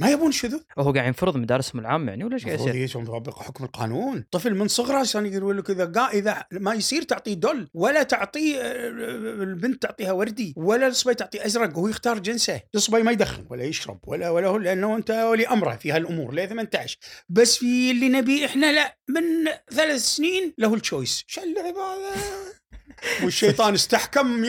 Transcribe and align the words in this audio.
ما 0.00 0.10
يبون 0.10 0.28
الشذوذ 0.28 0.60
هو 0.78 0.92
قاعد 0.92 1.06
ينفرض 1.06 1.36
مدارسهم 1.36 1.80
العامة 1.80 2.10
يعني 2.10 2.24
ولا 2.24 2.34
إيش 2.34 2.44
قاعد 2.44 2.60
يصير؟ 2.60 2.74
يجون 2.74 3.02
يطبق 3.02 3.42
حكم 3.42 3.64
القانون. 3.64 4.24
طفل 4.30 4.54
من 4.54 4.68
صغره 4.68 4.96
عشان 4.96 5.26
يقول 5.26 5.58
لك 5.58 5.70
اذا 5.70 5.84
قا 5.84 6.10
إذا 6.10 6.44
ما 6.52 6.74
يصير 6.74 7.02
تعطيه 7.02 7.34
دل 7.34 7.68
ولا 7.74 8.02
تعطيه 8.02 8.56
آه، 8.56 8.88
البنت 9.42 9.82
تعطيها 9.82 10.12
وردي 10.12 10.54
ولا 10.56 10.86
الصبي 10.86 11.14
تعطيه 11.14 11.46
أزرق 11.46 11.78
وهو 11.78 11.88
يختار 11.88 12.18
جنسه. 12.18 12.60
الصبي 12.74 13.02
ما 13.02 13.12
يدخن 13.12 13.46
ولا 13.50 13.64
يشرب 13.64 13.98
ولا 14.06 14.30
ولا 14.30 14.48
هو 14.48 14.56
لأنه 14.56 14.96
أنت 14.96 15.10
ولي 15.10 15.46
أمره 15.46 15.76
في 15.76 15.92
هالأمور 15.92 16.34
ل 16.34 16.48
18 16.48 16.98
بس 17.28 17.56
في 17.56 17.90
اللي 17.90 18.08
نبي 18.08 18.46
إحنا 18.46 18.72
لا 18.72 18.98
من 19.08 19.22
ثلاث 19.70 20.00
سنين 20.00 20.54
له 20.58 20.74
التشويس 20.74 21.24
شو 21.26 21.40
هذا 21.40 22.61
والشيطان 23.22 23.74
استحكم 23.74 24.44
100% 24.44 24.46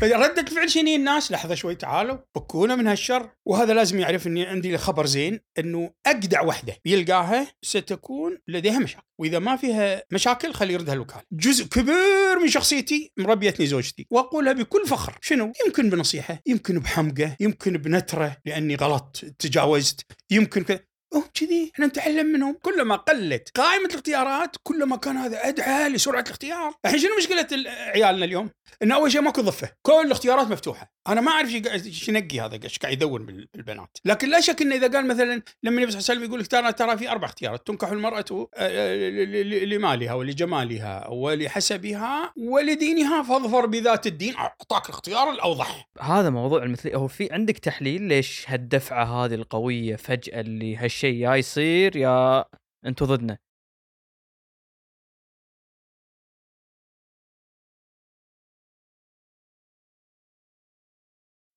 فردة 0.00 0.44
فعل 0.44 0.70
شنو؟ 0.70 0.94
الناس 0.94 1.32
لحظة 1.32 1.54
شوي 1.54 1.74
تعالوا. 1.74 2.18
فكونا 2.34 2.76
من 2.76 2.86
هالشر. 2.86 3.30
وهذا 3.46 3.74
لازم 3.74 4.00
يعرف 4.00 4.26
إني 4.26 4.46
عندي 4.46 4.78
خبر 4.78 5.06
زين 5.06 5.40
إنه 5.58 5.90
اجدع 6.06 6.42
وحدة 6.42 6.76
يلقاها 6.84 7.52
ستكون 7.64 8.38
لديها 8.48 8.78
مشاكل. 8.78 9.02
وإذا 9.20 9.38
ما 9.38 9.56
فيها 9.56 10.02
مشاكل 10.12 10.52
خلي 10.52 10.72
يردها 10.72 10.94
الوكاله 10.94 11.22
جزء 11.32 11.64
كبير 11.64 12.38
من 12.42 12.48
شخصيتي 12.48 13.12
مربيتني 13.18 13.66
زوجتي. 13.66 14.06
وأقولها 14.10 14.52
بكل 14.52 14.86
فخر. 14.86 15.18
شنو؟ 15.22 15.52
يمكن 15.66 15.90
بنصيحة 15.90 16.40
يمكن 16.46 16.78
بحمقة 16.78 17.36
يمكن 17.40 17.72
بنترة 17.72 18.36
لأني 18.44 18.74
غلط 18.74 19.20
تجاوزت 19.38 20.00
يمكن 20.30 20.64
كذا 20.64 20.80
هم 21.14 21.24
كذي. 21.34 21.70
إحنا 21.74 21.86
نتعلم 21.86 22.26
منهم. 22.26 22.56
كلما 22.62 22.96
قلت 22.96 23.48
قائمة 23.54 23.86
الاختيارات 23.88 24.56
كلما 24.62 24.96
كان 24.96 25.16
هذا 25.16 25.48
أدعى 25.48 25.88
لسرعة 25.88 26.20
الاختيار. 26.20 26.74
الحين 26.84 26.98
شنو 27.00 27.10
مشكلة 27.18 27.46
ال- 27.52 27.68
عيالنا 27.68 28.24
اليوم؟ 28.24 28.50
إن 28.82 28.92
أول 28.92 29.12
شيء 29.12 29.20
ماكو 29.20 29.40
ضفة. 29.40 29.70
كل 29.82 29.92
الاختيارات 30.06 30.46
مفتوحة. 30.46 30.92
أنا 31.08 31.20
ما 31.20 31.30
أعرف 31.30 31.54
إيش 31.54 32.08
ينقي 32.08 32.40
هذا 32.40 32.60
إيش 32.64 32.78
قاعد 32.78 32.92
يدور 32.92 33.22
بال- 33.22 33.48
بالبنات. 33.54 33.98
لكن 34.04 34.28
لا 34.30 34.40
شك 34.40 34.62
إنه 34.62 34.74
إذا 34.74 34.88
قال 34.88 35.06
مثلا 35.08 35.42
لما 35.62 35.76
النبي 35.76 35.90
صلى 35.92 36.00
الله 36.00 36.10
عليه 36.10 36.20
وسلم 36.20 36.24
يقول 36.24 36.46
ترى 36.46 36.72
ترى 36.72 36.98
في 36.98 37.10
أربع 37.10 37.26
اختيارات. 37.26 37.66
تنكح 37.66 37.88
المرأة 37.88 38.48
آه، 38.54 38.94
ل- 39.08 39.68
لمالها 39.68 40.14
ولجمالها 40.14 41.08
ولحسبها 41.08 42.32
ولدينها 42.36 43.22
فاظفر 43.22 43.66
بذات 43.66 44.06
الدين. 44.06 44.36
أعطاك 44.36 44.84
الاختيار 44.84 45.30
الأوضح. 45.30 45.88
هذا 46.00 46.30
موضوع 46.30 46.62
المثلي. 46.62 46.94
هو 46.96 47.08
في 47.08 47.28
عندك 47.32 47.58
تحليل 47.58 48.02
ليش 48.02 48.44
هالدفعة 48.48 49.04
هذه 49.04 49.34
القوية 49.34 49.96
فجأة 49.96 50.40
اللي 50.40 50.76
هالشيء 50.98 51.14
يا 51.14 51.34
يصير 51.36 51.96
يا 51.96 52.44
أنتم 52.86 53.06
ضدنا. 53.06 53.38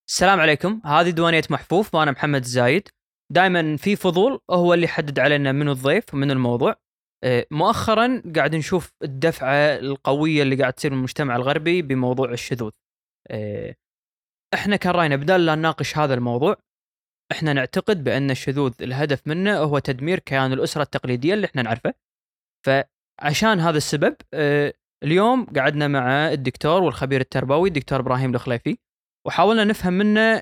السلام 0.10 0.40
عليكم. 0.40 0.82
هذه 0.86 1.10
ديوانية 1.10 1.44
محفوف 1.50 1.96
وأنا 1.96 2.12
محمد 2.12 2.42
الزايد 2.44 2.90
دائما 3.32 3.78
في 3.78 3.96
فضول 3.96 4.40
هو 4.52 4.74
اللي 4.74 4.86
يحدد 4.86 5.20
علينا 5.20 5.52
منو 5.52 5.72
الضيف 5.72 6.14
ومنو 6.14 6.34
الموضوع. 6.34 6.76
إيه، 7.24 7.48
مؤخرا 7.52 8.24
قاعد 8.36 8.56
نشوف 8.56 8.92
الدفعة 9.04 9.56
القوية 9.80 10.42
اللي 10.42 10.56
قاعد 10.56 10.74
تصير 10.74 10.92
من 10.92 10.98
المجتمع 10.98 11.36
الغربي 11.36 11.82
بموضوع 11.82 12.32
الشذوذ. 12.32 12.72
إيه، 13.32 13.78
إحنا 14.54 14.76
كان 14.76 14.94
راينا 14.94 15.16
بدال 15.16 15.46
لا 15.46 15.56
نناقش 15.56 15.98
هذا 15.98 16.14
الموضوع 16.14 16.58
إحنا 17.32 17.54
نعتقد 17.54 18.04
بأن 18.04 18.32
الشذوذ 18.32 18.74
الهدف 18.82 19.28
منه 19.28 19.58
هو 19.58 19.80
تدمير 19.80 20.20
كيان 20.20 20.54
الأسرة 20.54 20.82
التقليدية 20.82 21.34
اللي 21.34 21.46
إحنا 21.46 21.62
نعرفه 21.62 21.94
فعشان 22.66 23.60
هذا 23.60 23.78
السبب 23.78 24.16
آه، 24.34 24.74
اليوم 25.04 25.46
قعدنا 25.46 25.88
مع 25.88 26.32
الدكتور 26.32 26.84
والخبير 26.84 27.22
التربوي 27.22 27.70
الدكتور 27.70 28.00
إبراهيم 28.00 28.36
الخليفي 28.36 28.78
وحاولنا 29.28 29.64
نفهم 29.64 29.94
منه 29.94 30.42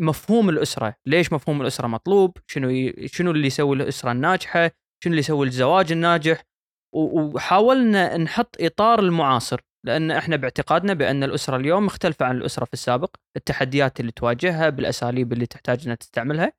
مفهوم 0.00 0.48
الأسرة، 0.48 0.94
ليش 1.06 1.32
مفهوم 1.32 1.62
الأسرة 1.62 1.86
مطلوب؟ 1.86 2.36
شنو. 2.46 2.92
شنو 3.06 3.30
اللي 3.30 3.46
يسوي 3.46 3.76
الأسرة 3.76 4.12
الناجحة؟ 4.12 4.70
شنو 5.04 5.10
اللي 5.10 5.20
يسوي 5.20 5.46
الزواج 5.46 5.92
الناجح؟ 5.92 6.44
وحاولنا 6.94 8.16
نحط 8.16 8.56
إطار 8.60 9.00
المعاصر 9.00 9.60
لأن 9.86 10.10
إحنا 10.10 10.36
باعتقادنا 10.36 10.94
بأن 10.94 11.24
الأسرة 11.24 11.56
اليوم 11.56 11.86
مختلفة 11.86 12.26
عن 12.26 12.36
الأسرة 12.36 12.64
في 12.64 12.72
السابق، 12.72 13.16
التحديات 13.36 14.00
اللي 14.00 14.12
تواجهها 14.12 14.68
بالأساليب 14.68 15.32
اللي 15.32 15.46
تحتاج 15.46 15.82
إنها 15.84 15.94
تستعملها 15.94 16.52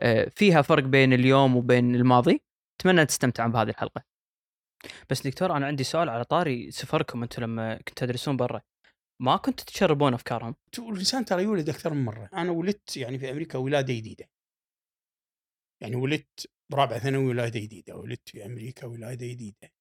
آه، 0.00 0.32
فيها 0.36 0.62
فرق 0.62 0.82
بين 0.82 1.12
اليوم 1.12 1.56
وبين 1.56 1.94
الماضي، 1.94 2.42
أتمنى 2.80 3.06
تستمتعون 3.06 3.52
بهذه 3.52 3.68
الحلقة. 3.68 4.04
بس 5.10 5.26
دكتور 5.26 5.56
أنا 5.56 5.66
عندي 5.66 5.84
سؤال 5.84 6.08
على 6.08 6.24
طاري 6.24 6.70
سفركم 6.70 7.22
أنتم 7.22 7.42
لما 7.42 7.76
كنتوا 7.76 8.06
تدرسون 8.06 8.36
برا. 8.36 8.62
ما 9.22 9.36
كنتوا 9.36 9.66
تشربون 9.66 10.14
أفكارهم؟ 10.14 10.54
الإنسان 10.78 11.24
ترى 11.24 11.42
يولد 11.42 11.68
أكثر 11.68 11.94
من 11.94 12.04
مرة. 12.04 12.28
أنا 12.34 12.50
ولدت 12.50 12.96
يعني 12.96 13.18
في 13.18 13.30
أمريكا 13.30 13.58
ولاده 13.58 13.94
جديدة. 13.94 14.28
يعني 15.82 15.96
ولدت 15.96 16.50
برابعه 16.72 16.98
ثانوي 16.98 17.26
ولاده 17.26 17.60
جديدة 17.60 17.96
ولدت 17.96 18.28
في 18.28 18.46
أمريكا 18.46 18.86
ولاده 18.86 19.26
جديدة. 19.26 19.73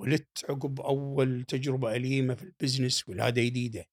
ولدت 0.00 0.50
عقب 0.50 0.80
أول 0.80 1.44
تجربة 1.44 1.96
أليمة 1.96 2.34
في 2.34 2.42
البزنس 2.42 3.08
ولاده 3.08 3.42
جديده 3.42 3.84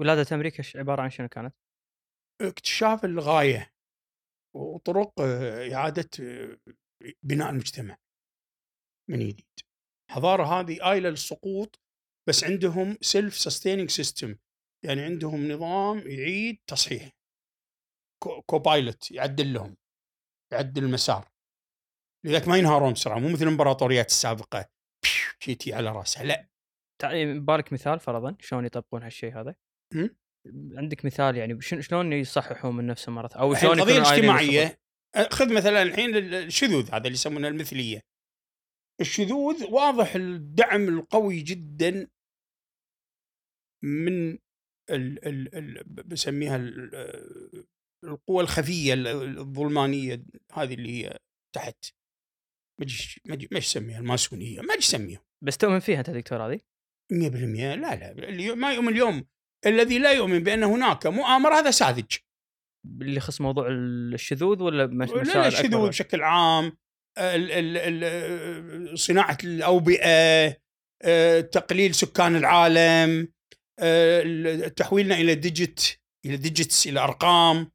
ولادة 0.00 0.36
أمريكا 0.36 0.64
عبارة 0.74 1.02
عن 1.02 1.10
شنو 1.10 1.28
كانت؟ 1.28 1.54
اكتشاف 2.42 3.04
الغاية 3.04 3.70
وطرق 4.56 5.20
آه، 5.20 5.74
إعادة 5.74 6.10
آه، 6.20 6.58
بناء 7.22 7.50
المجتمع 7.50 7.96
من 9.10 9.18
جديد. 9.18 9.46
الحضاره 10.10 10.44
هذه 10.44 10.78
قايله 10.80 11.08
للسقوط 11.10 11.80
بس 12.28 12.44
عندهم 12.44 12.96
self 13.00 13.34
sustaining 13.34 13.90
system 13.90 14.36
يعني 14.84 15.02
عندهم 15.02 15.52
نظام 15.52 15.98
يعيد 15.98 16.58
تصحيح. 16.66 17.10
co- 18.22 18.42
copilot 18.42 19.10
يعدل 19.10 19.52
لهم 19.54 19.76
يعدل 20.52 20.84
المسار. 20.84 21.28
لذلك 22.26 22.48
ما 22.48 22.56
ينهارون 22.58 22.92
بسرعة 22.92 23.18
مو 23.18 23.28
مثل 23.28 23.42
الإمبراطوريات 23.42 24.06
السابقة. 24.06 24.73
شيتي 25.40 25.72
على 25.74 25.92
راسها. 25.92 26.24
لا. 26.24 26.48
تعال 27.00 27.40
ببالك 27.40 27.72
مثال 27.72 28.00
فرضا 28.00 28.36
شلون 28.40 28.64
يطبقون 28.64 29.02
هالشيء 29.02 29.40
هذا؟ 29.40 29.54
م? 29.94 30.08
عندك 30.76 31.04
مثال 31.04 31.36
يعني 31.36 31.60
شلون 31.60 32.12
يصححون 32.12 32.76
من 32.76 32.86
نفسهم 32.86 33.14
مرة؟ 33.14 33.30
أو 33.34 33.54
شلون 33.54 33.78
القضية 33.78 33.98
الاجتماعيه 33.98 34.78
خذ 35.30 35.54
مثلا 35.54 35.82
الحين 35.82 36.16
الشذوذ 36.16 36.86
هذا 36.90 36.96
اللي 36.96 37.12
يسمونه 37.12 37.48
المثلية. 37.48 38.00
الشذوذ 39.00 39.64
واضح 39.70 40.14
الدعم 40.14 40.88
القوي 40.88 41.40
جدا 41.40 42.08
من 43.84 44.32
ال 44.90 45.26
ال 45.26 45.54
ال 45.54 45.84
بسميها 45.84 46.56
ال- 46.56 47.64
القوى 48.04 48.42
الخفية 48.42 48.94
ال- 48.94 49.38
الظلمانية 49.38 50.24
هذه 50.52 50.74
اللي 50.74 51.04
هي 51.04 51.18
تحت. 51.54 51.84
ما 52.80 52.86
ادري 52.86 52.96
ما 53.26 53.34
ادري 53.34 53.48
ما 53.50 53.56
إيش 53.56 53.66
تسميها 53.66 53.98
الماسونية 53.98 54.60
ما 54.60 54.64
ادري 54.64 54.80
تسميها 54.80 55.20
بس 55.44 55.56
تؤمن 55.56 55.78
فيها 55.78 55.98
أنت 55.98 56.10
دكتور 56.10 56.46
هذه؟ 56.46 56.60
100% 57.12 57.14
لا 57.14 57.76
لا 57.76 58.10
اللي 58.12 58.54
ما 58.54 58.72
يؤمن 58.72 58.88
اليوم 58.88 59.24
الذي 59.66 59.98
لا 59.98 60.12
يؤمن 60.12 60.38
بأن 60.38 60.64
هناك 60.64 61.06
مؤامرة 61.06 61.54
هذا 61.54 61.70
ساذج 61.70 62.16
اللي 63.00 63.16
يخص 63.16 63.40
موضوع 63.40 63.66
الشذوذ 63.70 64.62
ولا 64.62 64.86
مش 64.86 65.10
لا 65.10 65.48
الشذوذ؟ 65.48 65.88
بشكل 65.88 66.22
عام 66.22 66.72
ال 67.18 67.52
ال 67.52 68.04
ال 68.04 68.98
صناعة 68.98 69.38
الأوبئة 69.44 70.56
آه، 71.02 71.40
تقليل 71.40 71.94
سكان 71.94 72.36
العالم 72.36 73.28
آه، 73.78 74.68
تحويلنا 74.68 75.14
إلى 75.14 75.34
digit 75.34 75.80
إلى 76.26 76.36
digits 76.36 76.86
إلى 76.86 77.00
أرقام 77.00 77.70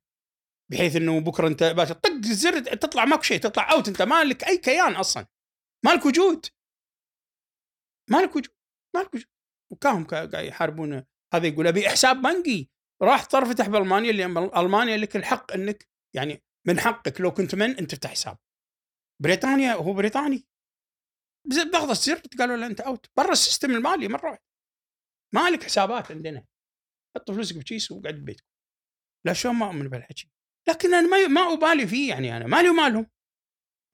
بحيث 0.71 0.95
إنه 0.95 1.19
بكرة 1.19 1.47
أنت 1.47 1.63
باش 1.63 1.91
طق 1.91 2.09
الزر 2.09 2.59
تطلع 2.63 3.05
ماكو 3.05 3.21
شيء 3.21 3.39
تطلع 3.39 3.71
out 3.71 3.87
أنت 3.87 4.01
مالك 4.01 4.43
أي 4.43 4.57
كيان 4.57 4.95
أصلا. 4.95 5.27
مالك 5.85 6.05
وجود. 6.05 6.45
مالك 8.11 8.35
وجود 8.35 8.55
مالك 8.95 9.13
وجود. 9.13 9.27
وكاهم 9.71 10.03
كا- 10.05 10.25
قاعد 10.25 10.45
يحاربون. 10.45 11.05
هذا 11.33 11.47
يقول 11.47 11.67
أبي 11.67 11.89
حساب 11.89 12.21
بنكي 12.21 12.69
راح 13.01 13.25
تفتح 13.25 13.67
بالمانيا 13.67 14.09
اللي 14.11 14.25
ألمانيا 14.57 14.97
لك 14.97 15.15
الحق 15.15 15.51
إنك 15.51 15.89
يعني 16.15 16.43
من 16.67 16.79
حقك 16.79 17.21
لو 17.21 17.31
كنت 17.31 17.55
من 17.55 17.77
أنت 17.77 17.91
تفتح 17.95 18.09
حساب. 18.11 18.37
بريطانيا 19.23 19.73
هو 19.73 19.93
بريطاني. 19.93 20.45
بضغط 21.47 21.89
الزر 21.89 22.21
قالوا 22.39 22.57
له 22.57 22.65
أنت 22.65 22.81
out 22.81 23.05
برا 23.17 23.31
ال 23.31 23.37
system 23.37 23.71
المالي 23.71 24.07
مرة 24.07 24.25
واحدة 24.29 24.43
ما 25.35 25.49
لك 25.49 25.63
حسابات 25.63 26.11
عندنا. 26.11 26.45
حط 27.17 27.31
فلوسك 27.31 27.57
بكيس 27.57 27.91
وقعد 27.91 28.13
ببيتك 28.15 28.45
لا 29.25 29.33
شلون 29.33 29.55
ما 29.55 29.65
أؤمن 29.67 29.87
بهالحكي. 29.87 30.31
لكن 30.69 30.93
أنا 30.93 31.07
ما 31.07 31.27
ما 31.27 31.53
ابالي 31.53 31.87
فيه 31.87 32.09
يعني 32.09 32.37
أنا 32.37 32.47
مالي 32.47 32.69
ومالهم 32.69 33.07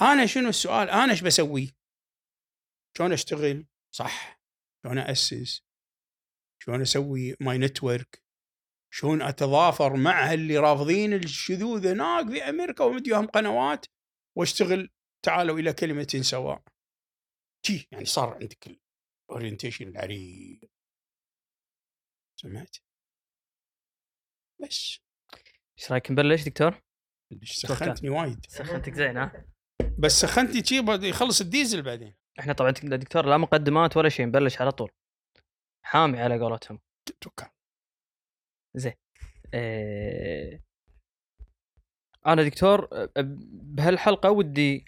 أنا 0.02 0.26
شنو 0.26 0.50
السؤال؟ 0.50 0.90
أنا 0.90 1.12
إيش 1.12 1.22
بسوي؟ 1.22 1.76
شلون 2.98 3.14
أشتغل؟ 3.14 3.66
صح. 3.92 4.40
شلون 4.84 4.98
أأسس 4.98 5.62
شلون 6.64 6.82
أسوي 6.82 7.36
my 7.40 7.58
network 7.58 8.24
شلون 8.94 9.22
أتضافر 9.22 9.96
مع 9.96 10.34
اللي 10.34 10.58
رافضين 10.58 11.14
الشذوذ 11.14 11.88
هناك 11.88 12.30
في 12.30 12.44
أمريكا 12.50 12.84
ومديهم 12.84 13.28
قنوات 13.28 13.86
وأشتغل؟ 14.38 14.90
تعالوا 15.26 15.60
إلى 15.60 15.74
كلمة 15.74 16.20
سواء. 16.22 16.64
تي 17.66 17.88
يعني 17.92 18.06
صار 18.06 18.34
عندك 18.34 18.80
ال 19.30 19.35
orientation 19.35 19.88
العريض 19.88 20.60
سمعت؟ 22.36 22.78
بس. 24.62 25.05
إيش 25.80 25.92
رأيك 25.92 26.12
نبلش 26.12 26.44
دكتور؟ 26.44 26.82
سخنتني 27.44 28.10
وايد. 28.10 28.46
سخنتك 28.50 28.94
زين 28.94 29.18
ها؟ 29.18 29.46
بس 30.00 30.12
سخنتني 30.12 30.64
شي 30.64 31.08
يخلص 31.10 31.42
الديزل 31.42 31.82
بعدين. 31.82 32.16
إحنا 32.40 32.54
طبعا 32.54 32.72
دكتور 32.72 33.26
لا 33.26 33.38
مقدمات 33.38 33.98
ولا 33.98 34.10
شيء 34.10 34.26
نبلش 34.26 34.62
على 34.62 34.72
طول. 34.72 34.92
حامي 35.86 36.20
على 36.20 36.40
قولتهم. 36.40 36.80
توكل 37.22 37.46
زين. 38.76 38.94
إيه... 39.54 40.64
أنا 42.28 42.44
دكتور 42.44 42.90
بهالحلقة 43.76 44.32
ودي 44.32 44.86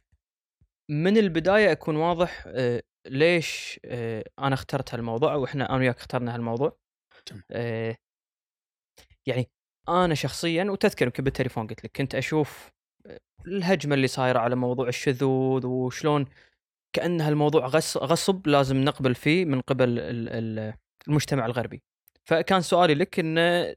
من 0.90 1.18
البداية 1.18 1.72
أكون 1.72 1.96
واضح 1.96 2.48
إيه 2.48 2.84
ليش 3.08 3.80
إيه 3.86 4.24
أنا 4.40 4.54
اخترت 4.54 4.94
هالموضوع 4.94 5.34
أو 5.34 5.46
إحنا 5.46 5.70
أنا 5.70 5.78
وياك 5.78 5.98
اخترنا 5.98 6.36
هالموضوع. 6.36 6.78
تمام. 7.26 7.44
إيه 7.52 7.98
يعني 9.28 9.52
أنا 9.90 10.16
شخصيا 10.16 10.64
وتذكر 10.64 11.06
يمكن 11.06 11.24
بالتليفون 11.24 11.68
قلت 11.68 11.84
لك 11.84 11.92
كنت 11.98 12.16
أشوف 12.16 12.72
الهجمة 13.48 13.96
اللي 13.96 14.08
صايرة 14.08 14.40
على 14.40 14.56
موضوع 14.56 14.88
الشذوذ 14.88 15.66
وشلون 15.66 16.26
كأن 16.94 17.22
هالموضوع 17.22 17.66
غص 17.68 17.98
غصب 17.98 18.48
لازم 18.48 18.78
نقبل 18.78 19.16
فيه 19.16 19.46
من 19.46 19.62
قبل 19.62 20.00
المجتمع 21.08 21.46
الغربي. 21.46 21.82
فكان 22.26 22.62
سؤالي 22.62 22.94
لك 22.94 23.20
إنه 23.20 23.76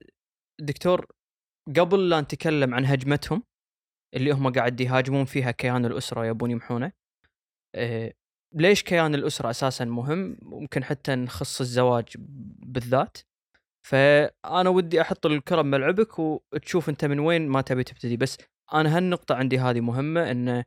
دكتور 0.61 1.07
قبل 1.79 2.09
لا 2.09 2.21
نتكلم 2.21 2.75
عن 2.75 2.85
هجمتهم 2.85 3.43
اللي 4.15 4.31
هم 4.31 4.53
قاعد 4.53 4.81
يهاجمون 4.81 5.25
فيها 5.25 5.51
كيان 5.51 5.87
الأسرة 5.87 6.27
يبون 6.27 6.51
يمحونه 6.51 6.93
إيه 7.75 8.15
ليش 8.55 8.83
كيان 8.83 9.15
الأسرة 9.15 9.51
أساسا 9.51 9.85
مهم؟ 9.85 10.39
ممكن 10.43 10.85
حتى 10.85 11.15
نخص 11.15 11.61
الزواج 11.61 12.09
بالذات. 12.59 13.19
فأنا 13.90 14.70
ودي 14.70 15.00
أحط 15.00 15.26
الكرة 15.26 15.62
بملعبك 15.62 16.19
وتشوف 16.19 16.88
أنت 16.88 17.04
من 17.04 17.19
وين 17.19 17.48
ما 17.48 17.60
تبي 17.60 17.84
تبتدي. 17.84 18.16
بس 18.16 18.38
أنا 18.75 18.96
هالنقطة 18.96 19.34
عندي 19.34 19.58
هذه 19.58 19.81
مهمة 19.81 20.31
إن 20.31 20.64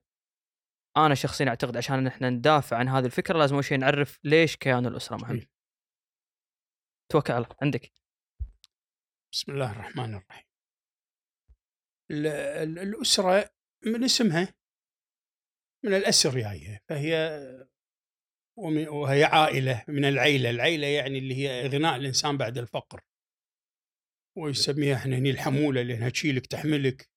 أنا 0.98 1.16
شخصيا 1.16 1.48
أعتقد 1.48 1.78
عشان 1.78 2.08
إحنا 2.08 2.30
ندافع 2.30 2.78
عن 2.78 2.88
هذه 2.88 3.06
الفكرة 3.06 3.38
لازم 3.38 3.56
أول 3.56 3.66
شيء 3.66 3.78
نعرف 3.78 4.20
ليش 4.24 4.56
كيان 4.56 4.86
الأسرة 4.86 5.18
مهم 5.18 5.42
توكل 7.12 7.34
على 7.34 7.46
عندك؟ 7.62 7.92
بسم 9.34 9.52
الله 9.52 9.72
الرحمن 9.72 10.16
الرحيم. 10.16 10.46
الأسرة 12.12 13.50
من 13.86 14.04
اسمها؟ 14.04 14.54
من 15.86 15.94
الأسر 15.94 16.40
جاية 16.40 16.82
فهي 16.90 17.40
وهي 18.88 19.24
عائلة 19.24 19.84
من 19.88 20.06
العيلة، 20.06 20.50
العيلة 20.50 20.88
يعني 20.88 21.18
اللي 21.18 21.36
هي 21.36 21.66
اغناء 21.66 21.96
الإنسان 21.96 22.38
بعد 22.38 22.58
الفقر. 22.58 23.02
ويسميها 24.38 24.96
إحنا 24.96 25.18
هني 25.18 25.30
الحمولة 25.30 25.82
لانها 25.82 26.10
تشيلك 26.10 26.46
تحملك. 26.46 27.10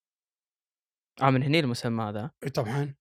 آه 1.22 1.30
من 1.30 1.42
هني 1.42 1.60
المسمى 1.60 2.04
هذا؟ 2.04 2.30
إي 2.44 2.50
طبعا. 2.50 2.94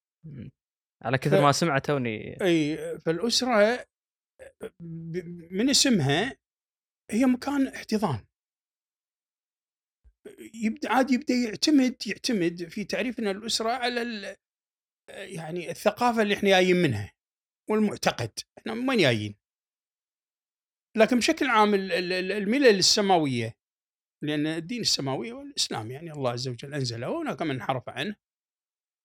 على 1.03 1.17
كثر 1.17 1.37
ف... 1.37 1.41
ما 1.41 1.51
سمعت 1.51 1.85
توني 1.85 2.41
إي 2.41 2.77
فالأسرة 2.99 3.85
من 5.51 5.69
اسمها 5.69 6.37
هي 7.11 7.25
مكان 7.25 7.67
احتضان. 7.67 8.25
يبدا 10.53 10.91
عاد 10.91 11.11
يبدأ 11.11 11.33
يعتمد 11.33 12.07
يعتمد 12.07 12.69
في 12.69 12.83
تعريفنا 12.83 13.31
الأسرة 13.31 13.69
على 13.69 14.35
يعني 15.09 15.69
الثقافة 15.69 16.21
اللي 16.21 16.33
إحنا 16.33 16.49
جايين 16.49 16.75
منها 16.75 17.11
والمعتقد 17.69 18.31
إحنا 18.57 18.73
من 18.73 18.89
وين 18.89 18.99
جايين؟ 18.99 19.35
لكن 20.97 21.17
بشكل 21.17 21.45
عام 21.45 21.73
الملل 21.73 22.77
السماوية 22.77 23.53
لأن 24.25 24.47
الدين 24.47 24.81
السماوي 24.81 25.31
هو 25.31 25.41
الإسلام 25.41 25.91
يعني 25.91 26.11
الله 26.11 26.31
عز 26.31 26.47
وجل 26.47 26.73
أنزله 26.73 27.09
وهناك 27.09 27.41
من 27.41 27.51
انحرف 27.51 27.89
عنه. 27.89 28.15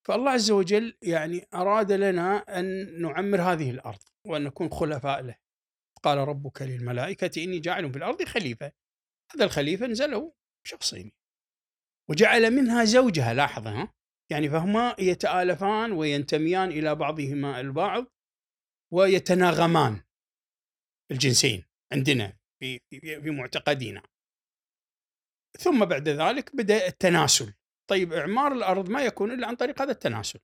فالله 0.07 0.31
عز 0.31 0.51
وجل 0.51 0.97
يعني 1.03 1.47
أراد 1.55 1.93
لنا 1.93 2.59
أن 2.59 3.01
نعمر 3.03 3.43
هذه 3.43 3.71
الأرض 3.71 3.99
وأن 4.27 4.45
نكون 4.45 4.71
خلفاء 4.71 5.21
له. 5.23 5.37
قال 6.03 6.19
ربك 6.19 6.63
للملائكة 6.63 7.45
إني 7.45 7.59
جاعل 7.59 7.93
في 7.93 7.99
الأرض 7.99 8.23
خليفة. 8.23 8.73
هذا 9.35 9.45
الخليفة 9.45 9.87
نزلوا 9.87 10.31
شخصين. 10.67 11.13
وجعل 12.11 12.51
منها 12.51 12.85
زوجها 12.85 13.35
لاحظ 13.35 13.67
ها؟ 13.67 13.95
يعني 14.31 14.51
فهما 14.51 14.97
يتآلفان 14.99 15.93
وينتميان 15.93 16.69
إلى 16.69 16.95
بعضهما 16.95 17.61
البعض 17.61 18.07
ويتناغمان 18.93 20.03
الجنسين 21.11 21.65
عندنا 21.93 22.39
في, 22.61 22.81
في 22.91 23.31
معتقدنا 23.31 24.03
ثم 25.59 25.85
بعد 25.85 26.09
ذلك 26.09 26.57
بدأ 26.57 26.87
التناسل. 26.87 27.55
طيب 27.91 28.13
إعمار 28.13 28.53
الأرض 28.53 28.89
ما 28.89 29.05
يكون 29.05 29.31
إلا 29.31 29.47
عن 29.47 29.57
طريق 29.57 29.83
هذا 29.83 29.93
التناسل. 29.93 30.41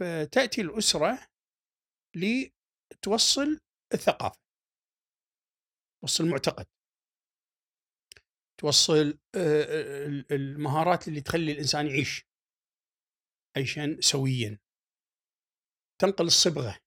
فتأتي 0.00 0.60
الأسرة 0.60 1.28
لتوصل 2.16 3.60
الثقافة 3.94 4.40
توصل 6.02 6.24
المعتقد 6.24 6.66
توصل 8.60 9.18
المهارات 10.30 11.08
اللي 11.08 11.20
تخلي 11.20 11.52
الإنسان 11.52 11.86
يعيش 11.86 12.26
عيشا 13.56 13.96
سويا. 14.00 14.58
تنقل 16.00 16.26
الصبغة. 16.26 16.78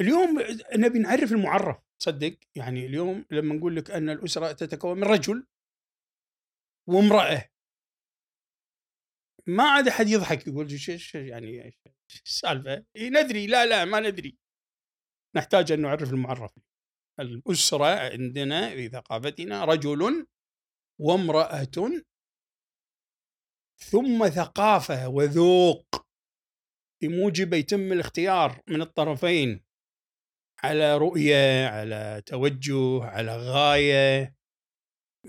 اليوم 0.00 0.38
نبي 0.76 0.98
نعرف 0.98 1.32
المعرف. 1.32 1.87
تصدق؟ 2.00 2.38
يعني 2.54 2.86
اليوم 2.86 3.26
لما 3.30 3.54
نقول 3.54 3.76
لك 3.76 3.90
أن 3.90 4.10
الأسرة 4.10 4.52
تتكون 4.52 4.98
من 4.98 5.04
رجل 5.04 5.46
وامرأة. 6.88 7.50
ما 9.46 9.70
عاد 9.70 9.88
أحد 9.88 10.08
يضحك 10.08 10.46
يقول 10.46 10.66
يعني 11.14 11.76
السالفة؟ 12.24 12.84
ندري. 12.96 13.46
لا 13.46 13.66
لا 13.66 13.84
ما 13.84 14.00
ندري. 14.00 14.38
نحتاج 15.36 15.72
أن 15.72 15.80
نعرف 15.80 16.12
المعرف. 16.12 16.58
الأسرة 17.20 17.98
عندنا 18.12 18.70
في 18.70 18.88
ثقافتنا 18.88 19.64
رجل 19.64 20.26
وامرأة 21.00 21.64
ثم 23.76 24.28
ثقافة 24.28 25.08
وذوق. 25.08 26.06
بموجب 27.02 27.54
يتم 27.54 27.92
الاختيار 27.92 28.62
من 28.68 28.82
الطرفين. 28.82 29.67
على 30.64 30.96
رؤية 30.96 31.66
على 31.66 32.22
توجه 32.26 33.04
على 33.04 33.36
غاية. 33.36 34.34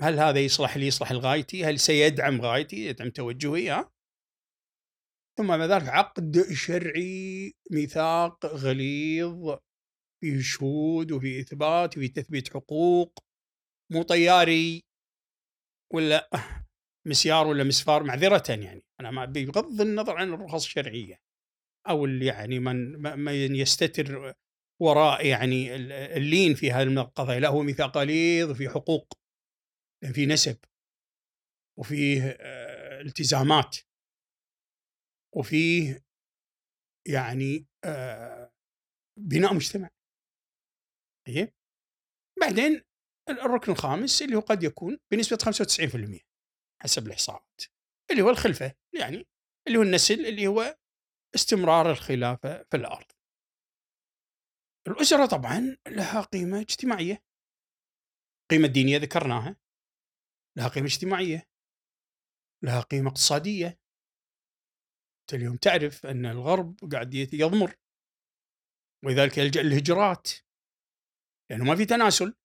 هل 0.01 0.19
هذا 0.19 0.39
يصلح 0.39 0.77
لي؟ 0.77 0.87
يصلح 0.87 1.11
لغايتي. 1.11 1.65
هل 1.65 1.79
سيدعم 1.79 2.41
غايتي؟ 2.41 2.85
يدعم 2.85 3.09
توجهي 3.09 3.69
ها؟ 3.69 3.91
ثم 5.37 5.47
بعد 5.47 5.71
ذلك 5.71 5.89
عقد 5.89 6.53
شرعي 6.53 7.53
ميثاق 7.71 8.45
غليظ 8.45 9.57
فيه 10.21 10.41
شهود 10.41 11.11
وفي 11.11 11.39
إثبات 11.39 11.97
وفي 11.97 12.07
تثبيت 12.07 12.53
حقوق. 12.53 13.19
مو 13.91 14.03
طياري 14.03 14.83
ولا 15.93 16.29
مسيار 17.07 17.47
ولا 17.47 17.63
مسفار 17.63 18.03
معذرة 18.03 18.43
يعني. 18.49 18.85
أنا 18.99 19.11
ما 19.11 19.25
بغض 19.25 19.81
النظر 19.81 20.17
عن 20.17 20.33
الرخص 20.33 20.65
الشرعية 20.65 21.21
أو 21.89 22.05
اللي 22.05 22.25
يعني 22.25 22.59
من 22.59 23.01
من 23.19 23.55
يستتر 23.55 24.33
وراء 24.81 25.25
يعني 25.25 25.75
اللين 26.15 26.55
في 26.55 26.71
هذه 26.71 26.87
القضايا 26.87 27.39
لا 27.39 27.47
هو 27.47 27.61
ميثاق 27.61 27.97
غليظ 27.97 28.51
وفي 28.51 28.69
حقوق 28.69 29.13
في 30.13 30.25
نسب 30.25 30.57
وفيه 31.79 32.37
آه، 32.39 33.01
التزامات 33.01 33.77
وفيه 35.35 36.05
يعني 37.07 37.67
آه، 37.85 38.51
بناء 39.19 39.53
مجتمع. 39.53 39.89
طيب 41.27 41.53
بعدين 42.41 42.81
الركن 43.29 43.71
الخامس 43.71 44.21
اللي 44.21 44.35
هو 44.35 44.39
قد 44.39 44.63
يكون 44.63 44.99
بنسبة 45.11 45.37
95% 45.37 46.19
حسب 46.81 47.07
الإحصاءات 47.07 47.61
اللي 48.11 48.21
هو 48.21 48.29
الخلفة 48.29 48.75
يعني 48.99 49.27
اللي 49.67 49.77
هو 49.77 49.81
النسل 49.81 50.25
اللي 50.25 50.47
هو 50.47 50.77
استمرار 51.35 51.91
الخلافة 51.91 52.63
في 52.63 52.77
الأرض. 52.77 53.11
الأسرة 54.89 55.25
طبعا 55.25 55.77
لها 55.87 56.21
قيمة 56.21 56.61
اجتماعية. 56.61 57.23
قيمة 58.51 58.67
دينية 58.67 58.97
ذكرناها. 58.97 59.55
لها 60.57 60.67
قيمة 60.67 60.87
اجتماعية. 60.87 61.49
لها 62.63 62.81
قيمة 62.81 63.09
اقتصادية. 63.09 63.67
أنت 65.21 65.33
اليوم 65.33 65.55
تعرف 65.55 66.05
أن 66.05 66.25
الغرب 66.25 66.79
قاعد 66.91 67.13
يضمر. 67.13 67.75
ولذلك 69.05 69.37
يلجأ 69.37 69.61
للهجرات. 69.61 70.29
لأنه 71.49 71.63
ما 71.63 71.75
في 71.75 71.85
تناسل. 71.85 72.35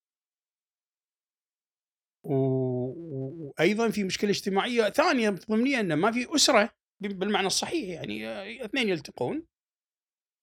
وأيضا 2.25 3.89
في 3.89 4.03
مشكلة 4.03 4.29
اجتماعية 4.29 4.89
ثانية 4.89 5.29
ضمنية 5.29 5.79
انه 5.79 5.95
ما 5.95 6.11
في 6.11 6.35
أسرة 6.35 6.75
بالمعنى 6.99 7.47
الصحيح 7.47 7.89
يعني 7.89 8.65
اثنين 8.65 8.89
يلتقون. 8.89 9.47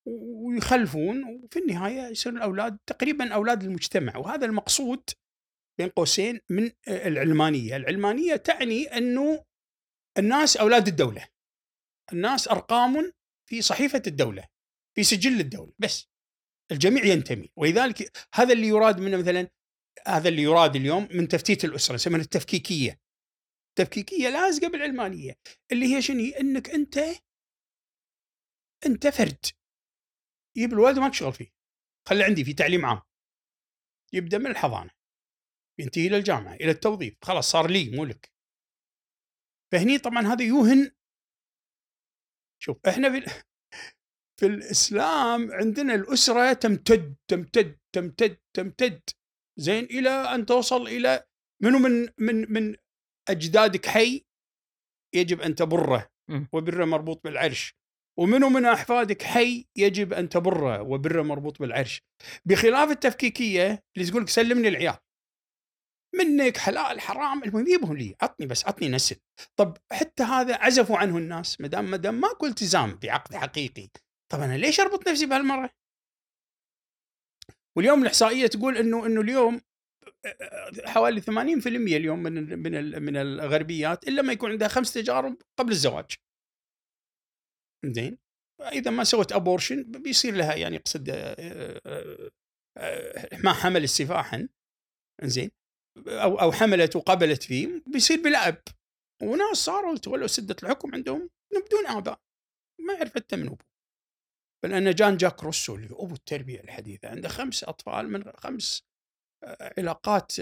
ويخلفون 0.06 1.24
وفي 1.24 1.58
النهاية 1.58 2.08
يصير 2.08 2.32
الأولاد 2.32 2.78
تقريبا 2.86 3.34
أولاد 3.34 3.62
المجتمع. 3.62 4.16
وهذا 4.16 4.46
المقصود 4.46 5.10
بين 5.78 5.88
قوسين 5.88 6.40
من 6.50 6.70
العلمانية، 6.88 7.76
العلمانية 7.76 8.36
تعني 8.36 8.84
أنه 8.84 9.44
الناس 10.18 10.56
أولاد 10.56 10.88
الدولة. 10.88 11.28
الناس 12.12 12.48
أرقام 12.48 13.12
في 13.48 13.62
صحيفة 13.62 14.02
الدولة 14.06 14.44
في 14.96 15.04
سجل 15.04 15.40
الدولة. 15.40 15.72
بس 15.78 16.08
الجميع 16.72 17.04
ينتمي. 17.04 17.50
ولذلك 17.56 18.28
هذا 18.34 18.52
اللي 18.52 18.66
يراد 18.66 19.00
منه 19.00 19.16
مثلا 19.16 19.48
هذا 20.06 20.28
اللي 20.28 20.42
يراد 20.42 20.76
اليوم 20.76 21.08
من 21.10 21.28
تفتيت 21.28 21.64
الأسرة 21.64 21.94
يسمونها 21.94 22.24
التفكيكية. 22.24 23.00
التفكيكية 23.68 24.28
لازقة 24.28 24.68
بالعلمانية 24.68 25.36
اللي 25.72 25.94
هي 25.94 26.02
شنو؟ 26.02 26.32
إنك 26.40 26.70
أنت 26.70 26.98
أنت 28.86 29.06
فرد. 29.06 29.46
يجيب 30.56 30.72
الولد 30.72 30.98
ما 30.98 31.08
تشغل 31.08 31.32
فيه. 31.32 31.52
خلي 32.08 32.24
عندي 32.24 32.44
في 32.44 32.52
تعليم 32.52 32.86
عام. 32.86 33.02
يبدأ 34.12 34.38
من 34.38 34.46
الحضانة. 34.46 34.90
ينتهي 35.80 36.06
إلى 36.06 36.16
الجامعة 36.16 36.54
إلى 36.54 36.70
التوظيف. 36.70 37.14
خلاص 37.22 37.50
صار 37.50 37.70
لي 37.70 37.90
مو 37.90 38.04
لك. 38.04 38.32
فهني 39.72 39.98
طبعا 39.98 40.20
هذا 40.20 40.44
يوهن. 40.44 40.90
شوف 42.62 42.86
إحنا 42.88 43.10
في 43.10 43.26
في 44.40 44.46
الإسلام 44.46 45.52
عندنا 45.52 45.94
الأسرة 45.94 46.52
تمتد 46.52 47.16
تمتد 47.30 47.78
تمتد 47.94 48.38
تمتد. 48.56 49.02
زين 49.58 49.84
إلى 49.84 50.10
أن 50.10 50.46
توصل 50.46 50.82
إلى 50.82 51.26
منو 51.62 51.78
من 51.78 52.08
من 52.18 52.52
من 52.52 52.76
أجدادك 53.28 53.86
حي؟ 53.86 54.24
يجب 55.14 55.40
أن 55.40 55.54
تبره. 55.54 56.10
وبره 56.52 56.84
مربوط 56.84 57.24
بالعرش. 57.24 57.81
ومنو 58.18 58.48
من 58.48 58.64
أحفادك 58.64 59.22
حي 59.22 59.66
يجب 59.76 60.12
أن 60.12 60.28
تبره 60.28 60.82
وبره 60.82 61.22
مربوط 61.22 61.58
بالعرش؟ 61.58 62.02
بخلاف 62.44 62.90
التفكيكية 62.90 63.84
اللي 63.96 64.10
تقول 64.10 64.22
لك 64.22 64.28
سلمني 64.28 64.68
العيال. 64.68 64.96
منك 66.14 66.56
حلال 66.56 67.00
حرام 67.00 67.44
المهم 67.44 67.66
يجيبهم 67.66 67.96
لي. 67.96 68.16
عطني 68.22 68.46
بس 68.46 68.66
عطني 68.66 68.88
نسل. 68.88 69.16
طب 69.56 69.76
حتى 69.92 70.22
هذا 70.22 70.54
عزفوا 70.54 70.96
عنه 70.96 71.18
الناس 71.18 71.60
ما 71.60 71.68
دام 71.68 71.90
ما 71.90 71.96
دام 71.96 72.20
ماكو 72.20 72.46
التزام 72.46 72.94
بعقد 73.02 73.34
حقيقي. 73.34 73.88
طب 74.32 74.40
أنا 74.40 74.56
ليش 74.56 74.80
أربط 74.80 75.08
نفسي 75.08 75.26
بهالمرة؟ 75.26 75.70
واليوم 77.76 78.02
الإحصائية 78.02 78.46
تقول 78.46 78.76
إنه 78.76 79.06
إنه 79.06 79.20
اليوم 79.20 79.60
حوالي 80.84 81.20
80% 81.20 81.66
اليوم 81.66 82.22
من 82.22 82.62
من 82.62 83.02
من 83.02 83.16
الغربيات 83.16 84.08
إلا 84.08 84.22
ما 84.22 84.32
يكون 84.32 84.50
عندها 84.50 84.68
خمس 84.68 84.92
تجارب 84.92 85.36
قبل 85.58 85.72
الزواج. 85.72 86.10
زين. 87.84 88.18
إذا 88.60 88.90
ما 88.90 89.04
سوت 89.04 89.32
abortion 89.32 89.82
بيصير 89.82 90.34
لها 90.34 90.54
يعني 90.54 90.76
اقصد 90.76 91.10
ما 93.44 93.52
حمل 93.52 93.84
استفاحة 93.84 94.48
زين. 95.22 95.50
أو 96.08 96.40
أو 96.40 96.52
حملت 96.52 96.96
وقبلت 96.96 97.42
فيه 97.42 97.82
بيصير 97.86 98.22
بلا 98.22 98.48
أب 98.48 98.62
وناس 99.22 99.56
صاروا 99.56 99.98
تولوا 99.98 100.26
سدة 100.26 100.56
الحكم 100.62 100.94
عندهم 100.94 101.30
بدون 101.66 101.86
آباء. 101.86 102.20
ما 102.80 102.94
يعرف 102.94 103.14
حتى 103.14 103.36
من 103.36 103.46
أبوه. 103.46 103.58
لأن 104.64 104.94
جان 104.94 105.16
جاك 105.16 105.42
روسو 105.42 105.74
اللي 105.74 105.86
أبو 105.86 106.14
التربية 106.14 106.60
الحديثة 106.60 107.08
عنده 107.08 107.28
خمس 107.28 107.64
أطفال 107.64 108.08
من 108.08 108.32
خمس 108.32 108.82
علاقات 109.78 110.32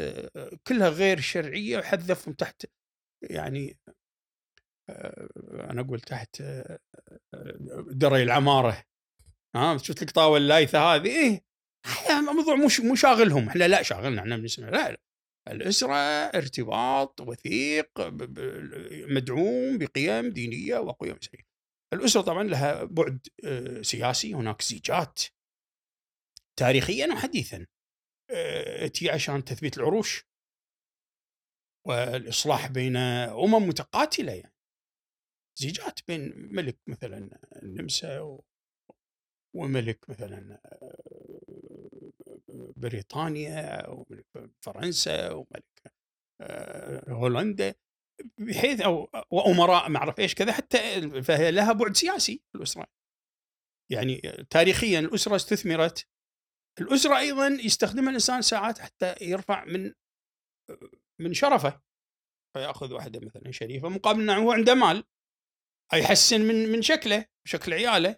كلها 0.66 0.88
غير 0.88 1.20
شرعية 1.20 1.78
وحذفهم 1.78 2.34
تحت 2.34 2.66
يعني 3.30 3.78
أنا 5.70 5.80
أقول 5.80 6.00
تحت 6.00 6.42
دري 7.90 8.22
العمارة. 8.22 8.84
ها 9.56 9.78
شفت 9.78 10.02
القطاوة 10.02 10.36
اللايثه 10.38 10.78
هذه؟ 10.94 11.06
إيه. 11.06 11.44
موضوع 12.36 12.54
مش 12.54 12.80
مو 12.80 12.94
شاغلهم. 12.94 13.48
إحنا 13.48 13.68
لا 13.68 13.82
شاغلنا 13.82 14.20
إحنا 14.20 14.36
بنسمع 14.36 14.68
لا, 14.68 14.90
لا. 14.90 15.00
الأسرة 15.48 15.94
ارتباط 15.94 17.20
وثيق 17.20 17.90
مدعوم 19.08 19.78
بقيم 19.78 20.30
دينية 20.30 20.78
وقيم 20.78 21.16
اسريه. 21.22 21.42
الأسرة 21.92 22.20
طبعا 22.20 22.42
لها 22.42 22.84
بعد 22.84 23.26
سياسي 23.82 24.34
هناك 24.34 24.62
زيجات. 24.62 25.22
تاريخيا 26.58 27.06
وحديثا. 27.12 27.66
تي 28.94 29.10
عشان 29.10 29.44
تثبيت 29.44 29.78
العروش. 29.78 30.30
والإصلاح 31.86 32.66
بين 32.66 32.96
أمم 32.96 33.68
متقاتلة 33.68 34.32
يعني. 34.32 34.54
زيجات 35.58 36.00
بين 36.08 36.32
ملك 36.36 36.78
مثلا 36.86 37.40
النمسا 37.62 38.38
وملك 39.54 40.10
مثلا 40.10 40.60
بريطانيا 42.76 43.88
وملك 43.88 44.26
فرنسا 44.60 45.30
وملك 45.30 45.94
هولندا 47.08 47.74
بحيث 48.38 48.80
أو 48.80 49.10
وأمراء 49.30 49.88
ما 49.88 49.98
أعرف 49.98 50.18
إيش 50.18 50.34
كذا 50.34 50.52
حتى 50.52 51.10
فهي 51.22 51.50
لها 51.50 51.72
بعد 51.72 51.96
سياسي 51.96 52.42
الأسرة. 52.54 52.86
يعني 53.92 54.20
تاريخيا 54.50 55.00
الأسرة 55.00 55.36
استثمرت. 55.36 56.08
الأسرة 56.80 57.18
أيضا 57.18 57.46
يستخدمها 57.48 58.08
الإنسان 58.08 58.42
ساعات 58.42 58.78
حتى 58.78 59.14
يرفع 59.20 59.64
من 59.64 59.92
من 61.20 61.34
شرفه. 61.34 61.82
فيأخذ 62.56 62.92
واحدة 62.92 63.20
مثلا 63.20 63.50
شريفة 63.50 63.88
مقابل 63.88 64.20
إنه 64.20 64.36
هو 64.36 64.52
عنده 64.52 64.74
مال. 64.74 65.04
يحسن 65.94 66.40
من 66.40 66.72
من 66.72 66.82
شكله 66.82 67.24
شكل 67.48 67.74
عياله. 67.74 68.16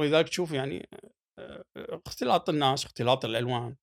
ولذلك 0.00 0.28
تشوف 0.28 0.52
يعني 0.52 0.88
اختلاط 1.78 2.48
الناس 2.48 2.84
اختلاط 2.84 3.24
الألوان. 3.24 3.76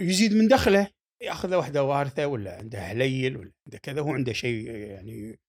يزيد 0.00 0.34
من 0.34 0.48
دخله 0.48 0.90
ياخذ 1.22 1.54
واحدة 1.54 1.84
وارثه 1.84 2.26
ولا 2.26 2.56
عنده 2.56 2.78
هليل 2.78 3.36
ولا 3.36 3.52
عنده 3.66 3.78
كذا 3.78 4.00
هو 4.00 4.12
عنده 4.12 4.32
شيء 4.32 4.70
يعني 4.70 5.40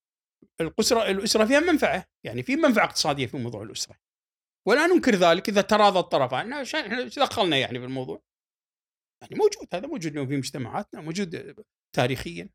الاسره 0.61 1.09
الأسرة 1.11 1.45
فيها 1.45 1.59
منفعة. 1.59 2.05
يعني 2.25 2.43
في 2.43 2.55
منفعة 2.55 2.85
اقتصادية 2.85 3.25
في 3.25 3.37
موضوع 3.37 3.63
الأسرة. 3.63 3.95
ولا 4.67 4.87
ننكر 4.87 5.15
ذلك 5.15 5.49
إذا 5.49 5.61
تراضى 5.61 5.99
الطرفان. 5.99 6.53
إحنا 6.53 7.03
دخلنا 7.03 7.57
يعني 7.57 7.79
في 7.79 7.85
الموضوع؟ 7.85 8.21
يعني 9.21 9.35
موجود 9.35 9.67
هذا 9.73 9.87
موجود 9.87 10.27
في 10.27 10.37
مجتمعاتنا 10.37 11.01
موجود 11.01 11.55
تاريخيا. 11.95 12.49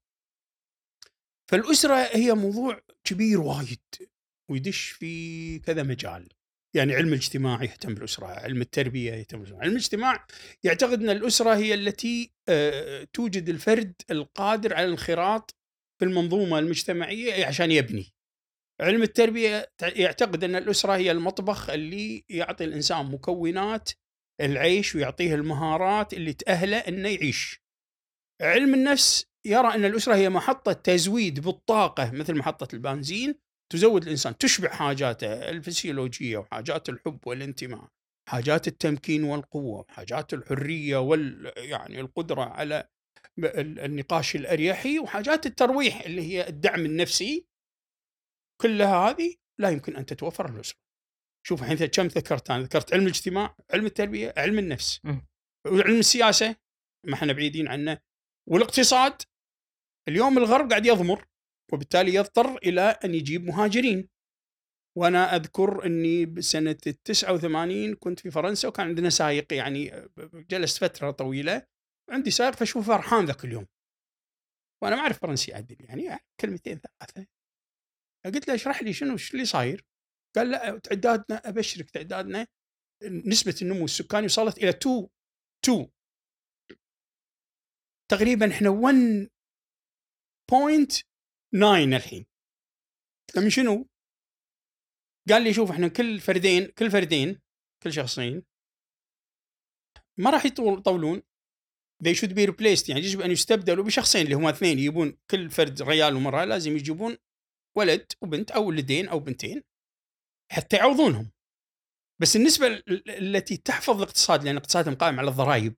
فالأسرة 1.50 1.94
هي 1.94 2.34
موضوع 2.34 2.80
كبير 3.04 3.40
وايد 3.40 3.80
ويدش 4.50 4.88
في 4.88 5.58
كذا 5.58 5.82
مجال 5.82 6.28
يعني 6.76 6.94
علم 6.94 7.08
الاجتماع 7.08 7.62
يهتم 7.62 7.94
بالأسرة، 7.94 8.26
علم 8.26 8.60
التربية 8.60 9.12
يهتم 9.12 9.38
بالأسرة، 9.38 9.58
علم 9.58 9.72
الاجتماع 9.72 10.26
يعتقد 10.64 11.02
أن 11.02 11.10
الأسرة 11.10 11.54
هي 11.54 11.74
التي 11.74 12.32
توجد 13.12 13.48
الفرد 13.48 13.92
القادر 14.10 14.74
على 14.74 14.84
الانخراط 14.84 15.56
في 15.98 16.04
المنظومة 16.04 16.58
المجتمعية 16.58 17.46
عشان 17.46 17.70
يبني. 17.70 18.12
علم 18.80 19.02
التربية 19.02 19.72
يعتقد 19.82 20.44
أن 20.44 20.56
الأسرة 20.56 20.96
هي 20.96 21.10
المطبخ 21.10 21.70
اللي 21.70 22.24
يعطي 22.28 22.64
الإنسان 22.64 23.06
مكونات 23.06 23.90
العيش 24.40 24.94
ويعطيه 24.94 25.34
المهارات 25.34 26.14
اللي 26.14 26.32
تأهله 26.32 26.76
أنه 26.76 27.08
يعيش. 27.08 27.60
علم 28.40 28.74
النفس 28.74 29.29
يرى 29.46 29.74
أن 29.74 29.84
الأسرة 29.84 30.14
هي 30.14 30.28
محطة 30.28 30.72
تزويد 30.72 31.40
بالطاقة 31.40 32.10
مثل 32.10 32.38
محطة 32.38 32.74
البنزين 32.74 33.34
تزود 33.72 34.02
الإنسان 34.02 34.38
تشبع 34.38 34.68
حاجاته 34.68 35.50
الفسيولوجية 35.50 36.38
وحاجات 36.38 36.88
الحب 36.88 37.26
والانتماء 37.26 37.88
حاجات 38.28 38.68
التمكين 38.68 39.24
والقوة 39.24 39.86
حاجات 39.88 40.34
الحرية 40.34 40.96
وال 40.96 41.52
يعني 41.56 42.00
القدرة 42.00 42.42
على 42.42 42.88
النقاش 43.58 44.36
الأريحي 44.36 44.98
وحاجات 44.98 45.46
الترويح 45.46 46.00
اللي 46.00 46.22
هي 46.22 46.48
الدعم 46.48 46.84
النفسي. 46.84 47.46
كلها 48.62 49.10
هذه 49.10 49.34
لا 49.60 49.70
يمكن 49.70 49.96
أن 49.96 50.06
تتوفر 50.06 50.50
للأسرة. 50.50 50.78
شوف 51.46 51.62
الحين 51.62 51.76
كم 51.76 52.06
ذكرت؟ 52.06 52.50
أنا 52.50 52.62
ذكرت 52.62 52.94
علم 52.94 53.02
الاجتماع 53.02 53.56
علم 53.70 53.86
التربية 53.86 54.34
علم 54.36 54.58
النفس. 54.58 55.00
وعلم 55.66 55.98
السياسة 55.98 56.56
ما 57.06 57.14
إحنا 57.14 57.32
بعيدين 57.32 57.68
عنه. 57.68 57.98
والاقتصاد 58.48 59.22
اليوم 60.08 60.38
الغرب 60.38 60.70
قاعد 60.70 60.86
يضمر 60.86 61.26
وبالتالي 61.72 62.14
يضطر 62.14 62.56
إلى 62.56 62.80
أن 62.80 63.14
يجيب 63.14 63.44
مهاجرين. 63.44 64.08
وأنا 64.98 65.36
أذكر 65.36 65.86
إني 65.86 66.26
بسنة 66.26 66.76
ال 66.86 67.02
89 67.02 67.94
كنت 67.94 68.20
في 68.20 68.30
فرنسا 68.30 68.68
وكان 68.68 68.86
عندنا 68.86 69.10
سايق 69.10 69.52
يعني 69.52 70.08
جلست 70.50 70.78
فترة 70.78 71.10
طويلة 71.10 71.66
عندي 72.10 72.30
سائق 72.30 72.54
فأشوفه 72.54 72.96
فرحان 72.96 73.24
ذاك 73.24 73.44
اليوم. 73.44 73.66
وأنا 74.82 74.96
ما 74.96 75.02
أعرف 75.02 75.18
فرنسي 75.18 75.54
عدل 75.54 75.76
يعني 75.80 76.18
كلمتين 76.40 76.80
ثلاثة. 76.80 77.26
قلت 78.24 78.48
له 78.48 78.54
اشرح 78.54 78.82
لي 78.82 78.92
شنو 78.92 79.16
اللي 79.32 79.44
صاير؟ 79.44 79.84
قال 80.36 80.50
لا 80.50 80.78
تعدادنا 80.78 81.48
أبشرك 81.48 81.90
تعدادنا 81.90 82.46
نسبة 83.04 83.54
النمو 83.62 83.84
السكاني 83.84 84.26
وصلت 84.26 84.58
إلى 84.58 84.68
2 84.68 85.08
2 85.64 85.88
تقريبا 88.10 88.50
إحنا 88.50 88.68
1 88.68 89.30
بوينت 90.50 90.92
9 91.52 91.96
الحين. 91.96 92.26
من 93.36 93.50
شنو؟ 93.50 93.88
قال 95.28 95.42
لي 95.44 95.54
شوف 95.54 95.70
إحنا 95.70 95.88
كل 95.88 96.20
فردين 96.20 96.66
كل 96.66 96.90
فردين 96.90 97.40
كل 97.82 97.92
شخصين 97.92 98.42
ما 100.18 100.30
راح 100.30 100.46
يطولون. 100.46 101.22
They 102.04 102.14
should 102.14 102.32
be 102.32 102.46
replaced. 102.50 102.88
يعني 102.88 103.00
يجب 103.00 103.20
أن 103.20 103.30
يستبدلوا 103.30 103.84
بشخصين 103.84 104.22
اللي 104.24 104.34
هما 104.34 104.50
اثنين 104.50 104.78
يجيبون 104.78 105.18
كل 105.30 105.50
فرد 105.50 105.82
رجال 105.82 106.16
ومراه 106.16 106.44
لازم 106.44 106.76
يجيبون 106.76 107.16
ولد 107.76 108.12
وبنت 108.22 108.50
أو 108.50 108.66
ولدين 108.68 109.08
أو 109.08 109.18
بنتين 109.20 109.62
حتى 110.52 110.76
يعوضونهم. 110.76 111.30
بس 112.20 112.36
النسبة 112.36 112.66
ال- 112.66 113.10
التي 113.10 113.56
تحفظ 113.56 113.96
الاقتصاد 113.96 114.44
لأن 114.44 114.56
اقتصادهم 114.56 114.94
قائم 114.94 115.20
على 115.20 115.30
الضرائب. 115.30 115.76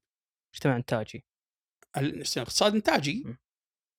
مجتمع 0.55 0.77
إنتاجي. 0.77 1.25
الاقتصاد 1.97 2.75
إنتاجي. 2.75 3.25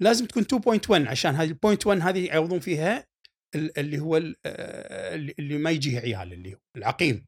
لازم 0.03 0.25
تكون 0.25 0.43
2.1 0.43 1.07
عشان 1.07 1.35
هذه 1.35 1.47
البوينت 1.49 1.87
1 1.87 2.01
هذه 2.01 2.25
يعوضون 2.27 2.59
فيها 2.59 3.07
ال- 3.55 3.77
اللي 3.79 3.99
هو 3.99 4.15
آه، 4.45 5.15
اللي 5.15 5.57
ما 5.57 5.71
يجيه 5.71 5.99
عيال 5.99 6.33
اللي 6.33 6.53
هو 6.55 6.59
العقيم. 6.77 7.27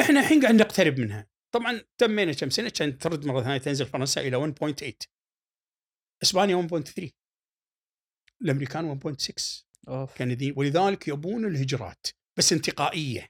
إحنا 0.00 0.20
الحين 0.20 0.42
قاعد 0.42 0.54
نقترب 0.54 0.98
منها. 1.00 1.26
طبعا 1.54 1.80
تمينا 1.98 2.32
كم 2.32 2.50
سنة؟ 2.50 2.68
كانت 2.68 3.02
ترد 3.02 3.26
مرة 3.26 3.42
ثانية 3.42 3.58
تنزل 3.58 3.86
فرنسا 3.86 4.20
إلى 4.20 4.36
1.8 4.36 5.08
إسبانيا 6.22 6.56
1.3 6.56 7.10
الأمريكان 8.42 9.00
1.6 9.00 9.66
أوف. 9.88 10.18
كنديين. 10.18 10.54
ولذلك 10.56 11.08
يبون 11.08 11.44
الهجرات 11.44 12.06
بس 12.38 12.52
انتقائية. 12.52 13.28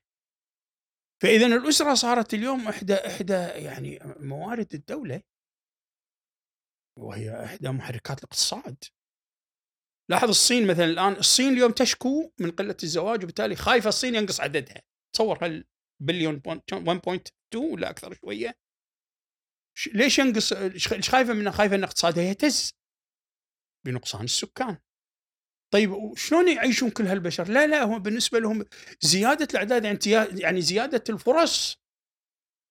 فاذا 1.22 1.46
الأسرة 1.46 1.94
صارت 1.94 2.34
اليوم 2.34 2.68
احدى 2.68 2.94
إحدى 2.94 3.32
يعني 3.64 3.98
موارد 4.20 4.74
الدولة 4.74 5.22
وهي 6.98 7.44
إحدى 7.44 7.68
محركات 7.68 8.18
الاقتصاد. 8.18 8.84
لاحظ 10.10 10.28
الصين 10.28 10.66
مثلا 10.66 10.84
الآن 10.84 11.12
الصين 11.12 11.52
اليوم 11.52 11.72
تشكو 11.72 12.32
من 12.38 12.50
قلة 12.50 12.76
الزواج 12.82 13.22
وبالتالي 13.22 13.56
خايفة 13.56 13.88
الصين 13.88 14.14
ينقص 14.14 14.40
عددها. 14.40 14.82
تصور 15.12 15.46
هل 15.46 15.64
بليون 16.02 16.42
1.2 16.72 17.56
ولا 17.56 17.90
أكثر 17.90 18.14
شوية؟ 18.14 18.58
ليش 19.94 20.18
ينقص؟ 20.18 20.52
إيش 20.52 21.10
خايفة 21.10 21.32
منها؟ 21.32 21.52
خايفة 21.52 21.76
إن 21.76 21.84
اقتصادها 21.84 22.24
يهتز 22.24 22.72
بنقصان 23.86 24.24
السكان. 24.24 24.78
طيب 25.72 25.90
وشلون 25.92 26.48
يعيشون 26.48 26.90
كل 26.90 27.06
هالبشر؟ 27.06 27.48
لا 27.48 27.66
لا 27.66 27.82
هو 27.82 27.98
بالنسبة 27.98 28.38
لهم 28.38 28.64
زيادة 29.00 29.48
الأعداد 29.50 29.84
يعني 29.84 29.98
يعني 30.40 30.60
زيادة 30.60 31.04
الفرص 31.08 31.76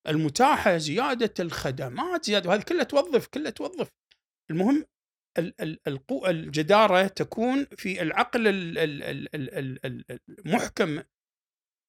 المتاحة، 0.08 0.77
زيادة 0.77 1.34
الخدمات، 1.39 2.25
زيادة 2.25 2.50
وهذه 2.50 2.62
كلها 2.62 2.84
توظف 2.84 3.27
كلها 3.27 3.51
توظف. 3.51 3.91
المهم 4.51 4.85
ال- 5.37 5.61
ال- 5.61 5.79
القو 5.87 6.25
الجدارة 6.27 7.07
تكون 7.07 7.65
في 7.65 8.01
العقل 8.01 8.47
ال- 8.47 8.77
ال- 8.77 9.03
ال- 9.03 9.35
ال- 9.35 9.55
ال- 9.85 9.85
ال- 9.85 10.19
المحكم 10.39 11.03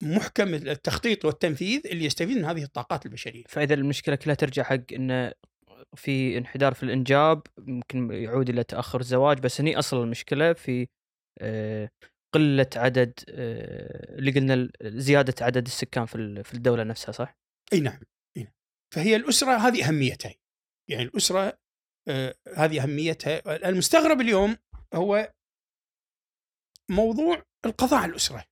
محكم 0.02 0.54
التخطيط 0.54 1.24
والتنفيذ 1.24 1.86
اللي 1.86 2.04
يستفيد 2.04 2.36
من 2.36 2.44
هذه 2.44 2.62
الطاقات 2.62 3.06
البشرية. 3.06 3.44
فإذا 3.48 3.74
المشكلة 3.74 4.14
كلها 4.16 4.34
ترجع 4.34 4.62
حق 4.62 4.92
انه 4.92 5.32
في 5.96 6.38
انحدار 6.38 6.74
في 6.74 6.82
الإنجاب 6.82 7.42
ممكن 7.58 8.10
يعود 8.12 8.48
إلى 8.48 8.64
تأخر 8.64 9.00
الزواج 9.00 9.38
بس 9.40 9.60
هني 9.60 9.78
أصل 9.78 10.02
المشكلة 10.02 10.52
في 10.52 10.88
آه، 11.40 11.90
قلة 12.34 12.66
عدد 12.76 13.12
آه، 13.28 14.18
اللي 14.18 14.30
قلنا 14.30 14.68
زيادة 14.82 15.34
عدد 15.44 15.66
السكان 15.66 16.06
في 16.06 16.14
ال- 16.14 16.44
في 16.44 16.54
الدولة 16.54 16.82
نفسها 16.82 17.12
صح؟ 17.12 17.36
إي 17.72 17.80
نعم 17.80 18.00
إي 18.36 18.42
نعم 18.42 18.52
فهي 18.94 19.16
الأسرة 19.16 19.56
هذه 19.56 19.88
اهميتها 19.88 20.34
يعني 20.90 21.02
الأسرة 21.02 21.40
آه 21.40 21.58
هذه 22.56 22.82
أهميتها. 22.82 23.68
المستغرب 23.68 24.20
اليوم 24.20 24.56
هو 24.94 25.32
موضوع 26.90 27.42
القضاء 27.66 28.00
على 28.00 28.10
الأسرة. 28.10 28.44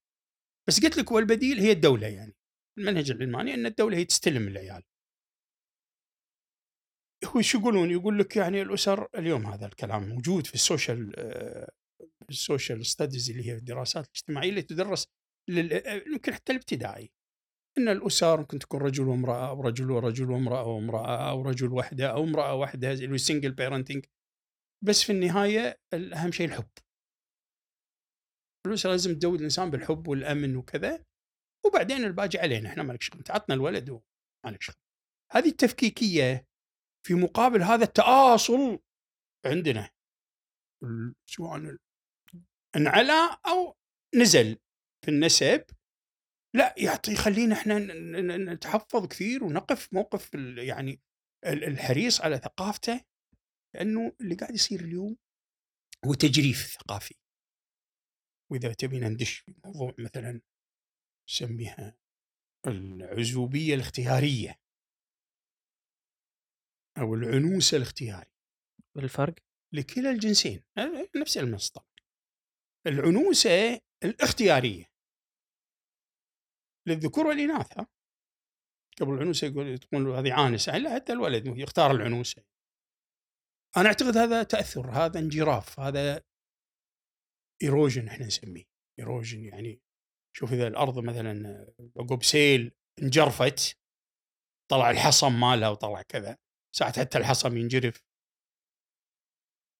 بس 0.69 0.85
قلت 0.85 0.97
لك 0.97 1.13
هو 1.13 1.19
البديل 1.19 1.59
هي 1.61 1.73
الدولة 1.73 2.07
يعني. 2.07 2.35
المنهج 2.79 3.11
العلماني 3.11 3.55
أن 3.55 3.67
الدولة 3.67 3.97
هي 3.97 4.05
تستلم 4.05 4.49
العيال. 4.49 4.83
هو 7.25 7.41
شو 7.41 7.59
يقولون؟ 7.59 7.91
يقول 7.91 8.19
لك 8.19 8.37
يعني 8.37 8.63
الأسر 8.63 9.09
اليوم 9.15 9.47
هذا 9.47 9.67
الكلام 9.67 10.09
موجود 10.09 10.47
في 10.47 10.55
السوشيال 10.55 11.13
آه، 11.17 11.73
ال 12.31 12.39
social 12.39 12.87
studies 12.87 13.31
اللي 13.31 13.47
هي 13.47 13.55
الدراسات 13.55 14.05
الاجتماعية 14.05 14.51
اللي 14.51 14.63
تدرس 14.63 15.07
آه، 15.51 16.03
يمكن 16.07 16.35
حتى 16.35 16.53
الابتدائي. 16.53 17.11
إن 17.79 17.89
الأسر 17.89 18.41
ممكن 18.41 18.59
تكون 18.59 18.81
رجل 18.81 19.09
وامرأة 19.09 19.49
أو 19.49 19.61
رجل 19.61 19.91
ورجل 19.91 20.31
وامرأة 20.31 20.65
وامرأة 20.65 21.31
أو 21.31 21.43
رجل 21.43 21.73
وحدة 21.73 22.11
أو 22.11 22.25
امرأة 22.25 22.55
وحدة 22.55 22.93
اللي 22.93 23.19
single 23.19 23.53
parenting 23.53 24.05
بس 24.85 25.03
في 25.03 25.13
النهاية 25.13 25.81
اهم 25.95 26.33
شيء 26.33 26.47
الحب. 26.47 26.71
الأسرة 28.67 28.91
لازم 28.91 29.19
تزود 29.19 29.39
الإنسان 29.39 29.71
بالحب 29.71 30.09
والأمن 30.09 30.57
وكذا. 30.57 31.05
وبعدين 31.67 32.05
الباقي 32.05 32.39
علينا. 32.39 32.69
إحنا 32.69 32.83
مالك 32.83 33.03
شغل. 33.03 33.19
انت 33.19 33.31
عطنا 33.31 33.55
الولد 33.55 33.91
ومالك 33.91 34.63
شغل. 34.63 34.77
هذه 35.33 35.49
التفكيكية 35.49 36.47
في 37.07 37.15
مقابل 37.15 37.63
هذا 37.63 37.85
التأصيل 37.85 38.79
عندنا. 39.47 39.91
سواء 41.27 41.77
انعلى 42.77 43.39
أو 43.47 43.77
نزل 44.15 44.59
في 45.05 45.11
النسب 45.11 45.65
لا 46.55 46.75
يعطي 46.79 47.13
يخلينا 47.13 47.55
إحنا 47.55 47.79
نتحفظ 48.55 49.07
كثير 49.07 49.45
ونقف 49.45 49.93
موقف 49.93 50.31
يعني 50.59 51.01
ال- 51.47 51.65
الحريص 51.65 52.21
على 52.21 52.39
ثقافته 52.39 53.05
لأنه 53.75 54.17
اللي 54.21 54.35
قاعد 54.35 54.55
يصير 54.55 54.81
اليوم 54.81 55.17
هو 56.07 56.15
تجريف 56.15 56.67
ثقافي. 56.67 57.15
وإذا 58.53 58.73
تبينا 58.73 59.09
ندش 59.09 59.39
في 59.39 59.55
موضوع 59.65 59.95
مثلا 59.99 60.41
نسميها 61.29 61.97
العزوبية 62.67 63.75
الاختيارية. 63.75 64.61
أو 66.99 67.15
العنوسه 67.15 67.77
الاختياريه 67.77 68.35
الفرق؟ 68.97 69.35
لكلا 69.73 70.11
الجنسين 70.11 70.63
نفس 71.17 71.39
المصدر 71.39 71.83
العنوسة 72.87 73.81
الاختيارية. 74.05 74.94
للذكور 76.87 77.27
والإناث 77.27 77.79
ها؟ 77.79 77.87
قبل 79.01 79.15
العنوسة 79.15 79.47
يقول 79.47 79.79
تقول 79.79 80.09
هذه 80.09 80.33
عانسة 80.33 80.79
لا 80.79 80.95
حتى 80.95 81.13
الولد 81.13 81.47
يختار 81.47 81.91
العنوسة. 81.91 82.43
أنا 83.77 83.87
أعتقد 83.87 84.17
هذا 84.17 84.43
تأثر 84.43 84.91
هذا 84.91 85.19
انجراف 85.19 85.81
هذا 85.81 86.23
erosion 87.63 88.09
إحنا 88.09 88.27
نسميه. 88.27 88.65
erosion 88.99 89.45
يعني 89.45 89.81
شوف 90.37 90.53
إذا 90.53 90.69
الأرض 90.69 90.99
مثلا 90.99 91.67
عقب 91.97 92.23
سيل 92.23 92.73
انجرفت 93.03 93.79
طلع 94.71 94.91
الحصم 94.91 95.41
مالها 95.41 95.69
وطلع 95.69 96.03
كذا 96.03 96.39
ساعات 96.77 96.99
حتى 96.99 97.19
الحصم 97.19 97.57
ينجرف. 97.57 98.03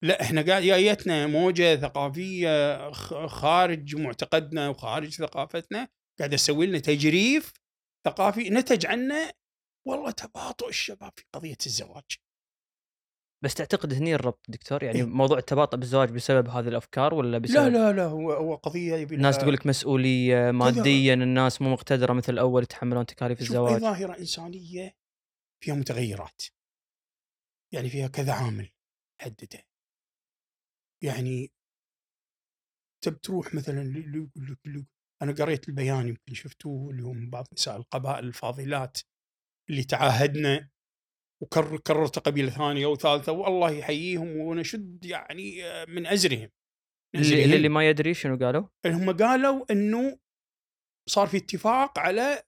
لا 0.03 0.23
إحنا 0.23 0.43
جايتنا 0.43 1.27
موجة 1.27 1.77
ثقافية 1.77 2.91
خارج 3.27 3.97
معتقدنا 3.97 4.69
وخارج 4.69 5.15
ثقافتنا 5.15 5.89
قاعد 6.19 6.31
تسوي 6.31 6.67
لنا 6.67 6.79
تجريف 6.79 7.53
ثقافي 8.07 8.51
نتج 8.51 8.87
عنه. 8.87 9.31
والله 9.87 10.11
تباطؤ 10.11 10.69
الشباب 10.69 11.13
في 11.17 11.25
قضية 11.35 11.57
الزواج. 11.67 12.17
بس 13.45 13.55
تعتقد 13.55 13.93
هني 13.93 14.15
الربط 14.15 14.41
دكتور؟ 14.49 14.83
يعني 14.83 14.99
إيه. 14.99 15.05
موضوع 15.05 15.39
التباطؤ 15.39 15.77
بالزواج 15.77 16.11
بسبب 16.11 16.49
هذه 16.49 16.69
الأفكار 16.69 17.15
ولا 17.15 17.39
بسبب 17.39 17.57
لا 17.57 17.69
لا 17.69 17.93
لا 17.93 18.05
هو 18.05 18.33
هو 18.33 18.55
قضية 18.55 18.95
يبي 18.95 19.11
لها- 19.15 19.17
الناس 19.17 19.39
تقول 19.39 19.55
لك 19.55 19.67
مسؤولية 19.67 20.51
ماديا 20.51 21.15
الناس 21.15 21.63
مو 21.63 21.73
مقتدرة 21.73 22.13
مثل 22.13 22.33
الأول 22.33 22.63
يتحملون 22.63 23.07
تكاليف 23.07 23.41
الزواج. 23.41 23.81
ظاهرة 23.81 24.19
إنسانية 24.19 24.97
فيها 25.65 25.75
متغيرات. 25.75 26.43
يعني 27.75 27.89
فيها 27.89 28.09
كذا 28.09 28.33
عامل 28.33 28.71
حدده. 29.21 29.67
يعني 31.03 31.53
تب 33.05 33.21
تروح 33.21 33.55
مثلا 33.55 33.83
اللي 33.83 34.19
يقول 34.19 34.53
لك 34.75 34.94
أنا 35.23 35.33
قريت 35.33 35.69
البيان 35.69 36.09
يمكن 36.09 36.35
شفتوه 36.35 36.91
اللي 36.91 37.03
هم 37.03 37.31
بعض 37.31 37.47
نساء 37.53 37.77
القبائل 37.77 38.25
الفاضلات 38.25 38.99
اللي 39.71 39.85
تعاهدنا 39.85 40.71
وكرر 41.43 41.79
كررت 41.79 42.19
قبيلة 42.19 42.51
ثانية 42.51 42.87
وثالثة 42.87 43.33
والله 43.33 43.71
يحييهم 43.71 44.37
ونشد 44.37 45.05
يعني 45.05 45.65
آه، 45.65 45.85
من 45.85 46.07
أزرهم 46.07 46.51
من 47.15 47.21
اللي. 47.21 47.57
اللي 47.57 47.69
ما 47.69 47.89
يدري 47.89 48.15
شنو 48.15 48.37
قالوا؟ 48.37 48.69
هم 48.87 49.17
قالوا 49.17 49.73
إنه 49.73 50.19
صار 51.09 51.27
في 51.27 51.37
اتفاق 51.37 51.99
على 51.99 52.43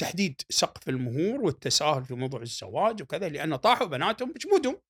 تحديد 0.00 0.40
سقف 0.48 0.88
المهور 0.88 1.40
والتساهل 1.40 2.04
في 2.04 2.14
موضوع 2.14 2.42
الزواج 2.42 3.02
وكذا 3.02 3.28
لأن 3.28 3.56
طاحوا 3.56 3.86
بناتهم 3.86 4.32
بجمودهم 4.32 4.80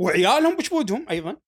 وعيالهم 0.00 0.56
بجمودهم 0.56 1.08
أيضا 1.10 1.40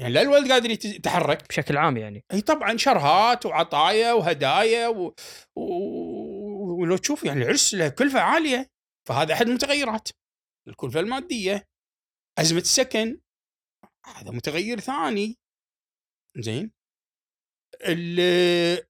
يعني 0.00 0.12
لا 0.14 0.22
الولد 0.22 0.52
قادر 0.52 0.70
يت- 0.70 0.84
يتحرك. 0.84 1.48
بشكل 1.48 1.76
عام 1.76 1.96
يعني. 1.96 2.24
أي 2.32 2.40
طبعا 2.40 2.76
شرهات 2.76 3.46
وعطايا 3.46 4.12
وهدايا 4.12 4.88
و... 4.88 5.14
و... 5.56 6.80
ولو 6.80 6.96
تشوف 6.96 7.24
يعني 7.24 7.42
العرس 7.42 7.74
له 7.74 7.88
كلفة 7.88 8.20
عالية 8.20 8.70
فهذا 9.08 9.34
أحد 9.34 9.46
المتغيرات. 9.46 10.08
الكلفة 10.68 11.00
المادية 11.00 11.64
أزمة 12.38 12.60
السكن 12.60 13.20
هذا 14.06 14.30
متغير 14.30 14.80
ثاني. 14.80 15.36
زين؟ 16.38 16.72
ال- 17.82 18.86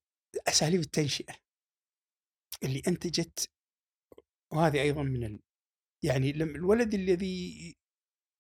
أساليب 0.49 0.81
التنشئة 0.81 1.35
اللي 2.65 2.83
أنتجت 2.89 3.51
وهذه 4.53 4.83
أيضا 4.83 5.03
من 5.03 5.39
يعني 6.05 6.33
لما 6.33 6.57
الولد 6.57 6.95
الذي 6.95 7.75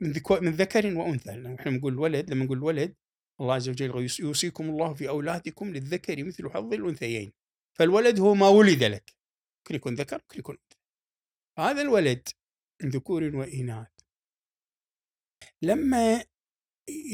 من 0.00 0.12
ذكو 0.12 0.40
من 0.40 0.50
ذكر 0.52 0.96
وأنثى. 0.96 1.30
إحنا 1.30 1.70
نقول 1.70 1.92
الولد 1.92 2.30
لما 2.30 2.44
نقول 2.44 2.62
ولد 2.62 2.96
الله 3.40 3.54
عز 3.54 3.68
وجل 3.68 3.90
يوص- 4.02 4.20
يوصيكم 4.20 4.70
الله 4.70 4.94
في 4.94 5.08
أولادكم 5.08 5.72
للذكر 5.72 6.24
مثل 6.24 6.50
حظ 6.50 6.72
الأنثيين. 6.72 7.32
فالولد 7.78 8.20
هو 8.20 8.34
ما 8.34 8.48
ولد 8.48 8.84
لك. 8.84 9.14
ممكن 9.58 9.74
يكون 9.74 9.94
ذكر 9.94 10.16
ممكن 10.16 10.38
يكون 10.38 10.56
أنثى. 10.56 10.80
هذا 11.58 11.82
الولد 11.82 12.28
من 12.82 12.88
ذكور 12.88 13.22
وإناث. 13.36 13.88
لما 15.62 16.24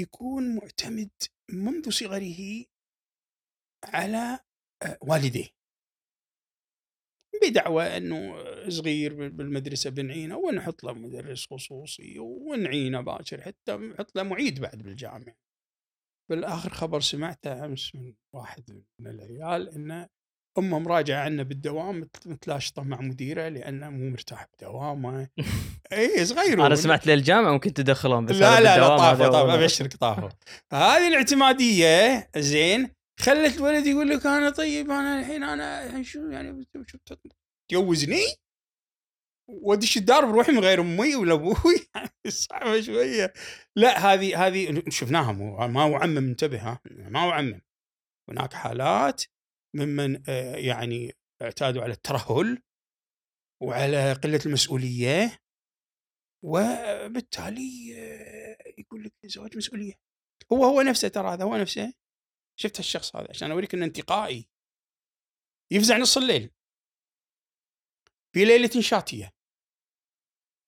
يكون 0.00 0.54
معتمد 0.56 1.10
منذ 1.50 1.90
صغره 1.90 2.64
على 3.84 4.38
آه، 4.82 4.98
والديه. 5.02 5.48
بدعوى 7.48 7.96
إنه 7.96 8.34
صغير 8.68 9.14
بال- 9.14 9.30
بالمدرسة 9.30 9.90
بنعينه 9.90 10.36
ونحط 10.36 10.84
له 10.84 10.92
مدرس 10.92 11.46
خصوصي 11.50 12.18
ونعينه 12.18 13.00
باكر 13.00 13.40
حتى 13.40 13.72
نحط 13.76 14.16
له 14.16 14.22
معيد 14.22 14.60
بعد 14.60 14.82
بالجامعة. 14.82 15.34
بالآخر 16.30 16.70
خبر 16.72 17.00
سمعته 17.00 17.64
أمس 17.64 17.94
من 17.94 18.14
واحد 18.34 18.82
من 19.00 19.10
العيال 19.10 19.68
إنه 19.68 20.08
أمه 20.58 20.78
مراجعة 20.78 21.24
عنه 21.24 21.42
بالدوام 21.42 22.00
مت- 22.00 22.26
متلاشطة 22.26 22.82
مع 22.82 23.00
مديره 23.00 23.48
لأنه 23.48 23.90
مو 23.90 24.10
مرتاح 24.10 24.46
بدوامه. 24.58 25.28
اي 25.92 26.24
صغير 26.24 26.66
أنا. 26.66 26.74
سمعت 26.74 27.06
للجامعة 27.06 27.52
ممكن 27.52 27.72
تدخلون 27.74 28.26
بس 28.26 28.34
لا 28.36 28.60
لا 28.60 28.76
لا 28.78 29.10
أول 29.10 29.30
مرة. 29.30 29.54
أبشرك 29.54 29.96
طافوا 29.96 30.28
هذه 30.72 31.08
الاعتمادية 31.08 32.30
زين 32.36 32.90
خلت 33.22 33.56
الولد 33.56 33.86
يقول 33.86 34.08
لك 34.08 34.26
أنا 34.26 34.50
طيب 34.50 34.90
أنا 34.90 35.20
الحين 35.20 35.42
أنا 35.42 35.86
الحين 35.86 36.04
شو 36.04 36.30
يعني 36.30 36.66
شو 36.86 36.98
تجوزني؟ 37.68 38.22
وأدش 39.48 39.96
الدار 39.96 40.24
بروحي 40.24 40.52
من 40.52 40.58
غير 40.58 40.80
أمي 40.80 41.16
ولا 41.16 41.34
أبوي؟ 41.34 41.54
يعني 41.94 42.10
صعبة 42.28 42.80
شوية. 42.80 43.32
لا 43.76 43.98
هذه 43.98 44.46
هذه 44.46 44.82
شفناها 44.88 45.32
مو 45.32 45.68
ما 45.68 45.96
اعمم 45.96 46.18
انتبه 46.18 46.58
ها؟ 46.58 46.80
ما 46.90 47.18
اعمم 47.18 47.60
هناك 48.28 48.52
حالات 48.52 49.22
ممن 49.76 50.22
آه، 50.28 50.56
يعني 50.56 51.12
اعتادوا 51.42 51.82
على 51.82 51.92
الترهل 51.92 52.62
وعلى 53.62 54.12
قلة 54.12 54.40
المسؤولية 54.46 55.38
وبالتالي 56.44 57.94
آه، 57.96 58.72
يقول 58.78 59.04
لك 59.04 59.12
زواج 59.24 59.56
مسؤولية. 59.56 59.94
هو 60.52 60.64
هو 60.64 60.82
نفسه 60.82 61.08
ترى 61.08 61.28
هذا 61.28 61.44
هو 61.44 61.56
نفسه 61.56 62.01
شفت 62.62 62.76
هالشخص 62.78 63.16
هذا 63.16 63.26
عشان 63.30 63.50
أوريك 63.50 63.74
إنه 63.74 63.84
انتقائي. 63.84 64.48
يفزع 65.72 65.96
نص 65.96 66.16
الليل. 66.16 66.50
في 68.34 68.44
ليلة 68.44 68.80
شاتية. 68.80 69.32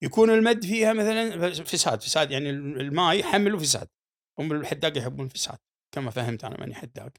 يكون 0.02 0.30
المد 0.30 0.64
فيها 0.64 0.92
مثلا 0.92 1.54
فساد 1.64 2.00
فساد 2.00 2.30
يعني 2.30 2.50
الماء 2.50 3.18
يحمل 3.18 3.60
فساد 3.60 3.88
هم 4.38 4.52
الحداق 4.52 4.98
يحبون 4.98 5.26
الفساد. 5.26 5.58
كما 5.94 6.10
فهمت 6.10 6.44
أنا 6.44 6.60
ماني 6.60 6.74
حداق. 6.74 7.12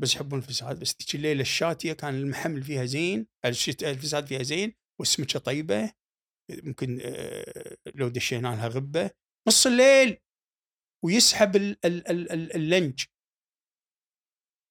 بس 0.00 0.14
يحبون 0.14 0.38
الفساد. 0.38 0.80
بس 0.80 0.94
تجي 0.94 1.18
الليلة 1.18 1.40
الشاتية 1.40 1.92
كان 1.92 2.14
المحمل 2.14 2.62
فيها 2.62 2.84
زين 2.84 3.26
الفساد 3.82 4.26
فيها 4.26 4.42
زين 4.42 4.74
والسمكه 5.00 5.38
طيبة. 5.38 5.92
ممكن 6.50 7.00
آه، 7.02 7.76
لو 7.94 8.08
دشينا 8.08 8.48
لها 8.48 8.68
غبة. 8.68 9.10
نص 9.48 9.66
الليل. 9.66 10.18
ويسحب 11.04 11.56
ال- 11.56 11.78
ال- 11.84 12.08
ال- 12.10 12.32
ال- 12.32 12.54
اللنج. 12.56 13.04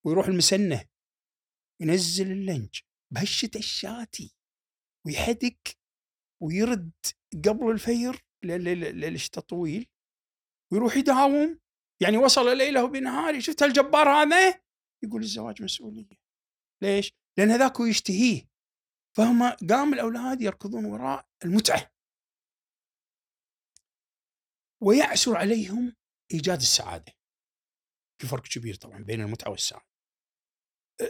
ويروح 0.06 0.28
المسنة 0.28 0.86
ينزل 1.82 2.32
اللنج 2.32 2.80
بهشة 3.13 3.52
الشاتي 3.56 4.36
ويحدق 5.06 5.58
ويرد 6.41 6.91
قبل 7.46 7.72
الفير 7.72 8.26
لأن 8.44 8.62
ليل- 8.62 8.96
ليل 8.96 9.15
الشتاء 9.15 9.44
طويل؟ 9.44 9.88
ويروح 10.74 10.98
يداوم. 10.98 11.60
يعني 12.02 12.18
وصل 12.18 12.58
ليله 12.58 12.88
بنهار 12.88 13.39
شفت 13.39 13.63
هالجبار 13.63 14.10
هذا؟ 14.10 14.62
يقول 15.04 15.22
الزواج 15.22 15.63
مسؤولية. 15.63 16.18
ليش؟ 16.84 17.13
لأن 17.38 17.50
هذاك 17.50 17.80
يشتهيه. 17.80 18.50
فهم 19.18 19.44
قام 19.70 19.94
الأولاد 19.94 20.41
يركضون 20.41 20.86
وراء 20.86 21.28
المتعة. 21.46 21.91
ويعسر 24.84 25.38
عليهم 25.38 25.96
إيجاد 26.34 26.58
السعادة. 26.60 27.13
في 28.22 28.28
فرق 28.28 28.44
كبير 28.44 28.76
طبعا 28.76 29.04
بين 29.04 29.22
المتعة 29.22 29.52
والسعادة. 29.52 29.95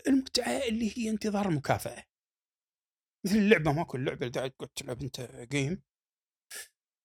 المتعة 0.08 0.68
اللي 0.68 0.98
هي 0.98 1.10
انتظار 1.10 1.50
المكافأة. 1.50 2.04
مثل 3.26 3.36
اللعبة 3.36 3.72
ماكو 3.72 3.98
اللعبة 3.98 4.28
اللي 4.28 4.40
قاعد 4.40 4.52
تلعب 4.52 5.02
أنت 5.02 5.22
game 5.52 5.84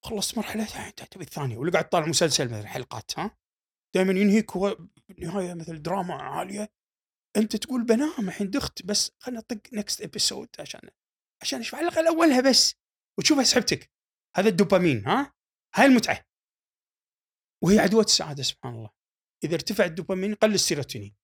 خلصت 0.05 0.39
مرحلة 0.39 0.91
تبي 0.91 1.25
الثانية 1.25 1.59
ولا 1.59 1.73
قاعد 1.73 1.89
تطالع 1.89 2.07
مسلسل 2.07 2.45
مثلا 2.45 2.67
حلقات 2.67 3.19
ها. 3.19 3.39
دائما 3.95 4.13
ينهيك 4.13 4.51
هو 4.51 4.77
بالنهايه 5.09 5.55
مثل 5.55 5.83
دراما 5.83 6.15
عالية. 6.15 6.73
أنت 7.37 7.57
تقول 7.57 7.85
بنام 7.85 8.29
الحين 8.29 8.51
دخت 8.51 8.87
بس 8.87 9.13
خلنا 9.19 9.39
اطق 9.39 9.61
next 9.73 10.03
episode 10.03 10.49
عشان 10.59 10.81
عشان 11.43 11.61
أشوف 11.61 11.75
على 11.75 11.89
الاقل 11.89 12.07
اولها 12.07 12.41
بس 12.41 12.75
وتشوفها 13.19 13.45
سحبتك 13.45 13.91
هذا 14.37 14.49
الدوبامين 14.49 15.07
ها. 15.07 15.33
هاي 15.75 15.87
المتعة. 15.87 16.27
وهي 17.65 17.79
عدوة 17.79 18.03
السعادة 18.03 18.43
سبحان 18.43 18.75
الله. 18.75 18.91
إذا 19.45 19.55
ارتفع 19.55 19.85
الدوبامين 19.85 20.35
قل 20.35 20.55
السيروتونين. 20.55 21.17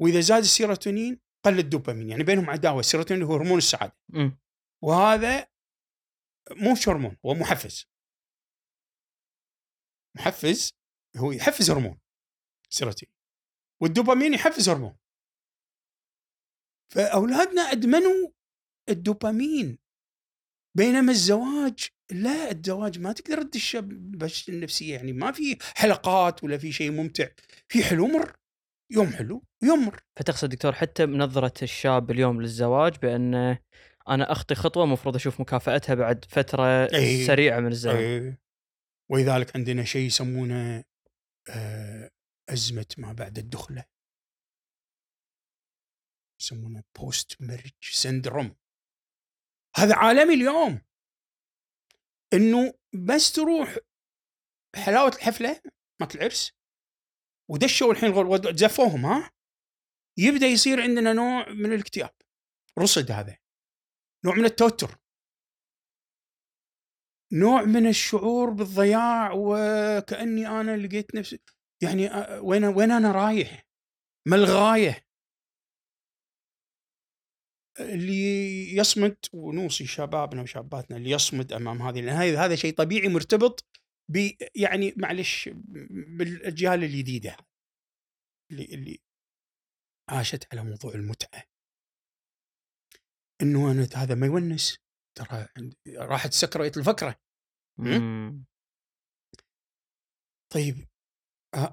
وإذا 0.00 0.20
زاد 0.20 0.42
السيروتونين 0.42 1.20
قل 1.44 1.58
الدوبامين 1.58 2.08
يعني 2.08 2.22
بينهم 2.22 2.50
عداوة 2.50 2.80
السيروتونين 2.80 3.22
هو 3.22 3.34
هرمون 3.34 3.58
السعادة. 3.58 3.96
مم. 4.08 4.38
وهذا 4.84 5.46
مو 6.50 6.74
هرمون 6.86 7.16
هو 7.26 7.34
محفز. 7.34 7.86
محفز 10.16 10.72
هو 11.16 11.32
يحفز 11.32 11.70
هرمون 11.70 11.98
السيروتونين 12.70 13.14
والدوبامين 13.82 14.34
يحفز 14.34 14.68
هرمون. 14.68 14.96
فأولادنا 16.94 17.62
أدمنوا 17.62 18.30
الدوبامين 18.88 19.78
بينما 20.76 21.12
الزواج 21.12 21.88
لا 22.10 22.50
الزواج 22.50 22.98
ما 22.98 23.12
تقدر 23.12 23.42
تدش 23.42 23.76
النفسية 24.48 24.94
يعني 24.94 25.12
ما 25.12 25.32
في 25.32 25.58
حلقات 25.76 26.44
ولا 26.44 26.58
في 26.58 26.72
شيء 26.72 26.90
ممتع 26.90 27.28
في 27.68 27.84
حلو 27.84 28.06
مر. 28.06 28.39
يوم 28.90 29.06
حلو 29.06 29.44
يوم 29.62 29.86
مر 29.86 30.00
فتقصد 30.18 30.48
دكتور 30.48 30.72
حتى 30.72 31.06
بنظره 31.06 31.54
الشاب 31.62 32.10
اليوم 32.10 32.40
للزواج 32.40 32.98
بأن 32.98 33.34
أنا 34.08 34.32
أخطي 34.32 34.54
خطوة 34.54 34.84
المفروض 34.84 35.14
أشوف 35.14 35.40
مكافأتها 35.40 35.94
بعد 35.94 36.24
فترة 36.24 36.64
إيه. 36.94 37.26
سريعة 37.26 37.60
من 37.60 37.70
الزمن. 37.70 37.96
إيه. 37.96 38.40
ولذلك 39.10 39.56
عندنا 39.56 39.84
شيء 39.84 40.06
يسمونه 40.06 40.84
آه، 41.50 42.10
أزمة 42.48 42.86
ما 42.98 43.12
بعد 43.12 43.38
الدخلة. 43.38 43.84
يسمونه 46.40 46.82
post 46.98 47.42
marriage 47.42 47.72
syndrome 47.80 48.56
هذا 49.76 49.96
عالمي 49.96 50.34
اليوم. 50.34 50.80
إنه 52.32 52.74
بس 53.06 53.32
تروح 53.32 53.78
حلاوة 54.76 55.12
الحفلة 55.16 55.60
مالت 56.00 56.14
العرس 56.14 56.59
ودشوا 57.50 57.92
الحين 57.92 58.12
زفوهم 58.56 59.06
ها 59.06 59.30
يبدأ 60.18 60.46
يصير 60.46 60.82
عندنا 60.82 61.12
نوع 61.12 61.48
من 61.48 61.72
الاكتئاب 61.72 62.14
رصد 62.78 63.10
هذا 63.10 63.36
نوع 64.24 64.34
من 64.34 64.44
التوتر 64.44 64.96
نوع 67.32 67.62
من 67.62 67.86
الشعور 67.86 68.50
بالضياع 68.50 69.32
وكأني 69.32 70.48
أنا 70.48 70.76
لقيت 70.76 71.14
نفسي 71.14 71.40
يعني 71.82 72.10
وين 72.40 72.64
وين 72.64 72.90
أنا 72.90 73.12
رايح؟ 73.12 73.66
ما 74.28 74.36
الغاية؟ 74.36 75.06
اللي 77.80 78.76
يصمد 78.76 79.16
ونوصي 79.32 79.86
شبابنا 79.86 80.42
وشاباتنا 80.42 80.96
اللي 80.96 81.10
يصمد 81.10 81.52
أمام 81.52 81.82
هذه 81.82 82.00
لأن 82.00 82.36
هذا 82.36 82.56
شيء 82.56 82.74
طبيعي 82.74 83.08
مرتبط 83.08 83.79
يعني 84.54 84.94
معلش 84.96 85.48
بالاجيال 86.18 86.84
الجديدة. 86.84 87.36
اللي 88.52 88.64
اللي 88.64 88.98
عاشت 90.10 90.52
على 90.52 90.64
موضوع 90.64 90.94
المتعة. 90.94 91.44
إنه 93.42 93.70
أنا 93.70 93.88
هذا 93.96 94.14
ما 94.14 94.26
يونس. 94.26 94.78
ترى 95.18 95.48
راحت 95.88 96.32
سكرة 96.32 96.72
الفكرة. 96.76 97.20
مم. 97.78 98.44
طيب 100.52 100.88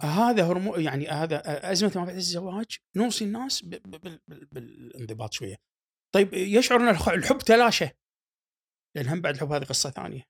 هذا 0.02 0.48
هرمون 0.48 0.84
يعني 0.84 1.08
هذا 1.08 1.72
أزمة 1.72 1.92
ما 1.96 2.06
بعد 2.06 2.16
الزواج 2.16 2.78
نوصي 2.98 3.26
الناس 3.26 3.66
بالانضباط 4.52 5.34
شوية. 5.34 5.56
طيب 6.16 6.34
يشعر 6.34 6.80
إن 6.80 6.90
الحب 6.90 7.38
تلاشى. 7.38 7.90
لأن 8.96 9.08
هم 9.08 9.22
بعد 9.22 9.34
الحب 9.34 9.52
هذه 9.52 9.64
قصة 9.64 9.90
ثانية. 9.90 10.24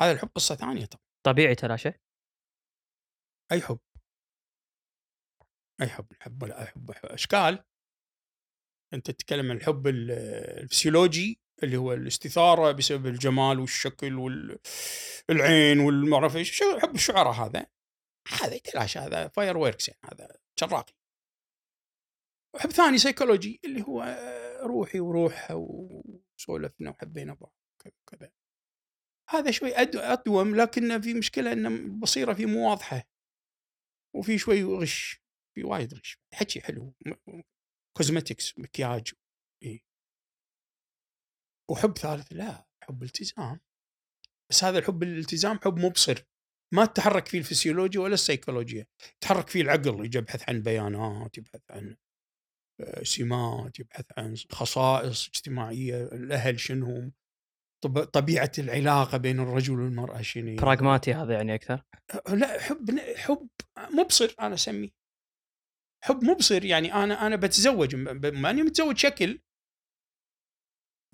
هذا 0.00 0.12
الحب 0.12 0.28
قصة 0.28 0.54
ثانية 0.54 0.84
طبعا. 0.84 1.04
طبيعي 1.24 1.54
تلاشى 1.54 1.88
أي 3.52 3.60
حب. 3.60 3.78
أي 5.80 5.88
حب 5.88 6.12
الحب 6.12 6.42
ولا 6.42 6.60
أي 6.62 6.66
حب 6.66 6.90
أشكال. 6.90 7.64
أنت 8.94 9.10
تتكلم 9.10 9.50
عن 9.50 9.56
الحب 9.56 9.86
ال- 9.86 10.10
الفسيولوجي 10.62 11.40
اللي 11.62 11.76
هو 11.76 11.92
الاستثارة 11.92 12.72
بسبب 12.72 13.06
الجمال 13.06 13.60
والشكل 13.60 14.14
والعين 14.14 15.80
شو- 16.44 16.78
حب 16.78 16.94
الشعراء 16.94 17.32
هذا؟ 17.32 17.66
هذا 18.40 18.54
يتلاشى 18.54 18.98
هذا 18.98 19.28
fireworks 19.28 19.88
يعني 19.88 20.00
هذا 20.04 20.36
شراقي. 20.60 20.92
وحب 22.54 22.70
ثاني 22.70 22.98
سيكولوجي 22.98 23.60
اللي 23.64 23.82
هو 23.82 24.02
روحي 24.62 25.00
وروحها 25.00 25.54
وسولفنا 25.56 26.90
وحبينا 26.90 27.34
بعض 27.34 27.54
كذا 28.06 28.30
هذا 29.30 29.50
شوي 29.50 29.72
أدوم 29.76 30.56
لكن 30.56 31.00
في 31.00 31.14
مشكلة 31.14 31.52
ان 31.52 31.66
البصيرة 31.66 32.32
فيه 32.32 32.46
مو 32.46 32.70
واضحة. 32.70 33.08
وفي 34.16 34.38
شوي 34.38 34.64
غش 34.64 35.20
في 35.54 35.64
وايد 35.64 35.94
غش. 35.94 36.18
حكي 36.34 36.60
حلو. 36.60 36.94
cosmetics 37.96 38.58
مكياج. 38.58 39.12
وحب 41.70 41.98
ثالث 41.98 42.32
لا 42.32 42.66
حب 42.82 43.02
التزام. 43.02 43.60
بس 44.50 44.64
هذا 44.64 44.78
الحب 44.78 45.02
الالتزام 45.02 45.58
حب 45.58 45.78
مبصر 45.78 46.24
ما 46.74 46.84
تتحرك 46.84 47.28
فيه 47.28 47.38
الفسيولوجيا 47.38 48.00
ولا 48.00 48.14
السيكولوجيا. 48.14 48.86
يتحرك 49.16 49.48
فيه 49.48 49.62
العقل 49.62 50.16
يبحث 50.16 50.48
عن 50.48 50.62
بيانات 50.62 51.38
يبحث 51.38 51.62
عن 51.70 51.96
آه، 52.80 53.02
سمات 53.02 53.78
يبحث 53.80 54.06
عن 54.18 54.36
خصائص 54.36 55.28
اجتماعية 55.28 56.02
الأهل 56.02 56.60
شنهم. 56.60 57.12
طبيعة 57.86 58.52
العلاقة 58.58 59.18
بين 59.18 59.40
الرجل 59.40 59.80
والمرأة 59.80 60.22
شنو 60.22 60.56
براغماتي 60.56 61.14
هذا 61.14 61.34
يعني 61.34 61.54
أكثر؟ 61.54 61.82
لا 62.28 62.60
حب 62.60 63.00
حب 63.16 63.48
مبصر 63.78 64.34
أنا 64.40 64.54
أسميه. 64.54 64.90
حب 66.04 66.24
مبصر 66.24 66.64
يعني 66.64 66.94
أنا 66.94 67.26
أنا 67.26 67.36
بتزوج 67.36 67.96
ماني 68.26 68.62
متزوج 68.62 68.96
شكل. 68.96 69.40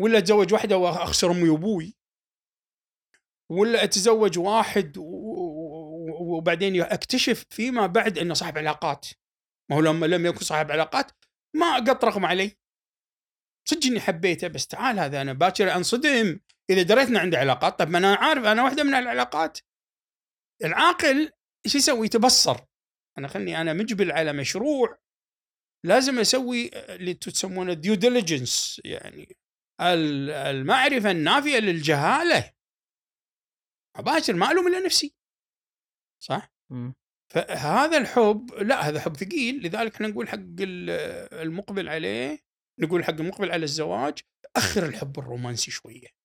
ولا 0.01 0.19
أتزوج 0.19 0.53
واحدة 0.53 0.77
وأخسر 0.77 1.31
أمي 1.31 1.49
وأبوي. 1.49 1.97
ولا 3.51 3.85
أتزوج 3.85 4.39
واحد 4.39 4.99
وبعدين 6.21 6.83
أكتشف 6.83 7.45
فيما 7.51 7.87
بعد 7.87 8.19
إنه 8.19 8.35
صاحب 8.35 8.59
علاقات. 8.59 9.07
ما 9.71 9.77
هو 9.77 9.81
لما 9.81 10.07
لم 10.07 10.27
يكن 10.27 10.41
صاحب 10.41 10.71
علاقات 10.71 11.13
ما 11.57 11.67
اقط 11.67 12.05
رقم 12.05 12.27
علي. 12.27 12.57
صدق 13.69 13.87
إني 13.87 14.01
حبيته 14.01 14.49
بس 14.49 14.67
تعال 14.67 14.99
هذا 14.99 15.23
أنا 15.23 15.33
باكر 15.33 15.77
أنصدم. 15.77 16.41
إذا 16.71 16.83
دريت 16.83 17.09
انه 17.09 17.21
عنده 17.21 17.39
علاقات 17.39 17.79
طب 17.79 17.89
ما 17.89 17.99
أنا 17.99 18.15
عارف 18.15 18.45
أنا 18.45 18.63
واحدة 18.63 18.83
من 18.85 18.95
العلاقات. 18.95 19.59
العاقل 20.65 21.33
إيش 21.67 21.75
يسوي؟ 21.75 22.07
يتبصر. 22.07 22.57
أنا 23.19 23.29
خلني 23.29 23.61
أنا 23.61 23.73
مجبل 23.73 24.13
على 24.13 24.33
مشروع 24.33 24.99
لازم 25.87 26.19
أسوي 26.19 26.71
اللي 26.75 27.15
تسمونه 27.15 27.73
due 27.73 27.95
diligence 27.95 28.81
يعني 28.85 29.37
ال- 29.81 30.31
المعرفة 30.31 31.11
النافية 31.11 31.59
للجهالة. 31.59 32.53
مباشر 33.99 34.33
ما 34.35 34.51
ألوم 34.51 34.67
إلا 34.69 34.81
نفسي. 34.81 35.15
صح؟ 36.23 36.53
مم. 36.71 36.95
فهذا 37.33 37.99
الحب 37.99 38.51
لا 38.55 38.89
هذا 38.89 39.01
حب 39.01 39.17
ثقيل. 39.17 39.67
لذلك 39.67 39.95
إحنا 39.95 40.09
نقول 40.09 40.29
حق 40.29 40.37
ال- 40.39 40.91
المقبل 41.41 41.89
عليه 41.89 42.39
نقول 42.81 43.05
حق 43.05 43.11
المقبل 43.11 43.53
على 43.53 43.65
الزواج 43.65 44.19
أخر 44.57 44.87
الحب 44.87 45.19
الرومانسي 45.19 45.71
شوية. 45.71 46.20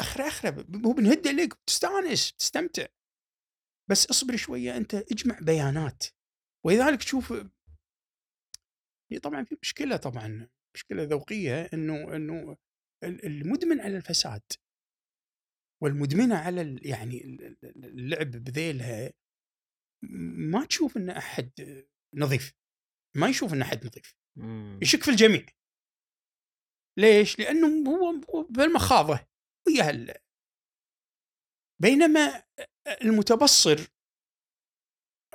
اخره 0.00 0.28
اخره 0.28 0.50
هو 0.86 0.92
بنهد 0.92 1.28
عليك 1.28 1.54
بتستأنس 1.54 2.30
بتستمتع. 2.32 2.86
بس 3.90 4.06
اصبر 4.06 4.36
شوية 4.36 4.76
أنت 4.76 4.94
اجمع 4.94 5.38
بيانات. 5.42 6.04
ولذلك 6.66 6.98
تشوف 6.98 7.32
هي 9.12 9.18
طبعا 9.18 9.44
في 9.44 9.56
مشكلة 9.62 9.96
طبعا 9.96 10.48
مشكلة 10.76 11.02
ذوقية 11.02 11.70
إنه 11.74 12.16
إنه 12.16 12.56
ال- 13.04 13.26
المدمن 13.26 13.80
على 13.80 13.96
الفساد. 13.96 14.42
والمدمنة 15.82 16.36
على 16.36 16.80
يعني 16.82 17.24
ال- 17.24 17.44
ال- 17.44 17.84
اللعب 17.84 18.30
بذيلها 18.30 19.12
ما 20.52 20.64
تشوف 20.66 20.96
ان 20.96 21.10
أحد 21.10 21.50
نظيف. 22.14 22.52
ما 23.16 23.28
يشوف 23.28 23.52
ان 23.52 23.62
أحد 23.62 23.86
نظيف. 23.86 24.14
يشك 24.82 25.02
في 25.02 25.10
الجميع. 25.10 25.46
ليش؟ 26.98 27.38
لأنه 27.38 27.90
هو 27.90 28.20
بالمخاضه 28.50 29.26
ويا 29.66 29.88
هال. 29.88 30.14
بينما 31.82 32.42
المتبصر 33.02 33.80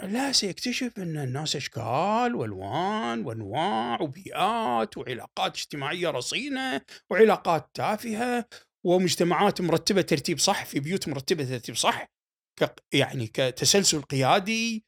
لا 0.04 0.32
سيكتشف 0.32 1.00
أن 1.00 1.18
الناس 1.18 1.56
إشكال 1.56 2.36
وألوان 2.36 3.26
وأنواع 3.26 4.02
وبيئات 4.02 4.98
وعلاقات 4.98 5.56
اجتماعية 5.56 6.10
رصينة 6.10 6.82
وعلاقات 7.12 7.70
تافهة 7.74 8.50
ومجتمعات 8.86 9.62
مرتبة 9.62 10.02
ترتيب 10.02 10.40
صح 10.40 10.66
في 10.66 10.80
بيوت 10.80 11.08
مرتبة 11.08 11.46
ترتيب 11.46 11.76
صح 11.76 12.08
يعني 12.94 13.28
كتسلسل 13.28 14.02
قيادي 14.02 14.86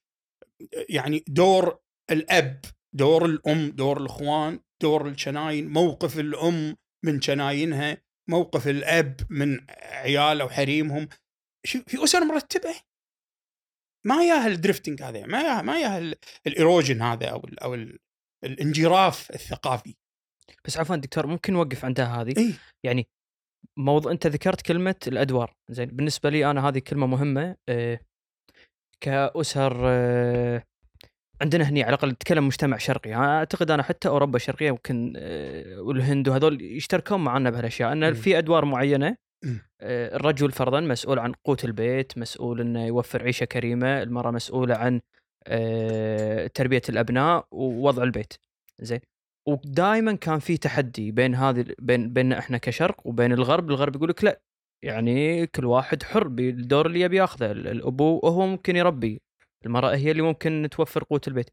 يعني 0.90 1.24
دور 1.28 1.80
الأب 2.12 2.62
دور 2.96 3.26
الأم 3.26 3.70
دور 3.72 4.02
الإخوان 4.02 4.60
دور 4.82 5.08
الشناين 5.08 5.68
موقف 5.70 6.20
الأم 6.20 6.78
من 7.06 7.22
شناينها. 7.22 8.09
موقف 8.30 8.68
الأب 8.68 9.16
من 9.30 9.60
عياله 9.82 10.46
وحريمهم 10.46 11.08
شو- 11.66 11.84
في 11.88 12.04
أسر 12.04 12.26
مرتبة؟ 12.26 12.76
ما 14.06 14.24
ياها 14.26 14.48
ال 14.48 14.54
drifting 14.54 15.02
هذا 15.04 15.26
ما 15.26 15.42
ياها 15.42 15.62
ما 15.62 15.80
ياها 15.82 15.98
ال- 15.98 16.16
ال 16.48 16.54
erosion 16.54 17.02
هذا 17.02 17.28
أو 17.28 17.40
ال 17.44 17.60
أو 17.60 17.74
ال 17.76 18.00
الانجراف 18.44 19.32
الثقافي. 19.32 19.96
بس 20.66 20.78
عفوا 20.78 20.96
دكتور 20.96 21.28
ممكن 21.28 21.54
نوقف 21.54 21.86
عندها 21.86 22.22
هذه؟ 22.22 22.34
إي. 22.38 22.54
يعني 22.84 23.08
موضوع 23.78 24.12
أنت 24.12 24.28
ذكرت 24.28 24.62
كلمة 24.62 24.96
الأدوار 25.08 25.56
زين 25.70 25.86
بالنسبة 25.86 26.30
لي 26.30 26.52
أنا 26.52 26.68
هذه 26.70 26.80
كلمة 26.80 27.08
مهمة 27.08 27.56
آه، 27.70 28.00
كأسر 29.02 29.80
آه، 29.90 30.64
عندنا 31.42 31.70
هني 31.70 31.84
على 31.84 31.90
الأقل 31.90 32.10
نتكلم 32.10 32.48
مجتمع 32.48 32.78
شرقي. 32.78 33.14
أعتقد 33.14 33.72
أنا 33.72 33.84
حتى 33.84 34.08
أوروبا 34.08 34.36
الشرقية 34.36 34.68
يمكن 34.68 35.14
آه، 35.18 35.82
والهند 35.82 36.30
وهذول 36.30 36.62
يشتركون 36.62 37.24
معنا 37.24 37.50
بهالأشياء. 37.50 37.92
إن. 37.92 38.14
في 38.14 38.38
أدوار 38.38 38.66
معينة. 38.66 39.16
آه، 39.82 40.16
الرجل 40.16 40.52
فرضا 40.52 40.80
مسؤول 40.80 41.20
عن 41.20 41.34
قوت 41.46 41.66
البيت 41.66 42.18
مسؤول 42.18 42.62
إنه 42.62 42.86
يوفر 42.86 43.24
عيشة 43.24 43.44
كريمة 43.46 44.02
المرأة 44.04 44.32
مسؤولة 44.32 44.76
عن 44.76 45.02
آه، 45.48 46.48
تربية 46.48 46.82
الأبناء 46.90 47.46
ووضع 47.52 48.04
البيت. 48.04 48.34
زين. 48.80 49.00
ودائما 49.48 50.14
كان 50.16 50.40
في 50.40 50.58
تحدي 50.58 51.12
بين 51.12 51.36
هذه 51.36 51.66
بين 51.80 52.14
بيننا 52.14 52.40
إحنا 52.40 52.58
كشرق 52.58 53.08
وبين 53.08 53.32
الغرب. 53.34 53.70
الغرب 53.70 53.96
يقول 53.96 54.10
لك 54.10 54.24
لا 54.24 54.42
يعني 54.84 55.48
كل 55.48 55.66
واحد 55.66 56.04
حر 56.04 56.28
بالدور 56.28 56.86
اللي 56.86 57.02
يبي 57.02 57.18
ياخذه. 57.18 57.52
ال- 57.52 57.68
الأبو 57.68 58.20
هو 58.20 58.48
ممكن 58.48 58.76
يربي. 58.76 59.22
المرأة 59.66 59.96
هي 59.96 60.12
اللي 60.12 60.22
ممكن 60.22 60.68
توفر 60.72 61.04
قوت 61.04 61.28
البيت. 61.28 61.50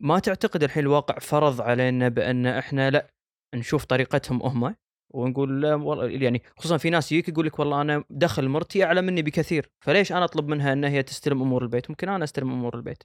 ما 0.00 0.18
تعتقد 0.18 0.62
الحين 0.62 0.82
الواقع 0.82 1.18
فرض 1.18 1.60
علينا 1.60 2.08
بأن 2.08 2.46
إحنا 2.46 2.90
لا 2.90 3.10
نشوف 3.54 3.84
طريقتهم 3.84 4.42
هم 4.42 4.74
ونقول 5.14 5.62
لا 5.62 5.74
والله 5.74 6.08
يعني 6.08 6.42
خصوصا 6.56 6.76
في 6.76 6.90
ناس 6.90 7.12
يجيك 7.12 7.28
يقول 7.28 7.46
لك 7.46 7.58
والله 7.58 7.80
أنا 7.80 8.04
دخل 8.10 8.48
مرتي 8.48 8.84
أعلى 8.84 9.02
مني 9.02 9.22
بكثير 9.22 9.70
فليش 9.80 10.12
أنا 10.12 10.24
أطلب 10.24 10.48
منها 10.48 10.72
ان 10.72 10.84
هي 10.84 11.02
تستلم 11.02 11.42
أمور 11.42 11.62
البيت؟ 11.62 11.90
ممكن 11.90 12.08
أنا 12.08 12.24
أستلم 12.24 12.50
أمور 12.52 12.76
البيت. 12.76 13.02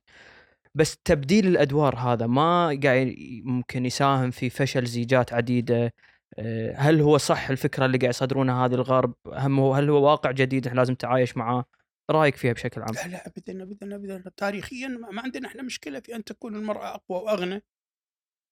بس 0.76 0.98
تبديل 0.98 1.48
الأدوار 1.48 1.96
هذا 1.96 2.28
ما 2.28 2.80
قاعد 2.84 3.16
ممكن 3.44 3.86
يساهم 3.86 4.32
في 4.32 4.50
فشل 4.50 4.86
زيجات 4.86 5.34
عديدة. 5.34 5.94
أه، 6.40 6.76
هل 6.78 7.02
هو 7.02 7.18
صح 7.18 7.50
الفكرة 7.50 7.86
اللي 7.86 7.98
قاعد 7.98 8.10
يصدرونها 8.14 8.66
هذه 8.66 8.74
الغرب؟ 8.76 9.14
هم 9.28 9.60
هل 9.60 9.90
هو 9.90 10.04
واقع 10.10 10.32
جديد 10.32 10.68
إحنا 10.68 10.80
لازم 10.80 10.94
نتعايش 10.94 11.38
معاه؟ 11.38 11.66
رأيك 12.12 12.36
فيها 12.36 12.54
بشكل 12.54 12.82
عام؟ 12.82 12.94
لا 12.96 13.08
لا 13.08 13.28
ابدا 13.28 13.64
ابدا 13.64 13.96
ابدا. 13.96 14.32
تاريخيا 14.38 14.88
ما 14.88 15.22
عندنا 15.22 15.48
إحنا 15.48 15.64
مشكلة 15.64 16.00
في 16.00 16.16
أن 16.16 16.24
تكون 16.24 16.56
المرأة 16.56 16.96
أقوى 16.96 17.18
وأغنى 17.18 17.62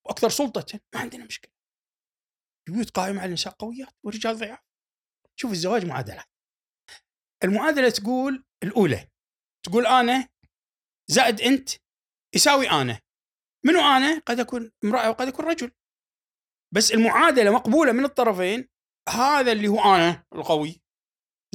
وأكثر 0.06 0.30
سلطة 0.30 0.80
ما 0.94 1.00
عندنا 1.00 1.26
مشكلة. 1.26 1.52
بيوت 2.70 2.90
قائمة 2.90 3.20
على 3.20 3.28
النساء 3.28 3.54
قويات 3.54 3.96
والرجال 4.04 4.38
ضعاف. 4.38 4.60
شوف 5.40 5.52
الزواج 5.52 5.86
معادلات. 5.86 6.26
المعادلة 7.44 7.90
تقول 7.90 8.46
الأولى 8.64 9.08
تقول 9.66 9.86
أنا 9.86 10.28
زائد 11.10 11.42
أنت 11.42 11.70
يساوي 12.36 12.70
أنا. 12.70 13.00
منو 13.66 13.80
أنا؟ 13.80 14.22
قد 14.26 14.40
أكون 14.40 14.72
امرأة 14.84 15.10
وقد 15.10 15.28
أكون 15.28 15.46
رجل. 15.46 15.72
بس 16.74 16.92
المعادلة 16.92 17.52
مقبولة 17.52 17.92
من 17.92 18.06
الطرفين 18.06 18.70
هذا 19.10 19.52
اللي 19.52 19.68
هو 19.68 19.96
أنا 19.96 20.26
القوي. 20.34 20.82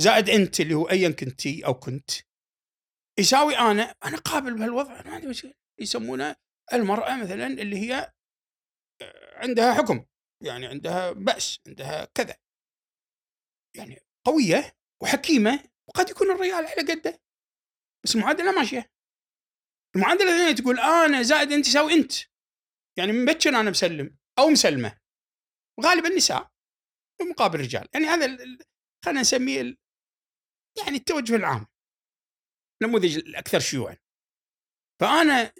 زائد 0.02 0.30
أنت 0.30 0.60
اللي 0.60 0.74
هو 0.74 0.90
ايا 0.90 1.10
كنتي 1.10 1.66
أو 1.66 1.74
كنت. 1.74 2.10
يساوي 3.18 3.58
أنا 3.58 3.94
أنا 4.04 4.16
قابل 4.18 4.54
بهالوضع 4.54 5.00
أنا 5.00 5.08
ما 5.08 5.14
عندي 5.14 5.26
مشكلة. 5.26 5.54
يسمونه 5.80 6.36
المرأة 6.72 7.16
مثلا 7.22 7.46
اللي 7.46 7.76
هي 7.76 8.12
آه، 9.02 9.38
عندها 9.38 9.74
حكم. 9.74 10.04
يعني 10.44 10.66
عندها 10.66 11.12
بأس 11.12 11.60
عندها 11.66 12.04
كذا. 12.04 12.36
يعني 13.76 14.00
قوية 14.26 14.76
وحكيمة 15.02 15.64
وقد 15.88 16.10
يكون 16.10 16.30
الرجال 16.30 16.66
على 16.66 16.92
قده. 16.92 17.20
بس 18.04 18.16
المعادلة 18.16 18.52
ماشية. 18.52 18.90
المعادلة 19.96 20.32
الثانية 20.34 20.54
تقول 20.54 20.80
أنا 20.80 21.22
زائد 21.22 21.52
أنت 21.52 21.66
يساوي 21.66 21.92
أنت. 21.92 22.12
يعني 22.98 23.12
من 23.12 23.24
بكر 23.24 23.50
أنا 23.50 23.70
مسلم 23.70 24.16
أو 24.38 24.48
مسلمة. 24.48 24.98
غالبا 25.80 26.08
النساء 26.08 26.50
بمقابل 27.20 27.54
الرجال. 27.54 27.88
يعني 27.94 28.06
هذا 28.06 28.26
خلينا 29.04 29.20
نسميه 29.20 29.76
يعني 30.78 30.96
التوجه 30.96 31.36
العام 31.36 31.66
النموذج 32.82 33.16
الأكثر 33.16 33.60
شيوعا. 33.60 33.96
فأنا 35.00 35.52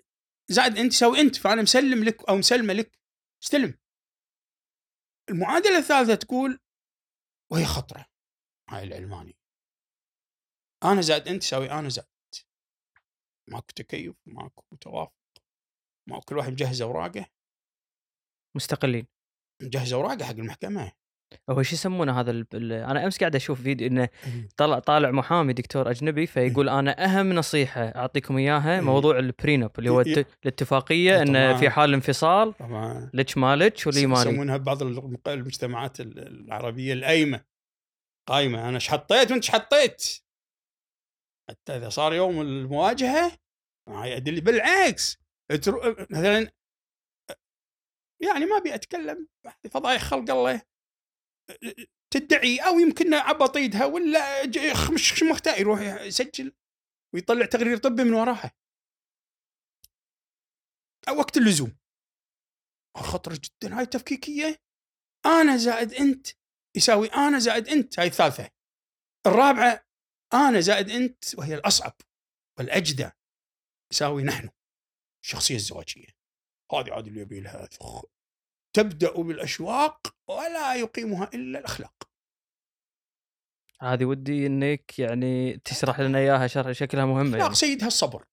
زائد 0.51 0.79
أنت 0.79 0.93
سوي 0.93 1.21
أنت 1.21 1.37
فأنا 1.37 1.63
مسلم 1.63 2.05
لك 2.05 2.29
أو 2.29 2.37
مسلمة 2.37 2.73
لك 2.73 2.99
استلم 3.43 3.79
المعادلة 5.31 5.79
الثالثة 5.79 6.15
تقول 6.15 6.61
وهي 7.53 7.65
خطرة 7.65 8.07
هاي 8.71 8.85
العلماني 8.85 9.37
أنا 10.85 11.01
زائد 11.01 11.29
أنت 11.29 11.43
تساوي 11.43 11.71
أنا 11.71 11.89
زائد. 11.89 12.09
انت 12.27 12.47
ماكو 13.49 13.67
تكيف 13.77 14.17
ماكو 14.27 14.77
توافق 14.77 15.13
ماكو 16.09 16.25
كل 16.25 16.37
واحد 16.37 16.53
مجهز 16.53 16.83
أوراقه. 16.83 17.27
مستقلين. 18.57 19.07
مجهز 19.63 19.93
أوراقه 19.93 20.25
حق 20.25 20.31
المحكمة. 20.33 20.93
هو 21.51 21.63
شو 21.63 21.75
يسمونه 21.75 22.21
هذا 22.21 22.31
ال... 22.31 22.47
ال- 22.55 22.73
أنا 22.73 23.05
أمس 23.05 23.19
قاعد 23.19 23.35
أشوف 23.37 23.63
فيديو 23.63 23.87
إنه 23.87 24.09
طلع 24.57 24.79
طالع 24.79 25.11
محامي 25.11 25.53
دكتور 25.53 25.91
أجنبي 25.91 26.27
فيقول 26.27 26.69
أنا 26.69 27.05
أهم 27.05 27.33
نصيحة 27.33 27.81
أعطيكم 27.83 28.37
إياها 28.39 28.75
إيه. 28.75 28.81
موضوع 28.81 29.19
البرينب 29.19 29.71
اللي 29.79 29.91
هو 29.91 30.01
إيه. 30.01 30.17
الت- 30.17 30.27
الاتفاقية 30.43 31.23
إنه 31.23 31.49
طبعاً. 31.49 31.61
في 31.61 31.71
حال 31.71 31.95
انفصال 31.95 32.55
لك 33.15 33.39
مالك 33.39 33.83
واللي 33.87 34.07
مالي 34.07 34.21
يسمونها 34.31 34.57
المق- 34.57 35.29
المجتمعات 35.29 36.01
ال- 36.01 36.19
العربية 36.47 36.93
القايمه 36.93 37.45
قايمة. 38.29 38.69
أنا 38.69 38.75
إيش 38.75 38.89
حطيت 38.89 39.31
وأنت 39.31 39.45
إيش 39.45 39.51
حطيت؟ 39.51 40.23
حتى 41.51 41.77
إذا 41.77 41.89
صار 41.89 42.15
يوم 42.15 42.41
المواجهة 42.41 43.33
هاي 43.89 44.17
ادلي 44.17 44.41
بالعكس 44.41 45.19
مثلا 46.11 46.51
يعني 48.23 48.45
ما 48.47 48.57
أبي 48.57 48.75
أتكلم 48.75 49.29
فضايح 49.71 50.03
خلق 50.03 50.31
الله. 50.31 50.63
تدعي 52.11 52.59
أو 52.59 52.79
يمكن 52.79 53.15
عبط 53.15 53.57
ايدها 53.57 53.85
ولا 53.85 54.75
خمش 54.75 55.23
مختار 55.23 55.61
يروح 55.61 55.81
يسجل 55.81 56.53
ويطلع 57.15 57.47
تقرير 57.47 57.77
طبي 57.77 58.05
من 58.05 58.15
وراها. 58.15 58.53
أو 61.09 61.19
وقت 61.19 61.37
اللزوم. 61.37 61.79
خطرة 62.97 63.35
جدا 63.35 63.79
هاي 63.79 63.87
تفكيكية. 63.87 64.63
أنا 65.27 65.57
زائد 65.57 65.93
أنت 65.93 66.27
يساوي 66.77 67.09
أنا 67.09 67.39
زائد 67.39 67.69
أنت 67.69 67.99
هاي 67.99 68.07
الثالثة. 68.07 68.51
الرابعة 69.27 69.87
أنا 70.35 70.61
زائد 70.61 70.91
أنت 70.91 71.39
وهي 71.39 71.55
الأصعب 71.55 71.97
والأجدى 72.59 73.11
يساوي 73.93 74.23
نحن 74.23 74.51
الشخصية 75.25 75.55
الزواجية. 75.55 76.09
هذه 76.73 76.93
عاد 76.93 77.07
اللي 77.07 77.21
يبي 77.21 77.41
لها. 77.41 77.69
تبدأ 78.73 79.13
بالأشواق 79.23 80.17
ولا 80.29 80.75
يقيمها 80.75 81.31
إلا 81.35 81.59
الأخلاق 81.59 82.09
هذه 83.81 84.05
ودي 84.05 84.47
إنك 84.47 84.99
يعني 84.99 85.59
تشرح 85.59 86.01
لنا 86.01 86.19
إياها 86.25 86.47
شرح 86.47 86.73
شكلها 86.73 87.05
مهمة 87.05 87.39
يعني. 87.39 87.55
سيدها 87.55 87.87
الصبر 87.87 88.25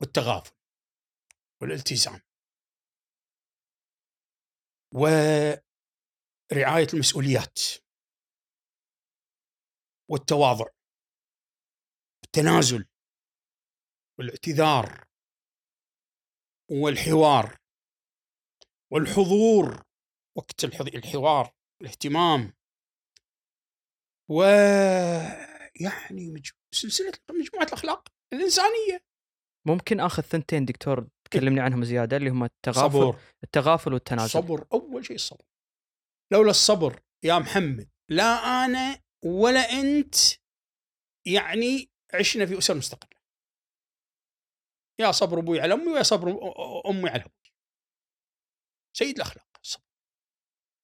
والتغافل 0.00 0.52
والالتزام 1.62 2.20
ورعاية 4.94 5.58
المسؤوليات 6.94 7.58
والتواضع 10.10 10.66
والتنازل 12.22 12.86
والاعتذار 14.18 15.04
والحوار 16.70 17.65
والحضور 18.92 19.82
وقت 20.38 20.64
الحوار 20.64 21.52
الاهتمام. 21.82 22.52
و 24.30 24.42
يعني 25.80 26.30
مج- 26.30 26.50
سلسلة 26.74 27.12
مجموعة 27.30 27.64
الأخلاق 27.66 28.08
الإنسانية. 28.32 29.04
ممكن 29.66 30.00
آخذ 30.00 30.22
ثنتين 30.22 30.64
دكتور 30.64 31.08
تكلمني 31.24 31.60
عنهم 31.60 31.84
زيادة 31.84 32.16
اللي 32.16 32.30
هم 32.30 32.44
التغافل 32.44 32.90
صبر. 32.92 33.20
التغافل 33.44 33.92
والتنازل. 33.92 34.30
صبر 34.30 34.66
أول 34.72 35.06
شيء 35.06 35.16
الصبر 35.16 35.44
لولا 36.32 36.50
الصبر 36.50 37.02
يا 37.24 37.38
محمد 37.38 37.90
لا 38.10 38.24
أنا 38.64 39.02
ولا 39.24 39.60
أنت 39.60 40.14
يعني 41.26 41.90
عشنا 42.14 42.46
في 42.46 42.58
أسر 42.58 42.74
مستقلة. 42.74 43.20
يا 45.00 45.12
صبر 45.12 45.38
أبوي 45.38 45.60
على 45.60 45.74
أمي 45.74 45.92
ويا 45.92 46.02
صبر 46.02 46.30
أمي 46.90 47.10
على 47.10 47.22
أبوي. 47.22 47.45
سيد 48.98 49.16
الأخلاق. 49.16 49.48
الصبر 49.60 49.84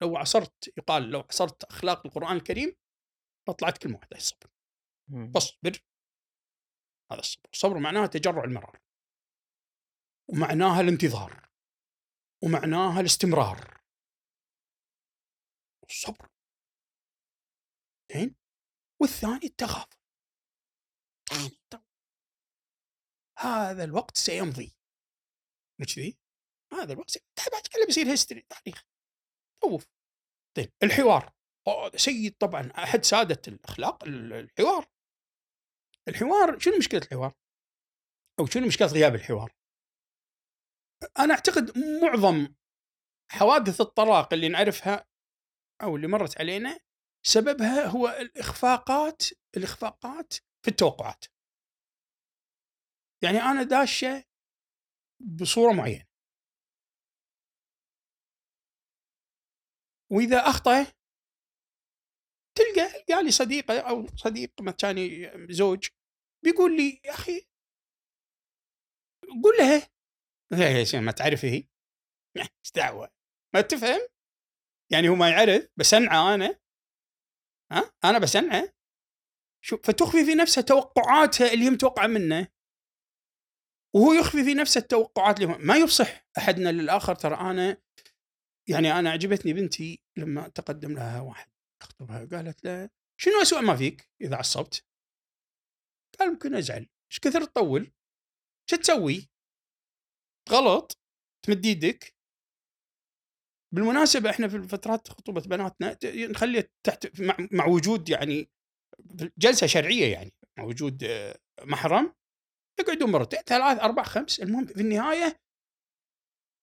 لو 0.02 0.16
عصرت 0.16 0.78
يقال 0.78 1.10
لو 1.10 1.20
عصرت 1.20 1.64
أخلاق 1.64 2.06
القرآن 2.06 2.36
الكريم 2.36 2.76
لطلعت 3.48 3.78
كلمة 3.78 3.96
واحدة 3.96 4.16
الصبر. 4.16 4.50
فاصبر. 5.34 5.84
هذا 7.12 7.20
الصبر. 7.20 7.48
الصبر 7.52 7.78
معناها 7.78 8.06
تجرع 8.06 8.44
المرار. 8.44 8.80
ومعناها 10.28 10.80
الانتظار. 10.80 11.48
ومعناها 12.44 13.00
الاستمرار. 13.00 13.82
الصبر. 15.88 16.28
زين؟ 18.12 18.36
والثاني 19.02 19.44
التغافل. 19.46 19.98
هذا 23.38 23.84
الوقت 23.84 24.16
سيمضي. 24.16 24.76
مش 25.80 25.98
ذي؟ 25.98 26.21
هذا 26.74 26.92
الوقت 26.92 27.18
كله 27.74 27.86
بيصير 27.86 28.06
هيستوري 28.06 28.40
تاريخ 28.40 28.84
طوف 29.62 29.86
طيب 30.56 30.72
الحوار 30.82 31.32
سيد 31.96 32.36
طبعا 32.36 32.70
أحد 32.78 33.04
سادة 33.04 33.42
الأخلاق 33.48 34.04
ال- 34.04 34.32
الحوار 34.32 34.86
الحوار 36.08 36.58
شنو 36.58 36.76
مشكلة 36.78 37.00
الحوار؟ 37.04 37.34
أو 38.40 38.46
شنو 38.46 38.66
مشكلة 38.66 38.88
غياب 38.88 39.14
الحوار؟ 39.14 39.52
أنا 41.18 41.34
أعتقد 41.34 41.72
معظم 42.02 42.54
حوادث 43.30 43.80
الطلاق 43.80 44.32
اللي 44.34 44.48
نعرفها 44.48 45.06
أو 45.82 45.96
اللي 45.96 46.06
مرت 46.06 46.40
علينا 46.40 46.80
سببها 47.26 47.86
هو 47.86 48.08
الإخفاقات 48.08 49.22
الإخفاقات 49.56 50.32
في 50.34 50.68
التوقعات. 50.68 51.24
يعني 53.22 53.38
أنا 53.38 53.62
داشة 53.62 54.24
بصورة 55.20 55.72
معينة. 55.72 56.04
وإذا 60.12 60.38
أخطأ 60.38 60.84
تلقى 62.58 63.04
تلقى 63.06 63.22
لي 63.22 63.30
صديقه 63.30 63.80
أو 63.80 64.06
صديق 64.06 64.60
مكاني 64.60 65.30
زوج 65.52 65.88
بيقول 66.44 66.76
لي 66.76 67.00
يا 67.04 67.10
أخي 67.10 67.48
قول 69.42 69.56
لها 69.58 69.88
لا 70.52 71.00
ما 71.00 71.12
تعرف 71.12 71.44
هي؟ 71.44 71.64
إيش 72.36 72.72
دعوة؟ 72.74 73.10
ما 73.54 73.60
تفهم؟ 73.60 74.00
يعني 74.92 75.08
هو 75.08 75.14
ما 75.14 75.30
يعرف 75.30 75.68
بسنعه 75.76 76.34
أنا. 76.34 76.60
ها؟ 77.72 77.92
أنا 78.04 78.18
بسنعه 78.18 78.72
شو 79.64 79.76
فتخفي 79.76 80.24
في 80.24 80.34
نفسها 80.34 80.62
توقعاتها 80.62 81.52
اللي 81.52 81.64
هي 81.64 81.70
متوقعه 81.70 82.06
منه. 82.06 82.48
وهو 83.94 84.12
يخفي 84.12 84.44
في 84.44 84.54
نفسه 84.54 84.78
التوقعات 84.78 85.40
اللي 85.40 85.58
ما 85.58 85.76
يفصح 85.76 86.26
أحدنا 86.38 86.72
للآخر 86.72 87.14
ترى 87.14 87.34
أنا 87.34 87.82
يعني 88.68 88.98
أنا 88.98 89.10
عجبتني 89.10 89.52
بنتي 89.52 90.00
لما 90.16 90.48
تقدم 90.48 90.92
لها 90.92 91.20
واحد 91.20 91.50
يخطبها 91.82 92.24
قالت 92.24 92.64
له 92.64 92.90
شنو 93.20 93.42
اسوء 93.42 93.60
ما 93.60 93.76
فيك 93.76 94.10
إذا 94.20 94.36
عصبت؟ 94.36 94.84
قال 96.18 96.32
ممكن 96.32 96.54
أزعل 96.54 96.88
إيش 97.10 97.20
كثر 97.20 97.44
تطول؟ 97.44 97.92
شو 98.70 98.76
تسوي؟ 98.76 99.30
غلط 100.50 100.98
تمد 101.46 101.66
يدك 101.66 102.14
بالمناسبة 103.74 104.30
إحنا 104.30 104.48
في 104.48 104.62
فترات 104.62 105.08
خطوبة 105.08 105.40
بناتنا 105.40 105.98
نخليها 106.04 106.64
تحت 106.86 107.20
مع, 107.52 107.66
وجود 107.66 108.08
يعني 108.08 108.50
جلسة 109.38 109.66
شرعية 109.66 110.12
يعني 110.12 110.32
مع 110.58 110.64
وجود 110.64 111.04
آه، 111.04 111.38
محرم 111.62 112.14
يقعدون 112.80 113.10
مرتين 113.10 113.40
ثلاث 113.40 113.80
أربع 113.80 114.02
خمس 114.02 114.40
المهم 114.40 114.66
في 114.66 114.80
النهاية 114.80 115.40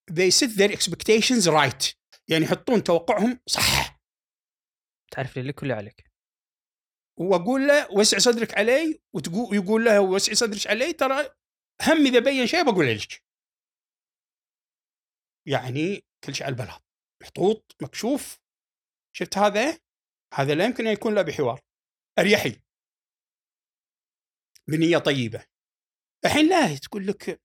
they 0.10 0.32
set 0.32 0.51
their 0.57 0.72
expectations 0.72 1.47
right. 1.47 1.95
يعني 2.28 2.45
يحطون 2.45 2.84
توقعهم 2.84 3.39
صح. 3.47 3.99
تعرف 5.12 5.38
لي 5.38 5.43
لك 5.43 5.64
ولا 5.64 5.76
عليك. 5.76 6.12
وأقول 7.20 7.68
له 7.68 7.91
وسع 7.91 8.18
صدرك 8.18 8.57
علي. 8.57 9.01
وتقول 9.16 9.55
يقول 9.55 9.86
له 9.86 9.99
وسع 9.99 10.34
صدرك 10.34 10.68
علي. 10.68 10.93
ترى 10.93 11.36
هم 11.82 12.05
إذا 12.05 12.20
بين 12.20 12.47
شيء 12.47 12.64
بقول 12.64 12.88
لك. 12.88 13.24
يعني 15.47 16.05
كل 16.24 16.36
شيء 16.36 16.45
على 16.45 16.53
البلاط. 16.53 16.84
محطوط 17.22 17.76
مكشوف. 17.82 18.39
شفت 19.16 19.38
هذا؟ 19.38 19.80
هذا 20.34 20.55
لا 20.55 20.66
يمكن 20.66 20.88
أن 20.88 20.93
يكون 20.93 21.16
لا 21.16 21.22
بحوار. 21.22 21.62
أريحي. 22.20 22.62
بنية 24.68 24.97
طيبة. 24.97 25.45
الحين 26.26 26.49
لا 26.49 26.78
تقول 26.78 27.07
لك 27.07 27.41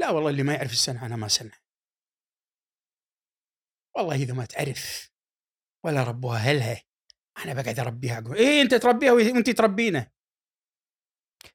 لا 0.00 0.10
والله 0.10 0.30
اللي 0.30 0.42
ما 0.42 0.54
يعرف 0.54 0.72
السنة 0.72 1.06
أنا 1.06 1.16
ما 1.16 1.28
سنه 1.28 1.52
والله 3.96 4.14
إذا 4.14 4.34
ما 4.34 4.44
تعرف 4.44 5.10
ولا 5.84 6.04
ربوها 6.04 6.38
هلها 6.38 6.82
أنا 7.44 7.54
بقعد 7.54 7.78
أربيها 7.78 8.18
أقول 8.18 8.36
إيه 8.36 8.62
أنت 8.62 8.74
تربيها 8.74 9.12
وانت 9.12 9.50
تربينا. 9.50 10.10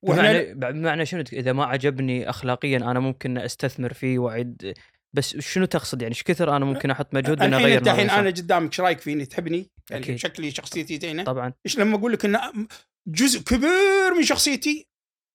بمعنى, 0.03 0.53
بمعنى 0.53 1.05
شنو 1.05 1.23
إذا 1.33 1.53
ما 1.53 1.65
عجبني 1.65 2.29
اخلاقيا 2.29 2.77
أنا 2.77 2.99
ممكن 2.99 3.37
أستثمر 3.37 3.93
فيه 3.93 4.19
واعد 4.19 4.73
بس 5.13 5.37
شنو 5.37 5.65
تقصد 5.65 6.01
يعني؟ 6.01 6.15
إيش 6.15 6.23
كثر 6.23 6.55
أنا 6.55 6.65
ممكن 6.65 6.91
أحط 6.91 7.13
مجهود 7.13 7.41
اني 7.41 7.55
الحين 7.55 7.65
أغير 7.65 7.81
الحين 7.81 8.05
نظرة 8.05 8.19
أنا 8.19 8.29
قدامك 8.29 8.71
إيش 8.71 8.81
رأيك 8.81 8.99
فيني؟ 8.99 9.25
تحبني؟ 9.25 9.71
يعني 9.89 10.03
أكيد. 10.03 10.15
شكلي 10.15 10.51
شخصيتي 10.51 10.99
زينة؟ 10.99 11.23
طبعا. 11.23 11.53
إيش 11.65 11.79
لما 11.79 11.95
أقول 11.95 12.13
لك 12.13 12.25
إن 12.25 12.67
جزء 13.07 13.41
كبير 13.41 14.13
من 14.17 14.23
شخصيتي 14.23 14.87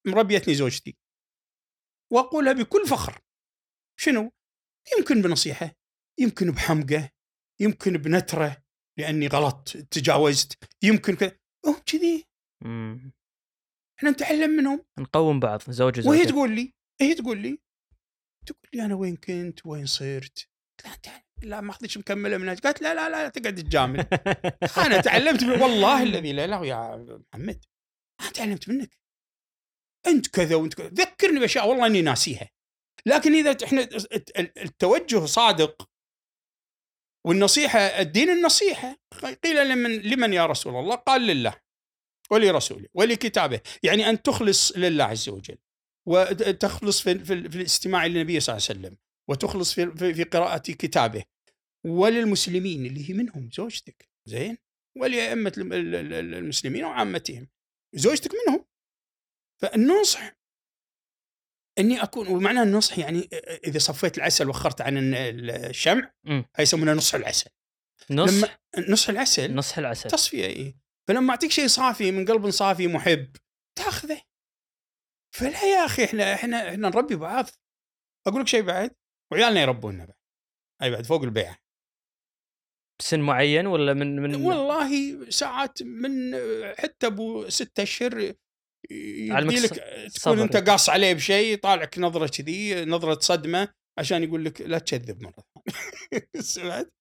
مربيتني 0.07 0.55
زوجتي. 0.55 0.97
واقولها 2.13 2.53
بكل 2.53 2.87
فخر. 2.87 3.21
شنو؟ 4.01 4.33
يمكن 4.99 5.23
بنصيحة 5.23 5.75
يمكن 6.19 6.51
بحمقة 6.51 7.11
يمكن 7.61 7.93
بنترة 7.93 8.63
لأني 8.99 9.27
غلط 9.27 9.69
تجاوزت 9.69 10.59
يمكن 10.83 11.17
كذا. 11.17 11.39
هم 11.67 11.75
كذي. 11.87 12.27
إحنا 13.99 14.11
نتعلم 14.11 14.51
منهم. 14.51 14.85
نقوم 14.99 15.41
بعض 15.41 15.71
زوج 15.71 16.07
وهي 16.07 16.21
وزوجة 16.21 16.31
تقول 16.31 16.51
لي 16.51 16.75
هي 17.01 17.15
تقول 17.15 17.39
لي 17.39 17.59
تقول 18.47 18.71
لي 18.75 18.85
أنا 18.85 18.95
وين 18.95 19.17
كنت؟ 19.17 19.67
وين 19.67 19.87
صرت؟ 19.87 20.49
لا 20.85 20.95
انت 20.95 21.07
لا 21.43 21.61
ما 21.61 21.71
اخذتش 21.71 21.99
مكملة 21.99 22.39
منهج 22.39 22.59
قالت 22.59 22.83
لا 22.83 22.95
لا 22.95 23.09
لا 23.09 23.29
تقعد 23.29 23.55
تجامل. 23.55 24.01
أنا 24.87 25.01
تعلمت 25.01 25.45
من 25.45 25.63
والله 25.63 26.03
الذي 26.03 26.33
لا 26.33 26.45
إله 26.45 26.67
يا 26.67 26.97
محمد. 27.33 27.65
أنا 28.21 28.31
تعلمت 28.31 28.69
منك. 28.69 28.99
أنت 30.07 30.27
كذا 30.27 30.55
وأنت 30.55 30.75
كذا. 30.75 30.89
ذكرني 30.89 31.41
بأشياء 31.41 31.69
والله 31.69 31.87
إني 31.87 32.03
ناسيها. 32.03 32.51
لكن 33.07 33.35
إذا 33.35 33.65
إحنا 33.65 33.89
التوجه 34.37 35.27
صادق 35.27 35.89
والنصيحة 37.27 37.79
الدين 37.79 38.31
النصيحة. 38.31 38.97
قيل 39.45 39.69
لمن 39.69 39.99
لمن 39.99 40.33
يا 40.33 40.47
رسول 40.47 40.77
الله؟ 40.77 40.95
قال 40.95 41.21
لله 41.21 41.61
ولرسوله 42.31 42.89
ولكتابه. 42.95 43.61
يعني 43.83 44.11
أن 44.11 44.23
تخلص 44.23 44.73
لله 44.77 45.05
عز 45.05 45.29
وجل 45.29 45.59
وتخلص 46.09 47.01
في, 47.03 47.19
في, 47.19 47.49
في 47.51 47.57
الاستماع 47.57 48.07
للنبي 48.07 48.41
صلى 48.41 48.57
الله 48.57 48.67
عليه 48.71 48.81
وسلم 48.81 48.97
وتخلص 49.31 49.75
في, 49.75 49.91
في, 49.91 50.15
في 50.15 50.25
قراءة 50.25 50.59
كتابه 50.73 51.25
وللمسلمين 51.87 52.87
اللي 52.87 53.11
هي 53.11 53.15
منهم 53.15 53.51
زوجتك 53.53 54.09
زين؟ 54.29 54.59
ولأئمة 54.99 55.53
الم- 55.59 55.73
ال- 55.73 55.95
ال- 55.95 56.13
ال- 56.13 56.35
المسلمين 56.35 56.85
وعامتهم 56.85 57.49
زوجتك 57.95 58.31
منهم. 58.47 58.65
فالنصح 59.63 60.33
إني 61.79 62.03
أكون 62.03 62.29
ومعنى 62.29 62.63
النصح 62.63 62.99
يعني 62.99 63.29
إذا 63.67 63.79
صفيت 63.79 64.19
العسل 64.19 64.49
وخرت 64.49 64.81
عن 64.81 64.97
ال- 65.15 65.51
الشمع 65.51 66.13
مم. 66.25 66.45
هاي 66.57 66.63
يسمونه 66.63 66.93
نصح 66.93 67.15
العسل. 67.15 67.51
نص 68.11 68.31
لما 68.45 68.59
نصح 68.89 69.09
العسل. 69.09 69.55
نصح 69.55 69.79
العسل. 69.79 70.11
تصفية 70.11 70.47
اي 70.47 70.77
فلما 71.09 71.31
أعطيك 71.31 71.51
شيء 71.51 71.67
صافي 71.67 72.11
من 72.11 72.25
قلب 72.27 72.51
صافي 72.51 72.87
محب 72.87 73.37
تأخذه. 73.79 74.23
فلا 75.35 75.63
يا 75.65 75.87
أخي 75.87 76.05
إحنا 76.05 76.35
إحنا 76.35 76.69
إحنا 76.69 76.89
نربي 76.89 77.17
بعض. 77.17 77.47
أقول 78.27 78.41
لك 78.41 78.47
شيء 78.49 78.63
بعد 78.63 78.97
وعيالنا 79.33 79.61
يربونا 79.63 80.05
بعد. 80.05 80.17
هاي 80.83 80.91
بعد 80.91 81.07
فوق 81.07 81.23
البيعه 81.23 81.59
بسن 83.01 83.21
معين 83.21 83.67
ولا 83.67 83.95
من 83.95 84.17
من؟ 84.23 84.35
والله 84.35 85.31
ساعات 85.31 85.83
من 85.83 86.13
حتى 86.75 87.07
أبو 87.07 87.49
ستة 87.49 87.83
أشهر 87.83 88.35
يبدي 88.91 89.61
لك 89.61 89.74
تكون. 90.14 90.39
انت 90.39 90.57
قاص 90.57 90.89
عليه 90.89 91.12
بشيء 91.12 91.55
يطالعك 91.55 91.99
نظرة 91.99 92.26
كذي 92.26 92.85
نظرة 92.85 93.20
صدمة 93.20 93.68
عشان 93.99 94.22
يقول 94.22 94.45
لك 94.45 94.61
لا 94.61 94.78
تكذب 94.78 95.22
مرة 95.22 95.45
ثانية. 95.55 96.28
سمعت؟ 96.41 96.93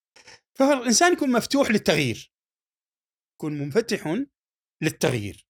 فالإنسان 0.58 1.12
يكون 1.12 1.32
مفتوح 1.32 1.70
للتغيير. 1.70 2.32
يكون 3.36 3.58
منفتح 3.58 4.22
للتغيير. 4.82 5.46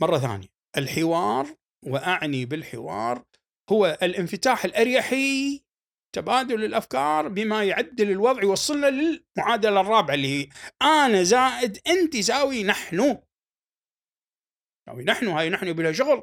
مرة 0.00 0.18
ثانية. 0.18 0.48
الحوار 0.76 1.56
وأعني 1.86 2.44
بالحوار 2.44 3.24
هو 3.70 3.98
الانفتاح 4.02 4.64
الأريحي 4.64 5.62
تبادل 6.14 6.64
الأفكار 6.64 7.28
بما 7.28 7.64
يعدل 7.64 8.10
الوضع 8.10 8.42
يوصلنا 8.42 8.86
للمعادلة 8.86 9.80
الرابعة 9.80 10.14
اللي 10.14 10.28
هي 10.28 10.48
أنا 10.82 11.22
زائد 11.22 11.78
أنت 11.86 12.14
يساوي 12.14 12.64
نحن. 12.64 13.18
يساوي 14.88 15.04
نحن 15.04 15.28
هاي 15.28 15.50
نحن 15.50 15.72
بلا 15.72 15.92
شغل. 15.92 16.22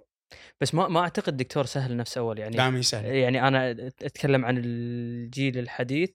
بس 0.62 0.76
ما 0.76 0.88
ما 0.88 1.00
أعتقد 1.00 1.38
دكتور 1.38 1.66
سهل 1.66 1.98
نفس 1.98 2.18
أول 2.18 2.40
يعني 2.40 2.58
دائما 2.58 2.80
يسهل 2.80 3.06
يعني 3.06 3.48
أنا 3.48 3.72
أتكلم 3.88 4.46
عن 4.46 4.58
الجيل 4.58 5.58
الحديث 5.58 6.10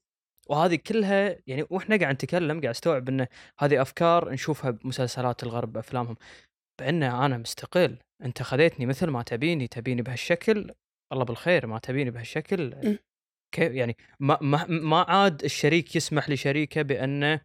وهذه 0.48 0.74
كلها 0.86 1.36
يعني 1.46 1.66
وإحنا 1.70 1.96
قاعد 1.96 2.14
نتكلم 2.14 2.60
قاعد 2.60 2.74
استوعب 2.74 3.08
انه 3.08 3.28
هذه 3.58 3.82
أفكار 3.82 4.30
نشوفها 4.32 4.70
بمسلسلات 4.70 5.42
الغرب 5.42 5.76
أفلامهم. 5.76 6.16
بان 6.80 7.02
أنا 7.02 7.38
مستقل. 7.38 7.98
أنت 8.24 8.42
خذيتني 8.42 8.86
مثل 8.86 9.06
ما 9.06 9.22
تبيني 9.22 9.68
تبيني 9.68 10.02
بهالشكل 10.02 10.70
الله 11.12 11.24
بالخير 11.24 11.66
ما 11.66 11.78
تبيني 11.78 12.10
بهالشكل. 12.10 12.74
كيف؟ 13.54 13.72
يعني 13.72 13.96
ما 14.20 14.38
ما 14.40 14.66
ما 14.66 15.02
عاد 15.02 15.44
الشريك 15.44 15.96
يسمح 15.96 16.30
لشريكه 16.30 16.82
بأنه 16.82 17.40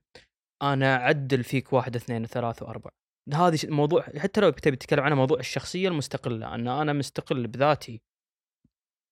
أنا 0.62 0.95
أعدل 0.95 1.43
فيك 1.43 1.74
واحد 1.74 1.95
اثنين 1.95 2.26
ثلاثة 2.26 2.66
واربع 2.66 2.91
هذه 3.34 3.59
موضوع 3.63 4.01
حتى 4.01 4.41
لو 4.41 4.49
تبي 4.49 4.76
تتكلم 4.76 4.99
عنه 4.99 5.15
موضوع 5.15 5.39
الشخصية 5.39 5.88
المستقلة 5.88 6.55
أن 6.55 6.67
أنا 6.67 6.93
مستقل 6.93 7.47
بذاتي 7.47 8.01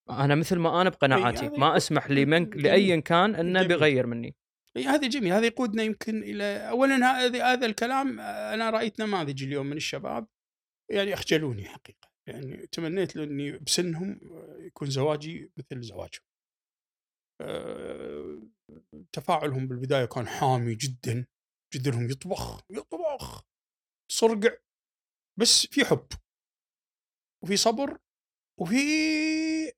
أنا 0.09 0.35
مثل 0.35 0.59
ما 0.59 0.81
أنا 0.81 0.89
بقناعاتي 0.89 1.49
ما 1.49 1.77
أسمح 1.77 2.11
لمن. 2.11 2.49
لايا 2.49 2.99
كان 2.99 3.35
أنه. 3.35 3.63
بيغير 3.63 4.07
مني 4.07 4.35
إي 4.77 4.85
هذا 4.85 5.07
جميل 5.07 5.33
هذا 5.33 5.45
يقودنا 5.45 5.83
يمكن 5.83 6.23
إلى 6.23 6.69
اولا 6.69 6.95
هذا 6.95 7.45
هذا 7.45 7.65
الكلام 7.65 8.19
أنا 8.19 8.69
رأيت 8.69 8.99
نماذج 8.99 9.43
اليوم 9.43 9.65
من 9.65 9.77
الشباب 9.77 10.27
يعني 10.91 11.13
أخجلوني 11.13 11.65
حقيقة 11.65 12.09
يعني 12.27 12.67
تمنيت 12.67 13.15
لو 13.15 13.23
إني 13.23 13.51
بسنهم 13.51 14.19
يكون 14.59 14.89
زواجي 14.89 15.51
مثل 15.57 15.81
زواجهم. 15.81 16.23
آه، 17.41 18.41
تفاعلهم 19.11 19.67
بالبداية 19.67 20.05
كان 20.05 20.27
حامي 20.27 20.75
جدا 20.75 21.25
جدرهم 21.73 22.09
يطبخ 22.09 22.63
يطبخ 22.69 23.52
صرقع 24.13 24.57
بس 25.39 25.65
في 25.65 25.85
حب 25.85 26.07
وفي 27.43 27.57
صبر 27.57 27.97
وفي 28.59 28.75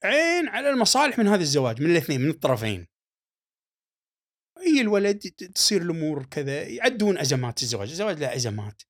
عين 0.03 0.47
على 0.47 0.69
المصالح 0.69 1.19
من 1.19 1.27
هذا 1.27 1.41
الزواج 1.41 1.81
من 1.81 1.91
الاثنين 1.91 2.21
من 2.21 2.29
الطرفين 2.29 2.87
هي 4.57 4.81
الولد 4.81 5.19
تصير 5.55 5.81
الأمور 5.81 6.25
كذا 6.25 6.63
يعدون 6.63 7.17
أزمات 7.17 7.63
الزواج، 7.63 7.89
الزواج 7.89 8.19
له 8.19 8.35
أزمات. 8.35 8.81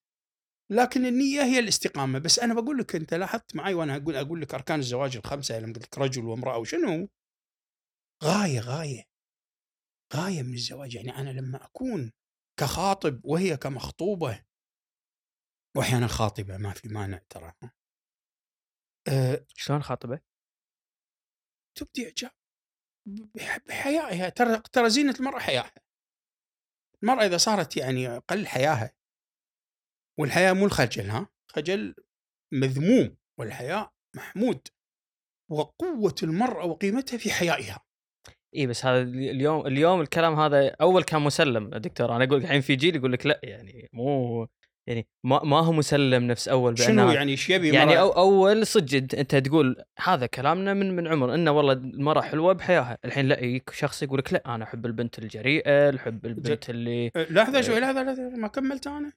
لكن 0.71 1.05
النية 1.05 1.41
هي 1.41 1.59
الاستقامة، 1.59 2.19
بس 2.19 2.39
أنا 2.39 2.53
بقول 2.53 2.77
لك 2.77 2.95
أنت 2.95 3.13
لاحظت 3.13 3.55
معي 3.55 3.73
وأنا 3.73 3.95
أقول 3.95 4.15
أقول 4.15 4.41
لك 4.41 4.53
أركان 4.53 4.79
الزواج 4.79 5.17
الخمسة 5.17 5.59
لما 5.59 5.73
قلت 5.73 5.83
لك 5.83 5.97
رجل 5.97 6.25
وامرأة 6.25 6.57
وشنو؟ 6.57 7.09
غاية 8.23 8.59
غاية 8.59 9.03
غاية 10.15 10.43
من 10.43 10.53
الزواج، 10.53 10.95
يعني 10.95 11.17
أنا 11.17 11.29
لما 11.29 11.65
أكون 11.65 12.11
كخاطب 12.59 13.21
وهي 13.25 13.57
كمخطوبة 13.57 14.44
واحيانا 15.75 16.07
خاطبة 16.07 16.57
ما 16.57 16.71
في 16.73 16.89
مانع 16.89 17.17
ترى. 17.29 17.53
أه 19.07 19.45
شلون 19.47 19.83
خاطبة؟ 19.83 20.19
تبدي 21.77 22.05
إعجاب 22.05 22.31
بح- 23.35 23.57
بحيائها. 23.67 24.29
ترى 24.29 24.59
ترى 24.73 24.89
زينة 24.89 25.15
المرأة 25.19 25.39
حيائها 25.39 25.85
المرأة 27.03 27.25
إذا 27.25 27.37
صارت 27.37 27.77
يعني 27.77 28.07
أقل 28.07 28.47
حياها. 28.47 28.91
والحياء 30.19 30.53
مو 30.53 30.65
الخجل 30.65 31.09
ها؟ 31.09 31.27
خجل 31.51 31.95
مذموم 32.53 33.17
والحياء 33.39 33.93
محمود. 34.15 34.67
وقوة 35.51 36.15
المرأة 36.23 36.65
وقيمتها 36.65 37.17
في 37.17 37.31
حيائها. 37.31 37.85
إي 38.55 38.67
بس 38.67 38.85
هذا 38.85 39.01
اليوم 39.01 39.67
اليوم 39.67 40.01
الكلام 40.01 40.39
هذا 40.39 40.75
أول 40.81 41.03
كان 41.03 41.21
مسلم 41.21 41.69
دكتور. 41.69 42.15
أنا 42.15 42.23
أقول 42.23 42.41
الحين 42.41 42.61
في 42.61 42.75
جيل 42.75 42.95
يقول 42.95 43.13
لك 43.13 43.25
لا 43.25 43.39
يعني 43.43 43.89
مو 43.93 44.47
يعني 44.87 45.07
ما, 45.23 45.43
ما 45.43 45.59
هو 45.59 45.71
مسلم 45.71 46.23
نفس 46.23 46.47
أول 46.47 46.73
بأنها 46.73 46.87
شنو 46.87 47.11
يعني 47.11 47.31
إيش 47.31 47.49
يبي 47.49 47.73
يعني؟ 47.73 47.99
أو 47.99 48.09
أول 48.09 48.67
صدق 48.67 49.17
أنت 49.19 49.35
تقول 49.35 49.83
هذا 50.03 50.25
كلامنا 50.25 50.73
من 50.73 50.95
من 50.95 51.07
عمر 51.07 51.33
إنه 51.35 51.51
والله 51.51 51.73
المراه 51.73 52.21
حلوة 52.21 52.53
بحياها. 52.53 52.97
الحين 53.05 53.27
لا 53.27 53.39
يجيك 53.39 53.69
شخص 53.69 54.03
يقول 54.03 54.19
لك 54.19 54.33
لا 54.33 54.55
أنا 54.55 54.63
أحب 54.63 54.85
البنت 54.85 55.19
الجريئة 55.19 55.95
أحب 55.95 56.25
البنت 56.25 56.69
اللي 56.69 57.11
أه، 57.15 57.23
لحظة 57.29 57.61
شوي 57.61 57.79
لحظة 57.79 58.03
لحظة 58.03 58.29
ما 58.29 58.47
كملت 58.47 58.87
أنا؟ 58.87 59.13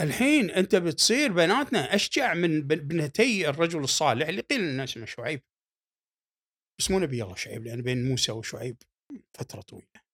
الحين 0.00 0.50
أنت 0.50 0.76
بتصير 0.76 1.32
بناتنا 1.32 1.94
أشجع 1.94 2.34
من 2.34 2.62
بن- 2.62 2.88
بنتي 2.88 3.48
الرجل 3.48 3.80
الصالح 3.80 4.28
اللي 4.28 4.40
قيل 4.40 4.60
لنا 4.60 4.84
اسمه 4.84 5.04
شعيب. 5.06 5.42
بس 6.80 6.90
مو 6.90 6.98
نبي 6.98 7.22
الله 7.22 7.34
شعيب 7.34 7.64
لأن 7.64 7.82
بين 7.82 8.08
موسى 8.08 8.32
وشعيب 8.32 8.76
فترة 9.34 9.60
طويلة. 9.60 10.07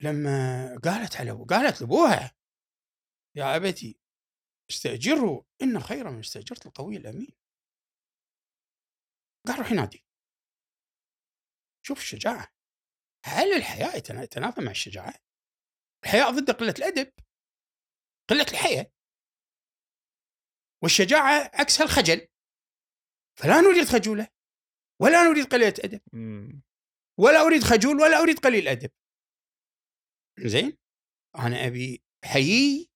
لما 0.00 0.66
قالت 0.84 1.16
على 1.16 1.30
قالت 1.30 1.80
لأبوها 1.80 2.36
يا 3.36 3.56
أبتي 3.56 3.98
استأجره 4.70 5.46
إن 5.62 5.80
خير 5.80 6.10
من 6.10 6.18
استأجرت 6.18 6.66
القوي 6.66 6.96
الأمين. 6.96 7.32
قال 9.46 9.58
روحي 9.58 9.74
نادي 9.74 10.04
شوف 11.86 11.98
الشجاعة. 11.98 12.52
هل 13.24 13.52
الحياء 13.52 13.98
يتنا- 13.98 14.22
يتنافى 14.22 14.60
مع 14.60 14.70
الشجاعة؟ 14.70 15.14
الحياء 16.04 16.30
ضد 16.30 16.50
قلة 16.50 16.74
الأدب. 16.78 17.12
قلة 18.30 18.46
الحياء 18.52 18.92
والشجاعة 20.82 21.50
عكسها 21.54 21.84
الخجل. 21.84 22.28
فلا 23.38 23.60
نريد 23.60 23.84
خجولة 23.84 24.28
ولا 25.02 25.22
نريد 25.22 25.46
قليله 25.52 25.74
أدب. 25.84 26.00
ولا 27.18 27.40
أريد 27.46 27.62
خجول 27.64 28.00
ولا 28.00 28.22
أريد 28.22 28.38
قليل 28.38 28.68
أدب. 28.68 28.90
زين؟ 30.40 30.76
أنا 31.38 31.66
أبي 31.66 32.02
حيي 32.24 32.90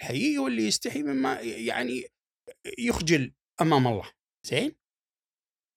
حيي 0.00 0.38
واللي 0.38 0.66
يستحي 0.66 1.02
مما 1.02 1.40
يعني 1.40 2.04
يخجل 2.78 3.34
أمام 3.60 3.86
الله 3.86 4.12
زين؟ 4.42 4.76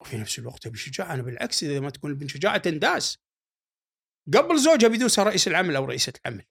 وفي 0.01 0.17
نفس 0.17 0.39
الوقت 0.39 0.67
أبي 0.67 0.77
شجاعة 0.77 1.13
أنا 1.13 1.21
بالعكس 1.21 1.63
إذا 1.63 1.79
ما 1.79 1.89
تكون 1.89 2.11
البنت 2.11 2.29
شجاعة 2.29 2.57
تنداس. 2.57 3.17
قبل 4.33 4.59
زوجها 4.59 4.87
بيدوسها 4.89 5.23
رئيس 5.23 5.47
العمل 5.47 5.75
أو 5.75 5.85
رئيسة 5.85 6.13
العمل. 6.25 6.45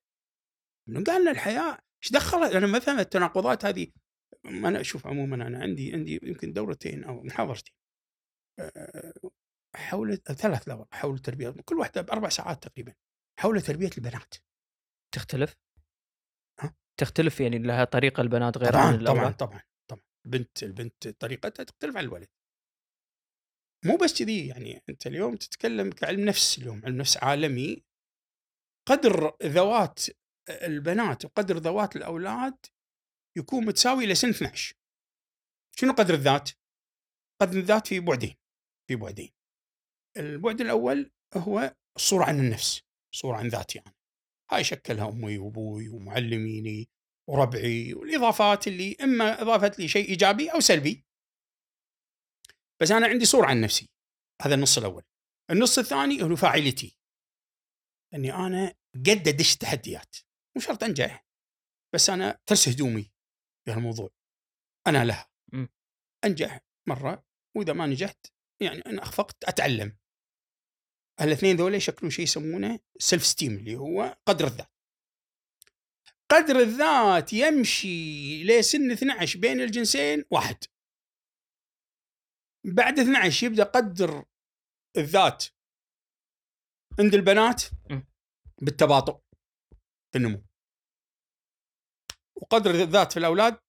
قال 1.07 1.23
لنا 1.23 1.31
الحياة؟ 1.31 1.79
إيش 2.03 2.13
دخلها؟ 2.13 2.59
أنا 2.59 2.67
ما 2.67 2.79
فهم 2.79 2.99
التناقضات 2.99 3.65
هذه. 3.65 3.87
ما 4.45 4.69
أنا 4.69 4.81
أشوف 4.81 5.07
عموما 5.07 5.47
أنا 5.47 5.59
عندي 5.59 5.93
عندي 5.93 6.21
يمكن 6.23 6.53
دورتين 6.53 7.05
أو 7.05 7.23
محاضرتين. 7.23 7.75
حول 9.75 10.17
ثلاث 10.17 10.69
دور 10.69 10.87
حول 10.93 11.19
تربيه 11.19 11.51
كل 11.51 11.79
واحدة 11.79 12.01
بأربع 12.01 12.29
ساعات 12.29 12.63
تقريبا. 12.63 12.95
حول 13.41 13.63
تربية 13.63 13.91
البنات 13.99 14.35
تختلف؟ 15.15 15.57
ها؟ 16.61 16.75
تختلف 17.01 17.41
يعني 17.41 17.59
لها 17.59 17.85
طريقة 17.85 18.21
البنات 18.21 18.59
غير 18.59 18.73
طبعا 18.73 18.83
عن 18.83 19.05
طبعا؟ 19.05 19.31
طبعا 19.31 19.63
طبعا 19.91 20.03
البنت 20.27 20.63
البنت 20.63 21.09
طريقتها 21.09 21.65
تختلف 21.65 21.97
عن 21.97 22.05
الولد 22.05 22.29
مو 23.85 23.97
بس 23.97 24.19
كذي 24.19 24.47
يعني 24.47 24.83
أنت 24.89 25.07
اليوم 25.07 25.37
تتكلم 25.37 25.91
كعلم 25.91 26.21
نفس 26.21 26.59
اليوم 26.59 26.83
علم 26.85 26.97
نفس 26.97 27.17
عالمي 27.17 27.85
قدر 28.89 29.37
ذوات 29.43 30.01
البنات 30.49 31.25
وقدر 31.25 31.57
ذوات 31.57 31.97
الأولاد 31.97 32.67
يكون 33.39 33.65
متساوي 33.65 34.05
إلى 34.05 34.15
سن 34.15 34.29
12 34.29 34.75
شنو 35.77 35.93
قدر 35.93 36.15
الذات؟ 36.15 36.51
قدر 37.43 37.59
الذات 37.59 37.87
في 37.87 38.01
بعدين 38.01 38.37
في 38.89 38.97
بعدين 38.97 39.31
البعد 40.17 40.61
الأول 40.61 41.11
هو 41.37 41.77
الصورة 41.97 42.25
عن 42.25 42.39
النفس 42.39 42.90
صوره 43.15 43.37
عن 43.37 43.49
ذاتي 43.49 43.79
أنا. 43.79 43.95
هاي 44.51 44.65
شكلها 44.65 45.09
أمي 45.09 45.39
وأبوي 45.39 45.89
ومعلميني 45.89 46.89
وربعي 47.29 47.95
والإضافات 47.95 48.69
اللي 48.69 48.97
إما 49.01 49.43
إضافت 49.43 49.79
لي 49.79 49.89
شيء 49.89 50.09
إيجابي 50.09 50.53
أو 50.53 50.61
سلبي. 50.61 51.05
بس 52.83 52.91
أنا 52.91 53.07
عندي 53.07 53.25
صورة 53.25 53.47
عن 53.47 53.61
نفسي. 53.61 53.89
هذا 54.43 54.55
النص 54.55 54.79
الأول. 54.79 55.03
النص 55.51 55.79
الثاني 55.79 56.23
هو 56.23 56.37
فاعلتي 56.37 56.99
إني 58.15 58.35
أنا 58.35 58.75
قد 58.95 59.29
ادش 59.29 59.57
تحديات. 59.57 60.17
مو 60.57 60.63
شرط 60.63 60.85
أنجح. 60.85 61.27
بس 61.95 62.11
أنا 62.11 62.39
ترس 62.47 62.69
هدومي 62.69 63.13
في 63.65 63.71
هالموضوع. 63.71 64.11
أنا 64.87 65.05
لها. 65.05 65.31
م. 65.53 65.67
أنجح 66.25 66.61
مرة 66.89 67.25
وإذا 67.57 67.73
ما 67.73 67.87
نجحت 67.87 68.27
يعني 68.63 68.81
أنا 68.87 69.03
أخفقت 69.03 69.45
أتعلم. 69.45 69.97
الاثنين 71.21 71.57
ذولا 71.57 71.77
يشكلون 71.77 72.11
شيء 72.11 72.23
يسمونه 72.25 72.79
self 72.99 73.27
esteem 73.27 73.57
اللي 73.57 73.77
هو 73.77 74.17
قدر 74.27 74.47
الذات. 74.47 74.73
قدر 76.31 76.61
الذات 76.61 77.33
يمشي 77.33 78.45
لسن 78.45 78.91
12 78.91 79.39
بين 79.39 79.61
الجنسين 79.61 80.25
واحد. 80.31 80.65
بعد 82.65 82.99
12 82.99 83.47
يبدأ 83.47 83.65
قدر 83.65 84.25
الذات 84.97 85.45
عند 86.99 87.15
البنات. 87.15 87.63
بالتباطؤ 88.63 89.21
في 90.13 90.19
النمو. 90.19 90.43
وقدر 92.37 92.71
الذات 92.71 93.13
في 93.13 93.19
الأولاد 93.19 93.61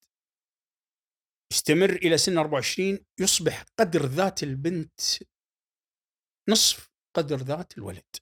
يستمر 1.54 1.90
إلى 1.90 2.18
سن 2.18 2.38
24 2.38 3.06
يصبح 3.20 3.66
قدر 3.80 4.06
ذات 4.06 4.44
البنت 4.44 5.02
نصف. 6.50 6.91
قدر 7.14 7.36
ذات 7.36 7.78
الولد. 7.78 8.16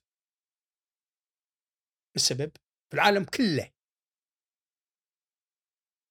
السبب 2.16 2.52
في 2.90 2.94
العالم 2.94 3.24
كله. 3.24 3.72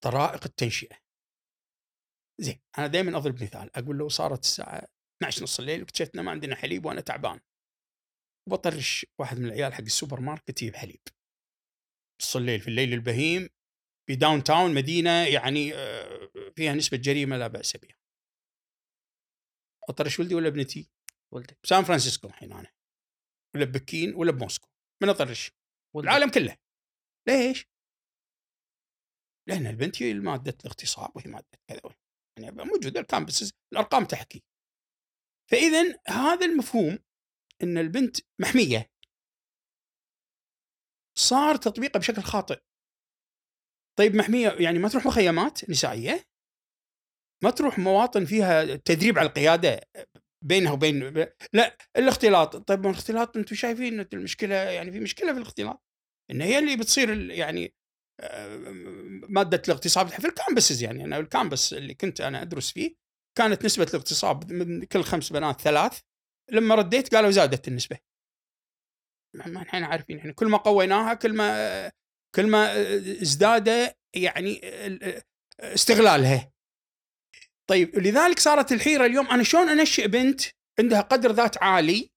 طرائق 0.03 0.43
التنشئة. 0.45 0.97
زين 2.37 2.61
أنا 2.77 2.87
دائما 2.87 3.17
أضرب 3.17 3.43
مثال. 3.43 3.77
أقول 3.77 3.97
لو 3.97 4.09
صارت 4.09 4.43
الساعة 4.43 4.87
12 5.17 5.43
نص 5.43 5.59
الليل 5.59 5.81
واكتشفت 5.81 6.15
ما 6.17 6.31
عندنا 6.31 6.55
حليب 6.55 6.85
وأنا 6.85 7.01
تعبان. 7.01 7.39
وبطرش 8.47 9.05
واحد 9.19 9.39
من 9.39 9.45
العيال 9.45 9.73
حق 9.73 9.81
السوبر 9.81 10.19
ماركت 10.19 10.61
يجيب 10.61 10.75
حليب. 10.75 11.01
نص 12.21 12.35
الليل 12.35 12.61
في 12.61 12.67
الليل 12.67 12.93
البهيم 12.93 13.49
في 14.07 14.15
downtown 14.15 14.73
مدينة 14.73 15.27
يعني 15.27 15.73
آه، 15.73 16.29
فيها 16.55 16.73
نسبة 16.73 16.97
جريمة 16.97 17.37
لا 17.37 17.47
بأس 17.47 17.77
بها. 17.77 17.95
أطرش 19.89 20.19
ولدي 20.19 20.35
ولا 20.35 20.47
ابنتي؟ 20.47 20.89
ولدك 21.33 21.57
بسان 21.63 21.83
فرانسيسكو 21.83 22.27
الحين 22.27 22.53
أنا. 22.53 22.71
ولا 23.55 23.65
ببكين 23.65 24.15
ولا 24.15 24.31
بموسكو 24.31 24.67
من 25.03 25.09
اطرش. 25.09 25.51
العالم 25.95 26.31
كله. 26.31 26.57
ليش؟ 27.27 27.65
لأن 29.49 29.67
البنت 29.67 30.03
هي 30.03 30.13
مادة 30.13 30.57
الاغتصاب 30.59 31.15
وهي 31.15 31.31
مادة 31.31 31.59
كذا 31.69 31.81
يعني 32.39 32.51
موجوده 32.51 32.99
ال 32.99 33.07
campus 33.07 33.53
الأرقام 33.73 34.05
تحكي. 34.05 34.43
فاذا 35.51 35.99
هذا 36.07 36.45
المفهوم 36.45 36.99
إن 37.63 37.77
البنت 37.77 38.17
محمية. 38.41 38.91
صار 41.17 41.55
تطبيقه 41.55 41.99
بشكل 41.99 42.21
خاطئ. 42.21 42.61
طيب 43.97 44.15
محمية 44.15 44.49
يعني 44.49 44.79
ما 44.79 44.89
تروح 44.89 45.05
مخيمات 45.05 45.69
نسائية؟ 45.69 46.23
ما 47.43 47.49
تروح 47.49 47.79
مواطن 47.79 48.25
فيها 48.25 48.75
تدريب 48.75 49.19
على 49.19 49.27
القيادة؟ 49.27 49.81
بينها 50.45 50.71
وبين 50.71 51.27
لا 51.53 51.77
الاختلاط. 51.97 52.55
طيب 52.55 52.85
الاختلاط 52.85 53.37
أنتم 53.37 53.55
شايفين 53.55 53.99
المشكلة 54.13 54.55
يعني 54.55 54.91
في 54.91 54.99
مشكلة 54.99 55.31
في 55.33 55.37
الاختلاط؟ 55.37 55.83
إن 56.31 56.41
هي 56.41 56.59
اللي 56.59 56.75
بتصير 56.77 57.31
يعني 57.31 57.73
آه، 58.21 58.57
مادة 59.29 59.61
الاغتصاب 59.67 60.07
في 60.07 60.27
ال 60.27 60.34
campuses 60.34 60.83
يعني. 60.83 61.03
أنا 61.03 61.17
ال 61.17 61.25
campus 61.25 61.73
اللي 61.73 61.93
كنت 61.93 62.21
أنا 62.21 62.41
أدرس 62.41 62.71
فيه 62.71 62.95
كانت 63.37 63.65
نسبة 63.65 63.83
الاغتصاب 63.83 64.51
من 64.51 64.83
كل 64.83 65.03
خمس 65.03 65.33
بنات 65.33 65.61
ثلاث 65.61 65.99
لما 66.51 66.75
رديت 66.75 67.15
قالوا 67.15 67.31
زادت 67.31 67.67
النسبة. 67.67 67.97
ما 69.35 69.61
إحنا 69.61 69.87
عارفين 69.87 70.17
إحنا 70.17 70.33
كل 70.33 70.47
ما 70.47 70.57
قويناها 70.57 71.13
كل 71.13 71.33
ما 71.35 71.91
كل 72.35 72.47
ما 72.47 72.81
ازداد 73.21 73.93
يعني 74.15 74.61
ال- 74.63 75.21
استغلالها. 75.59 76.51
طيب 77.69 77.95
لذلك 77.95 78.39
صارت 78.39 78.71
الحيرة 78.71 79.05
اليوم. 79.05 79.27
أنا 79.27 79.43
شلون 79.43 79.69
أنشئ 79.69 80.07
بنت 80.07 80.41
عندها 80.79 81.01
قدر 81.01 81.31
ذات 81.31 81.63
عالي 81.63 82.09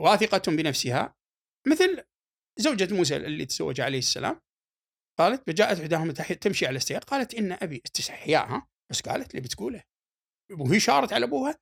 واثقة 0.00 0.52
بنفسها؟ 0.52 1.14
مثل 1.66 2.04
زوجة 2.58 2.94
موسى 2.94 3.16
اللي 3.16 3.46
تزوج 3.46 3.80
عليه 3.80 3.98
السلام. 3.98 4.40
قالت 5.18 5.50
فجاءت 5.50 5.80
إحداهما 5.80 6.12
تح- 6.12 6.32
تمشي 6.32 6.66
على 6.66 6.76
استحياء 6.76 7.02
قالت 7.02 7.34
إن 7.34 7.52
أبي 7.52 7.82
استحياءها 7.86 8.68
بس 8.90 9.00
قالت 9.00 9.30
اللي 9.30 9.40
بتقوله. 9.40 9.82
وهي 10.52 10.80
شارت 10.80 11.12
على 11.12 11.26
أبوها. 11.26 11.58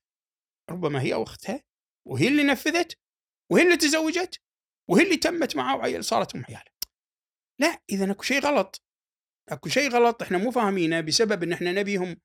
ربما 0.70 1.02
هي 1.02 1.14
أو 1.14 1.22
أختها. 1.22 1.62
وهي 2.08 2.28
اللي 2.28 2.42
نفذت. 2.42 2.98
وهي 3.52 3.62
اللي 3.62 3.76
تزوجت. 3.76 4.40
وهي 4.90 5.02
اللي 5.02 5.16
تمت 5.16 5.56
معه 5.56 5.76
وعيل 5.76 6.04
صارت 6.04 6.34
أم 6.34 6.44
عياله. 6.48 6.70
لا 7.60 7.82
إذا 7.90 8.10
أكو 8.12 8.22
شيء 8.22 8.40
غلط. 8.40 8.82
أكو 9.48 9.68
شيء 9.68 9.90
غلط 9.90 10.22
إحنا 10.22 10.38
مو 10.38 10.50
فاهمينه 10.50 11.00
بسبب 11.00 11.42
إن 11.42 11.52
إحنا 11.52 11.72
نبيهم 11.72 12.16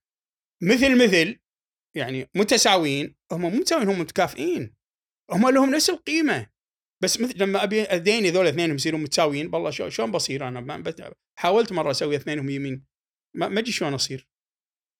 مثل 0.64 1.04
مثل 1.04 1.40
يعني 1.96 2.30
متساويين 2.36 3.16
هم 3.32 3.42
مو 3.42 3.50
متساويين 3.50 3.90
هم 3.90 4.00
متكافئين. 4.00 4.76
هم 5.32 5.50
لهم 5.50 5.70
نفس 5.70 5.90
القيمة. 5.90 6.50
بس 7.04 7.22
مثل 7.22 7.44
لما 7.44 7.64
أبي 7.64 7.82
اذيني 7.82 8.30
ذول 8.30 8.48
اثنينهم 8.48 8.76
يصيرون 8.76 9.02
متساويين 9.02 9.50
والله 9.54 9.70
شو- 9.72 9.90
شلون 9.90 10.12
بصير 10.12 10.48
أنا؟ 10.48 10.84
حاولت 11.40 11.72
مرة 11.72 11.92
أسوي 11.92 12.16
اثنينهم 12.16 12.50
يمين. 12.50 12.86
ما 13.36 13.60
أدري 13.60 13.72
شلون 13.72 13.94
أصير. 13.94 14.30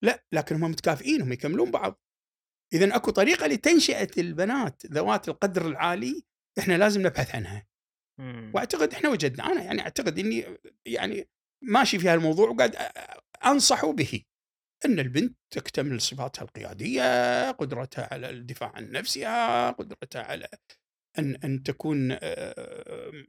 لا 0.04 0.26
لكن 0.32 0.56
هم 0.56 0.72
متكافئين 0.72 1.22
هم 1.22 1.32
يكملون 1.32 1.72
بعض. 1.72 2.02
اذا 2.74 2.96
أكو 2.96 3.12
طريقة 3.12 3.48
لتنشئة 3.48 4.10
البنات 4.18 4.86
ذوات 4.86 5.30
القدر 5.30 5.68
العالي 5.68 6.24
إحنا 6.60 6.78
لازم 6.78 7.02
نبحث 7.02 7.36
عنها. 7.36 7.68
وأعتقد 8.54 8.94
إحنا 8.94 9.10
وجدنا 9.10 9.46
أنا 9.52 9.64
يعني 9.64 9.82
أعتقد 9.82 10.20
إني 10.20 10.46
يعني 10.86 11.30
ماشي 11.64 12.00
في 12.00 12.10
هالموضوع 12.10 12.50
وقاعد 12.50 12.76
أ- 12.76 13.46
انصح 13.46 13.86
به. 13.86 14.24
إن 14.86 15.00
البنت 15.00 15.38
تكتمل 15.54 16.02
صفاتها 16.02 16.42
القيادية، 16.42 17.52
قدرتها 17.52 18.14
على 18.14 18.30
الدفاع 18.30 18.72
عن 18.76 18.92
نفسها، 18.92 19.72
قدرتها 19.72 20.22
على 20.24 20.48
أن 21.20 21.36
أن 21.36 21.64
تكون 21.64 22.18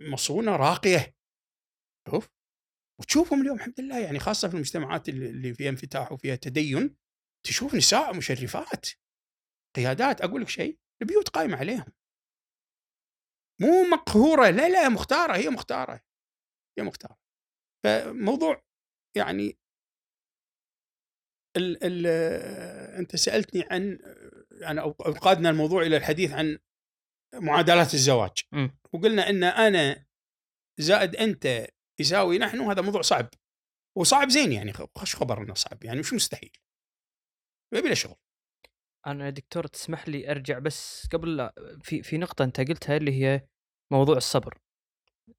مصونة 0.01 0.57
راقية. 0.57 1.15
شوف. 2.11 2.29
وتشوفهم 3.01 3.41
اليوم 3.43 3.57
الحمد 3.57 3.81
لله 3.81 3.99
يعني 4.01 4.19
خاصة 4.19 4.49
في 4.49 4.55
المجتمعات 4.55 5.09
اللي 5.09 5.55
فيها 5.55 5.71
انفتاح 5.71 6.13
وفيها 6.13 6.37
تدين 6.37 6.97
تشوف 7.47 7.75
نساء 7.75 8.17
مشرفات. 8.17 8.87
قيادات 9.77 10.21
أقول 10.21 10.43
لك 10.43 10.49
شيء 10.49 10.79
البيوت 11.03 11.29
قايمة 11.29 11.57
عليهم. 11.57 11.93
مو 13.61 13.83
مقهورة. 13.93 14.51
لا 14.51 14.69
لا 14.69 14.89
مختارة 14.89 15.37
هي 15.37 15.49
مختارة. 15.49 16.01
هي 16.79 16.85
مختارة. 16.85 17.20
فموضوع 17.85 18.63
يعني 19.17 19.59
ال 21.57 21.85
ال 21.85 22.07
أنت 22.99 23.17
سألتني 23.17 23.65
عن 23.71 23.99
يعني 24.61 24.81
أو 24.81 24.91
قادنا 24.93 25.51
الموضوع 25.51 25.83
إلى 25.83 25.97
الحديث 25.97 26.33
عن 26.33 26.59
معادلات 27.35 27.95
الزواج. 27.95 28.33
م. 28.53 28.69
وقلنا 28.93 29.29
إن 29.31 29.45
أنا 29.45 30.07
زائد 30.81 31.17
أنت 31.17 31.67
يساوي 32.01 32.39
نحن 32.39 32.61
هذا 32.61 32.83
موضوع 32.83 33.03
صعب. 33.03 33.29
وصعب 33.99 34.29
زين 34.29 34.53
يعني 34.53 34.73
خش 34.73 35.17
خبر 35.17 35.43
إنه 35.43 35.55
صعب 35.55 35.85
يعني 35.85 36.01
مش 36.01 36.13
مستحيل. 36.13 36.53
يبي 37.75 37.89
له 37.89 37.95
شغل. 37.95 38.17
أنا 39.07 39.25
يا 39.25 39.31
دكتور 39.31 39.67
تسمح 39.67 40.09
لي 40.09 40.31
أرجع 40.31 40.59
بس 40.59 41.07
قبل 41.13 41.37
لا 41.37 41.55
في 41.83 42.03
في 42.03 42.19
نقطة 42.19 42.45
أنت 42.45 42.61
قلتها 42.61 42.97
اللي 42.97 43.23
هي 43.23 43.49
موضوع 43.93 44.17
الصبر. 44.17 44.59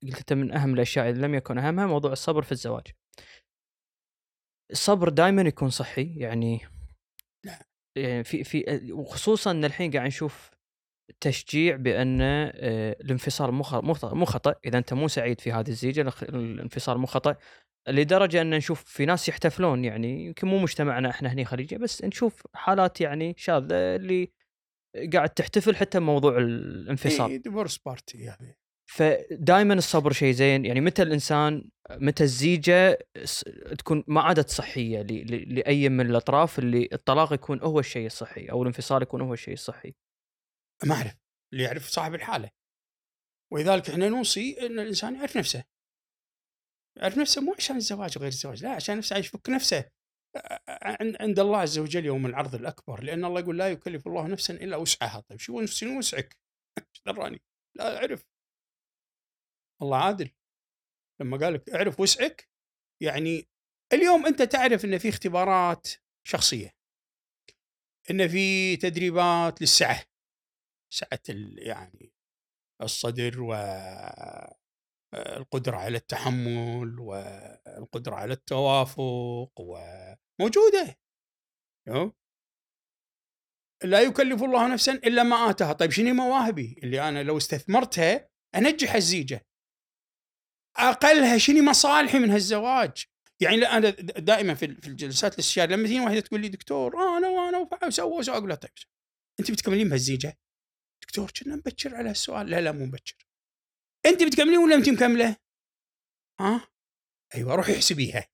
قلت 0.03 0.33
من 0.33 0.51
أهم 0.51 0.73
الأشياء 0.73 1.09
اللي 1.09 1.27
لم 1.27 1.35
يكن 1.35 1.57
أهمها 1.57 1.85
موضوع 1.85 2.11
الصبر 2.11 2.41
في 2.41 2.51
الزواج. 2.51 2.87
الصبر 4.71 5.09
دائما 5.09 5.41
يكون 5.41 5.69
صحي 5.69 6.15
يعني 6.17 6.59
لا. 7.45 7.59
يعني 7.97 8.23
في 8.23 8.43
في 8.43 8.89
وخصوصا 8.91 9.51
إن 9.51 9.65
الحين 9.65 9.91
قاعد 9.91 10.07
نشوف 10.07 10.51
تشجيع 11.19 11.75
بأن 11.75 12.21
آه، 12.21 12.51
الانفصال 13.01 13.51
مو 13.51 14.25
خطأ. 14.25 14.55
إذا 14.65 14.77
أنت 14.77 14.93
مو 14.93 15.07
سعيد 15.07 15.41
في 15.41 15.51
هذه 15.51 15.69
الزيجة 15.69 16.01
الانفصال 16.23 16.97
مو 16.97 17.05
خطأ. 17.05 17.35
لدرجة 17.87 18.41
أن 18.41 18.49
نشوف 18.49 18.83
في 18.83 19.05
ناس 19.05 19.29
يحتفلون 19.29 19.85
يعني 19.85 20.25
يمكن 20.25 20.47
مو 20.47 20.59
مجتمعنا 20.59 21.09
إحنا 21.09 21.33
هني 21.33 21.45
خليجي 21.45 21.77
بس 21.77 22.03
نشوف 22.03 22.47
حالات 22.53 23.01
يعني 23.01 23.33
شاذة 23.37 23.95
اللي 23.95 24.31
قاعد 25.13 25.29
تحتفل 25.29 25.75
حتى 25.75 25.99
بموضوع 25.99 26.37
الانفصال. 26.37 27.31
إي 27.31 27.37
divorce 27.37 27.77
party 27.77 28.29
هذه 28.29 28.53
فدائما 28.91 29.73
الصبر 29.73 30.11
شيء 30.11 30.33
زين. 30.33 30.65
يعني 30.65 30.81
متى 30.81 31.03
الإنسان 31.03 31.69
متى 31.91 32.23
الزيجة 32.23 32.99
تكون 33.77 34.03
ما 34.07 34.21
عادت 34.21 34.49
صحية 34.49 35.01
لأي 35.01 35.89
من 35.89 36.09
الأطراف 36.09 36.59
اللي 36.59 36.89
الطلاق 36.93 37.33
يكون 37.33 37.61
هو 37.61 37.79
الشيء 37.79 38.05
الصحي 38.05 38.45
أو 38.45 38.61
الانفصال 38.61 39.01
يكون 39.01 39.21
هو 39.21 39.33
الشيء 39.33 39.53
الصحي. 39.53 39.93
ما 40.85 40.95
أعرف. 40.95 41.15
اللي 41.53 41.63
يعرف 41.63 41.87
صاحب 41.87 42.15
الحالة. 42.15 42.49
ولذلك 43.53 43.89
إحنا 43.89 44.09
نوصي 44.09 44.65
إن 44.65 44.79
الإنسان 44.79 45.15
يعرف 45.15 45.37
نفسه. 45.37 45.63
يعرف 46.97 47.17
نفسه 47.17 47.41
مو 47.41 47.53
عشان 47.57 47.75
الزواج 47.75 48.17
وغير 48.17 48.29
الزواج 48.31 48.63
لا 48.63 48.69
عشان 48.69 48.97
نفسه 48.97 49.17
يفك 49.17 49.49
نفسه. 49.49 49.89
عند 51.19 51.39
الله 51.39 51.57
عز 51.57 51.79
وجل 51.79 52.05
يوم 52.05 52.25
العرض 52.25 52.55
الأكبر 52.55 53.03
لأن 53.03 53.25
الله 53.25 53.39
يقول 53.39 53.57
لا 53.57 53.69
يكلف 53.69 54.07
الله 54.07 54.27
نفسا 54.27 54.53
إلا 54.53 54.77
وسعها. 54.77 55.19
طيب 55.19 55.39
شو 55.39 55.65
شنو 55.65 55.97
وسعك؟ 55.97 56.37
إيش 56.77 57.01
دراني؟ 57.05 57.41
لا 57.75 57.97
أعرف. 57.97 58.30
الله 59.81 59.97
عادل. 59.97 60.31
لما 61.21 61.37
قال 61.37 61.53
لك 61.53 61.69
اعرف 61.69 61.99
وسعك 61.99 62.49
يعني 63.03 63.49
اليوم 63.93 64.25
أنت 64.25 64.41
تعرف 64.41 64.85
إن 64.85 64.97
في 64.97 65.09
اختبارات 65.09 65.87
شخصية 66.27 66.75
إن 68.11 68.27
في 68.27 68.77
تدريبات 68.77 69.61
للسعة 69.61 70.05
سعة 70.93 71.19
يعني 71.57 72.13
الصدر 72.81 73.41
والقدره 75.13 75.77
على 75.77 75.97
التحمل 75.97 76.99
والقدره 76.99 78.15
على 78.15 78.33
التوافق 78.33 79.51
وموجوده. 79.59 80.99
لا 83.83 84.01
يكلف 84.01 84.43
الله 84.43 84.73
نفسا 84.73 84.91
إلا 84.91 85.23
ما 85.23 85.49
آتاها. 85.49 85.73
طيب 85.73 85.91
شنو 85.91 86.13
مواهبي 86.13 86.75
اللي 86.83 87.09
أنا 87.09 87.23
لو 87.23 87.37
استثمرتها 87.37 88.29
أنجح 88.55 88.95
الزيجة؟ 88.95 89.47
أقلها 90.77 91.37
شنو 91.37 91.63
مصالحي 91.63 92.19
من 92.19 92.31
هالزواج. 92.31 93.05
يعني 93.41 93.65
أنا 93.65 93.89
دائما 93.99 94.53
في 94.53 94.65
الجلسات 94.65 95.33
الاستشاريه 95.33 95.75
لما 95.75 95.87
تجيني 95.87 96.05
واحدة 96.05 96.19
تقول 96.19 96.41
لي 96.41 96.47
دكتور 96.47 97.17
أنا 97.17 97.29
وأنا 97.29 97.69
وسوى 97.87 98.17
وسوى 98.19 98.37
أقول 98.37 98.49
لها 98.49 98.57
طيب 98.57 98.71
أنت 99.39 99.51
بتكملين 99.51 99.89
بهالزيجة؟ 99.89 100.37
دكتور 101.03 101.31
كنا 101.31 101.55
مبكر 101.55 101.95
على 101.95 102.09
هالسؤال 102.09 102.49
لا 102.49 102.61
لا 102.61 102.71
مو 102.71 102.85
مبكر 102.85 103.27
أنت 104.05 104.23
بتكملين 104.23 104.57
ولا 104.57 104.75
أنت 104.75 104.89
مكملة؟ 104.89 105.35
ها؟ 106.39 106.67
أيوه 107.35 107.55
روحي 107.55 107.75
احسبيها. 107.75 108.27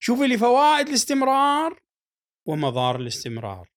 شوفي 0.00 0.26
لي 0.26 0.38
فوائد 0.38 0.88
الاستمرار 0.88 1.82
ومضار 2.48 2.96
الاستمرار. 2.96 3.72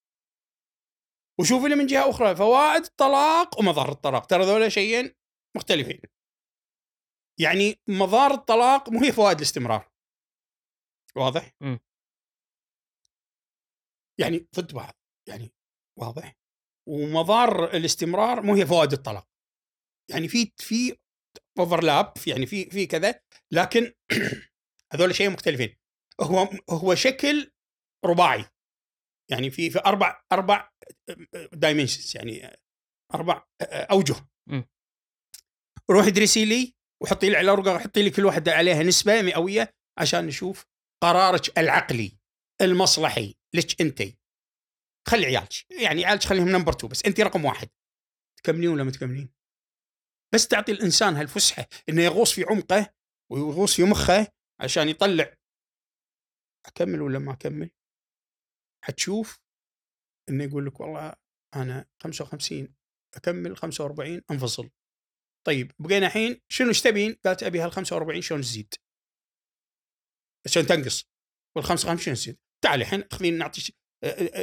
وشوفي 1.40 1.68
لي 1.68 1.76
من 1.76 1.86
جهة 1.86 2.10
أخرى 2.10 2.36
فوائد 2.36 2.84
الطلاق 2.84 3.60
ومضار 3.60 3.92
الطلاق. 3.92 4.26
ترى 4.26 4.46
ذولا 4.46 4.70
شيئين 4.70 5.14
مختلفين. 5.58 6.02
يعني 7.40 7.80
مضار 7.88 8.32
الطلاق 8.32 8.90
مو 8.90 9.00
هي 9.00 9.12
فوائد 9.12 9.38
الاستمرار 9.38 9.92
واضح؟ 11.16 11.52
مم. 11.62 11.80
يعني 14.20 14.48
ضد 14.56 14.74
بعض 14.74 14.94
يعني 15.30 15.54
واضح؟ 16.00 16.36
ومضار 16.90 17.76
الاستمرار 17.76 18.42
مو 18.42 18.56
هي 18.56 18.66
فوائد 18.66 18.94
الطلاق 18.94 19.28
يعني 20.12 20.28
في 20.28 20.52
في 20.58 20.98
overlap 21.60 22.14
يعني 22.28 22.46
في 22.46 22.70
في 22.70 22.86
كذا 22.86 23.22
لكن 23.52 23.94
هذول 24.94 25.16
شيء 25.16 25.30
مختلفين 25.30 25.76
هو 26.22 26.50
هو 26.70 26.96
شكل 26.96 27.52
رباعي 28.06 28.46
يعني 29.32 29.52
في 29.52 29.70
في 29.70 29.80
أربع 29.80 30.24
أربع 30.32 30.70
dimensions 31.54 32.18
يعني 32.18 32.58
أربع 33.14 33.46
أوجه 33.62 34.30
مم. 34.50 34.68
روحي 35.92 36.08
ادرسي 36.08 36.46
لي 36.46 36.76
وحطي 37.06 37.30
لي 37.30 37.38
على 37.38 37.52
ورقه 37.52 37.80
حطي 37.80 38.04
لي 38.04 38.10
كل 38.10 38.26
واحدة 38.26 38.52
عليها 38.52 38.84
نسبة 38.84 39.22
مئوية 39.22 39.74
عشان 39.98 40.26
نشوف 40.26 40.66
قرارك 41.04 41.58
العقلي 41.60 42.20
المصلحي. 42.62 43.36
لك 43.56 43.82
أنت؟ 43.82 44.02
خلي 45.08 45.26
عيالك. 45.26 45.72
يعني 45.82 46.06
عيالك 46.06 46.24
خليهم 46.24 46.50
نمبر 46.50 46.72
2 46.74 46.90
بس. 46.92 47.06
أنت 47.06 47.22
رقم 47.22 47.46
واحد. 47.46 47.70
تكملين 48.38 48.70
ولا 48.70 48.84
ما 48.84 48.92
تكملين؟ 48.92 49.30
بس 50.34 50.48
تعطي 50.48 50.72
الإنسان 50.72 51.16
هالفسحة 51.16 51.68
إنه 51.90 52.02
يغوص 52.02 52.34
في 52.34 52.44
عمقه 52.44 52.94
ويغوص 53.32 53.76
في 53.76 53.84
مخه 53.84 54.28
عشان 54.60 54.90
يطلع. 54.90 55.34
أكمل 56.66 57.02
ولا 57.02 57.20
ما 57.20 57.34
أكمل؟ 57.34 57.72
حتشوف 58.84 59.40
إنه 60.30 60.44
يقول 60.44 60.66
لك 60.66 60.80
والله 60.80 61.14
أنا 61.56 61.86
55 62.00 62.76
أكمل 63.16 63.58
45 63.58 64.22
أنفصل. 64.32 64.70
طيب 65.48 65.72
بقينا 65.80 66.08
الحين 66.08 66.42
شنو 66.50 66.68
إيش 66.68 66.82
تبين؟ 66.82 67.14
قالت 67.26 67.44
أبي 67.44 67.60
هال 67.60 67.72
45 67.72 68.22
شلون 68.22 68.42
تزيد؟ 68.42 68.74
عشان 70.46 70.66
تنقص 70.66 71.06
وال 71.56 71.66
55 71.66 71.98
شلون 71.98 72.16
تزيد؟ 72.16 72.38
تعالي 72.64 72.84
الحين 72.84 73.04
خلينا 73.12 73.38
نعطي 73.38 73.74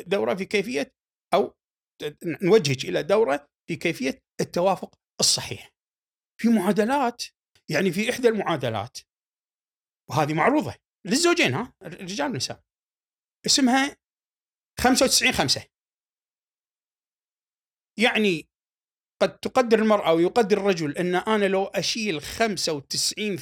دورة 0.06 0.34
في 0.34 0.44
كيفية 0.44 0.94
أو 1.34 1.54
نوجهك 2.42 2.84
إلى 2.84 3.02
دورة 3.02 3.48
في 3.68 3.76
كيفية 3.76 4.22
التوافق 4.40 4.94
الصحيح. 5.20 5.72
في 6.40 6.48
معادلات 6.48 7.22
يعني 7.70 7.92
في 7.92 8.10
إحدى 8.10 8.28
المعادلات 8.28 8.98
وهذه 10.10 10.34
معروضة 10.34 10.74
للزوجين 11.06 11.54
ها 11.54 11.74
الرجال 11.82 12.26
والنساء 12.26 12.62
اسمها 13.46 13.96
95 14.80 15.32
5 15.32 15.66
يعني 17.98 18.48
قد 19.22 19.38
تقدر 19.38 19.78
المرأة 19.78 20.08
أو 20.08 20.20
يقدر 20.20 20.58
الرجل 20.58 20.96
أن 20.96 21.14
أنا 21.14 21.44
لو 21.44 21.64
أشيل 21.64 22.22
95% 22.22 22.24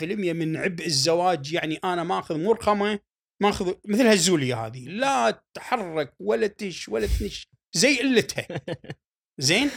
من 0.02 0.56
عبء 0.56 0.86
الزواج 0.86 1.52
يعني 1.52 1.76
أنا 1.76 2.04
ماخذ 2.04 2.38
مرخمة 2.38 3.00
ماخذ 3.42 3.74
مثل 3.84 4.06
هالزولية 4.06 4.66
هذه. 4.66 4.88
لا 4.88 5.30
تتحرك 5.30 6.14
ولا 6.20 6.46
تش 6.46 6.88
ولا 6.88 7.06
تنش 7.06 7.46
زي 7.76 7.98
قلتها. 7.98 8.60
زين؟ 9.48 9.70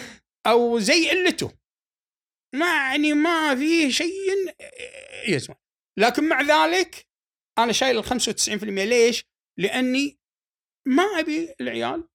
أو 0.48 0.80
زي 0.80 1.10
قلته. 1.10 1.52
ما 2.56 2.66
يعني 2.66 3.14
ما 3.14 3.56
في 3.56 3.92
شيء 3.92 4.12
يسمع 5.28 5.56
لكن 6.00 6.30
مع 6.30 6.42
ذلك 6.42 7.08
أنا 7.58 7.72
شايل 7.72 7.98
ال 7.98 8.06
95% 8.06 8.64
ليش؟ 8.64 9.26
لأني 9.60 10.20
ما 10.88 11.04
أبي 11.04 11.56
العيال 11.62 12.08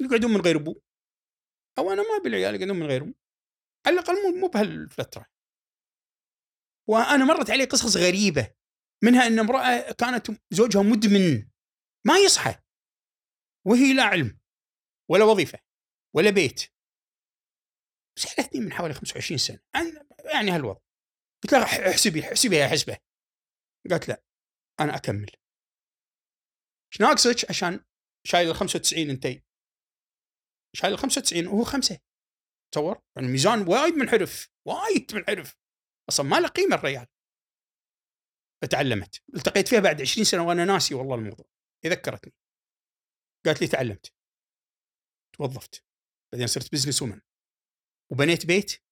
يقعدون 0.00 0.30
من 0.30 0.40
غير 0.40 0.56
أبوه. 0.56 0.83
أو 1.78 1.92
أنا 1.92 2.02
ما 2.02 2.16
أبي 2.20 2.28
العيال 2.28 2.54
يقعدون 2.54 2.76
من 2.76 2.86
غيرهم 2.86 3.14
على 3.86 3.94
الأقل 3.94 4.40
مو 4.40 4.48
بهالفترة. 4.48 5.26
وأنا 6.88 7.24
مرت 7.24 7.50
علي 7.50 7.64
قصص 7.64 7.96
غريبة 7.96 8.54
منها 9.04 9.26
إن 9.26 9.38
امرأة 9.38 9.92
كانت 9.92 10.30
زوجها 10.50 10.82
مدمن 10.82 11.50
ما 12.06 12.18
يصحى. 12.18 12.54
وهي 13.66 13.92
لا 13.92 14.02
علم 14.02 14.40
ولا 15.10 15.24
وظيفة 15.24 15.58
ولا 16.16 16.30
بيت. 16.30 16.60
سألتني 18.18 18.60
من 18.60 18.72
حوالي 18.72 18.94
25 18.94 19.38
سنة 19.38 19.60
عن 19.74 20.06
يعني 20.34 20.50
هالوضع. 20.50 20.80
قلت 21.42 21.52
لها 21.52 21.90
احسبي 21.90 22.20
احسبي 22.20 22.56
يا 22.56 22.68
حسبة. 22.68 22.98
قالت 23.90 24.08
لا 24.08 24.24
أنا 24.80 24.96
أكمل. 24.96 25.30
إيش 26.92 27.00
ناقصك 27.00 27.50
عشان 27.50 27.84
شايل 28.26 28.50
ال 28.50 28.54
95 28.54 29.10
انتي 29.10 29.44
شايل 30.74 30.92
ال 30.92 30.98
95 30.98 31.46
وهو 31.46 31.64
خمسة. 31.64 31.98
تصور؟ 32.72 33.02
يعني 33.16 33.26
الميزان 33.26 33.68
وايد 33.68 33.94
منحرف 33.94 34.48
وايد 34.66 35.14
منحرف. 35.14 35.56
أصلا 36.08 36.26
ما 36.26 36.40
له 36.40 36.48
قيمة 36.48 36.76
الريال. 36.76 37.06
فتعلمت 38.62 39.22
التقيت 39.34 39.68
فيها 39.68 39.80
بعد 39.80 40.00
20 40.00 40.24
سنة 40.24 40.46
وأنا 40.46 40.64
ناسي 40.64 40.94
والله 40.94 41.14
الموضوع. 41.14 41.46
ذكرتني. 41.86 42.32
قالت 43.46 43.60
لي 43.60 43.66
تعلمت. 43.66 44.14
توظفت. 45.36 45.84
بعدين 46.32 46.46
صرت 46.46 46.72
business 46.72 47.02
woman 47.02 47.20
وبنيت 48.12 48.46
بيت. 48.46 48.82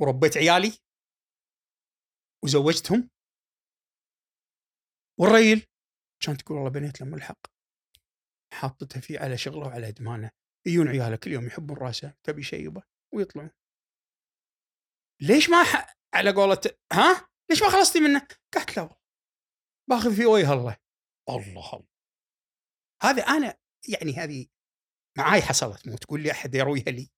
وربيت 0.00 0.36
عيالي. 0.36 0.78
وزوجتهم. 2.44 3.10
والريل. 5.20 5.66
كانت 6.20 6.40
تقول 6.40 6.58
والله 6.58 6.70
بنيت 6.70 7.00
له 7.00 7.06
ملحق 7.06 7.38
حاطتها 8.52 9.00
فيه 9.00 9.18
على 9.18 9.38
شغله 9.38 9.66
وعلى 9.66 9.88
إدمانه. 9.88 10.30
يجون 10.66 10.88
عياله 10.88 11.16
كل 11.16 11.32
يوم 11.32 11.46
يحبون 11.46 11.76
راسه 11.76 12.14
تبي 12.22 12.40
شيء 12.40 12.61
يبه 12.61 12.82
ويطلعون. 13.14 13.50
ليش 15.22 15.50
ما 15.50 15.64
ح... 15.64 15.96
على 16.14 16.32
قولة 16.32 16.60
ها؟ 16.92 17.28
ليش 17.50 17.62
ما 17.62 17.68
خلصتي 17.68 18.00
منه؟ 18.00 18.28
قالت 18.54 18.76
لا 18.76 18.96
باخذ 19.90 20.16
في 20.16 20.26
وجه 20.26 20.52
الله. 20.52 20.76
الله 21.28 21.74
الله. 21.74 21.88
هذا 23.02 23.22
أنا 23.22 23.58
يعني 23.88 24.12
هذه 24.12 24.46
معاي 25.18 25.42
حصلت 25.42 25.88
مو 25.88 25.96
تقول 25.96 26.22
لي 26.22 26.30
أحد 26.30 26.54
يرويها 26.54 26.90
لي. 26.90 27.10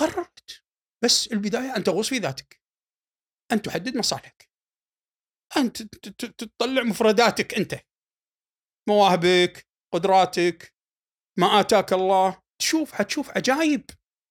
قررت. 0.00 0.64
بس 1.04 1.32
البداية 1.32 1.76
أن 1.76 1.84
تغوص 1.84 2.08
في 2.08 2.18
ذاتك. 2.18 2.62
أن 3.52 3.62
تحدد 3.62 3.96
مصالحك. 3.96 4.50
انت 5.56 5.82
تطلع 6.22 6.82
مفرداتك 6.82 7.54
أنت. 7.54 7.74
مواهبك 8.88 9.68
قدراتك. 9.94 10.75
ما 11.38 11.60
آتاك 11.60 11.92
الله. 11.92 12.42
تشوف 12.58 12.92
حتشوف 12.92 13.30
عجايب. 13.30 13.90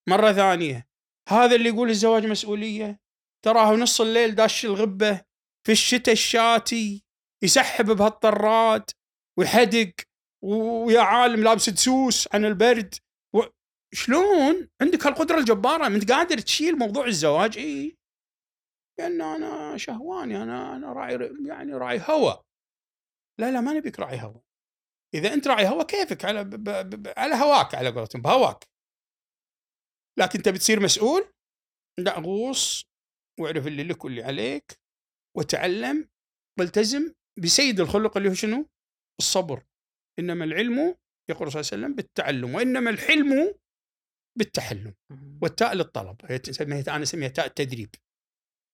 مرة 0.09 0.31
ثانية 0.31 0.87
هذا 1.29 1.55
اللي 1.55 1.69
يقول 1.69 1.89
الزواج 1.89 2.25
مسؤولية. 2.25 2.99
تراه 3.45 3.75
نص 3.75 4.01
الليل 4.01 4.35
داش 4.35 4.65
الغبة 4.65 5.21
في 5.65 5.71
الشتاء 5.71 6.13
الشاتي 6.13 7.03
يسحب 7.43 7.85
بهالطراد 7.85 8.89
ويحدق 9.39 9.91
ويا 10.43 11.01
عالم 11.01 11.43
لابس 11.43 11.69
دسوس 11.69 12.29
عن 12.33 12.45
البرد. 12.45 12.95
شلون؟ 13.93 14.67
عندك 14.81 15.07
هالقدرة 15.07 15.37
الجبارة 15.37 15.87
أنت 15.87 16.11
قادر 16.11 16.37
تشيل 16.37 16.77
موضوع 16.77 17.05
الزواج؟ 17.05 17.57
إي. 17.57 17.97
لأن 18.99 19.21
أنا 19.21 19.77
شهواني 19.77 20.43
أنا 20.43 20.75
أنا 20.75 20.93
راعي 20.93 21.35
يعني 21.45 21.73
راعي 21.73 22.01
هوى 22.09 22.43
لا 23.39 23.51
لا 23.51 23.61
ما 23.61 23.73
نبيك 23.73 23.99
راعي 23.99 24.21
هوى 24.21 24.41
إذا 25.15 25.33
أنت 25.33 25.47
راعي 25.47 25.67
هوى 25.67 25.85
كيفك؟ 25.85 26.25
على 26.25 26.43
ب... 26.43 26.49
ب... 26.49 27.03
ب... 27.03 27.13
على 27.17 27.35
هواك 27.35 27.75
على 27.75 27.89
قولتهم 27.89 28.21
بهواك. 28.21 28.65
لكن 30.19 30.41
تبي 30.41 30.57
تصير 30.57 30.79
مسؤول؟ 30.79 31.31
لا 31.99 32.19
غوص 32.19 32.83
واعرف 33.39 33.67
اللي 33.67 33.83
لك 33.83 34.05
واللي 34.05 34.23
عليك 34.23 34.79
وتعلم 35.37 36.09
والتزم 36.59 37.13
بسيد 37.43 37.79
الخلق 37.79 38.17
اللي 38.17 38.29
هو 38.29 38.33
شنو؟ 38.33 38.69
الصبر. 39.19 39.63
إنما 40.19 40.45
العلم 40.45 40.95
يقول 41.29 41.51
صلى 41.51 41.61
الله 41.61 41.71
عليه 41.71 41.83
وسلم 41.83 41.95
بالتعلم 41.95 42.55
وإنما 42.55 42.89
الحلم 42.89 43.55
بالتحلم. 44.37 44.95
والتاء 45.41 45.73
للطلب. 45.73 46.17
هي 46.25 46.41
أنا 46.87 47.03
أسميها 47.03 47.29
تاء 47.29 47.45
التدريب. 47.45 47.95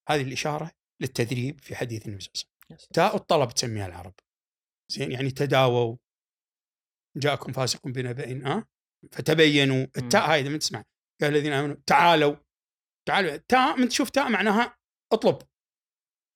هذه 0.10 0.22
الإشارة 0.22 0.72
للتدريب 1.02 1.62
في 1.62 1.76
حديث 1.76 2.08
النبي 2.08 2.22
صلى 2.22 2.32
الله 2.34 2.56
عليه 2.66 2.76
وسلم. 2.76 2.92
تاء 2.94 3.16
الطلب 3.16 3.52
تسميها 3.52 3.86
العرب. 3.86 4.14
زين 4.92 5.12
يعني 5.12 5.32
تداووا 5.32 5.98
جاءكم 7.18 7.52
فاسق 7.52 7.88
بنبأ 7.88 8.52
آه؟ 8.52 8.64
فتبينوا. 9.12 9.88
التاء 9.98 10.32
هاي 10.32 10.44
من 10.44 10.60
تسمع. 10.60 10.84
قال 11.22 11.36
الذين 11.36 11.54
آمنوا 11.54 11.76
تعالوا. 11.88 12.36
تعالوا. 13.08 13.36
تاء 13.36 13.78
من 13.78 13.90
تشوف 13.90 14.10
تاء 14.10 14.30
معناها 14.30 14.78
اطلب. 15.14 15.38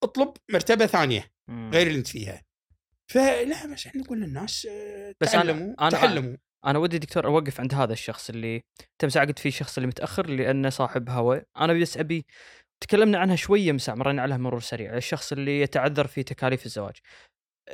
اطلب 0.04 0.34
مرتبة 0.52 0.86
ثانية 0.86 1.32
غير 1.50 1.88
اللي 1.88 1.98
أنت 1.98 2.08
فيها. 2.08 2.44
فلا 3.12 3.74
بس 3.74 3.88
إحنا 3.88 4.02
نقول 4.02 4.22
للناس 4.22 4.68
آه، 4.72 5.16
بس 5.22 5.32
تعلموا 5.32 5.76
أنا 5.82 5.90
تعلموا. 5.90 6.38
أنا 6.66 6.80
ودي 6.80 6.98
دكتور 6.98 7.26
أوقف 7.26 7.60
عند 7.60 7.74
هذا 7.74 7.94
الشخص 7.94 8.30
اللي 8.30 8.62
مساء 9.04 9.26
قلت 9.26 9.40
فيه 9.40 9.50
الشخص 9.50 9.78
اللي 9.78 9.88
متأخر 9.88 10.30
لأنه 10.30 10.70
صاحب 10.70 11.10
هوى 11.10 11.42
أنا 11.58 11.74
بس 11.74 11.98
أبي 11.98 12.26
تكلمنا 12.84 13.18
عنها 13.18 13.36
شوية 13.36 13.72
مساء 13.72 13.96
مرينا 13.96 14.22
عليها 14.22 14.38
مرور 14.38 14.60
سريع. 14.60 14.98
الشخص 14.98 15.32
اللي 15.32 15.62
يتعذر 15.62 16.08
في 16.08 16.24
تكاليف 16.24 16.66
الزواج. 16.66 16.96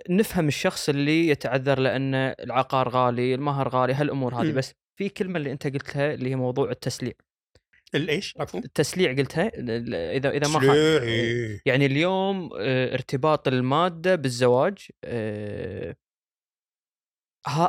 نفهم 0.10 0.48
الشخص 0.48 0.90
اللي 0.90 1.28
يتعذر 1.28 1.80
لأن 1.80 2.16
العقار 2.16 2.90
غالي 2.90 3.36
المهر 3.36 3.70
غالي 3.70 3.94
هالأمور 3.94 4.36
هذه 4.36 4.52
م. 4.52 4.56
بس 4.56 4.74
في 4.98 5.10
كلمة 5.10 5.38
اللي 5.38 5.52
أنت 5.52 5.68
قلتها 5.68 6.14
اللي 6.14 6.30
هي 6.30 6.36
موضوع 6.36 6.72
التسليع 6.72 7.14
الايش 7.96 8.36
عفوا 8.40 8.60
التسليع 8.60 9.12
قلتها 9.12 9.52
إذا 10.16 10.30
إذا 10.30 10.48
ما 10.48 10.60
تسليع 10.60 10.74
إيه. 10.74 11.62
يعني 11.66 11.86
اليوم 11.86 12.50
آه، 12.60 12.94
ارتباط 12.94 13.48
المادة 13.48 14.16
بالزواج 14.16 14.78
آه، 15.04 15.96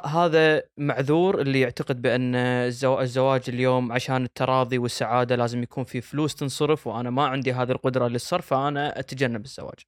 هذا 0.06 0.62
معذور 0.76 1.40
اللي 1.40 1.60
يعتقد 1.60 2.02
بأن 2.02 2.34
الزواج 2.34 3.42
اليوم 3.48 3.92
عشان 3.92 4.24
التراضي 4.24 4.78
والسعادة 4.78 5.36
لازم 5.36 5.62
يكون 5.62 5.84
في 5.84 6.00
فلوس 6.00 6.34
تنصرف 6.34 6.86
وأنا 6.86 7.10
ما 7.10 7.26
عندي 7.26 7.52
هذه 7.52 7.70
القدرة 7.70 8.08
للصرف 8.08 8.46
فأنا 8.46 8.98
أتجنب 8.98 9.44
الزواج. 9.44 9.78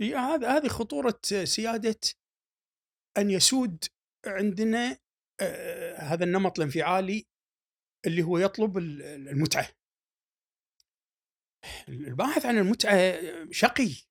هذا 0.00 0.56
هذه 0.56 0.68
خطورة 0.68 1.20
سيادة 1.44 2.00
أن 3.18 3.30
يسود 3.30 3.84
عندنا 4.26 4.98
هذا 5.96 6.24
النمط 6.24 6.58
الانفعالي 6.58 7.26
اللي 8.06 8.22
هو 8.22 8.38
يطلب 8.38 8.78
المتعة. 8.78 9.68
الباحث 11.88 12.46
عن 12.46 12.58
المتعة 12.58 13.20
شقي. 13.50 14.06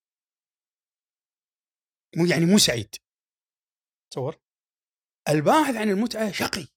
مو 2.17 2.25
يعني 2.25 2.45
مو 2.45 2.57
سعيد. 2.57 2.95
تصور؟ 4.11 4.41
الباحث 5.29 5.75
عن 5.75 5.89
المتعة 5.89 6.31
شقي. 6.31 6.67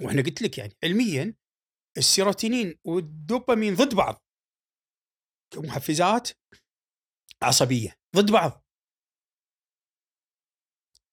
وإحنا 0.00 0.22
قلت 0.22 0.42
لك 0.42 0.58
يعني 0.58 0.76
علميا 0.84 1.34
السيروتونين 1.98 2.78
والدوبامين 2.84 3.74
ضد 3.74 3.94
بعض 3.94 4.22
كمحفزات 5.54 6.28
عصبية 7.46 7.96
ضد 8.16 8.30
بعض. 8.30 8.66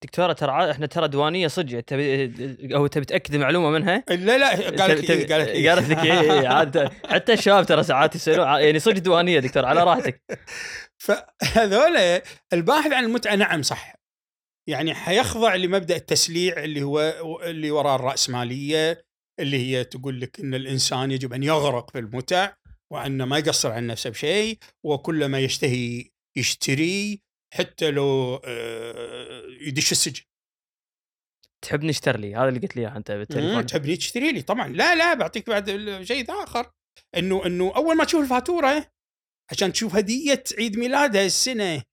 دكتورة 0.03 0.33
ترى 0.33 0.71
إحنا 0.71 0.85
ترى 0.85 1.07
دوانية 1.07 1.47
صدق 1.47 1.79
تبي 1.79 2.75
أو 2.75 2.87
تبي 2.87 3.05
تأكد 3.05 3.35
معلومه 3.35 3.69
منها؟ 3.69 4.03
لا 4.09 4.37
لا 4.37 4.49
قالت 4.49 5.09
لك 5.09 5.31
قالت 5.31 5.49
لك 5.49 5.67
قالت 5.67 5.89
لك 5.89 6.05
إيه 6.05 6.47
عاد 6.47 6.91
حتى 7.05 7.33
الشباب 7.33 7.65
ترى 7.65 7.83
ساعات 7.83 8.15
يسألون 8.15 8.47
يعني 8.47 8.79
صدق 8.79 8.99
دوانية 8.99 9.39
دكتور 9.39 9.65
على 9.65 9.83
راحتك. 9.83 10.21
فهذول 11.05 12.21
الباحث 12.53 12.91
عن 12.91 13.03
المتعة 13.03 13.35
نعم 13.35 13.61
صح. 13.61 13.95
يعني 14.69 14.93
حيخضع 14.93 15.55
لمبدأ 15.55 15.95
التسليع 15.95 16.63
اللي 16.63 16.83
هو 16.83 16.99
اللي 17.43 17.71
وراء 17.71 17.95
الرأسمالية 17.95 19.05
اللي 19.39 19.57
هي 19.57 19.83
تقول 19.83 20.21
لك 20.21 20.39
إن 20.39 20.53
الإنسان 20.53 21.11
يجب 21.11 21.33
أن 21.33 21.43
يغرق 21.43 21.91
في 21.91 21.99
المتع 21.99 22.53
وأن 22.91 23.23
ما 23.23 23.37
يقصر 23.37 23.71
عن 23.71 23.87
نفسه 23.87 24.09
بشيء 24.09 24.57
وكل 24.83 25.25
ما 25.25 25.39
يشتهي 25.39 26.12
يشتري 26.37 27.21
حتى 27.53 27.91
لو 27.91 28.41
آه، 28.45 29.43
يدش 29.61 29.91
السجن. 29.91 30.23
تحبني 31.61 31.89
اشتر 31.89 32.19
لي؟ 32.19 32.35
هذا 32.35 32.49
اللي 32.49 32.59
قلت 32.59 32.75
لي 32.75 32.81
إياه 32.81 32.97
أنت 32.97 33.11
بالتليفون. 33.11 33.65
تحبني 33.65 33.95
تشتري 33.95 34.31
لي؟ 34.31 34.41
طبعا. 34.41 34.67
لا 34.67 34.95
لا 34.95 35.13
بعطيك 35.13 35.49
بعد 35.49 35.69
شيء 36.03 36.43
آخر. 36.43 36.71
إنه 37.17 37.45
إنه 37.45 37.73
أول 37.75 37.95
ما 37.97 38.03
تشوف 38.03 38.21
الفاتورة 38.21 38.87
عشان 39.51 39.73
تشوف 39.73 39.95
هدية 39.95 40.43
عيد 40.57 40.77
ميلادها 40.77 41.25
السنة 41.25 41.83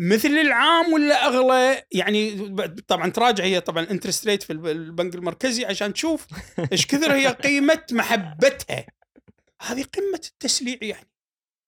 مثل 0.00 0.28
العام 0.28 0.92
ولا 0.92 1.26
أغلى؟ 1.26 1.84
يعني 1.92 2.48
طبعا 2.88 3.10
تراجع 3.10 3.44
هي 3.44 3.60
طبعا 3.60 3.90
انترست 3.90 4.26
ريت 4.26 4.42
في 4.42 4.52
البنك 4.52 5.14
المركزي 5.14 5.64
عشان 5.64 5.92
تشوف 5.92 6.26
إيش 6.72 6.86
كثر 6.86 7.12
هي 7.12 7.28
قيمة 7.28 7.84
محبتها. 7.92 8.86
هذه 9.62 9.82
قمة 9.82 10.20
التسليع 10.32 10.78
يعني. 10.82 11.11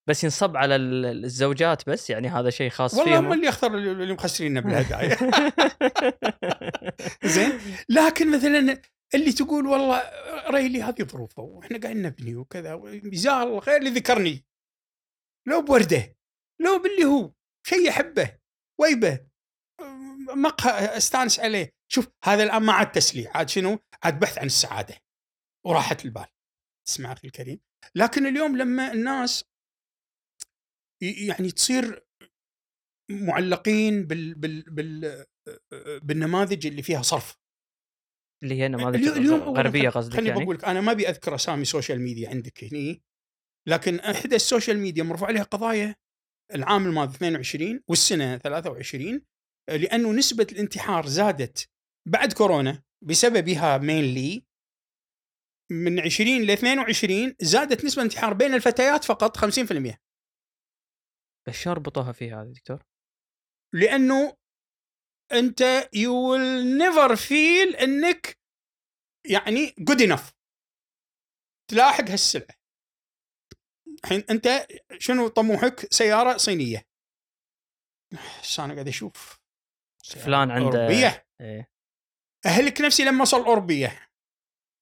بس 0.07 0.23
ينصب 0.23 0.57
على 0.57 0.75
الزوجات 0.75 1.89
بس 1.89 2.09
يعني 2.09 2.27
هذا 2.27 2.49
شيء 2.49 2.69
خاص 2.69 2.93
والله 2.93 3.13
فيهم. 3.13 3.25
هم 3.25 3.33
اللي 3.33 3.47
يختار 3.47 3.77
اللي 3.77 4.13
مخسرين 4.13 4.61
بالهدايا. 4.61 5.17
زين 7.33 7.59
لكن 7.89 8.31
مثلا 8.31 8.81
اللي 9.15 9.31
تقول 9.31 9.67
والله 9.67 10.03
ريلي 10.49 10.83
هذه 10.83 11.03
ظروفه 11.03 11.41
وإحنا 11.43 11.79
قاعدين 11.79 12.01
نبني 12.01 12.35
وكذا 12.35 12.75
جزاه 12.85 13.43
الله 13.43 13.59
خير 13.59 13.77
اللي 13.77 13.89
ذكرني. 13.89 14.45
لو 15.47 15.61
بورده 15.61 16.17
لو 16.61 16.79
باللي 16.79 17.05
هو 17.05 17.31
شيء 17.67 17.87
يحبه 17.87 18.37
ويبه 18.81 19.19
مقهى 20.35 20.97
استانس 20.97 21.39
عليه. 21.39 21.73
شوف 21.91 22.07
هذا 22.23 22.43
الآن 22.43 22.63
ما 22.63 22.73
عاد 22.73 22.91
تسليع 22.91 23.37
عاد 23.37 23.49
شنو؟ 23.49 23.79
عاد 24.03 24.19
بحث 24.19 24.37
عن 24.37 24.45
السعادة. 24.45 24.95
وراحة 25.65 25.97
البال. 26.05 26.25
تسمع 26.87 27.11
أخي 27.11 27.27
الكريم. 27.27 27.59
لكن 27.95 28.25
اليوم 28.25 28.57
لما 28.57 28.91
الناس 28.93 29.45
يعني 31.01 31.51
تصير 31.51 32.05
معلقين 33.11 34.07
بال 34.07 34.35
بال 34.35 34.61
بال 34.61 35.25
بالنماذج 36.03 36.67
اللي 36.67 36.81
فيها 36.81 37.01
صرف. 37.01 37.37
اللي 38.43 38.55
هي 38.55 38.67
نماذج 38.67 39.07
اليوم 39.07 39.39
غربية 39.39 39.89
قصدك 39.89 40.13
خليني 40.13 40.29
يعني؟ 40.29 40.43
بقول 40.43 40.55
لك 40.55 40.65
أنا 40.65 40.81
ما 40.81 40.91
أبي 40.91 41.09
أذكر 41.09 41.35
أسامي 41.35 41.65
social 41.65 42.01
media 42.01 42.29
عندك 42.29 42.63
هني 42.63 43.03
لكن 43.67 43.99
إحدى 43.99 44.35
ال 44.35 44.41
social 44.41 44.77
media 44.77 45.03
مرفوع 45.03 45.27
عليها 45.27 45.43
قضايا 45.43 45.95
العام 46.53 46.85
الماضي 46.85 47.15
22 47.15 47.83
والسنة 47.87 48.37
23 48.37 49.21
لأنه 49.69 50.13
نسبة 50.13 50.47
الانتحار 50.51 51.05
زادت 51.05 51.69
بعد 52.09 52.33
كورونا 52.33 52.83
بسببها 53.03 53.77
mainly 53.77 54.45
من 55.71 55.99
20 55.99 56.41
ل 56.41 56.51
22 56.51 57.35
زادت 57.41 57.85
نسبة 57.85 58.01
الانتحار 58.01 58.33
بين 58.33 58.53
الفتيات 58.53 59.03
فقط 59.03 59.37
50% 59.37 60.04
بس 61.47 61.53
شلون 61.55 61.75
ربطوها 61.75 62.11
فيها 62.11 62.41
هذه 62.43 62.51
دكتور؟ 62.51 62.83
لأنه 63.73 64.37
أنت 65.31 65.89
you 65.93 66.31
will 66.31 66.77
never 66.77 67.15
feel 67.15 67.75
إنك 67.75 68.39
يعني 69.31 69.75
good 69.79 70.01
enough 70.01 70.33
تلاحق 71.71 72.03
هالسلعة. 72.09 72.55
الحين 74.03 74.23
أنت 74.29 74.67
شنو 74.99 75.27
طموحك؟ 75.27 75.93
سيارة 75.93 76.37
صينية. 76.37 76.87
بس 78.41 78.59
أنا 78.59 78.73
قاعد 78.73 78.87
أشوف. 78.87 79.39
فلان 80.25 80.51
عنده- 80.51 80.65
أوروبية. 80.65 81.27
إيه. 81.41 81.71
أهلك 82.45 82.81
نفسي 82.81 83.03
لما 83.03 83.19
اوصل 83.19 83.37
الاوروبيه 83.37 84.09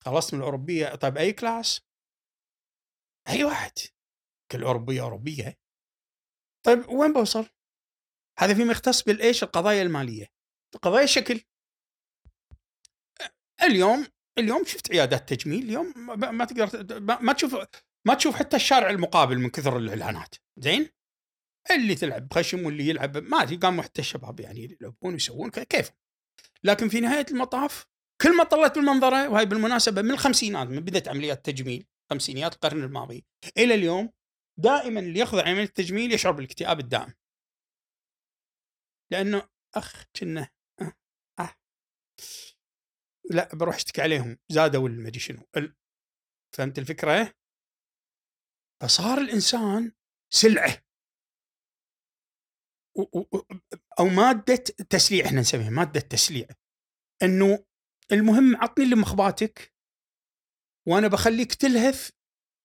خلصت 0.04 0.34
من 0.34 0.40
الأوروبية. 0.40 0.94
طيب 0.94 1.16
أي 1.16 1.32
كلاس؟ 1.32 1.80
أي 3.28 3.44
واحد. 3.44 3.72
كل 4.52 4.62
أوروبية 4.62 5.02
أوروبية. 5.02 5.54
طيب 6.66 6.88
وين 6.88 7.12
بوصل؟ 7.12 7.46
هذا 8.38 8.54
فيما 8.54 8.72
يختص 8.72 9.02
بالإيش؟ 9.02 9.42
القضايا 9.42 9.82
المالية. 9.82 10.26
قضايا 10.82 11.04
الشكل. 11.04 11.40
اليوم 13.62 14.06
اليوم 14.38 14.64
شفت 14.64 14.90
عيادات 14.90 15.32
تجميل 15.34 15.64
اليوم 15.64 15.92
ما 16.36 16.44
تقدر 16.44 17.00
ما 17.00 17.32
تشوف 17.32 17.56
ما 18.06 18.14
تشوف 18.14 18.36
حتى 18.36 18.56
الشارع 18.56 18.90
المقابل 18.90 19.38
من 19.38 19.50
كثر 19.50 19.76
الإعلانات. 19.76 20.34
زين؟ 20.56 20.88
اللي 21.70 21.94
تلعب 21.94 22.32
خشم 22.32 22.66
واللي 22.66 22.88
يلعب 22.88 23.16
ما 23.16 23.42
أدري 23.42 23.56
قاموا 23.56 23.82
حتى 23.82 24.00
الشباب 24.00 24.40
يعني 24.40 24.76
يلعبون 24.80 25.12
ويسوون 25.12 25.50
كيف؟ 25.50 25.90
لكن 26.64 26.88
في 26.88 27.00
نهاية 27.00 27.26
المطاف 27.30 27.86
كل 28.22 28.36
ما 28.36 28.44
طلعت 28.44 28.78
بالمنظره 28.78 29.28
وهي 29.28 29.46
بالمناسبة 29.46 30.02
من 30.02 30.10
الخمسينات 30.10 30.68
من 30.68 30.80
بدات 30.80 31.08
عمليات 31.08 31.46
تجميل 31.46 31.86
خمسينيات 32.10 32.54
القرن 32.54 32.82
الماضي 32.82 33.24
إلى 33.58 33.74
اليوم 33.74 34.10
دائما 34.58 35.00
اللي 35.00 35.20
يخضع 35.20 35.48
عمليه 35.48 35.64
التجميل 35.64 36.12
يشعر 36.12 36.32
بالاكتئاب 36.32 36.80
الدائم. 36.80 37.14
لأنه 39.12 39.48
أخ 39.74 40.04
كنا 40.20 40.48
أه, 40.80 40.92
أه. 41.40 41.54
لا 43.30 43.54
بروح 43.54 43.74
أشتكي 43.74 44.02
عليهم. 44.02 44.38
زادوا 44.48 44.88
المدري 44.88 45.20
شنو 45.20 45.46
فهمت 46.56 46.78
الفكرة؟ 46.78 47.34
فصار 48.82 49.18
الإنسان 49.18 49.92
سلعة. 50.32 50.84
أو 53.98 54.04
مادة 54.04 54.64
تسليع 54.90 55.26
إحنا 55.26 55.40
نسميها 55.40 55.70
مادة 55.70 56.00
تسليع. 56.00 56.46
إنه 57.22 57.64
المهم 58.12 58.56
عطني 58.56 58.84
اللي 58.84 58.96
مخباتك 58.96 59.74
وأنا 60.88 61.08
بخليك 61.08 61.54
تلهث 61.54 62.10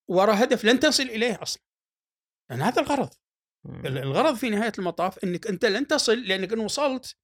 ورا 0.09 0.43
هدف 0.43 0.65
لن 0.65 0.79
تصل 0.79 1.03
إليه 1.03 1.41
أصلا. 1.41 1.68
لأن 2.49 2.61
هذا 2.61 2.81
الغرض. 2.81 3.09
مم. 3.65 3.85
الغرض 3.85 4.35
في 4.35 4.49
نهاية 4.49 4.71
المطاف 4.79 5.23
إنك 5.23 5.47
أنت 5.47 5.65
لن 5.65 5.87
تصل 5.87 6.17
لأنك 6.17 6.53
إن 6.53 6.59
وصلت 6.59 7.17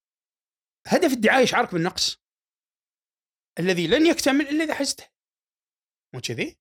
هدف 0.88 1.14
الدعايه 1.14 1.44
يشعرك 1.44 1.74
بالنقص. 1.74 2.26
الذي 3.60 3.88
لن 3.88 4.06
يكتمل 4.06 4.48
إلا 4.48 4.64
إذا 4.64 4.74
حزته 4.74 5.08
مو 6.16 6.22
كذي؟ 6.22 6.60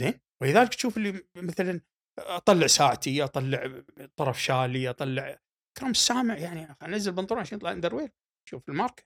زين؟ 0.00 0.20
ولذلك 0.42 0.74
تشوف 0.74 0.96
اللي 0.96 1.28
مثلا 1.36 1.80
أطلع 2.18 2.66
ساعتي 2.66 3.24
أطلع 3.24 3.82
طرف 4.16 4.42
شالي 4.42 4.90
أطلع 4.90 5.38
كرم 5.78 5.90
السامع 5.90 6.38
يعني 6.38 6.76
انزل 6.82 7.12
بنطلون 7.12 7.40
عشان 7.40 7.58
يطلع 7.58 7.72
underwear 7.72 8.10
شوف 8.48 8.68
الماركة. 8.68 9.04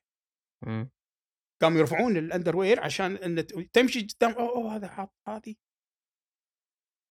قاموا 1.62 1.79
يرفعون 1.79 2.16
ال 2.16 2.23
underwear 2.23 2.80
عشان 2.81 3.16
إن 3.16 3.47
تمشي 3.72 4.01
قدام 4.01 4.33
أوه, 4.33 4.51
أوه 4.51 4.77
هذا 4.77 4.89
حاط 4.89 5.14
هذه. 5.29 5.55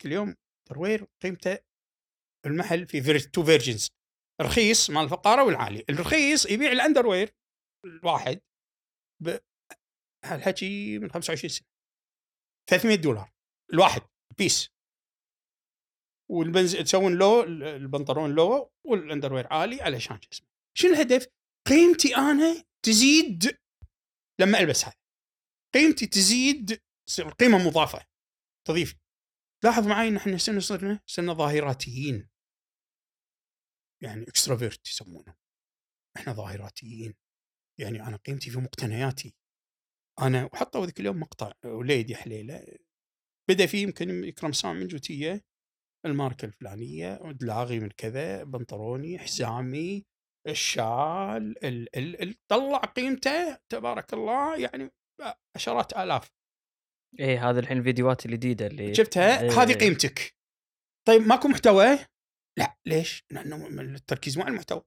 كل 0.02 0.12
يوم 0.12 0.36
اندروير 0.72 1.08
قيمته 1.24 1.58
المحل 2.46 2.88
في 2.88 3.20
تو 3.20 3.44
فيرجنز 3.44 3.90
رخيص 4.42 4.90
مال 4.90 5.04
الفقارة 5.04 5.44
والعالي 5.44 5.86
الرخيص 5.90 6.46
يبيع 6.46 6.72
الأندروير 6.72 7.36
الواحد 7.86 8.42
هالحكي 10.26 11.00
من 11.00 11.12
25 11.12 11.50
سنة. 11.50 11.68
300 12.70 12.96
دولار 12.96 13.32
الواحد 13.74 14.02
بيس 14.38 14.70
والبنز 16.32 16.76
تسوون 16.76 17.18
لو 17.18 17.44
البنطلون 17.44 18.36
لو 18.36 18.72
والأندروير 18.88 19.54
عالي 19.54 19.82
علشان 19.82 20.22
شو 20.22 20.30
اسمه. 20.32 20.48
شنو 20.78 20.92
الهدف؟ 20.92 21.28
قيمتي 21.68 22.16
أنا 22.16 22.64
تزيد 22.86 23.58
لما 24.42 24.60
البس 24.60 24.86
هذا 24.86 24.96
قيمتي 25.74 26.08
تزيد 26.08 26.82
تصير 27.08 27.30
قيمة 27.30 27.68
مضافة 27.68 28.06
تضيف 28.68 29.03
لاحظ 29.64 29.88
معي 29.88 30.08
إن 30.08 30.16
إحنا 30.16 30.38
سنة 30.38 30.60
صرنا؟ 30.60 31.00
صرنا 31.06 31.34
ظاهراتيين. 31.34 32.30
يعني 34.04 34.24
اكستروفيرت 34.24 34.88
يسمونه. 34.88 35.36
إحنا 36.18 36.34
ظاهراتيين. 36.34 37.14
يعني 37.80 38.02
أنا 38.02 38.18
قيمتي 38.18 38.50
في 38.50 38.58
مقتنياتي. 38.58 39.36
أنا 40.22 40.46
وحطوا 40.46 40.86
ذيك 40.86 41.00
اليوم 41.00 41.20
مقطع 41.20 41.54
وليدي 41.66 42.16
حليلة 42.16 42.78
بدأ 43.50 43.66
فيه 43.66 43.84
يمكن 43.84 44.24
يكرم 44.24 44.52
سام 44.52 44.76
من 44.76 44.88
جوتية. 44.88 45.42
الماركة 46.06 46.46
الفلانية 46.46 47.32
دلاغي 47.32 47.80
من 47.80 47.90
كذا 47.90 48.44
بنطلوني 48.44 49.20
حزامي 49.20 50.06
الشال 50.48 51.66
ال 51.66 51.98
ال 51.98 52.22
ال 52.22 52.36
طلع 52.48 52.78
قيمته 52.78 53.58
تبارك 53.70 54.14
الله 54.14 54.58
يعني 54.60 54.90
عشرات 55.56 55.94
آلاف. 55.94 56.43
إيه 57.20 57.50
هذا 57.50 57.60
الحين 57.60 57.78
الفيديوهات 57.78 58.26
الجديدة 58.26 58.68
اللي 58.68 58.96
شفتها؟ 58.96 59.42
إيه. 59.42 59.62
هذه 59.62 59.74
قيمتك. 59.74 60.36
طيب 61.08 61.22
ماكو 61.22 61.48
محتوى؟ 61.48 61.86
لا 62.58 62.78
ليش؟ 62.86 63.24
لأنه 63.32 63.68
التركيز 63.68 64.38
مو 64.38 64.44
على 64.44 64.52
المحتوى. 64.52 64.84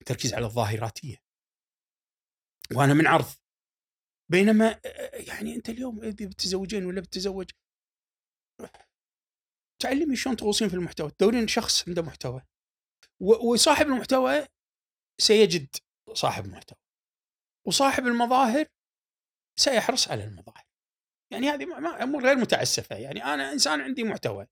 التركيز 0.00 0.34
على 0.34 0.46
الظاهراتيه 0.46 1.16
وأنا 2.76 2.94
من 2.94 3.06
عرض 3.06 3.26
بينما 4.30 4.80
آه، 4.86 5.16
يعني 5.16 5.54
أنت 5.54 5.68
اليوم 5.68 6.02
إذا 6.02 6.26
بتتزوجين 6.26 6.86
ولا 6.86 7.00
بتتزوج 7.00 7.50
تعلمي 9.82 10.16
شلون 10.16 10.36
تغوصين 10.36 10.68
في 10.68 10.74
المحتوى. 10.74 11.10
تدورين 11.10 11.48
شخص 11.48 11.88
عنده 11.88 12.02
محتوى. 12.02 12.42
وصاحب 13.20 13.86
المحتوى 13.86 14.46
سيجد 15.20 15.76
صاحب 16.12 16.46
محتوى 16.46 16.78
وصاحب 17.66 18.06
المظاهر 18.06 18.66
سيحرص 19.58 20.08
على 20.08 20.24
المظاهر. 20.24 20.64
يعني 21.32 21.50
هذه 21.50 21.62
امور 22.02 22.22
غير 22.22 22.36
متعسفه 22.36 22.96
يعني 22.96 23.24
أنا 23.24 23.52
إنسان 23.52 23.80
عندي 23.80 24.04
محتوى. 24.04 24.46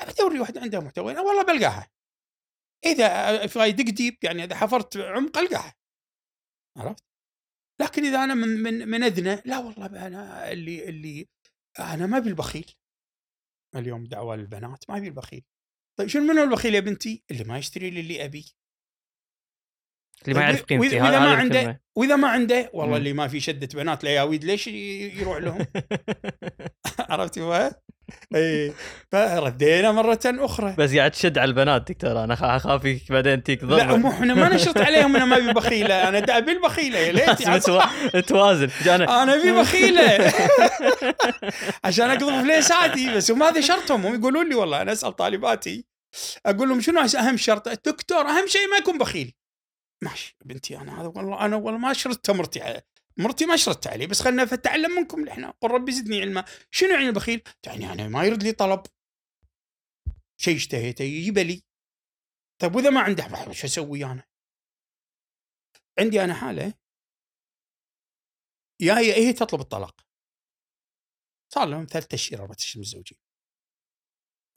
أبي 0.00 0.10
أدور 0.10 0.32
لي 0.32 0.40
واحدة 0.40 0.60
عندها 0.60 0.80
محتوى 0.80 1.12
أنا 1.12 1.20
والله 1.20 1.42
بلقاها. 1.42 1.90
إذا 2.84 3.46
في 3.46 3.72
دق 3.72 3.84
ديب 3.84 4.18
يعني 4.22 4.44
إذا 4.44 4.56
حفرت 4.56 4.96
عمق 4.96 5.38
ألقاها. 5.38 5.74
عرفت؟ 6.76 7.04
لكن 7.80 8.04
إذا 8.04 8.24
أنا 8.24 8.34
من 8.34 8.48
من 8.48 8.88
من 8.88 9.02
أدنى 9.02 9.42
لا 9.44 9.58
والله 9.58 10.06
أنا 10.06 10.52
اللي 10.52 10.88
اللي 10.88 11.28
أنا 11.78 12.06
ما 12.06 12.16
أبي 12.16 12.28
البخيل. 12.28 12.74
اليوم 13.76 14.04
دعوة 14.04 14.36
للبنات 14.36 14.90
ما 14.90 14.96
أبي 14.96 15.08
البخيل. 15.08 15.44
طيب 15.98 16.08
شنو 16.08 16.22
منو 16.22 16.42
البخيل 16.42 16.74
يا 16.74 16.80
بنتي؟ 16.80 17.24
اللي 17.30 17.44
ما 17.44 17.58
يشتري 17.58 17.90
لي 17.90 18.00
اللي 18.00 18.24
أبي. 18.24 18.54
اللي 20.28 20.38
ما 20.38 20.44
يعرف 20.44 20.62
قيمتي. 20.62 20.96
وإذا 21.00 21.08
هذا 21.08 21.18
ما 21.18 21.34
عنده-. 21.34 21.80
وإذا 21.96 22.16
ما 22.16 22.28
عنده 22.28 22.70
والله. 22.72 22.96
اللي 22.96 23.12
ما 23.12 23.28
في 23.28 23.40
شدة 23.40 23.68
بنات 23.74 24.04
لياويد 24.04 24.44
ليش 24.44 24.66
يروح 24.66 25.38
لهم؟ 25.38 25.66
عرفت 27.10 27.38
ما؟ 27.38 27.72
إي. 28.34 28.72
فردينا 29.12 29.92
مرة 29.92 30.20
أخرى. 30.26 30.74
بس 30.78 30.94
قاعد 30.96 31.10
تشد 31.10 31.38
على 31.38 31.48
البنات 31.48 31.90
دكتور 31.90 32.24
أنا 32.24 32.56
اخاف 32.56 32.88
بعدين 33.10 33.42
تيك 33.42 33.62
لا 33.64 33.68
ضربه 33.76 33.96
مو 33.96 34.10
إحنا 34.10 34.34
ما 34.34 34.48
نشرط 34.54 34.78
عليهم 34.78 35.16
أنا 35.16 35.24
ما 35.24 35.36
ابي 35.36 35.52
بخيلة. 35.52 36.08
أنا 36.08 36.38
ابي 36.38 36.52
البخيله 36.52 37.34
تو- 37.58 37.80
توازن 38.26 38.68
أنا 38.86 39.22
أنا 39.22 39.34
ابي 39.34 39.52
بخيلة. 39.52 40.32
عشان 41.84 42.10
أقضي 42.10 42.42
فليساتي 42.42 43.14
بس 43.14 43.30
هم 43.30 43.42
هذا 43.42 43.60
شرطهم. 43.60 44.06
هم 44.06 44.14
يقولون 44.14 44.48
لي 44.48 44.54
والله 44.54 44.82
أنا 44.82 44.92
أسأل 44.92 45.16
طالباتي. 45.16 45.84
أقول 46.46 46.68
لهم 46.68 46.80
شنو 46.80 47.00
أهم 47.00 47.36
شرط؟ 47.36 47.68
دكتور 47.68 48.20
أهم 48.26 48.46
شيء 48.46 48.68
ما 48.70 48.76
يكون 48.76 48.98
بخيل. 48.98 49.32
ماشي 50.02 50.36
بنتي 50.44 50.78
أنا 50.78 51.00
هذا 51.00 51.08
والله 51.08 51.44
أنا 51.44 51.56
والله 51.56 51.78
ما 51.78 51.92
شرطت 51.92 52.30
مرتي 52.30 52.82
مرتي 53.16 53.46
ما 53.46 53.56
شرطت 53.56 53.86
علي 53.86 54.06
بس 54.06 54.22
خلنا 54.22 54.44
نتعلم 54.44 54.90
منكم 54.96 55.28
إحنا 55.28 55.50
قل 55.50 55.70
ربي 55.70 55.92
زدني 55.92 56.20
علما. 56.20 56.44
شنو 56.70 56.90
يعني 56.90 57.08
البخيل؟ 57.08 57.42
يعني 57.66 57.92
أنا 57.92 58.08
ما 58.08 58.24
يرد 58.24 58.42
لي 58.42 58.52
طلب. 58.52 58.82
شيء 60.36 60.56
اشتهيته 60.56 61.02
يجيب 61.02 61.38
لي. 61.38 61.62
طيب 62.58 62.74
وإذا 62.74 62.90
ما 62.90 63.00
عنده 63.00 63.52
شو 63.52 63.66
أسوي 63.66 64.04
أنا؟ 64.04 64.24
عندي 65.98 66.24
أنا 66.24 66.34
حالة. 66.34 66.74
جاية 68.80 69.14
هي 69.14 69.32
تطلب 69.32 69.60
الطلاق. 69.60 70.00
صار 71.54 71.68
لهم 71.68 71.86
ثلاث 71.86 72.14
اشهر 72.14 72.40
أربع 72.40 72.54
اشهر 72.58 72.80
متزوجين 72.80 73.18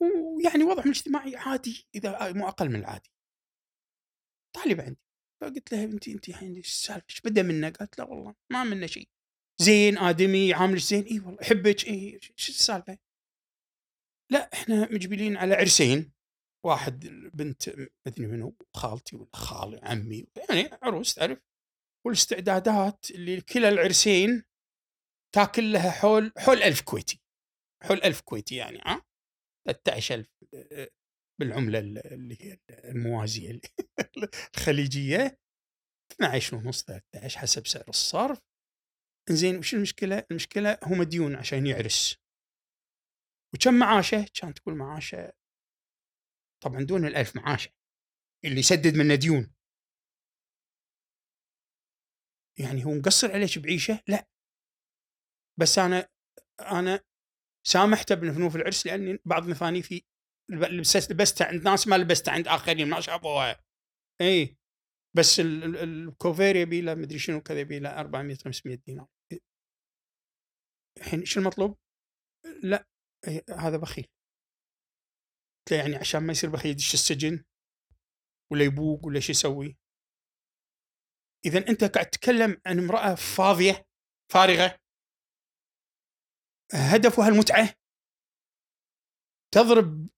ويعني 0.00 0.64
وضعهم 0.64 0.86
الاجتماعي 0.86 1.36
عادي 1.36 1.88
إذا 1.94 2.32
مو 2.32 2.48
أقل 2.48 2.68
من 2.68 2.76
العادي. 2.76 3.10
طالبه 4.54 4.84
عندي. 4.84 5.05
فقلت 5.40 5.72
لها 5.72 5.86
بنتي 5.86 6.12
انت 6.12 6.28
الحين 6.28 6.56
إيش 6.56 6.66
السالفه؟ 6.66 7.06
إيش 7.10 7.20
بدأ 7.20 7.42
منه؟ 7.42 7.70
قالت 7.70 7.98
لا 7.98 8.04
والله 8.04 8.34
ما 8.52 8.64
منه 8.64 8.86
شيء. 8.86 9.08
زين 9.60 9.98
آدمي 9.98 10.54
عاملك 10.54 10.80
زين. 10.80 11.04
إي 11.04 11.20
والله 11.20 11.42
أحبك. 11.42 11.84
إي 11.84 12.20
إيش 12.38 12.48
السالفة؟ 12.48 12.98
لا 14.32 14.52
إحنا 14.52 14.92
مجبلين 14.92 15.36
على 15.36 15.54
عرسين. 15.54 16.12
واحد 16.66 17.06
بنت 17.34 17.68
مدري 18.06 18.26
منو 18.26 18.56
خالتي 18.76 19.16
ولا 19.16 19.30
خالي 19.34 19.80
عمي 19.82 20.26
يعني 20.48 20.70
عروس 20.82 21.14
تعرف. 21.14 21.38
والاستعدادات 22.06 23.10
اللي 23.10 23.40
كلا 23.40 23.68
العرسين 23.68 24.44
تاكل 25.34 25.72
لها 25.72 25.90
حول 25.90 26.32
حول 26.38 26.62
ألف 26.62 26.80
كويتي. 26.80 27.20
حول 27.82 28.02
ألف 28.04 28.20
كويتي 28.20 28.56
يعني 28.56 28.78
ها؟ 28.84 29.02
13000 29.68 30.26
بالعملة 31.40 31.78
اللي 31.78 32.36
هي 32.40 32.58
الموازية 32.70 33.60
الخليجية 34.56 35.38
12 36.12 36.56
ونص 36.56 36.84
13 36.84 37.38
حسب 37.38 37.66
سعر 37.66 37.88
الصرف 37.88 38.38
زين 39.30 39.58
وش 39.58 39.74
المشكلة؟ 39.74 40.26
المشكلة 40.30 40.78
هو 40.84 40.94
مديون 40.94 41.34
عشان 41.34 41.66
يعرس 41.66 42.16
وكم 43.54 43.74
معاشه؟ 43.74 44.26
كان 44.34 44.54
تقول 44.54 44.74
معاشه 44.74 45.32
طبعا 46.62 46.82
دون 46.82 47.06
الألف 47.06 47.36
معاشه 47.36 47.70
اللي 48.44 48.58
يسدد 48.58 48.94
من 48.96 49.18
ديون 49.18 49.54
يعني 52.58 52.84
هو 52.84 52.90
مقصر 52.90 53.32
عليك 53.32 53.58
بعيشة؟ 53.58 54.00
لا 54.08 54.28
بس 55.60 55.78
أنا 55.78 56.08
أنا 56.60 57.00
سامحته 57.66 58.14
بفنوف 58.14 58.56
العرس 58.56 58.86
لاني 58.86 59.18
بعض 59.24 59.44
مفانيفي 60.50 61.12
لبستها 61.12 61.46
عند 61.46 61.62
ناس 61.62 61.88
ما 61.88 61.98
لبستها 61.98 62.34
عند 62.34 62.48
آخرين 62.48 62.88
ما 62.88 63.00
شافوها. 63.00 63.64
إي. 64.20 64.56
بس 65.16 65.40
الكوفير 65.40 66.56
يبي 66.56 66.80
له 66.80 66.94
مدري 66.94 67.18
شنو 67.18 67.40
كذا 67.40 67.60
يبي 67.60 67.78
له 67.78 68.00
400 68.00 68.36
500 68.36 68.76
دينار. 68.76 69.06
الحين 70.98 71.20
إيش 71.20 71.38
المطلوب؟ 71.38 71.78
لا 72.62 72.86
هذا 73.50 73.76
بخيل. 73.76 74.06
يعني 75.70 75.96
عشان 75.96 76.22
ما 76.22 76.32
يصير 76.32 76.50
بخيل 76.50 76.70
يدش 76.70 76.94
السجن 76.94 77.44
ولا 78.52 78.64
يبوق 78.64 79.06
ولا 79.06 79.20
شو 79.20 79.32
يسوي. 79.32 79.76
اذا 81.46 81.58
أنت 81.58 81.84
قاعد 81.84 82.10
تتكلم 82.10 82.60
عن 82.66 82.78
امرأة 82.78 83.14
فاضية 83.14 83.86
فارغة. 84.32 84.78
هدفها 86.72 87.28
المتعة 87.28 87.74
تضرب 89.54 90.08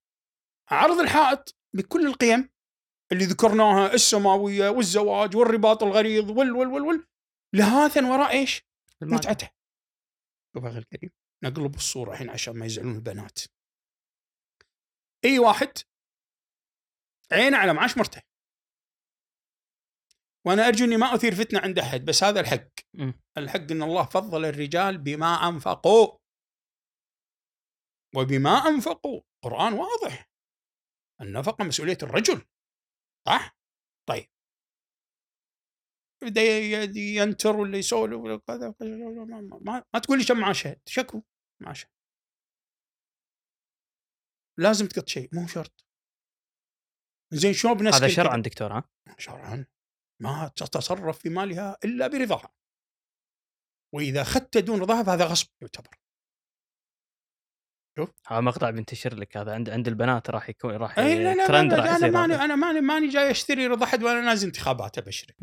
عرض 0.70 0.98
الحائط 0.98 1.56
بكل 1.74 2.06
القيم 2.06 2.50
اللي 3.12 3.24
ذكرناها 3.24 3.94
السماوية 3.94 4.68
والزواج 4.68 5.36
والرباط 5.36 5.82
الغليظ 5.82 6.30
وال 6.30 6.52
وال 6.52 6.68
وال, 6.68 6.82
وال 6.82 7.06
لهاثا 7.54 8.00
وراء 8.00 8.30
إيش؟ 8.30 8.62
متعته. 9.02 9.50
شوف 10.56 10.64
أخي 10.64 10.78
الكريم 10.78 11.10
نقلب 11.44 11.74
الصورة 11.74 12.12
الحين 12.12 12.30
عشان 12.30 12.54
ما 12.56 12.66
يزعلون 12.66 12.94
البنات. 12.94 13.38
أي 15.24 15.38
واحد؟ 15.38 15.72
عينه 17.32 17.56
على 17.56 17.72
معاش 17.72 17.98
مرته. 17.98 18.22
وأنا 20.46 20.68
أرجو 20.68 20.84
إني 20.84 20.96
ما 20.96 21.14
أثير 21.14 21.34
فتنة 21.34 21.60
عند 21.60 21.78
أحد 21.78 22.04
بس 22.04 22.24
هذا 22.24 22.40
الحق. 22.40 22.68
م. 22.94 23.12
الحق 23.38 23.70
إن 23.70 23.82
الله 23.82 24.04
فضل 24.04 24.44
الرجال 24.44 24.98
بما 24.98 25.48
أنفقوا. 25.48 26.18
وبما 28.16 28.68
أنفقوا. 28.68 29.20
قرآن 29.44 29.72
واضح. 29.72 30.28
النفقه 31.20 31.64
مسؤولية 31.64 31.98
الرجل 32.02 32.46
صح؟ 33.26 33.58
طيب. 34.08 34.28
بدا 36.22 36.42
ينتر 37.00 37.56
ولا 37.56 37.78
يسولف 37.78 38.20
ولا 38.20 38.38
كذا 38.38 38.74
ما, 39.60 39.84
ما 39.94 40.00
تقول 40.00 40.18
لي 40.18 40.24
كم 40.24 40.40
معاشه 40.40 40.76
شكو؟ 40.86 41.22
معاشه 41.62 41.88
لازم 44.58 44.86
تقط 44.86 45.08
شيء 45.08 45.28
مو 45.32 45.46
شرط. 45.46 45.86
زين 47.32 47.52
شلون 47.52 47.74
بنسكن 47.74 47.96
هذا 47.96 48.08
شرعا 48.08 48.36
دكتور 48.36 48.72
ها؟ 48.72 48.88
شرعا. 49.18 49.66
ما 50.22 50.48
تتصرف 50.56 51.18
في 51.18 51.28
مالها 51.28 51.78
إلا 51.84 52.06
برضاها. 52.06 52.54
وإذا 53.94 54.22
اخذت 54.22 54.58
دون 54.58 54.80
رضاها 54.80 55.02
فهذا 55.02 55.24
غصب 55.24 55.48
يعتبر. 55.62 55.98
شوف. 57.98 58.10
هذا 58.26 58.40
مقطع 58.40 58.70
بينتشر 58.70 59.14
لك 59.14 59.36
هذا 59.36 59.54
عند 59.54 59.70
عند 59.70 59.88
البنات 59.88 60.30
راح 60.30 60.48
يكون 60.48 60.70
راح 60.70 60.98
اي 60.98 61.24
لا 61.24 61.34
لا 61.34 61.46
ترند 61.46 61.74
راح 61.74 61.86
أنا 61.86 62.08
ماني 62.08 62.34
أنا 62.34 62.56
ماني 62.56 62.80
ماني 62.80 63.08
جاي 63.08 63.30
أشتري 63.30 63.66
رضا 63.66 63.86
حد 63.86 64.02
وأنا 64.02 64.20
نازل 64.20 64.46
انتخابات 64.46 64.98
أبشرك. 64.98 65.36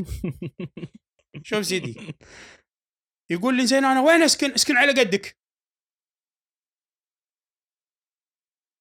شوف 1.49 1.65
سيدي. 1.65 2.15
يقول 3.31 3.57
لي 3.57 3.67
زين 3.67 3.85
أنا 3.85 4.01
وين 4.01 4.23
أسكن؟ 4.23 4.51
أسكن 4.51 4.77
على 4.77 4.91
قدك. 4.91 5.37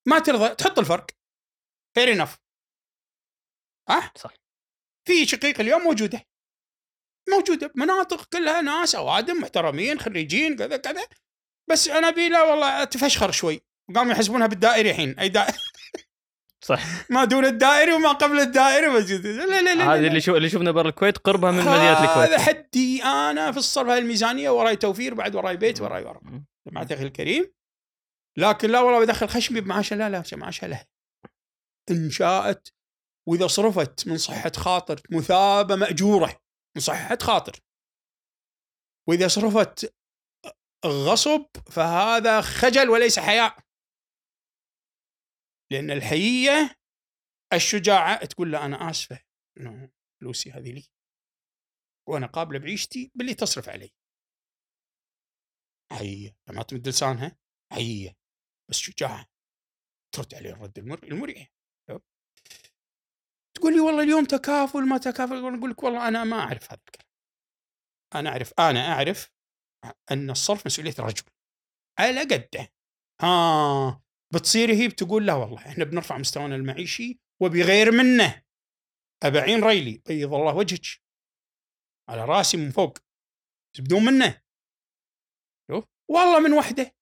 ما 0.07 0.19
ترضى 0.19 0.55
تحط 0.55 0.79
الفرق. 0.79 1.07
فير 1.95 2.13
انف 2.13 2.39
ها؟ 3.89 4.13
صح. 4.17 4.35
في 5.09 5.27
شقيق 5.27 5.61
اليوم 5.61 5.83
موجودة. 5.83 6.23
موجودة. 7.31 7.67
بمناطق 7.67 8.25
كلها 8.33 8.63
ناس 8.63 8.95
أوادم 8.95 9.37
محترمين 9.37 9.99
خريجين 9.99 10.57
كذا 10.57 10.77
كذا. 10.77 11.09
بس 11.71 11.89
أنا 11.89 12.09
أبي 12.09 12.29
لا 12.29 12.43
والله 12.43 12.85
تفشخر 12.85 13.31
شوي. 13.31 13.63
قاموا 13.95 14.13
يحسبونها 14.13 14.47
بالدائري 14.47 14.91
الحين. 14.91 15.19
أي 15.19 15.29
دائري 15.29 15.59
صح. 16.65 16.83
ما 17.15 17.25
دون 17.25 17.45
الدائري 17.45 17.93
وما 17.93 18.13
قبل 18.13 18.41
الدائري 18.41 18.89
موجود 18.89 19.27
لا 19.27 19.61
لا 19.63 19.75
لا 19.75 19.95
هذه 19.95 20.07
اللي 20.07 20.21
شو 20.21 20.37
اللي 20.37 20.49
شفنا 20.49 20.71
برا 20.71 20.89
الكويت 20.89 21.19
قربها 21.19 21.51
من 21.51 21.59
مدينة 21.59 22.05
الكويت. 22.05 22.29
هذا 22.29 22.39
حدي 22.39 23.03
أنا 23.05 23.53
في 23.53 23.59
الصرف 23.59 23.89
هاي 23.89 23.99
الميزانية 23.99 24.51
وراي 24.51 24.77
توفير 24.77 25.15
بعد 25.15 25.35
وراي 25.35 25.57
بيت 25.57 25.81
وراي 25.81 26.05
ورا 26.05 26.21
سمعت 26.69 26.93
أخي 26.93 27.03
الكريم. 27.03 27.53
لكن 28.37 28.71
لا 28.71 28.81
والله 28.81 29.01
بدخل 29.01 29.29
خشمي 29.29 29.61
بمعاشها 29.61 29.97
لا 29.97 30.09
لا 30.09 30.23
معاشها 30.33 30.67
له 30.67 30.85
ان 31.91 32.11
شاءت 32.11 32.73
وإذا 33.29 33.47
صرفت 33.47 34.09
من 34.09 34.19
صحة 34.19 34.53
خاطر 34.57 35.01
مثابة 35.11 35.77
مأجورة 35.77 36.41
من 36.77 36.83
صحة 36.83 37.19
خاطر. 37.23 37.61
وإذا 39.09 39.29
صرفت 39.29 39.95
غصب 40.87 41.47
فهذا 41.71 42.41
خجل 42.41 42.89
وليس 42.91 43.19
حياء. 43.19 43.59
لأن 45.73 45.91
الحيية 45.91 46.77
الشجاعة 47.53 48.25
تقول 48.25 48.53
له 48.53 48.65
أنا 48.67 48.91
اسفه 48.91 49.21
إنه 49.61 49.91
فلوسي 50.21 50.51
هذه 50.51 50.73
لي. 50.73 50.89
وأنا 52.09 52.27
قابله 52.27 52.59
بعيشتي 52.59 53.13
باللي 53.15 53.35
تصرف 53.35 53.69
علي. 53.69 53.91
حيية. 55.93 56.37
ما 56.49 56.63
تمد 56.63 56.89
لسانها 56.89 57.39
حيية. 57.73 58.17
بس 58.71 58.77
شجاعة. 58.77 59.27
ترد 60.15 60.35
عليه 60.35 60.51
الرد 60.51 60.79
المريح 60.79 61.55
تقول 63.57 63.75
لي 63.75 63.81
والله 63.81 64.03
اليوم 64.03 64.25
تكافل 64.25 64.89
ما 64.89 64.99
تكافل. 64.99 65.37
أقول 65.37 65.71
لك 65.71 65.83
والله 65.83 66.09
أنا 66.09 66.25
ما 66.25 66.37
أعرف 66.41 66.65
هذا 66.73 66.81
الكلام. 66.87 67.09
أنا 68.15 68.31
أعرف 68.31 68.53
أنا 68.59 68.93
أعرف 68.93 69.34
أن 70.11 70.31
الصرف 70.31 70.67
مسؤولية 70.67 70.95
الرجل. 70.99 71.23
على 71.99 72.21
قده. 72.21 72.73
ها 73.21 74.03
بتصير 74.35 74.73
هي 74.73 74.89
بتقول 74.89 75.27
لا 75.27 75.35
والله 75.35 75.67
إحنا 75.67 75.85
بنرفع 75.85 76.19
مستوانا 76.19 76.57
المعيشي 76.57 77.21
وبغير 77.43 77.93
منه. 77.93 78.43
ابعين 79.23 79.65
ريلي 79.65 80.03
بيض 80.07 80.35
الله 80.35 80.57
وجهك. 80.57 81.03
على 82.09 82.25
راسي 82.25 82.57
من 82.57 82.71
فوق. 82.71 82.99
بدون 83.79 84.05
منه. 84.05 84.43
شوف. 85.71 85.85
والله 86.11 86.41
من 86.41 86.53
وحده. 86.53 86.95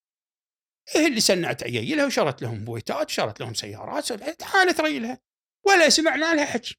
هي 0.89 1.07
اللي 1.07 1.21
سنعت 1.21 1.63
عيالها 1.63 2.07
وشرت 2.07 2.43
لهم 2.43 2.65
بويتات 2.65 3.07
وشرت 3.07 3.41
لهم 3.41 3.55
سيارات 3.55 4.13
تعالت 4.13 4.81
ريلها. 4.81 5.21
ولا 5.67 5.89
سمعنا 5.89 6.35
لها 6.35 6.45
حكي. 6.45 6.77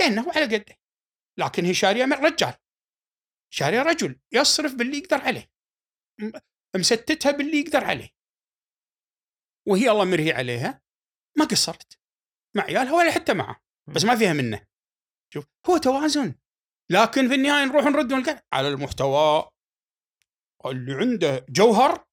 لأنه 0.00 0.32
على 0.32 0.56
قده. 0.56 0.76
لكن 1.38 1.64
هي 1.64 1.74
شارية 1.74 2.04
من 2.04 2.12
رجال 2.12 2.54
شاريه 3.54 3.82
رجل 3.82 4.20
يصرف 4.32 4.74
باللي 4.74 4.98
يقدر 4.98 5.20
عليه. 5.20 5.50
مستتها 6.76 7.32
باللي 7.32 7.60
يقدر 7.60 7.84
عليه. 7.84 8.08
وهي 9.68 9.90
الله 9.90 10.04
مرهي 10.04 10.32
عليها 10.32 10.82
ما 11.38 11.44
قصرت. 11.44 11.98
مع 12.56 12.62
عيالها 12.62 12.92
ولا 12.92 13.10
حتى 13.10 13.34
معه. 13.34 13.62
بس 13.94 14.04
ما 14.04 14.16
فيها 14.16 14.32
منه. 14.32 14.66
شوف 15.34 15.46
هو 15.66 15.76
توازن. 15.76 16.34
لكن 16.90 17.28
في 17.28 17.34
النهاية 17.34 17.64
نروح 17.64 17.84
نرد 17.84 18.12
ونلقى 18.12 18.46
على 18.52 18.68
المحتوى 18.68 19.50
اللي 20.66 20.94
عنده 20.94 21.46
جوهر 21.48 22.06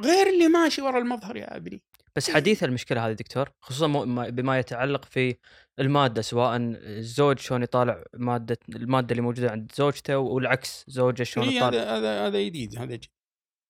غير 0.00 0.26
اللي 0.26 0.48
ماشي 0.48 0.82
ورا 0.82 0.98
المظهر 0.98 1.36
يا 1.36 1.56
أبني. 1.56 1.82
بس 2.16 2.30
حديث 2.30 2.64
المشكلة 2.64 3.06
هذه 3.06 3.12
دكتور 3.12 3.52
خصوصا 3.60 3.86
بما 4.30 4.58
يتعلق 4.58 5.04
في 5.04 5.36
المادة 5.80 6.22
سواء 6.22 6.56
الزوج 6.56 7.38
شلون 7.38 7.62
يطالع 7.62 8.04
مادة 8.14 8.58
المادة 8.68 9.10
اللي 9.10 9.22
موجودة 9.22 9.50
عند 9.50 9.72
زوجته 9.72 10.18
والعكس 10.18 10.84
زوجه 10.88 11.22
شلون 11.22 11.48
إيه، 11.48 11.56
يطالع. 11.56 11.78
هذا 11.78 11.98
هذا 11.98 12.26
هذا 12.26 12.42
جديد 12.42 12.78
هذا 12.78 12.94
جديد. 12.94 13.10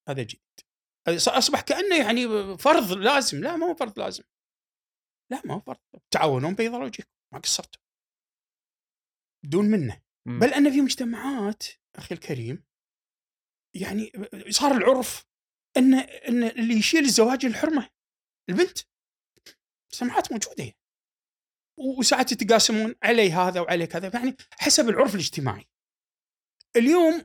هذا 0.08 0.22
جديد 0.22 0.40
أصبح 1.08 1.60
كأنه 1.60 1.96
يعني 1.96 2.28
فرض 2.58 2.92
لازم 2.92 3.40
لا 3.40 3.56
ما 3.56 3.66
هو 3.66 3.74
فرض 3.74 3.98
لازم. 3.98 4.24
لا 5.32 5.42
ما 5.44 5.54
هو 5.54 5.60
فرض. 5.60 5.78
تعاونون 6.10 6.54
بيض 6.54 6.74
وجهكم 6.74 7.10
ما 7.32 7.38
قصرتوا. 7.38 7.82
بدون 9.44 9.64
منه. 9.64 10.02
مم. 10.26 10.38
بل 10.38 10.54
أن 10.54 10.70
في 10.70 10.80
مجتمعات 10.80 11.64
أخي 11.96 12.14
الكريم 12.14 12.64
يعني 13.76 14.12
صار 14.50 14.76
العرف 14.76 15.26
أن 15.76 15.94
أن 15.94 16.44
اللي 16.44 16.74
يشيل 16.74 17.04
الزواج 17.04 17.44
الحرمة 17.44 17.90
البنت. 18.50 18.78
مجتمعات 19.92 20.32
موجودة 20.32 20.72
وساعات 21.76 22.32
يتقاسمون 22.32 22.94
علي 23.02 23.32
هذا 23.32 23.60
وعليك 23.60 23.96
هذا. 23.96 24.10
يعني 24.14 24.36
حسب 24.50 24.88
العرف 24.88 25.14
الاجتماعي. 25.14 25.68
اليوم 26.76 27.22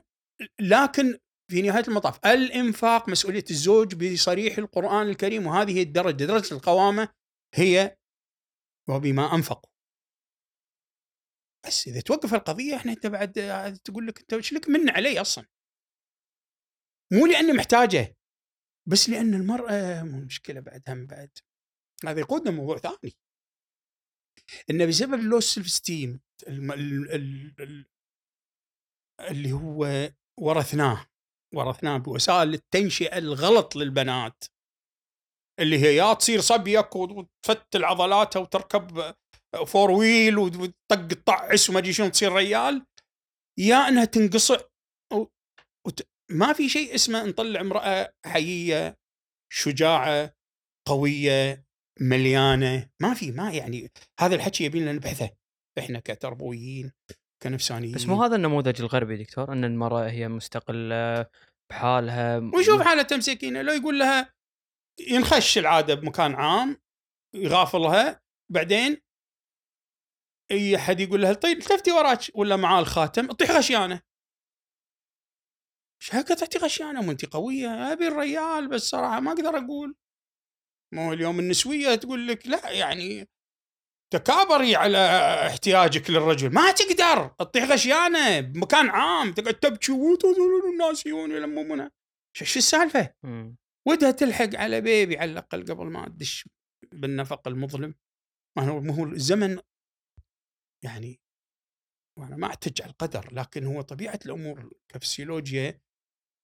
لكن 0.60 1.18
في 1.50 1.62
نهاية 1.62 1.84
المطاف 1.88 2.26
الإنفاق 2.26 3.08
مسؤولية 3.08 3.44
الزوج 3.50 3.94
بصريح 3.94 4.58
القرآن 4.58 5.08
الكريم 5.08 5.46
وهذه 5.46 5.82
الدرجة 5.82 6.24
درجة 6.24 6.54
القوامة 6.54 7.08
هي 7.54 7.96
وبما 8.88 9.34
أنفقوا. 9.34 9.70
بس 11.66 11.88
إذا 11.88 12.00
توقف 12.00 12.34
القضية 12.34 12.76
إحنا 12.76 12.92
أنت 12.92 13.06
بعد 13.06 13.32
تقول 13.84 14.06
لك 14.06 14.20
أنت 14.20 14.32
إيش 14.32 14.52
لك 14.52 14.68
من 14.68 14.90
علي 14.90 15.20
أصلا؟ 15.20 15.46
مو 17.12 17.26
لاني 17.26 17.52
محتاجه 17.52 18.16
بس 18.88 19.08
لأن 19.08 19.34
المرأة 19.34 20.02
مشكلة 20.02 20.60
بعد 20.60 20.82
هم 20.88 21.06
بعد. 21.06 21.30
هذا 22.04 22.20
يقودنا 22.20 22.50
موضوع 22.50 22.78
ثاني. 22.78 23.16
إنه 24.70 24.86
بسبب 24.86 25.14
ال 25.14 25.20
low 25.20 25.40
self 25.40 25.68
esteem 25.68 26.20
اللي 29.20 29.52
هو 29.52 30.10
ورثناه. 30.40 31.06
ورثناه 31.54 31.96
بوسائل 31.96 32.54
التنشئة 32.54 33.18
الغلط 33.18 33.76
للبنات. 33.76 34.44
اللي 35.60 35.78
هي 35.78 35.96
يا 35.96 36.14
تصير 36.14 36.40
صبيك 36.40 36.96
وتفتل 36.96 37.84
عضلاتها 37.84 38.40
وتركب 38.40 39.14
فور 39.66 39.90
ويل 39.90 40.38
وتطق 40.38 40.72
الطعس 41.12 41.70
وما 41.70 41.78
أدري 41.78 41.92
شنو 41.92 42.08
تصير 42.08 42.32
ريال. 42.32 42.86
يا 43.58 43.88
إنها 43.88 44.04
تنقصع 44.04 44.60
وت... 45.86 46.08
ما 46.30 46.52
في 46.52 46.68
شيء 46.68 46.94
اسمه 46.94 47.24
نطلع 47.24 47.60
امرأة 47.60 48.14
حييه 48.26 48.98
شجاعة 49.52 50.34
قوية. 50.88 51.69
مليانة 52.00 52.90
ما 53.00 53.14
في 53.14 53.32
ما 53.32 53.50
يعني 53.50 53.90
هذا 54.20 54.34
الحكي 54.34 54.64
يبي 54.64 54.80
لنا 54.80 54.92
نبحثه 54.92 55.30
إحنا 55.78 56.00
كتربويين 56.00 56.92
كنفسانيين. 57.42 57.94
بس 57.94 58.06
مو 58.06 58.22
هذا 58.22 58.36
النموذج 58.36 58.80
الغربي 58.80 59.16
دكتور؟ 59.16 59.52
إن 59.52 59.64
المرأة 59.64 60.10
هي 60.10 60.28
مستقلة 60.28 61.26
بحالها 61.70 62.38
ويشوف 62.38 62.82
حالة 62.82 63.02
تمسكينه 63.02 63.62
لو 63.62 63.72
يقول 63.72 63.98
لها 63.98 64.34
ينخش 65.08 65.58
العادة 65.58 65.94
بمكان 65.94 66.34
عام 66.34 66.76
يغافلها 67.34 68.20
بعدين 68.52 69.00
أي 70.50 70.76
أحد 70.76 71.00
يقول 71.00 71.22
لها 71.22 71.32
طيب 71.32 71.58
التفتي 71.58 71.92
وراك 71.92 72.20
ولا 72.34 72.56
معاه 72.56 72.80
الخاتم 72.80 73.30
اطيح 73.30 73.50
غشيانة. 73.50 74.02
إيش 76.02 76.14
هكا 76.14 76.34
تعطي 76.34 76.58
غشيانة؟ 76.58 77.02
مو 77.02 77.10
انت 77.10 77.26
قوية 77.26 77.92
أبي 77.92 78.08
الريال 78.08 78.68
بس 78.68 78.82
صراحة 78.82 79.20
ما 79.20 79.32
أقدر 79.32 79.58
أقول. 79.58 79.94
مو 80.94 81.12
اليوم 81.12 81.38
النسوية 81.38 81.94
تقول 81.94 82.28
لك 82.28 82.46
لا 82.46 82.70
يعني 82.70 83.28
تكابري 84.12 84.76
على 84.76 84.98
احتياجك 85.46 86.10
للرجل. 86.10 86.52
ما 86.54 86.72
تقدر. 86.72 87.28
تطيح 87.28 87.64
غشيانة 87.64 88.40
بمكان 88.40 88.88
عام. 88.88 89.32
تقعد 89.32 89.54
تبكي. 89.54 89.92
الناس 90.72 91.06
يجون 91.06 91.30
يلمونها 91.30 91.90
شو 92.36 92.58
السالفة؟ 92.58 93.14
ودها 93.88 94.10
تلحق 94.10 94.54
على 94.54 94.80
بيبي 94.80 95.18
على 95.18 95.32
الأقل 95.32 95.64
قبل 95.64 95.86
ما 95.86 96.08
تدش 96.08 96.48
بالنفق 96.92 97.48
المظلم. 97.48 97.94
ما 98.58 98.68
هو 98.68 98.80
ما 98.80 98.94
هو 98.94 99.04
الزمن 99.04 99.58
يعني 100.84 101.20
وأنا 102.18 102.36
ما 102.36 102.46
اعتج 102.46 102.82
على 102.82 102.90
القدر 102.90 103.34
لكن 103.34 103.66
هو 103.66 103.80
طبيعة 103.80 104.20
الأمور 104.26 104.72
كفسيولوجيا 104.88 105.80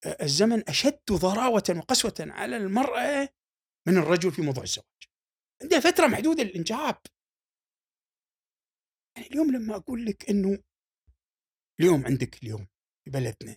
الزمن 0.06 0.68
أشد 0.68 1.00
ضراوة 1.12 1.64
وقسوة 1.76 2.14
على 2.20 2.56
المرأة 2.56 3.28
من 3.88 3.98
الرجل 3.98 4.32
في 4.32 4.42
موضوع 4.42 4.62
الزواج. 4.62 4.86
عندها 5.62 5.80
فترة 5.80 6.06
محدودة 6.06 6.42
للانجاب. 6.42 7.02
يعني 9.16 9.28
اليوم 9.28 9.52
لما 9.52 9.76
أقول 9.76 10.04
لك 10.04 10.30
إنه 10.30 10.62
اليوم 11.80 12.06
عندك 12.06 12.42
اليوم 12.42 12.68
في 13.04 13.10
بلدنا 13.10 13.56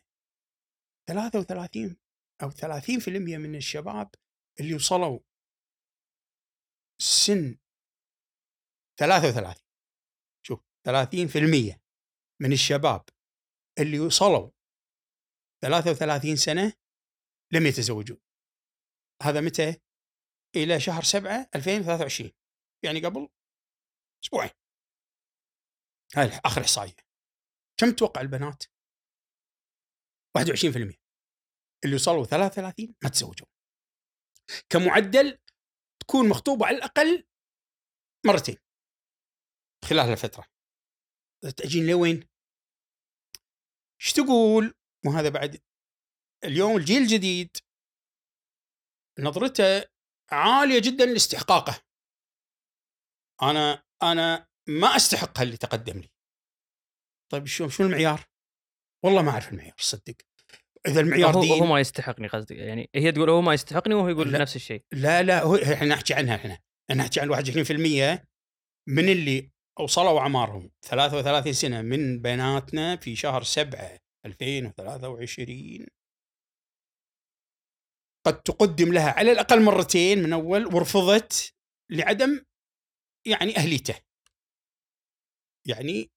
33 1.09 1.97
أو 2.43 2.49
30% 2.51 3.37
من 3.37 3.55
الشباب 3.55 4.09
اللي 4.59 4.73
وصلوا 4.73 5.19
سن 7.01 7.57
33 8.99 9.63
شوف 10.45 10.59
30% 10.59 11.79
من 12.41 12.51
الشباب 12.51 13.05
اللي 13.79 13.99
وصلوا 13.99 14.49
33 15.61 16.35
سنة 16.35 16.73
لم 17.53 17.65
يتزوجون 17.65 18.21
هذا 19.23 19.41
متى؟ 19.41 19.88
إلى 20.55 20.79
شهر 20.79 21.03
7 21.03 21.49
2023 21.55 22.31
يعني 22.85 23.05
قبل 23.05 23.29
أسبوعين. 24.23 24.51
هاي 26.15 26.27
آخر 26.45 26.61
إحصائية. 26.61 26.95
كم 27.79 27.91
تتوقع 27.91 28.21
البنات؟ 28.21 28.63
21% 30.37 30.97
اللي 31.85 31.95
وصلوا 31.95 32.25
33 32.25 32.95
ما 33.03 33.09
تزوجوا. 33.09 33.47
كمعدل 34.69 35.39
تكون 35.99 36.29
مخطوبة 36.29 36.65
على 36.65 36.77
الأقل 36.77 37.27
مرتين. 38.25 38.57
خلال 39.85 40.11
الفترة 40.11 40.45
تأجين 41.57 41.87
لوين؟ 41.87 42.29
إيش 44.01 44.13
تقول؟ 44.13 44.73
وهذا 45.05 45.29
بعد. 45.29 45.61
اليوم 46.43 46.77
الجيل 46.77 47.01
الجديد. 47.01 47.57
نظرته 49.19 49.98
عالية 50.31 50.79
جدا 50.79 51.05
لاستحقاقه 51.05 51.81
أنا 53.41 53.83
أنا 54.03 54.47
ما 54.67 54.95
استحق 54.95 55.41
اللي 55.41 55.57
تقدم 55.57 55.99
لي 55.99 56.09
طيب 57.31 57.45
شو 57.45 57.69
شو 57.69 57.83
المعيار؟ 57.83 58.25
والله 59.05 59.21
ما 59.21 59.31
أعرف 59.31 59.51
المعيار 59.51 59.75
صدق 59.77 60.15
إذا 60.87 61.01
المعيار 61.01 61.37
هو, 61.37 61.43
هو 61.43 61.65
ما 61.65 61.79
يستحقني 61.79 62.27
قصدي 62.27 62.55
يعني 62.55 62.89
هي 62.95 63.11
تقول 63.11 63.29
هو 63.29 63.41
ما 63.41 63.53
يستحقني 63.53 63.93
وهو 63.93 64.09
يقول 64.09 64.31
لا. 64.31 64.39
نفس 64.39 64.55
الشيء 64.55 64.83
لا 64.91 65.23
لا 65.23 65.43
هو 65.43 65.55
إحنا 65.55 65.87
نحكي 65.87 66.13
عنها 66.13 66.35
إحنا 66.35 66.59
إحنا 66.91 67.03
نحكي 67.03 67.19
عن 67.19 67.35
21% 68.15 68.19
من 68.87 69.09
اللي 69.09 69.51
وصلوا 69.79 70.19
أعمارهم 70.19 70.71
33 70.85 71.53
سنة 71.53 71.81
من 71.81 72.21
بناتنا 72.21 72.95
في 72.95 73.15
شهر 73.15 73.43
7 73.43 73.99
2023 74.25 75.87
قد 78.27 78.41
تقدم 78.43 78.93
لها 78.93 79.11
على 79.11 79.31
الأقل 79.31 79.63
مرتين 79.63 80.23
من 80.23 80.33
أول 80.33 80.65
ورفضت 80.65 81.55
لعدم 81.91 82.45
يعني 83.27 83.57
أهليته. 83.57 84.01
يعني 85.67 86.11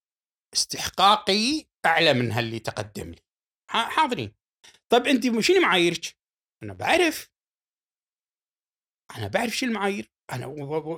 استحقاقي 0.55 1.67
أعلى 1.87 2.15
من 2.15 2.33
هاللي 2.33 2.59
تقدم 2.59 3.11
لي. 3.11 3.21
حاضرين. 3.69 4.35
طيب 4.93 5.07
أنت 5.07 5.41
شنو 5.41 5.61
معاييرك؟ 5.61 6.17
أنا 6.63 6.75
بعرف. 6.75 7.31
أنا 9.17 9.29
بعرف 9.29 9.53
شو 9.53 9.67
المعايير. 9.67 10.13
أنا 10.33 10.47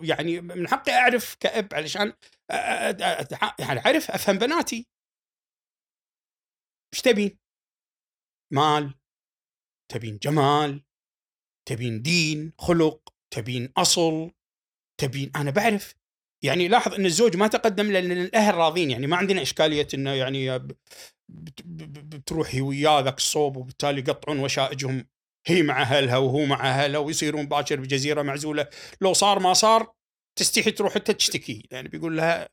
يعني 0.03 0.41
من 0.41 0.69
حقي 0.69 0.93
أعرف 0.93 1.35
كأب 1.35 1.75
علشان 1.75 2.13
يعني 3.59 3.81
أعرف 3.87 4.11
أفهم 4.11 4.39
بناتي. 4.39 4.87
إيش 6.95 7.03
تبين؟ 7.03 7.39
مال. 8.53 8.95
تبين 9.93 10.19
جمال. 10.19 10.85
تبين 11.69 12.03
دين 12.03 12.53
خلق 12.59 13.13
تبين 13.35 13.73
أصل 13.77 14.31
تبين 15.01 15.31
أنا 15.37 15.51
بعرف. 15.51 15.95
يعني 16.45 16.69
لاحظ 16.69 16.95
إن 16.95 17.07
الزوج 17.07 17.37
ما 17.37 17.47
تقدم 17.47 17.93
لأن 17.93 18.13
الأهل 18.13 18.55
راضين 18.55 18.91
يعني 18.91 19.07
ما 19.07 19.17
عندنا 19.17 19.43
إشكالية 19.43 19.89
إنه 19.95 20.11
يعني 20.11 20.59
ب- 20.59 20.77
بت- 21.29 21.63
ب- 21.65 21.93
ب- 21.93 22.11
بتروح 22.11 22.55
هي 22.55 22.61
وياه 22.61 23.01
ذاك 23.01 23.17
الصوب 23.17 23.57
وبالتالي 23.57 24.01
يقطعون 24.01 24.39
وشائجهم. 24.39 25.07
هي 25.47 25.63
مع 25.63 25.83
أهلها 25.83 26.17
وهو 26.19 26.45
مع 26.45 26.69
أهلها 26.71 27.01
ويصيرون 27.01 27.47
باكر 27.47 27.81
بجزيرة 27.81 28.23
معزولة. 28.23 28.69
لو 29.01 29.13
صار 29.13 29.39
ما 29.39 29.53
صار 29.53 29.95
تستحي 30.39 30.71
تروح 30.71 30.97
انت 30.97 31.11
تشتكي. 31.11 31.69
يعني 31.71 31.89
بيقول 31.89 32.17
لها 32.17 32.49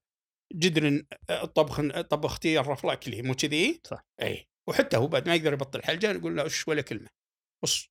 جدر 0.53 1.03
الطبخ 1.29 2.01
طبختي 2.01 2.59
الرفض 2.59 2.89
أكلي 2.89 3.21
مو 3.21 3.33
كذي؟ 3.33 3.81
صح. 3.87 4.05
اي 4.21 4.47
وحتى 4.69 4.97
هو 4.97 5.07
بعد 5.07 5.27
ما 5.27 5.35
يقدر 5.35 5.53
يبطل 5.53 5.83
حلجه 5.83 6.11
نقول 6.13 6.37
له 6.37 6.43
إيش 6.43 6.67
ولا 6.67 6.81
كلمة 6.81 7.09
بص 7.63 7.89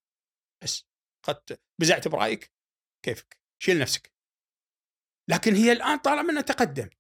بس. 0.65 0.90
قد 1.23 1.59
بزعت 1.81 2.09
برأيك؟ 2.09 2.53
كيفك؟ 3.05 3.41
شيل 3.63 3.79
نفسك. 3.79 4.13
لكن 5.31 5.55
هي 5.55 5.73
الآن 5.73 5.99
طالما 5.99 6.33
انه 6.33 6.41
تقدم 6.41 6.91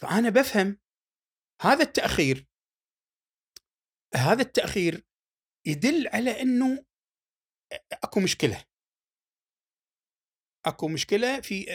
فأنا 0.00 0.30
بفهم 0.30 0.78
هذا 1.62 1.82
التأخير 1.82 2.46
هذا 4.14 4.42
التأخير 4.42 5.04
يدل 5.66 6.08
على 6.08 6.42
إنه 6.42 6.84
أكو 7.92 8.20
مشكلة. 8.20 8.64
أكو 10.66 10.88
مشكلة 10.88 11.40
في 11.40 11.66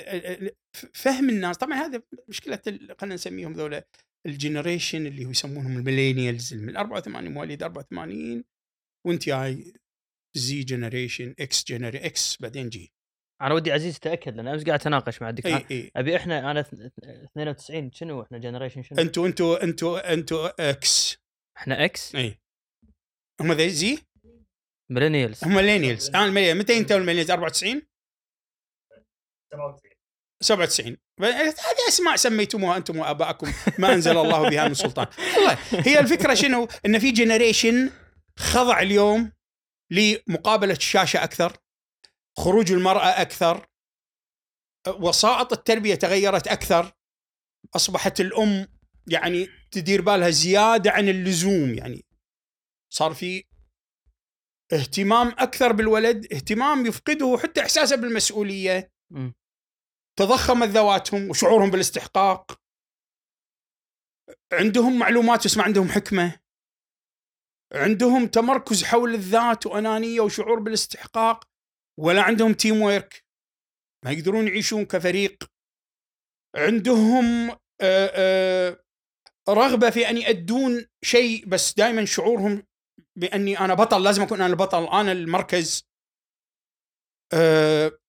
فهم 0.94 1.30
الناس. 1.30 1.58
طبعا 1.58 1.74
هذا 1.74 2.04
مشكلة 2.30 2.62
خلينا 3.00 3.16
نسميهم 3.16 3.54
ذولا 3.54 3.88
الجنريشن 4.26 5.08
اللي 5.08 5.26
هو 5.26 5.30
يسمونهم 5.30 5.78
الميلينيالز 5.78 6.54
من 6.54 6.78
84 6.78 7.32
مواليد 7.32 7.64
84 7.64 8.44
وانت 9.08 9.26
جاي 9.26 9.74
زي 10.36 10.64
جنريشن 10.64 11.36
إكس 11.40 11.64
جنري 11.68 11.98
إكس 12.06 12.38
بعدين 12.42 12.70
جي 12.70 12.92
أنا 13.42 13.54
ودي 13.54 13.72
عزيز 13.72 14.00
تاكد 14.00 14.36
لأن 14.36 14.48
أمس 14.48 14.64
قاعد 14.64 14.80
أتناقش 14.80 15.22
مع 15.22 15.30
الدكتور 15.30 15.66
إي 15.72 15.92
أبي 15.96 16.16
إحنا 16.16 16.52
أنا 16.52 16.62
اث- 16.62 16.74
92 17.04 17.92
شنو 17.92 18.22
إحنا 18.24 18.38
جنريشن 18.38 18.84
شنو؟ 18.84 19.00
أنتوا 19.00 19.28
أنتوا 19.28 19.64
أنتوا 19.64 20.14
أنتوا 20.14 20.70
إكس 20.70 21.18
إحنا 21.58 21.86
إكس 21.86 22.16
إي. 22.16 22.40
هم 23.42 23.52
ذي 23.54 23.70
زي 23.70 23.98
millennials 24.92 25.44
هم 25.44 25.56
millennials 25.56 26.10
أنا 26.10 26.26
ال 26.26 26.29
millennial 26.29 26.58
متى 26.58 26.78
أنتوا 26.78 26.98
ال 26.98 27.00
millennials؟ 27.00 27.32
94 27.32 27.82
97 30.44 30.98
ب- 31.20 31.24
هذه 31.24 31.54
أسماء 31.88 32.16
سميتموها 32.16 32.78
أنتم 32.78 32.98
وابائكم 33.00 33.54
ما 33.80 33.94
أنزل 33.94 34.18
الله 34.18 34.50
بها 34.50 34.68
من 34.68 34.74
سلطان. 34.74 35.08
والله 35.36 35.58
هي 35.88 36.00
الفكرة 36.00 36.34
شنو؟ 36.34 36.68
إن 36.86 37.00
في 37.00 37.12
generation 37.12 37.92
خضع 38.40 38.80
اليوم 38.80 39.32
لمقابلة 39.92 40.74
الشاشة 40.74 41.24
أكثر 41.24 41.58
خروج 42.38 42.72
المرأة 42.72 43.22
أكثر 43.22 43.68
وسائط 44.88 45.54
التربية 45.54 45.96
تغيرت 45.96 46.48
أكثر 46.48 46.92
أصبحت 47.76 48.20
الأم 48.22 48.68
يعني 49.08 49.48
تدير 49.72 50.02
بالها 50.02 50.30
زيادة 50.30 50.92
عن 50.92 51.10
اللزوم 51.10 51.74
يعني. 51.74 52.06
صار 52.94 53.14
في 53.14 53.44
اهتمام 54.74 55.28
أكثر 55.28 55.72
بالولد 55.72 56.34
اهتمام 56.34 56.86
يفقده 56.86 57.38
حتى 57.44 57.62
إحساسه 57.62 57.96
بالمسؤولية. 57.96 58.92
مم. 59.12 59.34
تضخمت 60.20 60.68
ذواتهم 60.68 61.30
وشعورهم 61.30 61.72
بالاستحقاق. 61.72 62.62
عندهم 64.54 65.00
معلومات 65.00 65.46
بس 65.46 65.58
ما 65.58 65.64
عندهم 65.64 65.90
حكمة. 65.90 66.40
عندهم 67.74 68.28
تمركز 68.28 68.84
حول 68.84 69.14
الذات 69.14 69.66
وأنانية 69.66 70.22
وشعور 70.22 70.60
بالاستحقاق 70.60 71.44
ولا 72.00 72.22
عندهم 72.22 72.54
تيم 72.54 72.82
ويرك 72.82 73.26
ما 74.06 74.12
يقدرون 74.12 74.48
يعيشون 74.48 74.86
كفريق. 74.86 75.44
عندهم 76.56 77.52
آه، 77.82 78.12
آه، 78.16 78.84
رغبة 79.50 79.90
في 79.90 80.10
أن 80.10 80.18
يؤدون 80.18 80.86
شيء 81.04 81.46
بس 81.46 81.74
دائما 81.74 82.06
شعورهم 82.06 82.64
بأني 83.16 83.60
أنا 83.60 83.74
بطل 83.74 84.04
لازم 84.04 84.22
أكون 84.22 84.42
أنا 84.42 84.54
البطل 84.54 84.88
أنا 84.88 85.12
المركز. 85.12 85.88
آه، 87.34 88.00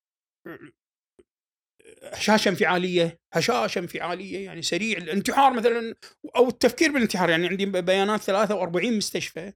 هشاشه 2.03 2.49
انفعالية. 2.49 3.18
هشاشة 3.33 3.79
انفعالية 3.79 4.45
يعني 4.45 4.61
سريع 4.61 4.97
الانتحار 4.97 5.53
مثلا 5.53 5.95
أو 6.35 6.47
التفكير 6.47 6.91
بالانتحار 6.91 7.29
يعني 7.29 7.47
عندي 7.47 7.65
بيانات 7.65 8.21
43 8.21 8.97
مستشفى 8.97 9.53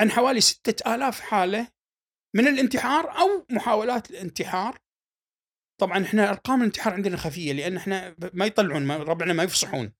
عن 0.00 0.10
حوالي 0.10 0.40
6000 0.40 1.20
حالة 1.20 1.68
من 2.36 2.48
الانتحار 2.48 3.18
أو 3.18 3.46
محاولات 3.50 4.10
الانتحار. 4.10 4.78
طبعا 5.80 6.04
إحنا 6.04 6.28
أرقام 6.30 6.60
الانتحار 6.60 6.94
عندنا 6.94 7.16
خفية 7.16 7.52
لأن 7.52 7.76
إحنا 7.76 8.16
ما 8.32 8.46
يطلعون 8.46 8.82
ما 8.86 8.96
ربعنا 8.96 9.32
ما 9.32 9.42
يفصحون. 9.42 9.92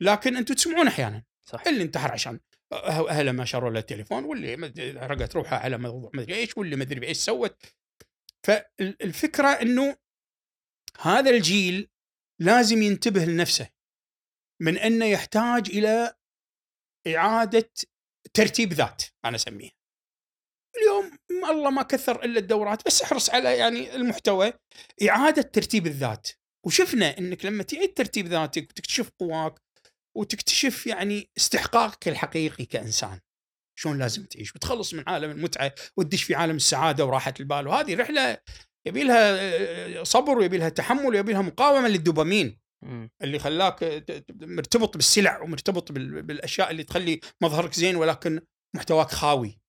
لكن 0.00 0.36
أنتم 0.36 0.54
تسمعون 0.54 0.86
أحيانا 0.86 1.24
صح. 1.42 1.62
اللي 1.66 1.82
انتحر 1.82 2.12
عشان 2.12 2.40
أه- 2.74 2.76
أهله 3.08 3.32
ما 3.32 3.44
شروا 3.44 3.70
له 3.70 3.78
التليفون 3.78 4.24
واللي 4.24 4.54
رقت 4.96 5.36
روحها 5.36 5.58
على 5.58 5.78
موضوع 5.78 6.10
مدري 6.14 6.34
إيش 6.34 6.56
واللي 6.56 6.76
مدري 6.76 7.00
بإيش 7.00 7.16
سوت. 7.16 7.62
فالفكرة 8.46 9.48
إنه 9.48 9.96
هذا 11.00 11.30
الجيل 11.30 11.88
لازم 12.42 12.82
ينتبه 12.82 13.24
لنفسه 13.24 13.68
من 14.62 14.78
أنه 14.78 15.06
يحتاج 15.06 15.70
إلى 15.70 16.14
إعادة 17.06 17.70
ترتيب 18.34 18.72
ذات 18.72 19.02
أنا 19.24 19.36
أسميها. 19.36 19.72
اليوم 20.76 21.18
الله 21.50 21.70
ما 21.70 21.82
كثر 21.82 22.24
إلا 22.24 22.38
الدورات 22.38 22.86
بس 22.86 23.02
احرص 23.02 23.30
على 23.30 23.58
يعني 23.58 23.94
المحتوى 23.94 24.52
إعادة 25.08 25.42
ترتيب 25.42 25.86
الذات. 25.86 26.28
وشفنا 26.66 27.18
إنك 27.18 27.44
لما 27.44 27.62
تعيد 27.62 27.94
ترتيب 27.94 28.26
ذاتك 28.26 28.70
وتكتشف 28.70 29.10
قواك 29.20 29.62
وتكتشف 30.16 30.86
يعني 30.86 31.30
استحقاقك 31.36 32.08
الحقيقي 32.08 32.64
كإنسان 32.64 33.20
شلون 33.78 33.98
لازم 33.98 34.24
تعيش؟ 34.24 34.56
وتخلص 34.56 34.94
من 34.94 35.04
عالم 35.06 35.30
المتعة 35.30 35.74
وتدش 35.96 36.22
في 36.22 36.34
عالم 36.34 36.56
السعادة 36.56 37.04
وراحة 37.04 37.34
البال 37.40 37.66
وهذه 37.68 37.94
رحلة 37.94 38.38
يبي 38.86 39.02
لها 39.04 39.36
آه، 40.00 40.02
صبر 40.02 40.38
ويبي 40.38 40.58
لها 40.58 40.68
تحمل 40.68 41.06
ويبي 41.06 41.32
لها 41.32 41.42
مقاومة 41.42 41.88
للدوبامين. 41.88 42.62
اللي 43.22 43.38
خلاك 43.38 44.04
مرتبط 44.32 44.96
بالسلع 44.96 45.40
ومرتبط 45.42 45.92
بال- 45.92 46.22
بالأشياء 46.22 46.70
اللي 46.70 46.84
تخلي 46.84 47.20
مظهرك 47.42 47.72
زين 47.74 47.96
ولكن 47.96 48.40
محتواك 48.76 49.10
خاوي. 49.10 49.60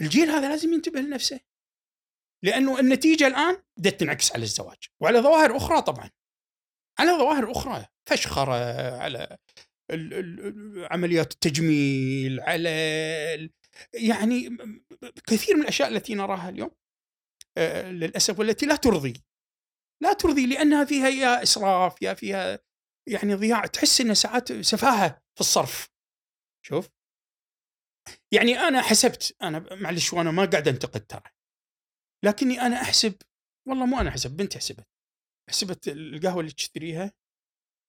الجيل 0.00 0.30
هذا 0.30 0.48
لازم 0.48 0.72
ينتبه 0.72 1.00
لنفسه. 1.00 1.40
لأنه 2.44 2.80
النتيجة 2.80 3.26
الآن 3.26 3.62
بدأت 3.78 4.00
تنعكس 4.00 4.32
على 4.32 4.42
الزواج 4.42 4.78
وعلى 5.02 5.18
ظواهر 5.20 5.56
أخرى 5.56 5.82
طبعا. 5.82 6.10
على 6.98 7.10
ظواهر 7.10 7.50
أخرى 7.52 7.86
فشخرة 8.08 8.54
على 8.96 9.38
ال- 9.90 10.14
ال- 10.14 10.40
ال- 10.46 10.92
عمليات 10.92 11.32
التجميل 11.32 12.40
على 12.40 12.70
يعني 13.94 14.56
كثير 15.26 15.56
من 15.56 15.62
الأشياء 15.62 15.88
التي 15.88 16.14
نراها 16.14 16.48
اليوم 16.48 16.70
آه، 16.70 16.74
للأسف 17.90 18.38
والتي 18.38 18.66
لا 18.66 18.76
ترضي. 18.76 19.24
لا 20.02 20.12
ترضي 20.12 20.46
لأنها 20.46 20.84
فيها 20.84 21.08
يا 21.08 21.42
إسراف 21.42 22.02
يا 22.02 22.14
فيها 22.14 22.58
يعني 23.08 23.34
ضياع. 23.34 23.66
تحس 23.66 24.00
انها 24.00 24.14
ساعات 24.14 24.52
سفاهة 24.52 25.22
في 25.34 25.40
الصرف. 25.40 25.88
شوف. 26.66 26.88
يعني 28.32 28.58
أنا 28.58 28.82
حسبت 28.82 29.36
أنا 29.42 29.74
معلش 29.74 30.12
وأنا 30.12 30.30
ما 30.30 30.44
قاعد 30.44 30.68
أنتقد 30.68 31.06
ترى. 31.06 31.30
لكني 32.24 32.60
أنا 32.60 32.76
أحسب 32.76 33.14
والله 33.68 33.86
مو 33.86 34.00
أنا 34.00 34.10
حسب 34.10 34.36
بنتي 34.36 34.58
حسبت. 34.58 34.88
حسبت 35.50 35.88
القهوة 35.88 36.40
اللي 36.40 36.52
تشتريها 36.52 37.12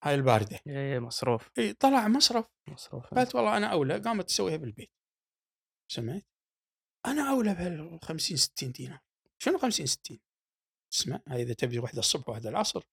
هاي 0.03 0.15
الباردة. 0.15 0.59
إيه 0.67 0.99
مصروف. 0.99 1.49
إي 1.57 1.73
طلع 1.73 2.07
مصرف 2.07 2.45
مصروف. 2.69 3.13
قالت 3.13 3.35
والله 3.35 3.57
أنا 3.57 3.67
أولى 3.67 3.99
قامت 3.99 4.25
تسويها 4.25 4.57
بالبيت. 4.57 4.91
سمعت؟ 5.91 6.25
أنا 7.05 7.29
أولى 7.29 7.53
بهال 7.53 7.99
50 8.03 8.37
60 8.37 8.71
دينار. 8.71 9.08
شنو 9.41 9.57
50 9.57 9.85
60 9.85 10.19
اسمع 10.93 11.19
هاي 11.27 11.41
إذا 11.41 11.53
تبي 11.53 11.79
واحدة 11.79 11.99
الصبح 11.99 12.29
واحدة 12.29 12.49
العصر 12.49 12.83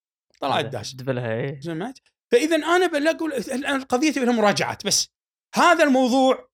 طلعت 0.41 0.65
داش 0.65 0.95
دبلها 0.95 1.35
إيه. 1.35 1.61
سمعت؟ 1.61 1.99
فإذا 2.33 2.57
أنا 2.57 2.87
بقول 2.87 3.33
الان 3.33 3.77
القضية 3.77 4.13
تبي 4.13 4.25
لها 4.25 4.35
مراجعات 4.35 4.87
بس. 4.87 5.09
هذا 5.55 5.85
الموضوع 5.85 6.49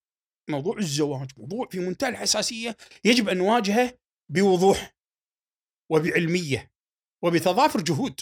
موضوع 0.50 0.78
الزواج 0.78 1.30
موضوع 1.36 1.68
في 1.68 1.78
منتهى 1.78 2.08
الحساسية 2.08 2.76
يجب 3.04 3.28
أن 3.28 3.36
نواجهه 3.36 3.98
بوضوح 4.32 4.94
وبعلمية 5.90 6.72
وبتضافر 7.24 7.80
جهود. 7.80 8.20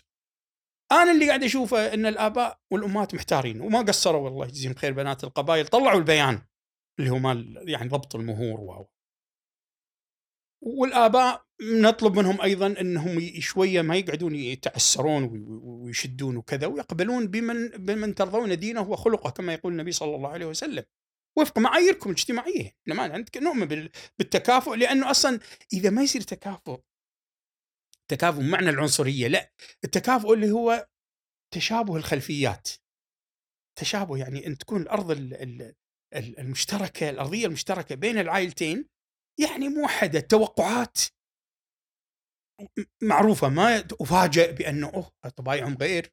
أنا 0.92 1.12
اللي 1.12 1.28
قاعد 1.28 1.44
أشوفه 1.44 1.94
إن 1.94 2.06
الآباء 2.06 2.60
والأمهات 2.72 3.14
محتارين 3.14 3.60
وما 3.60 3.82
قصروا 3.82 4.20
والله 4.20 4.46
يجزيهم 4.46 4.74
خير 4.74 4.92
بنات 4.92 5.24
القبائل 5.24 5.66
طلعوا 5.66 5.98
البيان 5.98 6.42
اللي 6.98 7.10
هو 7.10 7.18
مال 7.18 7.64
يعني 7.68 7.88
ضبط 7.88 8.14
المهور 8.14 8.60
و 8.60 8.86
والآباء 10.62 11.46
نطلب 11.62 12.18
منهم 12.18 12.40
أيضا 12.40 12.66
إنهم 12.80 13.40
شوية 13.40 13.82
ما 13.82 13.96
يقعدون 13.96 14.34
يتعسرون 14.34 15.22
وي- 15.24 15.38
وي- 15.38 15.60
ويشدون 15.84 16.36
وكذا 16.36 16.66
ويقبلون 16.66 17.26
بمن 17.26 17.68
بمن 17.68 18.14
ترضون 18.14 18.58
دينه 18.58 18.80
وخلقه 18.80 19.30
كما 19.30 19.52
يقول 19.54 19.72
النبي 19.72 19.92
صلى 19.92 20.14
الله 20.16 20.28
عليه 20.28 20.46
وسلم. 20.46 20.84
وفق 21.38 21.58
معاييركم 21.58 22.10
الاجتماعية. 22.10 22.72
إحنا 22.82 22.94
ما 22.94 23.02
عندك 23.02 23.36
نؤمن 23.36 23.66
بال- 23.66 23.90
بالتكافؤ 24.18 24.74
لأنه 24.74 25.10
أصلا 25.10 25.40
إذا 25.72 25.90
ما 25.90 26.02
يصير 26.02 26.20
تكافؤ 26.20 26.80
تكافؤ 28.10 28.40
معنى 28.40 28.70
العنصرية 28.70 29.28
لا 29.28 29.52
التكافؤ 29.84 30.32
اللي 30.34 30.50
هو 30.50 30.86
تشابه 31.54 31.96
الخلفيات. 31.96 32.68
تشابه 33.78 34.16
يعني 34.16 34.46
إن 34.46 34.58
تكون 34.58 34.82
الأرض 34.82 35.10
ال- 35.10 35.34
ال- 35.34 35.74
ال- 36.14 36.38
المشتركة 36.38 37.10
الأرضية 37.10 37.46
المشتركة 37.46 37.94
بين 37.94 38.18
العائلتين 38.18 38.88
يعني 39.42 39.68
موحده 39.68 40.18
التوقعات 40.18 40.98
م- 42.60 42.84
معروفة 43.02 43.48
ما 43.48 43.84
افاجئ 44.00 44.52
بأنه 44.52 44.88
أوه 44.94 45.12
طبايعهم 45.36 45.76
غير. 45.76 46.12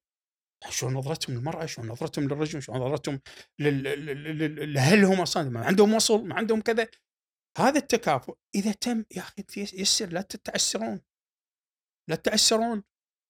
شلون 0.69 0.93
نظرتهم 0.93 1.35
للمرأة؟ 1.35 1.65
شلون 1.65 1.87
نظرتهم 1.87 2.25
للرجل؟ 2.25 2.61
شلون 2.61 2.77
نظرتهم 2.77 3.21
لأهلهم 4.73 5.21
أصلا؟ 5.21 5.49
ما 5.49 5.65
عندهم 5.65 5.93
وصل 5.93 6.27
ما 6.27 6.35
عندهم 6.35 6.61
كذا. 6.61 6.87
هذا 7.57 7.77
التكافؤ 7.79 8.35
إذا 8.55 8.71
تم 8.71 9.05
يا 9.15 9.21
أخي 9.21 9.43
يسر 9.57 10.09
لا 10.09 10.21
تتعسرون. 10.21 11.01
لا 12.09 12.15
تتعسرون. 12.15 12.83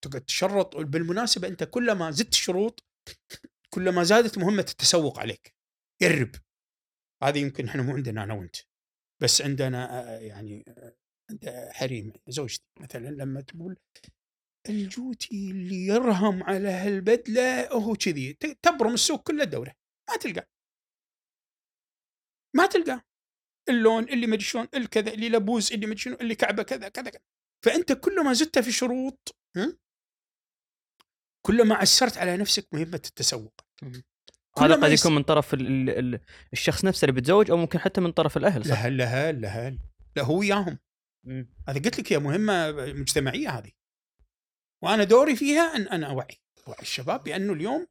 تقعد 0.03 0.21
تشرط 0.21 0.75
بالمناسبة 0.75 1.47
أنت 1.47 1.63
كلما 1.63 2.11
زدت 2.11 2.33
شروط 2.33 2.85
كلما 3.73 4.03
زادت 4.03 4.37
مهمة 4.37 4.65
التسوق 4.69 5.19
عليك. 5.19 5.55
يرب 6.01 6.35
هذه 7.23 7.39
يمكن 7.39 7.67
إحنا 7.67 7.81
مو 7.81 7.95
عندنا 7.95 8.23
أنا 8.23 8.33
وأنت. 8.33 8.55
بس 9.21 9.41
عندنا 9.41 10.19
يعني 10.19 10.65
عند 11.31 11.69
حريم 11.71 12.13
زوجتي 12.27 12.65
مثلا 12.79 13.07
لما 13.07 13.41
تقول 13.41 13.77
الجوتي 14.69 15.51
اللي 15.51 15.85
يرهم 15.85 16.43
على 16.43 16.67
هالبدلة 16.67 17.67
هو 17.71 17.95
كذي 17.95 18.33
تبرم 18.33 18.93
السوق 18.93 19.23
كله 19.23 19.43
دوره 19.43 19.75
ما 20.09 20.17
تلقى 20.17 20.47
ما 22.55 22.65
تلقى 22.65 23.01
اللون 23.69 24.03
اللي 24.03 24.27
مدري 24.27 24.43
شلون 24.43 24.67
الكذا 24.73 25.13
اللي 25.13 25.29
لبوز 25.29 25.73
اللي 25.73 25.85
مدري 25.85 25.97
شنو 25.99 26.15
اللي 26.15 26.35
كعبة 26.35 26.63
كذا 26.63 26.89
كذا 26.89 27.09
كذا. 27.09 27.21
فأنت 27.65 27.93
كل 27.93 28.23
ما 28.23 28.33
زدت 28.33 28.59
في 28.59 28.71
شروط؟ 28.71 29.35
كل 31.45 31.67
ما 31.67 31.75
عسرت 31.75 32.17
على 32.17 32.37
نفسك 32.37 32.67
مهمة 32.73 33.01
التسوق. 33.05 33.53
هذا 34.61 34.75
قد 34.75 34.91
يكون 34.91 35.15
من 35.15 35.23
طرف 35.23 35.53
ال 35.53 35.67
ال 35.67 35.89
ال 35.89 36.19
الشخص 36.53 36.85
نفسه 36.85 37.05
اللي 37.05 37.13
بيتزوج 37.13 37.51
أو 37.51 37.57
ممكن 37.57 37.79
حتى 37.79 38.01
من 38.01 38.11
طرف 38.11 38.37
الأهل 38.37 38.65
صح؟ 38.65 38.71
لهل 38.71 38.97
لهل 38.97 39.41
لهل 39.41 39.79
لا 40.15 40.23
هو 40.23 40.39
وياهم. 40.39 40.79
هذا 41.67 41.79
قلت 41.79 41.99
لك 41.99 42.13
هي 42.13 42.19
مهمة 42.19 42.71
مجتمعية 42.71 43.49
هذه 43.49 43.71
وأنا 44.83 45.03
دوري 45.03 45.35
فيها 45.35 45.75
أن 45.75 45.87
أنا 45.87 46.07
أوعي 46.07 46.41
أوعي 46.67 46.81
الشباب 46.81 47.23
بأنه 47.23 47.53
اليوم 47.53 47.87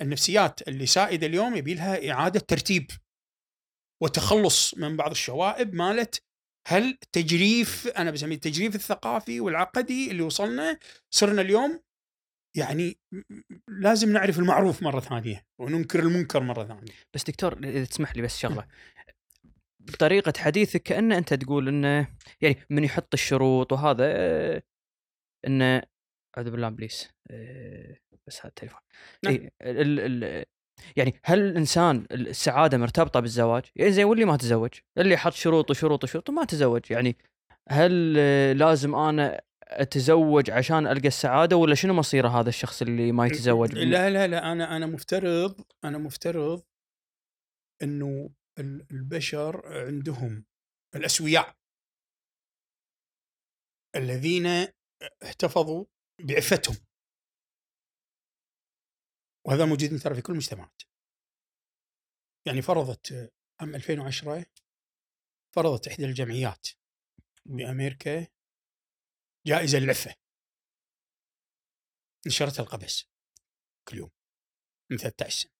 النفسيات 0.00 0.68
اللي 0.68 0.86
سائدة 0.86 1.26
اليوم 1.26 1.56
يبي 1.56 1.74
لها 1.74 2.10
إعادة 2.10 2.40
ترتيب 2.40 2.90
وتخلص 4.02 4.74
من 4.74 4.96
بعض 4.96 5.10
الشوائب 5.10 5.74
مالت 5.74 6.22
هل 6.66 6.98
تجريف 7.12 7.88
أنا 7.88 8.10
بسميه 8.10 8.34
التجريف 8.34 8.74
الثقافي 8.74 9.40
والعقدي 9.40 10.10
اللي 10.10 10.22
وصلنا 10.22 10.78
صرنا 11.10 11.42
اليوم 11.42 11.80
يعني 12.56 12.98
لازم 13.68 14.12
نعرف 14.12 14.38
المعروف 14.38 14.82
مرة 14.82 15.00
ثانية 15.00 15.44
وننكر 15.60 16.00
المنكر 16.00 16.42
مرة 16.42 16.64
ثانية. 16.64 16.92
بس 17.14 17.24
دكتور 17.24 17.58
إذا 17.64 17.84
تسمح 17.84 18.16
لي 18.16 18.22
بس 18.22 18.38
شغلة. 18.38 18.66
بطريقه 19.80 20.32
حديثك 20.38 20.82
كان 20.82 21.12
أنت 21.12 21.34
تقول 21.34 21.68
إنه 21.68 22.08
يعني 22.40 22.56
من 22.70 22.84
يحط 22.84 23.14
الشروط 23.14 23.72
وهذا 23.72 24.06
انه 25.46 25.82
أعوذ 26.36 26.50
بالله 26.50 26.66
إبليس 26.66 27.10
آه، 27.30 27.96
بس 28.26 28.40
هذا 28.40 28.48
التليفون. 28.48 28.80
نعم. 29.24 29.34
اي 29.34 29.50
ال 29.62 30.24
ال 30.24 30.44
يعني 30.96 31.20
هل 31.24 31.40
الإنسان 31.40 32.06
السعادة 32.12 32.78
مرتبطة 32.78 33.20
بالزواج؟ 33.20 33.64
يعني 33.76 33.92
زين 33.92 34.04
واللي 34.04 34.24
ما 34.24 34.36
تزوج، 34.36 34.70
اللي 34.98 35.16
حط 35.16 35.32
شروط 35.32 35.70
وشروط 35.70 36.04
وشروط 36.04 36.28
وما 36.28 36.44
تزوج. 36.44 36.90
يعني 36.90 37.16
هل 37.68 38.12
لازم 38.58 38.94
أنا 38.94 39.40
أتزوج 39.82 40.50
عشان 40.50 40.86
ألقى 40.86 41.08
السعادة 41.08 41.56
ولا 41.56 41.74
شنو 41.74 41.94
مصيره 41.94 42.28
هذا 42.28 42.48
الشخص 42.48 42.82
اللي 42.82 43.12
ما 43.12 43.26
يتزوج؟ 43.26 43.72
لا 43.74 44.10
لا 44.10 44.26
لا 44.26 44.52
أنا 44.52 44.76
أنا 44.76 44.86
مفترض 44.86 45.64
أنا 45.84 45.98
مفترض 45.98 46.64
إنه 47.82 48.30
ال- 48.58 48.86
البشر 48.90 49.62
عندهم 49.86 50.44
الأسوياء 50.94 51.56
الذين 53.96 54.46
احتفظوا 55.24 55.84
بعفتهم 56.20 56.76
وهذا 59.46 59.64
موجود 59.64 59.98
ترى 59.98 60.14
في 60.14 60.22
كل 60.22 60.32
المجتمعات 60.32 60.82
يعني 62.46 62.62
فرضت 62.62 63.32
عام 63.60 63.74
2010 63.74 64.44
فرضت 65.54 65.88
إحدى 65.88 66.04
الجمعيات 66.04 66.68
بأمريكا 67.46 68.26
جائزة 69.46 69.78
للعفة. 69.78 70.14
نشرتها 72.26 72.62
القبس 72.62 73.04
كل 73.88 73.96
يوم. 73.96 74.10
من 74.90 74.96
13 74.98 75.30
سنة. 75.42 75.52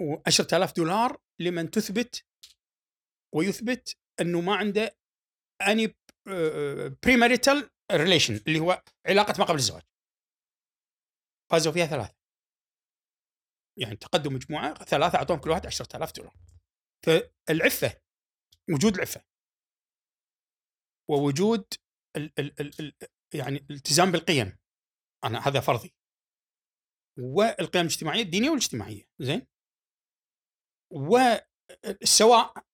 و10000 0.00 0.72
دولار 0.76 1.22
لمن 1.40 1.70
تثبت 1.70 2.26
ويثبت 3.34 3.98
أنه 4.20 4.40
ما 4.40 4.56
عنده 4.56 4.96
any 5.68 5.96
premarital 7.02 7.70
relation 7.92 8.34
اللي 8.34 8.58
هو 8.58 8.82
علاقة 9.06 9.34
ما 9.38 9.44
قبل 9.44 9.58
الزواج. 9.58 9.82
فازوا 11.50 11.72
فيها 11.72 11.86
ثلاثة. 11.86 12.16
يعني 13.78 13.96
تقدم 13.96 14.34
مجموعة 14.34 14.84
ثلاثة 14.84 15.18
أعطوهم 15.18 15.40
كل 15.40 15.50
واحد 15.50 15.66
10000 15.66 16.12
دولار. 16.12 16.36
فالعفة 17.06 18.02
وجود 18.74 18.94
العفة. 18.94 19.24
ووجود 21.10 21.64
ال 22.16 22.32
ال 22.38 22.60
ال 22.60 22.80
ال 22.80 22.94
يعني 23.34 23.56
الالتزام 23.58 24.12
بالقيم. 24.12 24.58
أنا 25.24 25.48
هذا 25.48 25.60
فرضي. 25.60 25.94
والقيم 27.18 27.82
الاجتماعية 27.82 28.22
الدينية 28.22 28.50
والاجتماعية. 28.50 29.08
زين؟ 29.18 29.46
والسواء 30.90 32.64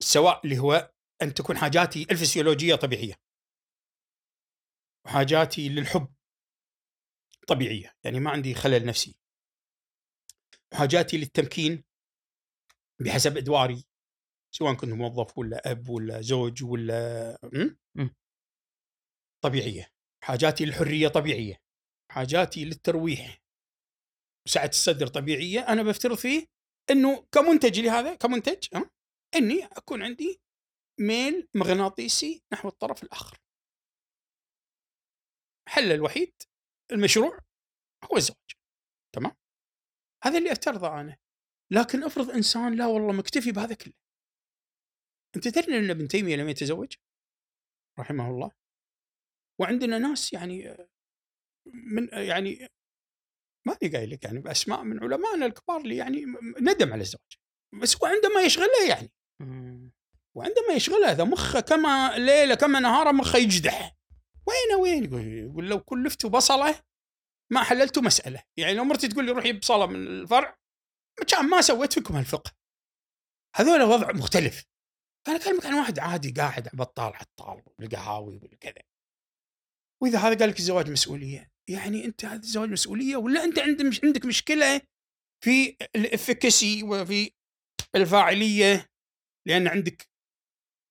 السواء 0.00 0.44
اللي 0.44 0.58
هو 0.58 0.92
أن 1.22 1.34
تكون 1.34 1.56
حاجاتي 1.56 2.02
الفسيولوجية 2.10 2.74
طبيعية. 2.74 3.14
وحاجاتي 5.06 5.68
للحب 5.68 6.14
طبيعية. 7.48 7.96
يعني 8.04 8.20
ما 8.20 8.30
عندي 8.30 8.54
خلل 8.54 8.86
نفسي. 8.86 9.18
وحاجاتي 10.72 11.16
للتمكين 11.16 11.84
بحسب 13.00 13.36
أدواري. 13.36 13.84
سواء 14.58 14.74
كنت 14.74 14.90
موظف 14.90 15.38
ولا 15.38 15.70
أب 15.70 15.88
ولا 15.88 16.20
زوج 16.20 16.64
ولا 16.64 17.38
م? 17.94 18.08
طبيعية. 19.44 19.92
حاجاتي 20.24 20.64
للحرية 20.64 21.08
طبيعية. 21.08 21.60
حاجاتي 22.12 22.64
للترويح. 22.64 23.42
وسعه 24.46 24.68
الصدر 24.68 25.06
طبيعية 25.06 25.60
أنا 25.60 25.82
بفترض 25.82 26.16
فيه 26.16 26.46
إنه 26.90 27.26
كمنتج 27.32 27.80
لهذا 27.80 28.14
كمنتج 28.14 28.68
ها 28.74 28.90
إني 29.34 29.64
أكون 29.64 30.02
عندي 30.02 30.40
ميل 31.00 31.48
مغناطيسي 31.54 32.42
نحو 32.52 32.68
الطرف 32.68 33.02
الآخر. 33.02 33.38
حل 35.68 35.92
الوحيد 35.92 36.34
المشروع 36.92 37.38
هو 38.04 38.16
الزواج. 38.16 38.50
تمام؟ 39.14 39.36
هذا 40.24 40.38
اللي 40.38 40.52
أفترضه 40.52 41.00
أنا. 41.00 41.16
لكن 41.72 42.04
افرض 42.04 42.30
إنسان 42.30 42.76
لا 42.76 42.86
والله 42.86 43.12
مكتفي 43.12 43.52
بهذا 43.52 43.74
كله. 43.74 44.05
أنت 45.36 45.48
تدري 45.48 45.78
إن 45.78 45.90
ابن 45.90 46.08
تيمية 46.08 46.36
لم 46.36 46.48
يتزوج؟ 46.48 46.94
رحمه 47.98 48.30
الله. 48.30 48.50
وعندنا 49.60 49.98
ناس 49.98 50.32
يعني 50.32 50.76
من 51.66 52.08
يعني 52.12 52.68
ما 53.66 53.76
لي 53.82 53.88
قايل 53.88 54.10
لك 54.10 54.24
يعني 54.24 54.38
بأسماء 54.38 54.84
من 54.84 55.02
علمائنا 55.02 55.46
الكبار 55.46 55.80
اللي 55.80 55.96
يعني 55.96 56.24
ندم 56.60 56.92
على 56.92 57.00
الزواج. 57.00 57.38
بس 57.82 57.96
هو 57.96 58.06
عندما 58.06 58.40
يشغله 58.40 58.88
يعني. 58.88 59.12
وعندما 60.36 60.72
يشغله 60.74 61.12
إذا 61.12 61.24
مخه 61.24 61.60
كما 61.60 62.18
ليلة 62.18 62.54
كما 62.54 62.80
نهاره 62.80 63.12
مخه 63.12 63.38
يجدح. 63.38 63.96
وين 64.46 64.80
وين؟ 64.80 65.04
يقول, 65.04 65.26
يقول 65.26 65.68
لو 65.68 65.80
كلفت 65.80 66.26
بصله 66.26 66.82
ما 67.52 67.62
حللت 67.62 67.98
مسألة. 67.98 68.42
يعني 68.56 68.74
لو 68.74 68.84
مرتي 68.84 69.08
تقول 69.08 69.26
لي 69.26 69.32
روحي 69.32 69.52
بصلة 69.52 69.86
من 69.86 70.06
الفرع 70.06 70.58
كان 71.28 71.48
ما 71.48 71.60
سويت 71.60 71.92
فيكم 71.92 72.16
هالفقه 72.16 72.52
هذول 73.56 73.82
وضع 73.82 74.12
مختلف. 74.12 74.64
أنا 75.28 75.36
أكلمك 75.36 75.66
عن 75.66 75.74
واحد 75.74 75.98
عادي 75.98 76.30
قاعد 76.30 76.68
بطال 76.72 77.14
عطال 77.14 77.62
بالقهاوي 77.78 78.36
والكذا. 78.42 78.82
وإذا 80.02 80.18
هذا 80.18 80.38
قال 80.38 80.48
لك 80.48 80.58
الزواج 80.58 80.90
مسؤولية 80.90 81.50
يعني 81.70 82.04
أنت 82.04 82.24
هذا 82.24 82.42
الزواج 82.42 82.68
مسؤولية 82.68 83.16
ولا 83.16 83.44
أنت 83.44 83.58
عند 83.58 83.82
مش 83.82 84.04
عندك 84.04 84.24
مشكلة 84.24 84.80
في 85.44 85.76
الإفكسي 85.96 86.82
وفي 86.82 87.32
الفاعلية؟ 87.94 88.86
لأن 89.48 89.68
عندك 89.68 90.08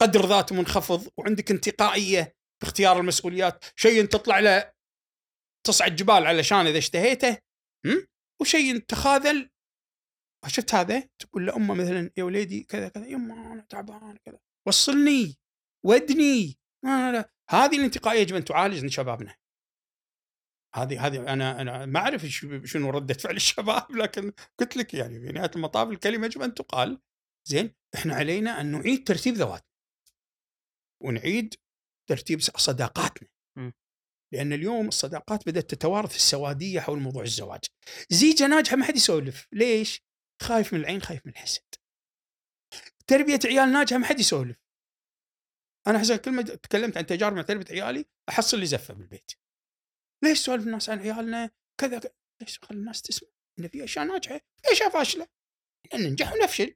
قدر 0.01 0.25
ذات 0.25 0.53
منخفض 0.53 1.09
وعندك 1.17 1.51
انتقائية 1.51 2.35
باختيار 2.61 2.99
المسؤوليات. 2.99 3.65
شيء 3.75 4.05
تطلع 4.05 4.39
له 4.39 4.73
تصعد 5.67 5.95
جبال 5.95 6.27
علشان 6.27 6.67
إذا 6.67 6.77
اشتهيته? 6.77 7.37
وشيء 8.41 8.79
تخاذل 8.79 9.49
شفت 10.47 10.75
هذا؟ 10.75 11.09
تقول 11.19 11.45
لامه 11.45 11.73
مثلا 11.73 12.11
يا 12.17 12.23
وليدي 12.23 12.63
كذا 12.63 12.89
كذا. 12.89 13.07
يما 13.07 13.53
أنا 13.53 13.65
تعبان 13.69 14.17
كذا. 14.25 14.39
وصلني 14.67 15.37
ودني. 15.85 16.57
لا 16.85 17.11
لا 17.11 17.31
هذه 17.49 17.77
الانتقائية 17.77 18.21
يجب 18.21 18.35
أن 18.35 18.45
تعالج 18.45 18.81
عند 18.81 18.91
شبابنا. 18.91 19.35
هذه 20.75 21.07
هذه 21.07 21.33
أنا 21.33 21.61
أنا 21.61 21.85
ما 21.85 21.99
أعرف 21.99 22.25
شنو 22.63 22.89
ردة 22.89 23.13
فعل 23.13 23.35
الشباب 23.45 23.91
لكن 23.91 24.33
قلت 24.59 24.77
لك 24.77 24.93
يعني 24.93 25.19
في 25.19 25.31
نهايه 25.31 25.51
المطاف 25.55 25.89
الكلمة 25.89 26.25
يجب 26.25 26.41
أن 26.41 26.53
تقال. 26.53 27.01
زين 27.47 27.75
إحنا 27.95 28.15
علينا 28.15 28.61
أن 28.61 28.71
نعيد 28.71 29.07
ترتيب 29.07 29.33
ذواتنا. 29.33 29.67
ونعيد 31.03 31.55
ترتيب 32.09 32.41
صداقاتنا. 32.41 33.29
م. 33.57 33.71
لأن 34.33 34.53
اليوم 34.53 34.87
الصداقات 34.87 35.49
بدأت 35.49 35.69
تتوارث 35.69 36.15
السوادية 36.15 36.79
حول 36.79 36.99
موضوع 36.99 37.23
الزواج. 37.23 37.63
زيجة 38.09 38.47
ناجحة 38.47 38.75
ما 38.75 38.85
حد 38.85 38.95
يسولف. 38.95 39.47
ليش؟ 39.51 40.05
خايف 40.41 40.73
من 40.73 40.79
العين 40.79 41.01
خايف 41.01 41.25
من 41.25 41.31
الحسد. 41.31 41.75
تربية 43.07 43.39
عيال 43.45 43.71
ناجحة 43.71 43.97
ما 43.97 44.05
حد 44.05 44.19
يسولف. 44.19 44.57
أنا 45.87 45.99
حسب 45.99 46.15
كل 46.15 46.31
ما 46.31 46.41
تكلمت 46.41 46.97
عن 46.97 47.05
تجارب 47.05 47.35
مع 47.35 47.41
تربية 47.41 47.81
عيالي 47.81 48.05
أحصل 48.29 48.59
لي 48.59 48.65
زفة 48.65 48.93
بالبيت. 48.93 49.31
ليش 50.23 50.39
سولف 50.39 50.63
الناس 50.63 50.89
عن 50.89 50.99
عيالنا؟ 50.99 51.51
كذا 51.81 51.99
كذا. 51.99 52.13
ليش 52.41 52.59
خلي 52.59 52.77
الناس 52.77 53.01
تسمع؟ 53.01 53.29
ان 53.59 53.67
في 53.67 53.83
أشياء 53.83 54.05
ناجحة 54.05 54.37
في 54.37 54.71
أشياء 54.71 54.89
فاشلة. 54.89 55.27
ننجح 55.93 56.33
ونفشل. 56.33 56.75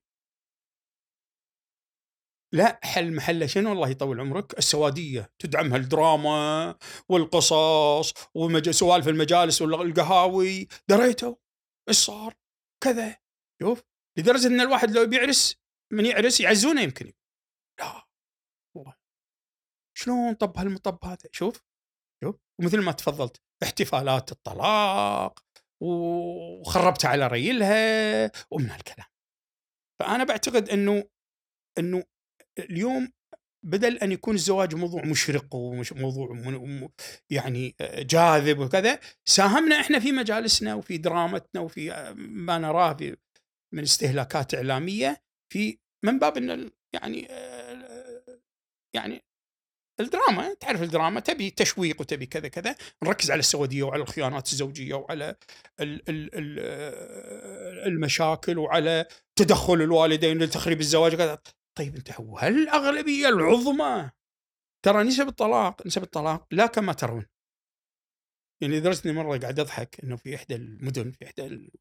لا 2.53 2.79
حل 2.83 3.15
محله 3.15 3.45
شنو؟ 3.45 3.71
الله 3.71 3.89
يطول 3.89 4.19
عمرك. 4.19 4.57
السوادية. 4.57 5.33
تدعمها 5.39 5.77
الدراما 5.77 6.75
والقصص 7.09 8.13
وسوالف 8.35 9.07
المجالس 9.07 9.61
والقهاوي. 9.61 10.67
دريتوا؟ 10.87 11.35
إيش 11.89 11.97
صار؟ 11.97 12.35
كذا. 12.83 13.17
شوف 13.61 13.83
لدرجة 14.17 14.47
إن 14.47 14.61
الواحد 14.61 14.91
لو 14.91 15.05
بيعرس 15.05 15.55
من 15.93 16.05
يعرس 16.05 16.39
يعزونه 16.41 16.81
يمكن. 16.81 17.13
لا 17.79 18.07
والله. 18.75 18.95
شلون 19.97 20.33
طب 20.33 20.57
هالمطب 20.57 21.05
هذا؟ 21.05 21.29
شوف 21.31 21.63
شوف. 22.23 22.35
ومثل 22.59 22.81
ما 22.81 22.91
تفضلت 22.91 23.41
احتفالات 23.63 24.31
الطلاق 24.31 25.39
وخربتها 25.81 27.09
على 27.09 27.27
ريلها 27.27 28.31
ومن 28.51 28.69
هالكلام. 28.69 29.07
فأنا 29.99 30.23
بعتقد 30.23 30.69
إنه 30.69 31.09
إنه 31.77 32.03
اليوم 32.59 33.11
بدل 33.65 33.97
أن 33.97 34.11
يكون 34.11 34.35
الزواج 34.35 34.75
موضوع 34.75 35.05
مشرق 35.05 35.55
وموضوع 35.55 36.89
يعني 37.29 37.75
جاذب 37.81 38.59
وكذا 38.59 38.99
ساهمنا 39.25 39.79
إحنا 39.79 39.99
في 39.99 40.11
مجالسنا 40.11 40.75
وفي 40.75 40.97
درامتنا 40.97 41.61
وفي 41.61 42.13
ما 42.17 42.57
نراه 42.57 42.93
في 42.93 43.17
من 43.73 43.83
استهلاكات 43.83 44.53
إعلامية 44.53 45.21
في 45.53 45.79
من 46.05 46.19
باب 46.19 46.37
ان 46.37 46.71
يعني 46.93 47.27
يعني 48.95 49.23
الدراما 49.99 50.53
تعرف 50.53 50.81
الدراما 50.81 51.19
تبي 51.19 51.49
تشويق 51.49 52.01
وتبي 52.01 52.25
كذا 52.25 52.47
كذا 52.47 52.75
نركز 53.03 53.31
على 53.31 53.39
السوديه 53.39 53.83
وعلى 53.83 54.03
الخيانات 54.03 54.51
الزوجية 54.51 54.93
وعلى 54.93 55.35
المشاكل 57.85 58.57
وعلى 58.57 59.05
تدخل 59.35 59.73
الوالدين 59.73 60.43
لتخريب 60.43 60.79
الزواج 60.79 61.15
كذا 61.15 61.41
طيب 61.77 61.95
أنت 61.95 62.11
هل 62.39 62.63
الاغلبيه 62.63 63.29
العظمى 63.29 64.11
ترى 64.85 65.03
نسب 65.03 65.27
الطلاق 65.27 65.87
نسب 65.87 66.03
الطلاق 66.03 66.47
لا 66.51 66.65
كما 66.65 66.93
ترون 66.93 67.25
يعني 68.61 68.79
لدرجه 68.79 69.01
اني 69.05 69.13
مرة 69.13 69.37
قاعد 69.37 69.59
أضحك 69.59 70.03
إنه 70.03 70.15
في 70.15 70.35
إحدى 70.35 70.55
المدن 70.55 71.11
في 71.11 71.25
إحدى. 71.25 71.71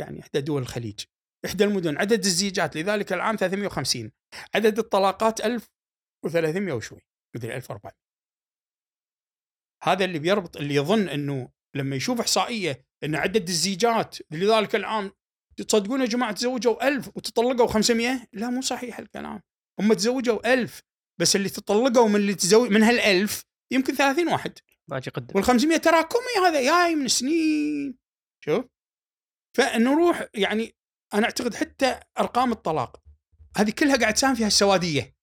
يعني 0.00 0.20
إحدى 0.20 0.40
دول 0.40 0.62
الخليج 0.62 1.04
إحدى 1.44 1.64
المدن 1.64 1.98
عدد 1.98 2.24
الزيجات 2.24 2.76
لذلك 2.76 3.12
العام 3.12 3.36
350 3.36 4.10
عدد 4.54 4.78
الطلاقات 4.78 5.40
1300 5.40 6.72
وشوي 6.72 7.00
مدري 7.36 7.56
1400 7.56 7.94
هذا 9.82 10.04
اللي 10.04 10.18
بيربط 10.18 10.56
اللي 10.56 10.74
يظن 10.74 11.08
إنه 11.08 11.48
لما 11.76 11.96
يشوف 11.96 12.20
إحصائية 12.20 12.84
إن 13.04 13.14
عدد 13.14 13.48
الزيجات 13.48 14.16
لذلك 14.30 14.74
العام 14.74 15.12
تصدقون 15.56 16.00
يا 16.00 16.06
جماعة 16.06 16.32
تزوجوا 16.32 16.88
ألف 16.88 17.08
وتطلقوا 17.08 17.66
500 17.66 18.26
لا 18.32 18.50
مو 18.50 18.60
صحيح 18.60 18.98
الكلام. 18.98 19.40
هم 19.80 19.92
تزوجوا 19.92 20.52
ألف 20.52 20.82
بس 21.20 21.36
اللي 21.36 21.48
تطلقوا 21.48 22.08
من 22.08 22.16
اللي 22.16 22.34
تزوج 22.34 22.70
من 22.70 22.82
هالألف 22.82 23.42
يمكن 23.72 23.94
30 23.94 24.28
واحد. 24.28 24.58
باقي 24.90 25.10
قدم. 25.10 25.36
وال 25.36 25.44
500 25.44 25.76
تراكمي 25.76 26.46
هذا 26.46 26.62
جاي 26.62 26.94
من 26.94 27.08
سنين. 27.08 27.98
شوف. 28.44 28.64
فنروح 29.56 30.28
يعني 30.34 30.76
أنا 31.14 31.24
أعتقد 31.24 31.54
حتى 31.54 32.00
أرقام 32.18 32.52
الطلاق 32.52 33.02
هذه 33.56 33.70
كلها 33.70 33.96
قاعد 33.96 34.14
تساهم 34.14 34.34
فيها 34.34 34.46
السوادية. 34.46 35.16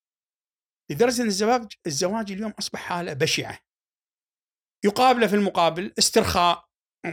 لدرجه 0.91 1.21
ان 1.21 1.27
الزواج 1.27 1.73
الزواج 1.87 2.31
اليوم 2.31 2.51
أصبح 2.59 2.79
حالة 2.79 3.13
بشعة. 3.13 3.59
يقابله 4.85 5.27
في 5.27 5.35
المقابل 5.35 5.93
استرخاء 5.99 6.67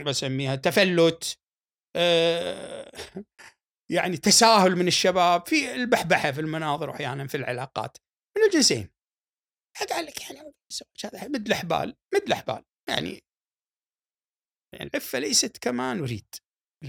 بسميها 0.06 0.56
تفلت 0.56 1.38
آه، 1.96 2.92
يعني 3.90 4.16
تساهل 4.16 4.76
من 4.76 4.88
الشباب 4.88 5.46
في 5.46 5.74
البحبحة 5.74 6.32
في 6.32 6.40
المناظر 6.40 6.90
واحيانا 6.90 7.26
في 7.26 7.36
العلاقات. 7.36 7.98
من 8.36 8.44
الجنسين. 8.44 8.90
قال 9.90 10.06
لك 10.06 10.20
يعني 10.20 10.54
هذا 11.04 11.28
مد 11.28 11.46
الاحبال 11.46 11.96
مد 12.14 12.22
الاحبال 12.22 12.64
يعني 12.88 13.24
يعني 14.72 14.90
العفة 14.94 15.18
ليست 15.18 15.58
كما 15.58 15.94
نريد. 15.94 16.34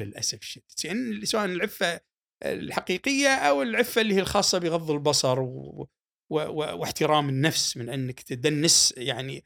للأسف 0.04 0.40
الشديد. 0.40 0.66
يعني 0.84 1.26
سواء 1.26 1.46
العفة 1.46 2.00
الحقيقية 2.44 3.36
أو 3.36 3.62
العفة 3.62 4.02
اللي 4.02 4.16
هي 4.16 4.20
الخاصة 4.20 4.58
بغض 4.58 4.92
البصر 4.92 5.40
و... 5.40 5.88
و... 6.32 6.40
و... 6.40 6.78
واحترام 6.78 7.30
النفس 7.30 7.78
من 7.78 7.90
أنك 7.90 8.20
تدنس. 8.22 8.94
يعني 8.98 9.44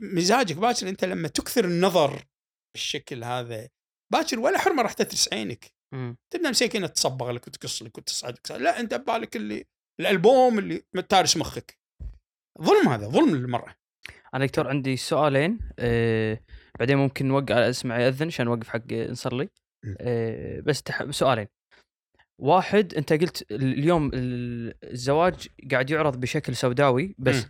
مزاجك 0.00 0.56
باكر 0.56 0.88
أنت 0.88 1.04
لما 1.04 1.28
تكثر 1.28 1.64
النظر 1.64 2.24
بالشكل 2.74 3.24
هذا 3.24 3.68
باكر 4.12 4.40
ولا 4.40 4.58
حرمة 4.58 4.82
راح 4.82 4.92
تترس 4.92 5.32
عينك. 5.32 5.72
تبدأ 6.30 6.50
مسكينه 6.50 6.86
تصبغ 6.86 7.30
لك 7.30 7.46
وتقص 7.46 7.82
لك 7.82 7.98
وتصعدك 7.98 8.50
لا 8.50 8.80
أنت 8.80 8.94
ببالك 8.94 9.36
اللي 9.36 9.64
الألبوم 10.00 10.58
اللي 10.58 10.82
تارس 11.08 11.36
مخك. 11.36 11.78
ظلم 12.62 12.88
هذا 12.88 13.08
ظلم 13.08 13.36
للمرأة. 13.36 13.74
أنا 14.34 14.46
دكتور 14.46 14.68
عندي 14.68 14.96
سؤالين 14.96 15.58
أه 15.78 16.40
بعدين 16.78 16.96
ممكن 16.96 17.28
نوقع 17.28 17.68
اسمع 17.70 18.00
يأذن 18.00 18.26
عشان 18.26 18.46
نوقف 18.46 18.68
حق 18.68 18.92
نصلي. 18.92 19.48
بس 20.64 20.82
تح... 20.82 21.10
سؤالين. 21.10 21.46
واحد 22.38 22.94
أنت 22.94 23.12
قلت 23.12 23.52
اليوم 23.52 24.10
الزواج 24.14 25.48
قاعد 25.70 25.90
يعرض 25.90 26.20
بشكل 26.20 26.56
سوداوي 26.56 27.14
بس 27.18 27.44
م. 27.44 27.48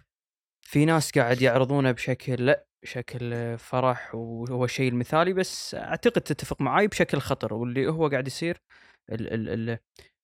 في 0.67 0.85
ناس 0.85 1.13
قاعد 1.13 1.43
يعرضونه 1.43 1.91
بشكل 1.93 2.47
لأ 2.47 2.67
بشكل 2.83 3.59
فرح 3.59 4.15
وهو 4.15 4.65
الشيء 4.65 4.89
المثالي 4.89 5.33
بس 5.33 5.75
أعتقد 5.75 6.21
تتفق 6.21 6.61
معي 6.61 6.87
بشكل 6.87 7.19
خطر 7.19 7.55
واللي 7.55 7.87
هو 7.87 8.09
قاعد 8.09 8.27
يصير 8.27 8.61
ال 9.13 9.33
ال 9.33 9.49
ال 9.49 9.79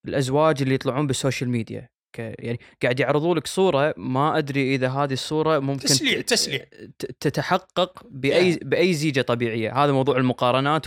الأزواج 0.09 0.63
اللي 0.63 0.75
يطلعون 0.75 1.07
بالسوشيال 1.07 1.51
ميديا. 1.51 1.89
يعني 2.19 2.59
قاعد 2.83 3.01
يعرضوا 3.01 3.35
لك 3.35 3.47
صورة 3.47 3.95
ما 3.97 4.39
أدري 4.39 4.75
إذا 4.75 4.89
هذه 4.89 5.13
الصورة 5.13 5.59
ممكن 5.59 5.87
تسليع 5.87 6.21
تسليع. 6.21 6.65
تتحقق 6.99 8.07
بأي 8.07 8.55
yeah. 8.55 8.65
بأي 8.65 8.95
زيجة 8.95 9.21
طبيعية. 9.21 9.85
هذا 9.85 9.93
موضوع 9.93 10.17
المقارنات 10.17 10.87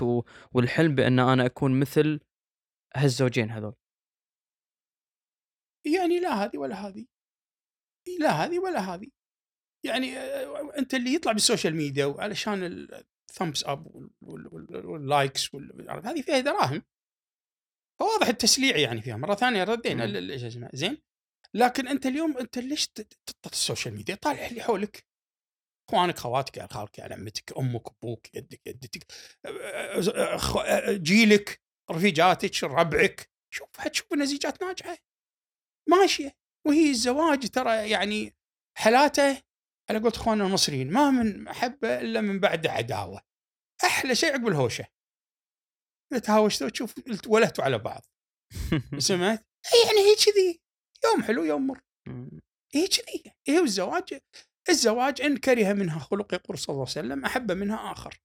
والحلم 0.53 0.95
بأن 0.95 1.19
أنا 1.19 1.45
أكون 1.45 1.79
مثل 1.79 2.19
هالزوجين 2.95 3.51
هذول. 3.51 3.73
يعني 5.85 6.19
لا 6.19 6.43
هذه 6.43 6.57
ولا 6.57 6.87
هذه. 6.87 7.05
لا 8.19 8.31
هذه 8.31 8.59
ولا 8.59 8.79
هذه. 8.79 9.07
يعني 9.85 10.17
آه، 10.17 10.77
أنت 10.77 10.93
اللي 10.93 11.13
يطلع 11.13 11.31
بال 11.31 11.42
social 11.42 11.75
media 11.75 12.05
وعلشان 12.05 12.87
ال 13.29 13.34
thumbs 13.34 13.63
up 13.63 14.09
وال 14.21 14.60
likes 14.60 15.55
هذه 15.89 16.21
فيها 16.21 16.39
دراهم 16.39 16.83
فواضح 17.99 18.27
التسليع 18.27 18.77
يعني 18.77 19.01
فيها. 19.01 19.17
مرة 19.17 19.35
ثانية 19.35 19.63
ردينا 19.63 20.33
إيش 20.33 20.43
اسمه 20.43 20.69
زين؟ 20.73 21.10
لكن 21.55 21.87
أنت 21.87 22.05
اليوم 22.05 22.37
أنت 22.37 22.57
ليش 22.57 22.87
تطلع 22.87 23.51
ال 23.51 23.58
social 23.58 23.95
media؟ 23.95 24.15
طالع 24.15 24.45
اللي 24.45 24.61
حولك. 24.61 25.05
إخوانك 25.89 26.19
خواتك 26.19 26.73
خالك 26.73 26.99
عمتك 26.99 27.57
أمك 27.57 27.87
أبوك 27.87 28.35
يدك 28.35 28.67
يدتك 28.67 29.11
جيلك 31.03 31.61
رفيجاتك 31.91 32.63
ربعك. 32.63 33.29
شوف 33.53 33.77
حتشوف 33.77 34.13
نزيجات 34.13 34.63
ناجحة؟ 34.63 34.97
ماشية. 35.89 36.35
وهي 36.67 36.89
الزواج 36.89 37.49
ترى 37.49 37.89
يعني 37.89 38.35
حالاته 38.77 39.41
على 39.89 39.99
قولت 39.99 40.15
إخواننا 40.15 40.45
المصريين 40.45 40.91
ما 40.91 41.11
من 41.11 41.43
محبه 41.43 41.99
إلا 42.01 42.21
من 42.21 42.39
بعد 42.39 42.67
عداوة. 42.67 43.21
أحلى 43.83 44.15
شيء 44.15 44.33
عقب 44.33 44.47
الهوشة. 44.47 44.87
إذا 46.11 46.19
تهاوشتوا 46.19 46.69
تشوف 46.69 46.95
ولهتوا 47.27 47.63
على 47.63 47.77
بعض. 47.77 48.05
سمعت؟ 48.97 49.47
يعني 49.85 49.99
هي 49.99 50.15
كذي. 50.15 50.60
يوم 51.05 51.23
حلو 51.23 51.43
يوم 51.43 51.67
مر. 51.67 51.81
هي 52.73 52.87
كذي. 52.87 53.23
هي 53.47 53.59
والزواج 53.59 54.19
الزواج 54.69 55.21
إن 55.21 55.37
كره 55.37 55.73
منها 55.73 55.99
خلق 55.99 56.33
يقول 56.33 56.57
صلى 56.57 56.73
الله 56.73 56.87
عليه 56.95 57.07
وسلم 57.07 57.25
أحب 57.25 57.51
منها 57.51 57.91
آخر. 57.91 58.21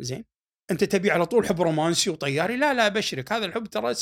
زين. 0.00 0.24
أنت 0.70 0.84
تبي 0.84 1.10
على 1.10 1.26
طول 1.26 1.46
حب 1.46 1.60
رومانسي 1.62 2.10
وطياري؟ 2.10 2.56
لا 2.56 2.74
لا 2.74 2.86
ابشرك 2.86 3.32
هذا 3.32 3.46
الحب 3.46 3.66
ترى 3.66 3.94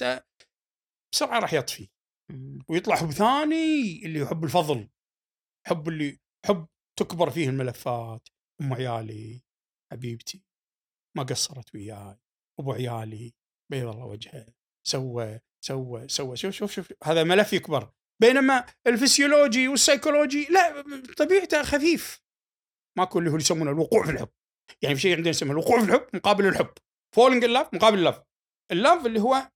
بسرعة 1.13 1.39
راح 1.39 1.53
يطفي. 1.53 1.89
ويطلع 2.69 2.97
حب 2.97 3.11
ثاني 3.11 4.07
اللي 4.07 4.21
يحب 4.21 4.45
الفضل. 4.45 4.89
حب 5.67 5.89
اللي 5.89 6.19
حب 6.47 6.69
تكبر 6.99 7.31
فيه 7.31 7.49
الملفات. 7.49 8.29
أم 8.61 8.75
عيالي 8.75 9.43
حبيبتي 9.93 10.45
ما 11.17 11.23
قصرت 11.23 11.75
وياي. 11.75 12.19
أبو 12.61 12.73
عيالي 12.73 13.35
بيض 13.71 13.89
الله 13.89 14.07
وجهه 14.07 14.47
سوى 14.87 15.41
سوى 15.65 16.09
سوى. 16.09 16.37
شوف 16.37 16.55
شوف 16.55 16.73
شوف. 16.73 16.93
هذا 17.05 17.25
ملف 17.25 17.53
يكبر. 17.53 17.93
بينما 18.23 18.67
الفسيولوجي 18.87 19.69
والسيكولوجي 19.69 20.45
لا 20.51 20.83
طبيعته 21.17 21.63
خفيف. 21.63 22.21
ماكو 22.99 23.19
اللي 23.19 23.31
هو 23.31 23.37
يسمونه 23.37 23.71
الوقوع 23.71 24.05
في 24.05 24.11
الحب. 24.11 24.29
يعني 24.83 24.95
في 24.95 25.01
شيء 25.01 25.17
عندنا 25.17 25.31
يسمونه 25.31 25.53
الوقوع 25.53 25.81
في 25.81 25.85
الحب 25.85 26.07
مقابل 26.15 26.47
الحب. 26.47 26.73
falling 27.17 27.45
in 27.45 27.53
مقابل 27.53 27.99
ال 27.99 28.03
love 28.03 28.23
ال 28.73 28.79
love 28.79 29.07
اللي 29.07 29.21
هو 29.21 29.51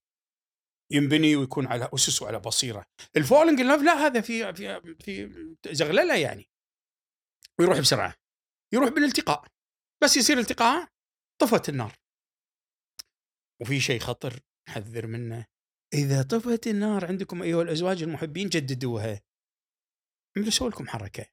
ينبني 0.93 1.37
ويكون 1.37 1.67
على 1.67 1.89
أسس 1.95 2.23
وعلى 2.23 2.39
بصيرة. 2.39 2.87
ال 3.17 3.22
falling 3.22 3.61
in 3.61 3.85
لا 3.85 3.93
هذا 3.93 4.21
في 4.21 4.55
في 4.55 4.81
في 5.03 5.51
زغللة 5.75 6.17
يعني. 6.17 6.51
ويروح 7.59 7.81
بسرعة. 7.81 8.15
يروح 8.73 8.89
بالالتقاء. 8.89 9.45
بس 10.03 10.17
يصير 10.17 10.39
التقاء 10.39 10.89
طفت 11.41 11.69
النار. 11.69 11.93
وفي 13.63 13.81
شيء 13.81 14.01
خطر 14.01 14.41
نحذر 14.69 15.07
منه. 15.07 15.47
إذا 15.95 16.23
طفت 16.23 16.67
النار 16.67 17.07
عندكم 17.07 17.43
أيها 17.43 17.63
الأزواج 17.63 18.03
المحبين 18.03 18.49
جددوها. 18.49 19.21
سووا 20.49 20.71
لكم 20.71 20.89
حركة. 20.89 21.27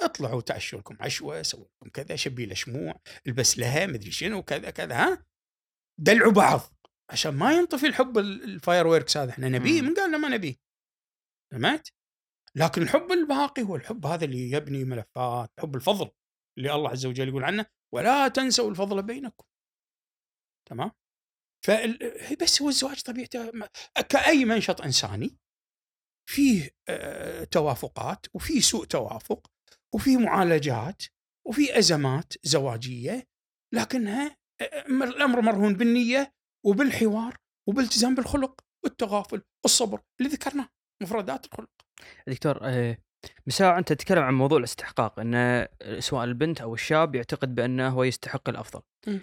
اطلعوا 0.00 0.40
تعشوا 0.40 0.78
لكم 0.78 0.96
عشوة 1.00 1.42
سووا 1.42 1.64
لكم 1.64 1.90
كذا 1.90 2.16
شبي 2.16 2.46
له 2.46 2.54
شموع 2.54 3.00
البس 3.26 3.58
لها 3.58 3.86
مدري 3.86 4.10
شنو 4.10 4.42
كذا 4.42 4.70
كذا 4.70 4.94
ها؟ 4.94 5.26
دلعوا 6.00 6.32
بعض 6.32 6.60
عشان 7.10 7.34
ما 7.34 7.52
ينطفي 7.52 7.86
الحب 7.86 8.18
ال- 8.18 8.44
الفاير 8.44 8.86
ويركس 8.86 9.16
هذا. 9.16 9.30
إحنا 9.30 9.48
نبيه. 9.48 9.82
من 9.82 9.94
قال 9.94 10.08
لنا 10.08 10.18
ما 10.18 10.28
نبيه. 10.28 10.56
سمعت 11.54 11.88
لكن 12.54 12.82
الحب 12.82 13.12
الباقي 13.12 13.62
هو 13.62 13.76
الحب 13.76 14.06
هذا 14.06 14.24
اللي 14.24 14.50
يبني 14.50 14.84
ملفات 14.84 15.50
حب 15.60 15.76
الفضل 15.76 16.10
اللي 16.58 16.74
الله 16.74 16.90
عز 16.90 17.06
وجل 17.06 17.28
يقول 17.28 17.44
عنه 17.44 17.66
ولا 17.94 18.28
تنسوا 18.28 18.70
الفضل 18.70 19.02
بينكم. 19.02 19.44
تمام؟ 20.68 20.90
فال... 21.66 21.98
بس 22.42 22.62
هو 22.62 22.68
الزواج 22.68 23.00
طبيعته 23.02 23.50
كأي 24.08 24.44
منشط 24.44 24.80
إنساني 24.80 25.36
فيه 26.30 26.70
آه، 26.88 27.44
توافقات 27.44 28.26
وفيه 28.34 28.60
سوء 28.60 28.84
توافق 28.84 29.46
وفيه 29.94 30.16
معالجات 30.16 31.02
وفيه 31.46 31.78
أزمات 31.78 32.32
زواجية 32.42 33.26
لكنها 33.74 34.36
آه، 34.60 34.84
مر- 34.88 35.08
الأمر 35.08 35.40
مرهون 35.40 35.74
بالنية 35.74 36.32
وبالحوار 36.66 37.36
وبالالتزام 37.68 38.14
بالخلق 38.14 38.60
والتغافل 38.84 39.42
والصبر 39.64 40.00
اللي 40.20 40.30
ذكرناه 40.32 40.68
مفردات 41.02 41.46
الخلق 41.46 41.70
دكتور 42.28 42.58
آه، 42.62 42.98
مساء 43.46 43.78
أنت 43.78 43.88
تتكلم 43.92 44.22
عن 44.22 44.34
موضوع 44.34 44.58
الاستحقاق 44.58 45.20
إن 45.20 45.34
آه، 45.34 45.68
سواء 45.98 46.24
البنت 46.24 46.60
أو 46.60 46.74
الشاب 46.74 47.14
يعتقد 47.14 47.54
بأنه 47.54 47.88
هو 47.88 48.04
يستحق 48.04 48.48
الأفضل. 48.48 48.82
مم. 49.06 49.20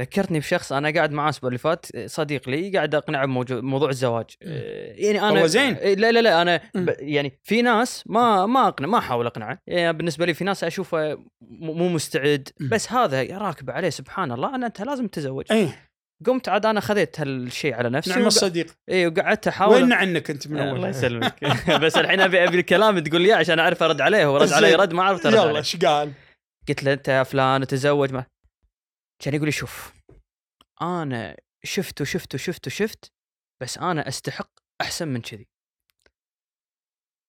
ذكرتني 0.00 0.38
بشخص 0.38 0.72
أنا 0.72 0.90
قاعد 0.94 1.12
معاه 1.12 1.24
الأسبوع 1.24 1.48
اللي 1.48 1.58
فات 1.58 1.86
آه، 1.94 2.06
صديق 2.06 2.48
لي 2.48 2.70
قاعد 2.76 2.94
أقنعه 2.94 3.26
بموضوع 3.26 3.88
الزواج. 3.90 4.24
آه، 4.42 4.92
يعني 4.96 5.20
أنا 5.28 5.40
هو 5.42 5.46
زين؟ 5.46 5.74
آه، 5.80 5.94
لا 5.94 6.12
لا 6.12 6.20
لا 6.22 6.42
أنا. 6.42 6.60
ب... 6.74 6.94
يعني 6.98 7.38
في 7.42 7.62
ناس 7.62 8.04
ما 8.06 8.46
ما 8.46 8.68
اقنع 8.68 8.88
ما 8.88 8.98
أحاول 8.98 9.26
أقنعه 9.26 9.58
يعني 9.66 9.96
بالنسبة 9.96 10.26
لي 10.26 10.34
في 10.34 10.44
ناس 10.44 10.64
أشوفه 10.64 11.18
مو 11.50 11.88
مستعد. 11.88 12.48
بس 12.60 12.92
هذا 12.92 13.38
راكب 13.38 13.70
عليه 13.70 13.90
سبحان 13.90 14.32
الله 14.32 14.54
أنا 14.54 14.66
أنت 14.66 14.80
لازم 14.82 15.06
تتزوج 15.06 15.44
إيه 15.50 15.86
قمت 16.26 16.48
عاد 16.48 16.66
أنا 16.66 16.80
خذيت 16.80 17.20
هالشيء 17.20 17.74
على 17.74 17.90
نفسي 17.90 18.10
نعم 18.10 18.20
وق- 18.20 18.26
الصديق 18.26 18.66
اي 18.90 19.06
وقعدت 19.06 19.48
أحاول 19.48 19.74
وين 19.74 19.92
عنك 19.92 20.30
أنت 20.30 20.48
من 20.48 20.58
أول 20.58 20.76
الله 20.76 20.88
يسلمك 20.88 21.44
بس 21.82 21.96
الحين 21.96 22.20
أبي 22.20 22.44
أبي 22.44 22.58
الكلام 22.60 22.98
تقول 22.98 23.22
لي 23.22 23.32
عشان 23.32 23.58
أعرف 23.58 23.82
أرد 23.82 24.00
عليه 24.00 24.26
هو 24.26 24.36
رد 24.36 24.52
علي. 24.52 24.74
رد 24.74 24.92
ما 24.92 25.02
عرفت 25.02 25.26
أرد 25.26 25.34
يلا 25.34 25.58
إيش 25.58 25.76
قال؟ 25.76 26.12
قلت 26.68 26.82
له 26.82 26.92
أنت 26.92 27.08
يا 27.08 27.22
فلان 27.22 27.66
تزوج 27.66 28.12
ما 28.12 28.24
كان 29.22 29.34
يقول 29.34 29.46
لي 29.46 29.52
شوف 29.52 29.92
أنا 30.82 31.36
شفت 31.64 32.00
وشفت 32.00 32.34
وشفت 32.34 32.66
وشفت 32.66 33.12
بس 33.62 33.78
أنا 33.78 34.08
أستحق 34.08 34.50
أحسن 34.80 35.08
من 35.08 35.20
كذي. 35.20 35.48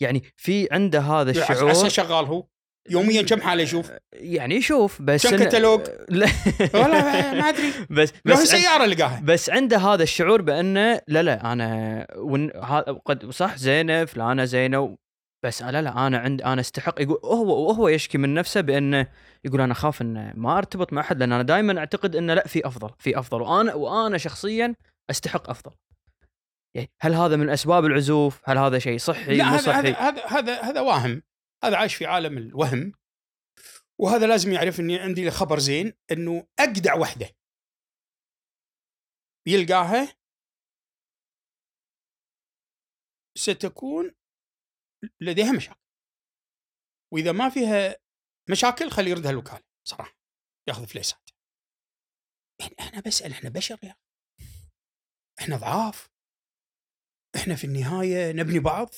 يعني 0.02 0.24
في 0.38 0.68
عنده 0.72 1.00
هذا 1.00 1.32
الشعور 1.32 1.70
عسى 1.70 1.90
شغال 1.90 2.26
هو. 2.26 2.48
يوميا 2.90 3.22
كم 3.22 3.42
حاله 3.42 3.64
يشوف؟ 3.64 3.92
يعني 4.14 4.56
يشوف 4.56 5.02
بس 5.02 5.28
كم 5.28 5.46
كتالوج؟ 5.46 5.82
لا. 6.10 6.28
ولا 6.74 7.34
ما 7.34 7.50
أدري. 7.50 7.74
بس 7.90 8.14
لو 8.26 8.36
بس 8.36 8.40
سيارة 8.44 8.86
لقاها. 8.86 9.22
بس 9.24 9.50
عنده 9.50 9.78
هذا 9.78 10.04
الشعور 10.04 10.42
بأنه 10.42 11.02
لا 11.08 11.24
لا 11.24 11.54
أنا 11.54 12.08
ون 12.18 12.52
ها- 12.56 12.82
قد 12.82 13.30
صح 13.32 13.56
زينة 13.58 14.06
فلانة 14.06 14.46
زينة 14.46 14.98
بس 15.46 15.62
لا 15.62 15.82
لا 15.82 16.08
أنا 16.08 16.18
عند 16.18 16.42
أنا 16.42 16.62
أستحق 16.62 17.02
يقول 17.02 17.20
هو 17.24 17.68
وهو 17.68 17.88
يشكي 17.88 18.18
من 18.18 18.34
نفسه 18.34 18.62
بأنه 18.62 19.08
يقول 19.46 19.62
أنا 19.62 19.72
أخاف 19.72 20.02
ان 20.02 20.34
ما 20.36 20.58
أرتبط 20.58 20.94
مع 20.94 21.02
أحد 21.02 21.20
لأن 21.20 21.32
أنا 21.32 21.44
دائما 21.44 21.80
أعتقد 21.80 22.16
إنه 22.16 22.34
لا 22.34 22.48
في 22.48 22.68
أفضل 22.68 22.94
في 23.00 23.20
أفضل 23.20 23.42
وأنا 23.42 23.74
وأنا 23.74 24.18
شخصيا 24.18 24.76
أستحق 25.10 25.50
أفضل. 25.50 25.72
يعني 26.76 26.92
هل 27.02 27.14
هذا 27.14 27.36
من 27.36 27.50
أسباب 27.50 27.86
العزوف؟ 27.86 28.42
هل 28.50 28.58
هذا 28.58 28.80
شيء 28.80 28.98
صحي 28.98 29.38
لا 29.38 29.44
مو 29.44 29.50
هذا 29.50 29.62
صحي؟ 29.62 29.92
هذا 29.92 30.26
هذا 30.26 30.62
هذا 30.62 30.82
واهم 30.82 31.22
هذا 31.64 31.78
عايش 31.78 31.96
في 31.96 32.06
عالم 32.06 32.38
الوهم 32.38 32.94
وهذا 34.00 34.28
لازم 34.28 34.52
يعرف 34.52 34.80
إني 34.80 35.00
عندي 35.00 35.32
خبر 35.32 35.60
زين 35.60 35.94
إنه 36.12 36.48
اجدع 36.60 36.96
وحدة 36.96 37.30
يلقاها 39.48 40.14
ستكون 43.38 44.17
لديها 45.22 45.52
مشاكل. 45.52 45.80
وإذا 47.14 47.32
ما 47.32 47.50
فيها 47.50 47.96
مشاكل 48.50 48.92
خليه 48.92 49.12
يردها 49.12 49.32
الوكالة 49.32 49.64
صراحة 49.88 50.18
ياخذ 50.68 50.88
فليسات. 50.88 51.30
يعني 52.60 52.76
أنا 52.80 53.02
بسأل 53.02 53.32
إحنا 53.32 53.50
بشر 53.50 53.80
يا. 53.84 53.96
إحنا 55.40 55.58
ضعاف. 55.58 56.10
إحنا 57.36 57.56
في 57.56 57.64
النهاية 57.64 58.32
نبني 58.32 58.60
بعض. 58.60 58.90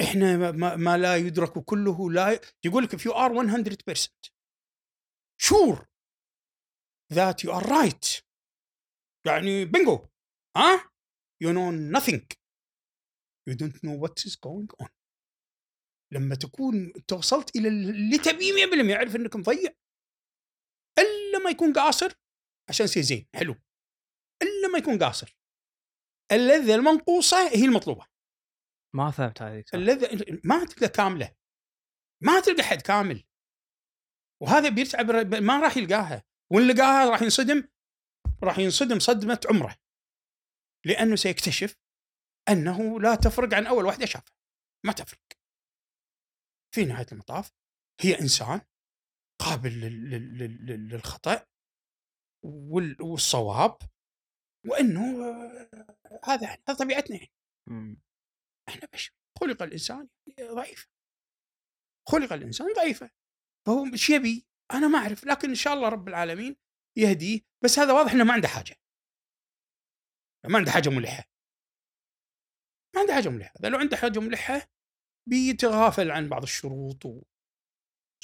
إحنا 0.00 0.36
ما- 0.36 0.50
ما, 0.50 0.76
ما 0.76 0.96
لا 0.98 1.16
يدرك 1.16 1.58
كله 1.58 2.10
لا 2.10 2.40
يقول 2.64 2.84
لك 2.84 2.96
if 2.96 3.00
you 3.00 3.12
are 3.14 3.32
100% 3.32 4.08
sure 5.42 5.86
that 7.14 7.36
you 7.44 7.50
are 7.52 7.64
right 7.66 8.22
يعني 9.26 9.64
بنجو 9.64 10.08
ها؟ 10.56 10.90
You 11.44 11.48
know 11.48 11.98
nothing. 11.98 12.26
You 13.50 13.54
don't 13.54 13.78
know 13.84 13.96
what 14.02 14.24
is 14.28 14.36
going 14.36 14.84
on. 14.84 14.88
لما 16.12 16.34
تكون 16.34 16.92
توصلت 17.08 17.56
إلى 17.56 17.68
اللي 17.68 18.18
تبيه 18.18 18.52
100% 18.52 18.90
يعرف 18.90 19.16
انك 19.16 19.36
مضيع 19.36 19.72
إلا 20.98 21.38
ما 21.44 21.50
يكون 21.50 21.72
قاصر 21.72 22.12
عشان 22.68 22.84
يصير 22.84 23.02
زين. 23.02 23.28
حلو. 23.34 23.52
إلا 24.42 24.68
ما 24.72 24.78
يكون 24.78 24.98
قاصر. 24.98 25.36
اللذه 26.32 26.74
المنقوصة 26.74 27.48
هي 27.48 27.64
المطلوبة. 27.64 28.06
ما 28.94 29.10
فهمت 29.10 29.42
هذه 29.42 29.64
صح. 29.66 29.74
اللذة 29.74 30.40
ما 30.44 30.64
تلقى 30.64 30.88
كاملة. 30.88 31.36
ما 32.22 32.40
تلقى 32.40 32.62
حد 32.62 32.82
كامل. 32.82 33.24
وهذا 34.42 34.68
بيتعب 34.68 35.34
ما 35.34 35.60
راح 35.60 35.76
يلقاها. 35.76 36.24
وإن 36.52 36.68
لقاها 36.68 37.10
راح 37.10 37.22
ينصدم. 37.22 37.68
راح 38.44 38.58
ينصدم 38.58 38.98
صدمة 38.98 39.40
عمره. 39.50 39.76
لأنه 40.86 41.16
سيكتشف 41.16 41.76
أنه 42.48 43.00
لا 43.00 43.14
تفرق 43.14 43.54
عن 43.54 43.66
أول 43.66 43.84
واحدة 43.84 44.06
شافها 44.06 44.32
ما 44.86 44.92
تفرق. 44.92 45.20
في 46.74 46.84
نهاية 46.84 47.06
المطاف 47.12 47.52
هي 48.00 48.20
إنسان 48.20 48.60
قابل 49.40 49.70
لل- 49.80 50.10
لل- 50.10 50.66
لل- 50.66 50.88
للخطأ 50.88 51.46
وال- 52.44 53.02
والصواب 53.02 53.78
وأنه 54.66 55.24
آه، 55.24 56.20
هذا 56.24 56.46
هذا 56.68 56.78
طبيعتنا. 56.78 57.16
إحنا. 58.68 58.86
بشر 58.92 59.12
خلق 59.40 59.62
الإنسان 59.62 60.08
ضعيف. 60.40 60.88
خلق 62.08 62.32
الإنسان 62.32 62.72
ضعيفا 62.76 63.10
فهو 63.66 63.84
إيش 63.92 64.10
يبي؟ 64.10 64.46
أنا 64.72 64.88
ما 64.88 64.98
أعرف 64.98 65.24
لكن 65.24 65.48
إن 65.48 65.54
شاء 65.54 65.74
الله 65.74 65.88
رب 65.88 66.08
العالمين 66.08 66.56
يهديه. 66.98 67.40
بس 67.64 67.78
هذا 67.78 67.92
واضح 67.92 68.12
إنه 68.12 68.24
ما 68.24 68.32
عنده 68.32 68.48
حاجة. 68.48 68.76
ما 70.48 70.58
عنده 70.58 70.70
حاجة 70.70 70.88
ملحة. 70.88 71.24
ما 72.96 73.00
عنده 73.00 73.14
حاجة 73.14 73.28
ملحه 73.28 73.52
إذا 73.60 73.68
لو 73.68 73.78
عنده 73.78 73.96
حاجة 73.96 74.18
ملحه 74.18 74.68
بيتغافل 75.28 76.10
عن 76.10 76.28
بعض 76.28 76.42
الشروط 76.42 77.06
و 77.06 77.22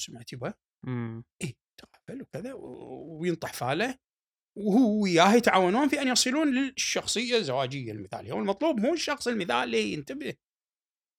سمعت 0.00 0.32
يبا؟ 0.32 0.54
مم. 0.86 1.24
يتغافل 1.42 2.22
وكذا 2.22 2.52
وينطح 2.52 3.52
فاله 3.52 3.98
وهو 4.58 5.02
وياه 5.02 5.34
يتعاونون 5.34 5.88
في 5.88 6.02
أن 6.02 6.08
يصلون 6.08 6.54
للشخصية 6.54 7.36
الزواجية 7.36 7.92
المثالية. 7.92 8.32
والمطلوب 8.32 8.80
مو 8.80 8.94
الشخص 8.94 9.28
المثالي 9.28 9.94
انتبه. 9.94 10.34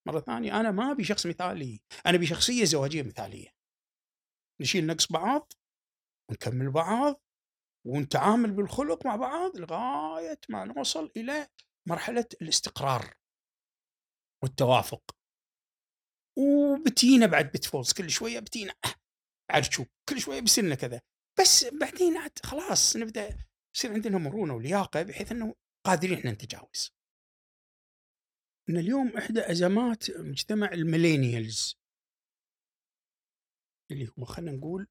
مرة 0.08 0.20
ثانية 0.20 0.60
أنا 0.60 0.72
ما 0.72 0.92
أبي 0.92 1.04
شخص 1.04 1.26
مثالي 1.26 1.82
أنا 2.06 2.18
أبي 2.18 2.26
شخصية 2.26 2.64
زواجية 2.64 3.04
مثالية. 3.04 3.50
نشيل 4.62 4.86
نقص 4.88 5.12
بعض 5.12 5.54
ونكمل 6.30 6.72
بعض 6.72 7.22
ونتعامل 7.88 8.52
بالخلق 8.52 9.06
مع 9.06 9.16
بعض 9.16 9.58
لغاية 9.58 10.40
ما 10.50 10.66
نوصل 10.66 11.12
إلى 11.18 11.48
مرحلة 11.90 12.26
الاستقرار. 12.42 13.14
والتوافق. 14.44 15.16
وبتينا 16.38 17.26
بعد 17.26 17.52
بتفوز 17.52 17.94
كل 17.94 18.10
شوية 18.10 18.40
بتينا 18.40 18.74
عاد 19.50 19.64
شوف 19.64 19.88
كل 20.10 20.20
شوية 20.22 20.40
بيصير 20.40 20.76
كذا. 20.76 21.02
بس 21.40 21.66
بعدين 21.66 22.18
عاد 22.18 22.40
خلاص 22.44 22.98
نبدأ 22.98 23.38
يصير 23.76 23.94
عندنا 23.94 24.18
مرونة 24.18 24.56
ولياقة 24.56 25.04
بحيث 25.04 25.32
إنه 25.32 25.56
قادرين 25.86 26.18
إحنا 26.18 26.32
نتجاوز. 26.32 26.92
إن 28.70 28.78
اليوم 28.78 29.18
إحدى 29.18 29.52
أزمات 29.52 30.12
مجتمع 30.12 30.72
ال 30.72 30.80
millennials. 30.80 31.76
اللي 33.92 34.14
هو 34.20 34.26
خلينا 34.26 34.52
نقول 34.52 34.88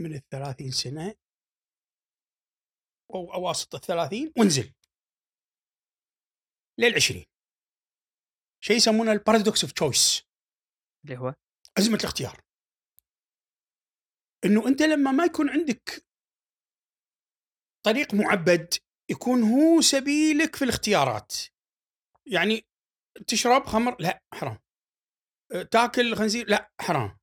من 0.00 0.14
الثلاثين 0.14 0.70
سنة 0.70 1.14
أو 3.14 3.34
أواسط 3.34 3.74
الثلاثين 3.74 4.32
وانزل. 4.38 4.74
للعشرين. 6.78 7.26
شيء 8.64 8.76
يسمونه 8.76 9.12
ال 9.12 9.19
paradox 9.19 9.64
of 9.64 9.72
choice 9.72 10.22
اللي 11.04 11.18
هو؟ 11.18 11.34
ازمه 11.78 11.96
الاختيار. 11.96 12.40
إنه 14.44 14.68
أنت 14.68 14.82
لما 14.82 15.10
ما 15.10 15.24
يكون 15.24 15.50
عندك 15.50 16.04
طريق 17.86 18.14
معبد 18.14 18.74
يكون 19.10 19.42
هو 19.42 19.80
سبيلك 19.80 20.56
في 20.56 20.64
الاختيارات. 20.64 21.32
يعني 22.26 22.66
تشرب 23.26 23.66
خمر؟ 23.66 23.96
لا 24.00 24.22
حرام. 24.34 24.58
أه، 25.52 25.62
تاكل 25.62 26.16
خنزير؟ 26.16 26.48
لا 26.48 26.70
حرام. 26.80 27.18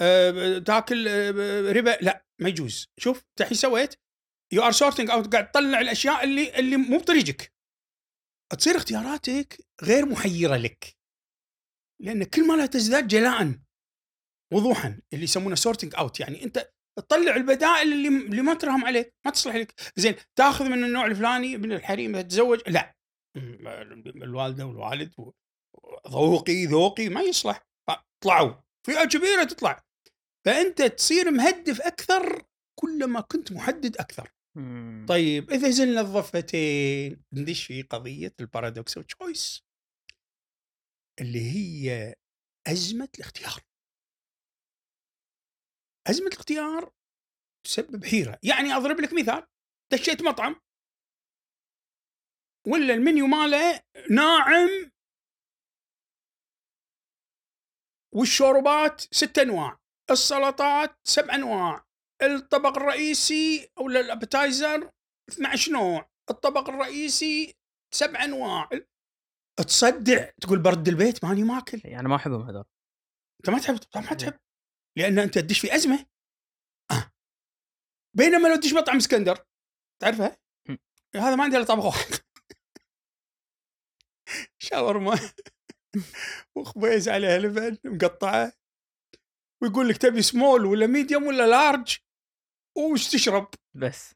أه، 0.00 0.58
تاكل 0.58 1.08
أه، 1.08 1.72
ربا؟ 1.72 1.90
لا 1.90 2.24
ما 2.40 2.48
يجوز. 2.48 2.86
شوف 2.98 3.18
انت 3.18 3.40
الحين 3.40 3.56
سويت 3.56 3.94
you 4.52 4.62
are 4.62 4.72
sorting 4.72 5.10
out 5.10 5.32
قاعد 5.32 5.50
تطلع 5.50 5.80
الأشياء 5.80 6.24
اللي 6.24 6.58
اللي 6.58 6.76
مو 6.76 6.98
بطريقك. 6.98 7.55
تصير 8.52 8.76
اختياراتك 8.76 9.66
غير 9.82 10.06
محيرة 10.06 10.56
لك. 10.56 10.96
لأن 12.02 12.24
كل 12.24 12.46
ما 12.46 12.54
لا 12.54 12.66
تزداد 12.66 13.08
جلاء 13.08 13.54
وضوحا 14.52 15.00
اللي 15.12 15.24
يسمونه 15.24 15.54
sorting 15.54 15.94
out 15.94 16.20
يعني 16.20 16.44
أنت 16.44 16.70
تطلع 16.98 17.36
البدائل 17.36 17.92
اللي 17.92 18.08
اللي 18.08 18.42
ما 18.42 18.54
ترهم 18.54 18.84
عليك 18.84 19.14
ما 19.24 19.30
تصلح 19.30 19.54
لك. 19.54 19.92
زين 19.96 20.14
تأخذ 20.36 20.64
من 20.64 20.84
النوع 20.84 21.06
الفلاني 21.06 21.56
من 21.56 21.72
الحريم 21.72 22.20
تتزوج؟ 22.20 22.60
لا. 22.66 22.96
الوالدة 24.06 24.66
والوالد 24.66 25.14
ذوقي 26.08 26.66
ذوقي 26.66 27.08
ما 27.08 27.20
يصلح. 27.20 27.66
طلعوا 28.24 28.54
فئة 28.86 29.04
كبيرة 29.04 29.44
تطلع. 29.44 29.84
فأنت 30.46 30.82
تصير 30.82 31.30
مهدف 31.30 31.80
أكثر 31.80 32.42
كلما 32.78 33.20
كنت 33.20 33.52
محدد 33.52 33.96
أكثر. 33.96 34.32
طيب 35.08 35.50
إذا 35.50 35.70
زلنا 35.70 36.00
الضفتين 36.00 37.24
ندش 37.32 37.66
في 37.66 37.82
قضية 37.82 38.34
ال 38.40 38.47
paradox 38.47 38.96
of 38.96 39.06
choice 39.06 39.62
اللي 41.20 41.50
هي 41.50 42.14
أزمة 42.66 43.08
الاختيار. 43.14 43.60
أزمة 46.06 46.26
الاختيار 46.26 46.92
تسبب 47.64 48.04
حيرة. 48.04 48.38
يعني 48.42 48.72
أضرب 48.72 49.00
لك 49.00 49.12
مثال. 49.12 49.46
دشيت 49.92 50.22
مطعم. 50.22 50.60
ولا 52.66 52.94
المنيو 52.94 53.26
ماله 53.26 53.80
ناعم. 54.10 54.90
والشوربات 58.14 59.00
ست 59.00 59.38
أنواع. 59.38 59.78
السلطات 60.10 60.98
سبع 61.04 61.34
أنواع. 61.34 61.85
الطبق 62.22 62.76
الرئيسي 62.76 63.70
أو 63.78 63.86
الأبتايزر 63.88 64.90
12 65.28 65.72
نوع. 65.72 66.10
الطبق 66.30 66.68
الرئيسي 66.68 67.56
سبع 67.94 68.24
أنواع. 68.24 68.68
تصدع 69.56 70.30
تقول 70.40 70.62
برد 70.62 70.88
البيت 70.88 71.24
ماني 71.24 71.42
ماكل. 71.42 71.80
يعني 71.84 72.08
ما 72.08 72.16
أحبهم 72.16 72.42
هذول. 72.42 72.64
أنت 73.40 73.50
ما 73.50 73.58
تحب 73.58 73.78
ما 73.96 74.14
تحب. 74.14 74.38
لأن 74.98 75.18
أنت 75.18 75.38
تدش 75.38 75.58
في 75.60 75.74
أزمة. 75.74 76.06
آه. 76.90 77.12
بينما 78.16 78.48
لو 78.48 78.56
تدش 78.56 78.72
مطعم 78.72 78.96
إسكندر 78.96 79.46
تعرفها؟ 80.02 80.36
هذا 81.14 81.36
ما 81.36 81.44
عندي 81.44 81.56
إلا 81.56 81.64
طبق 81.64 81.84
واحد. 81.84 82.10
شاورما. 84.58 85.32
وخبيز 86.56 87.08
عليها 87.08 87.38
لبن 87.38 87.78
مقطعة. 87.84 88.52
ويقول 89.62 89.88
لك 89.88 89.96
تبي 89.96 90.22
small 90.22 90.64
ولا 90.64 90.86
medium 90.86 91.26
ولا 91.26 91.46
large 91.46 91.96
وش 92.76 93.08
تشرب 93.08 93.48
بس. 93.74 94.14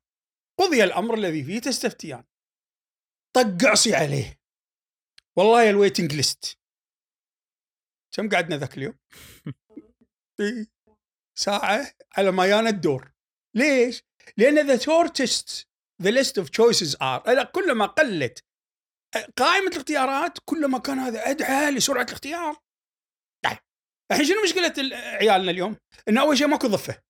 قضي 0.59 0.85
الأمر 0.85 1.15
الذي 1.15 1.45
فيه 1.45 1.59
تستفتيان. 1.59 2.24
طق 3.37 3.69
عصي 3.69 3.95
عليه. 3.95 4.41
والله 5.37 5.62
يا 5.62 5.70
ال 5.71 5.76
waiting 5.76 6.15
list 6.15 6.59
كم 8.16 8.28
قعدنا 8.28 8.57
ذاك 8.57 8.78
اليوم؟ 8.78 8.99
ساعة 11.39 11.93
على 12.16 12.31
ما 12.31 12.47
يانا 12.47 12.69
الدور. 12.69 13.12
ليش؟ 13.57 14.03
لأن 14.37 14.66
ذا 14.66 14.78
shortest 14.79 15.69
the 16.03 16.11
list 16.11 16.39
of 16.39 16.49
choices 16.49 16.97
are 17.03 17.45
كلما 17.45 17.87
قلت 17.87 18.45
قائمة 19.37 19.70
الاختيارات 19.70 20.39
كلما 20.45 20.78
كان 20.78 20.99
هذا 20.99 21.31
أدعى 21.31 21.70
لسرعة 21.70 22.05
الاختيار. 22.05 22.57
طيب 23.45 23.59
الحين 24.11 24.27
شنو 24.27 24.43
مشكلة 24.43 24.97
عيالنا 24.97 25.51
اليوم؟ 25.51 25.77
إن 26.09 26.19
أول 26.19 26.39
شيء 26.39 26.47
ماكو 26.47 26.66
ضفة. 26.66 27.03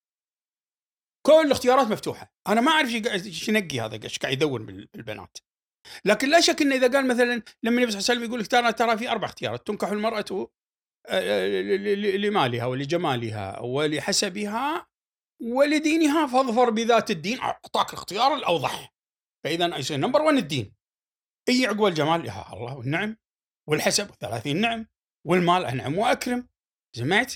كل 1.26 1.46
الاختيارات 1.46 1.86
مفتوحة. 1.86 2.34
أنا 2.48 2.60
ما 2.60 2.70
أعرف 2.72 2.88
إيش 2.88 3.48
ينقي 3.48 3.80
هذا 3.80 4.04
إيش 4.04 4.18
قاعد 4.18 4.32
يدور 4.32 4.62
بالبنات. 4.62 5.38
لكن 6.04 6.30
لا 6.30 6.40
شك 6.40 6.62
إنه 6.62 6.74
إذا 6.74 6.92
قال 6.92 7.08
مثلا 7.08 7.42
لما 7.62 7.76
النبي 7.76 7.92
صلى 7.92 8.00
الله 8.00 8.10
عليه 8.10 8.20
وسلم 8.20 8.24
يقول 8.24 8.40
لك 8.40 8.46
ترى 8.46 8.72
ترى 8.72 8.98
في 8.98 9.10
أربع 9.10 9.26
اختيارات 9.26 9.66
تنكح 9.66 9.88
المرأة 9.88 10.50
لمالها 12.16 12.66
ولجمالها 12.66 13.60
ولحسبها 13.60 14.86
ولدينها 15.42 16.26
فاظفر 16.26 16.70
بذات 16.70 17.10
الدين. 17.10 17.40
أعطاك 17.40 17.88
الاختيار 17.88 18.34
الأوضح. 18.34 18.94
فإذا 19.44 19.78
يصير 19.78 19.96
نمبر 19.96 20.22
1 20.22 20.36
الدين. 20.36 20.74
أي 21.48 21.66
عقب 21.66 21.84
الجمال؟ 21.84 22.26
يا 22.26 22.52
الله 22.52 22.76
والنعم 22.76 23.16
والحسب 23.68 24.10
30 24.20 24.56
نعم 24.56 24.86
والمال 25.26 25.64
انعم 25.64 25.98
وأكرم. 25.98 26.48
سمعت؟ 26.96 27.34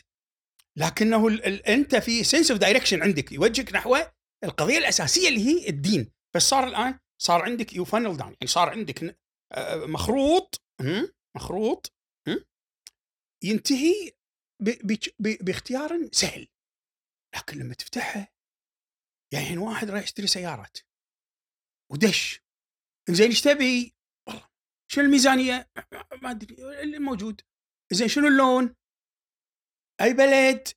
لكنه 0.79 1.29
ال 1.29 1.45
ال 1.47 1.67
انت 1.67 1.97
في 1.97 2.25
sense 2.25 2.51
of 2.51 2.61
direction 2.61 3.03
عندك 3.03 3.33
يوجهك 3.33 3.75
نحو 3.75 3.97
القضية 4.45 4.79
الأساسية 4.79 5.29
اللي 5.29 5.41
هي 5.41 5.69
الدين. 5.69 6.13
بس 6.37 6.43
صار 6.43 6.67
الآن 6.69 6.99
صار 7.23 7.43
عندك 7.43 7.73
you 7.73 7.85
funnel 7.85 8.17
down 8.17 8.31
يعني 8.33 8.47
صار 8.47 8.71
عندك 8.71 9.19
مخروط 9.77 10.63
مخروط 11.37 11.93
ينتهي 13.45 14.13
باختيار 15.21 16.09
سهل. 16.13 16.49
لكن 17.37 17.59
لما 17.59 17.75
تفتحها 17.75 18.33
يعني 19.35 19.59
واحد 19.59 19.91
رايح 19.91 20.05
يشتري 20.05 20.27
سيارات. 20.27 20.79
ودش. 21.93 22.45
زين 23.11 23.27
إيش 23.27 23.41
تبي؟ 23.41 23.95
والله 24.29 24.49
شنو 24.93 25.05
الميزانية؟ 25.05 25.71
ما 26.23 26.31
أدري 26.31 26.83
اللي 26.83 26.99
موجود. 26.99 27.41
زين 27.93 28.09
شنو 28.09 28.29
اللون؟ 28.29 28.75
أي 30.01 30.15
بلد؟ 30.15 30.69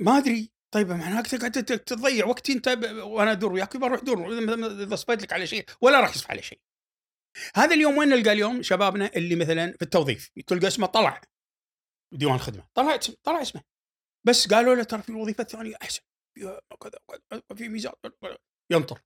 ما 0.00 0.18
أدري. 0.18 0.52
طيب 0.74 0.88
معناته 0.88 1.38
قاعد 1.38 1.52
تضيع 1.86 2.26
وقتي 2.26 2.52
أنت 2.52 2.68
وأنا 3.02 3.32
أدور 3.32 3.52
وياك. 3.52 3.76
بروح 3.76 4.00
دور 4.00 4.38
إذا 4.82 4.96
صفيت 4.96 5.22
لك 5.22 5.32
على 5.32 5.46
شيء 5.46 5.64
ولا 5.80 6.00
راح 6.00 6.10
يصف 6.10 6.30
على 6.30 6.42
شيء. 6.42 6.60
هذا 7.56 7.74
اليوم 7.74 7.98
وين 7.98 8.08
نلقى 8.08 8.32
اليوم؟ 8.32 8.62
شبابنا 8.62 9.10
اللي 9.16 9.36
مثلا 9.36 9.72
في 9.72 9.82
التوظيف 9.82 10.30
تلقى 10.46 10.66
اسمه 10.66 10.86
طلع 10.86 11.20
ديوان 12.14 12.34
الخدمه 12.34 12.68
طلع 12.74 12.96
اسمه 12.96 13.16
طلع 13.24 13.42
اسمه. 13.42 13.62
بس 14.26 14.48
قالوا 14.48 14.74
له 14.74 14.84
ترى 14.84 15.02
في 15.02 15.08
الوظيفة 15.08 15.42
الثانية 15.42 15.76
أحسن. 15.82 16.02
كذا 16.82 17.00
في 17.56 17.68
ميزان. 17.68 17.92
ينطر 18.72 19.02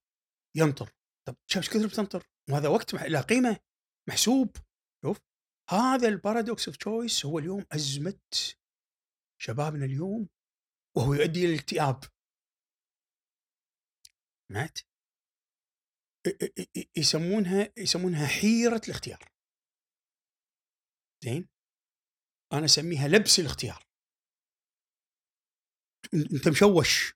ينطر. 0.57 0.91
طب 1.29 1.37
شوف 1.47 1.63
إيش 1.63 1.71
كثر 1.71 1.87
بتنطر؟ 1.87 2.27
وهذا 2.51 2.69
وقت 2.69 2.95
له 2.95 3.21
قيمة 3.21 3.61
محسوب. 4.09 4.57
شوف. 5.05 5.19
هذا 5.73 6.09
ال 6.09 6.16
paradox 6.16 6.69
of 6.69 6.77
choice 6.77 7.27
هو 7.27 7.39
اليوم 7.39 7.67
أزمة 7.73 8.21
شبابنا 9.43 9.85
اليوم 9.85 10.29
وهو 10.97 11.15
يؤدي 11.15 11.45
إلى 11.45 11.55
الاكتئاب. 11.55 12.05
مات؟ 14.53 14.79
يسمونها 16.97 17.73
يسمونها 17.79 18.27
حيرة 18.27 18.81
الاختيار. 18.85 19.33
زين؟ 21.25 21.49
أنا 22.53 22.65
أسميها 22.65 23.09
لبس 23.09 23.39
الاختيار. 23.39 23.85
أنت 26.15 26.49
مشوش. 26.49 27.13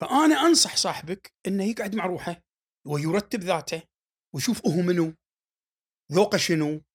فأنا 0.00 0.34
أنصح 0.34 0.76
صاحبك 0.76 1.32
إنه 1.46 1.64
يقعد 1.64 1.94
مع 1.94 2.06
روحه 2.06 2.42
ويرتب 2.86 3.40
ذاته 3.40 3.82
ويشوف 4.34 4.66
هو 4.66 4.82
منو 4.82 5.14
ذوقه 6.12 6.38
شنو 6.38 6.89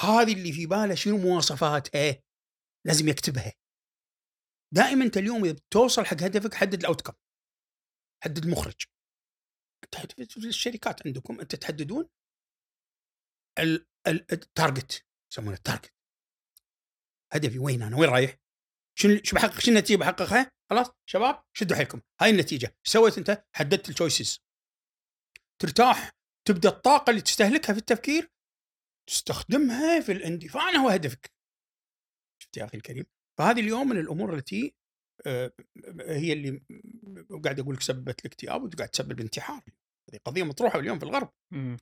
هذه 0.00 0.32
اللي 0.32 0.52
في 0.52 0.66
باله 0.66 0.94
شنو 0.94 1.18
مواصفاتها 1.18 2.22
لازم 2.86 3.08
يكتبها. 3.08 3.52
دائما 4.74 5.04
أنت 5.04 5.16
اليوم 5.16 5.44
إذا 5.44 5.52
بتوصل 5.52 6.04
حق 6.04 6.22
هدفك 6.22 6.54
حدد 6.54 6.80
الاوتكم 6.80 7.12
حدد 8.24 8.44
المخرج. 8.44 8.84
في 10.28 10.36
الشركات 10.36 11.06
عندكم 11.06 11.40
أنت 11.40 11.54
تحددون 11.54 12.08
ال 14.32 14.43
target 14.43 15.06
يسمونه 15.32 15.56
ال 15.56 15.61
target 15.61 15.92
هدفي 17.32 17.58
وين 17.58 17.82
أنا؟ 17.82 17.96
وين 17.96 18.10
رايح؟ 18.10 18.36
شنو 18.98 19.20
شو 19.24 19.36
بحقق 19.36 19.60
شنو 19.60 19.74
النتيجة 19.74 19.98
بحققها؟ 19.98 20.52
خلاص 20.70 20.86
شباب 21.06 21.44
شدوا 21.56 21.76
حيلكم. 21.76 22.00
هاي 22.20 22.30
النتيجة. 22.30 22.66
إيش 22.66 22.92
سويت 22.92 23.18
أنت؟ 23.18 23.44
حددت 23.54 23.88
ال 23.88 23.94
choices 23.94 24.40
ترتاح 25.62 26.10
تبدأ 26.48 26.68
الطاقة 26.68 27.10
اللي 27.10 27.20
تستهلكها 27.20 27.72
في 27.72 27.78
التفكير 27.78 28.30
تستخدمها 29.10 30.00
في 30.00 30.12
الاندفاع 30.12 30.70
نحو 30.70 30.88
هدفك. 30.88 31.32
شفت 32.42 32.56
يا 32.56 32.64
أخي 32.64 32.76
الكريم؟ 32.76 33.04
فهذه 33.38 33.60
اليوم 33.60 33.88
من 33.88 33.98
الأمور 33.98 34.34
التي 34.34 34.74
آه، 35.26 35.52
هي 36.00 36.32
اللي 36.32 36.60
قاعد 37.44 37.60
أقول 37.60 37.74
لك 37.74 37.80
سببت 37.80 38.20
الاكتئاب 38.20 38.62
وقاعد 38.62 38.88
تسبب 38.88 39.12
الانتحار. 39.12 39.62
هذه 40.10 40.20
قضية 40.24 40.42
مطروحة 40.42 40.78
اليوم 40.78 40.98
في 40.98 41.04
الغرب. 41.04 41.30
مم. 41.52 41.76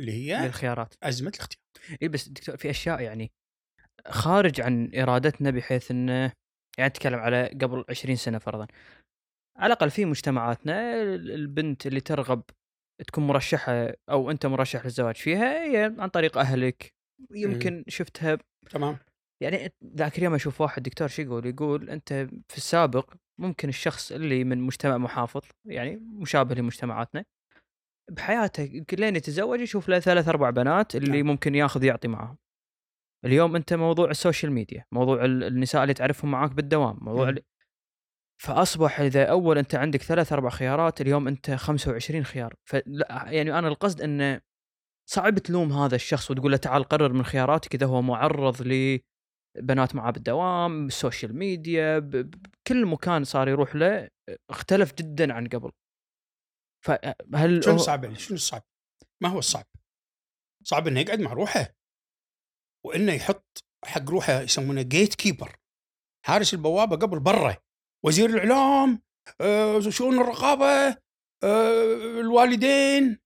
اللي 0.00 0.12
هي 0.12 0.46
الخيارات 0.46 0.94
أزمة 1.02 1.32
الاختيار. 1.34 1.62
اي 2.02 2.08
بس 2.08 2.28
دكتور 2.28 2.56
في 2.56 2.70
أشياء 2.70 3.00
يعني 3.00 3.32
خارج 4.08 4.60
عن 4.60 4.90
إرادتنا 4.94 5.50
بحيث 5.50 5.90
إنه 5.90 6.32
يعني 6.78 6.90
أتكلم 6.90 7.18
على 7.18 7.46
قبل 7.46 7.84
20 7.88 8.16
سنة 8.16 8.38
فرضا. 8.38 8.66
على 9.56 9.66
الأقل 9.66 9.90
في 9.90 10.04
مجتمعاتنا 10.04 11.02
البنت 11.14 11.86
اللي 11.86 12.00
ترغب 12.00 12.42
تكون 13.06 13.26
مرشحة 13.26 13.92
أو 14.10 14.30
أنت 14.30 14.46
مرشح 14.46 14.84
للزواج 14.84 15.16
فيها 15.16 15.64
هي 15.64 15.94
عن 15.98 16.08
طريق 16.08 16.38
أهلك 16.38 16.94
يمكن 17.30 17.84
شفتها 17.88 18.38
تمام 18.70 18.98
يعني 19.42 19.72
ذاك 19.96 20.18
اليوم 20.18 20.34
أشوف 20.34 20.60
واحد 20.60 20.82
دكتور 20.82 21.08
شو 21.08 21.22
يقول 21.22 21.46
يقول 21.46 21.90
أنت 21.90 22.12
في 22.48 22.56
السابق 22.56 23.14
ممكن 23.40 23.68
الشخص 23.68 24.12
اللي 24.12 24.44
من 24.44 24.60
مجتمع 24.60 24.98
محافظ 24.98 25.40
يعني 25.64 25.96
مشابه 25.96 26.54
لمجتمعاتنا 26.54 27.24
بحياته 28.10 28.84
لين 28.92 29.16
يتزوج 29.16 29.60
يشوف 29.60 29.88
له 29.88 29.98
ثلاث 30.00 30.28
أربع 30.28 30.50
بنات 30.50 30.96
اللي 30.96 31.22
نعم. 31.22 31.26
ممكن 31.26 31.54
ياخذ 31.54 31.84
يعطي 31.84 32.08
معاهم. 32.08 32.36
اليوم 33.24 33.56
أنت 33.56 33.74
موضوع 33.74 34.10
ال 34.10 34.16
social 34.16 34.52
media، 34.52 34.84
موضوع 34.92 35.24
ال- 35.24 35.44
النساء 35.44 35.82
اللي 35.82 35.94
تعرفهم 35.94 36.30
معاك 36.30 36.50
بالدوام، 36.50 36.98
موضوع 37.00 37.30
مم. 37.30 37.36
فأصبح 38.42 39.00
إذا 39.00 39.24
أول 39.30 39.58
أنت 39.58 39.74
عندك 39.74 40.02
ثلاث 40.02 40.32
أربع 40.32 40.50
خيارات 40.50 41.00
اليوم 41.00 41.28
أنت 41.28 41.50
25 41.50 42.24
خيار، 42.24 42.54
فلا 42.68 43.24
يعني 43.26 43.58
أنا 43.58 43.68
القصد 43.68 44.00
انه 44.00 44.40
صعب 45.10 45.38
تلوم 45.38 45.72
هذا 45.72 45.94
الشخص 45.94 46.30
وتقول 46.30 46.50
له 46.52 46.56
تعال 46.56 46.84
قرر 46.84 47.12
من 47.12 47.24
خياراتك 47.24 47.74
إذا 47.74 47.86
هو 47.86 48.02
معرض 48.02 48.62
لبنات 48.62 49.94
معاه 49.94 50.10
بالدوام، 50.10 50.86
ال 50.86 50.93
social 50.93 51.36
media، 51.36 51.98
بكل 51.98 52.86
مكان 52.86 53.24
صار 53.24 53.48
يروح 53.48 53.76
له 53.76 54.08
اختلف 54.50 54.94
جدا 54.94 55.32
عن 55.32 55.48
قبل. 55.48 55.72
فهل 56.84 57.64
شنو 57.64 57.72
هو- 57.72 57.78
صعب 57.78 58.04
يعني؟ 58.04 58.16
شنو 58.16 58.34
الصعب؟ 58.34 58.62
ما 59.22 59.28
هو 59.28 59.38
الصعب؟ 59.38 59.66
صعب 60.64 60.86
إنه 60.86 61.00
يقعد 61.00 61.20
مع 61.20 61.32
روحه 61.32 61.76
وإنه 62.86 63.12
يحط 63.12 63.58
حق 63.84 64.10
روحه 64.10 64.40
يسمونه 64.40 64.82
gatekeeper 64.82 65.56
حارس 66.26 66.54
البوابة 66.54 66.96
قبل 66.96 67.20
برا 67.20 67.56
وزير 68.04 68.30
الإعلام 68.30 69.02
آه، 69.40 69.80
شؤون 69.80 70.20
الرقابة 70.20 70.96
آه، 71.44 72.20
الوالدين 72.20 73.18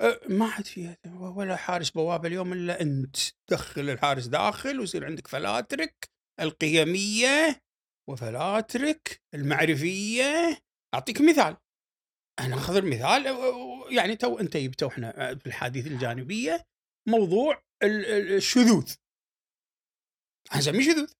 آه، 0.00 0.20
ما 0.28 0.50
حد 0.50 0.66
فيها 0.66 0.96
ولا 1.36 1.56
حارس 1.56 1.90
بوابة 1.90 2.28
اليوم 2.28 2.52
إلا 2.52 2.80
أنت. 2.80 3.16
دخل 3.50 3.90
الحارس 3.90 4.26
داخل 4.26 4.80
ويصير 4.80 5.04
عندك 5.06 5.26
فلاترك 5.28 6.08
القيمية 6.40 7.60
وفلاترك 8.10 9.20
المعرفية. 9.34 10.58
أعطيك 10.94 11.20
مثال. 11.20 11.56
أنا 12.40 12.54
أخذ 12.54 12.76
المثال 12.76 13.26
آه، 13.26 13.88
يعني 13.90 14.16
تو 14.16 14.38
أنت 14.38 14.56
جبته 14.56 14.86
إحنا 14.86 15.34
في 15.34 15.46
الحديث 15.46 15.86
الجانبية 15.86 16.64
موضوع 17.08 17.62
ال- 17.82 18.06
ال- 18.06 18.32
الشذوذ. 18.32 18.94
أنا 20.52 20.60
أسميه 20.60 20.82
شذوذ. 20.82 21.12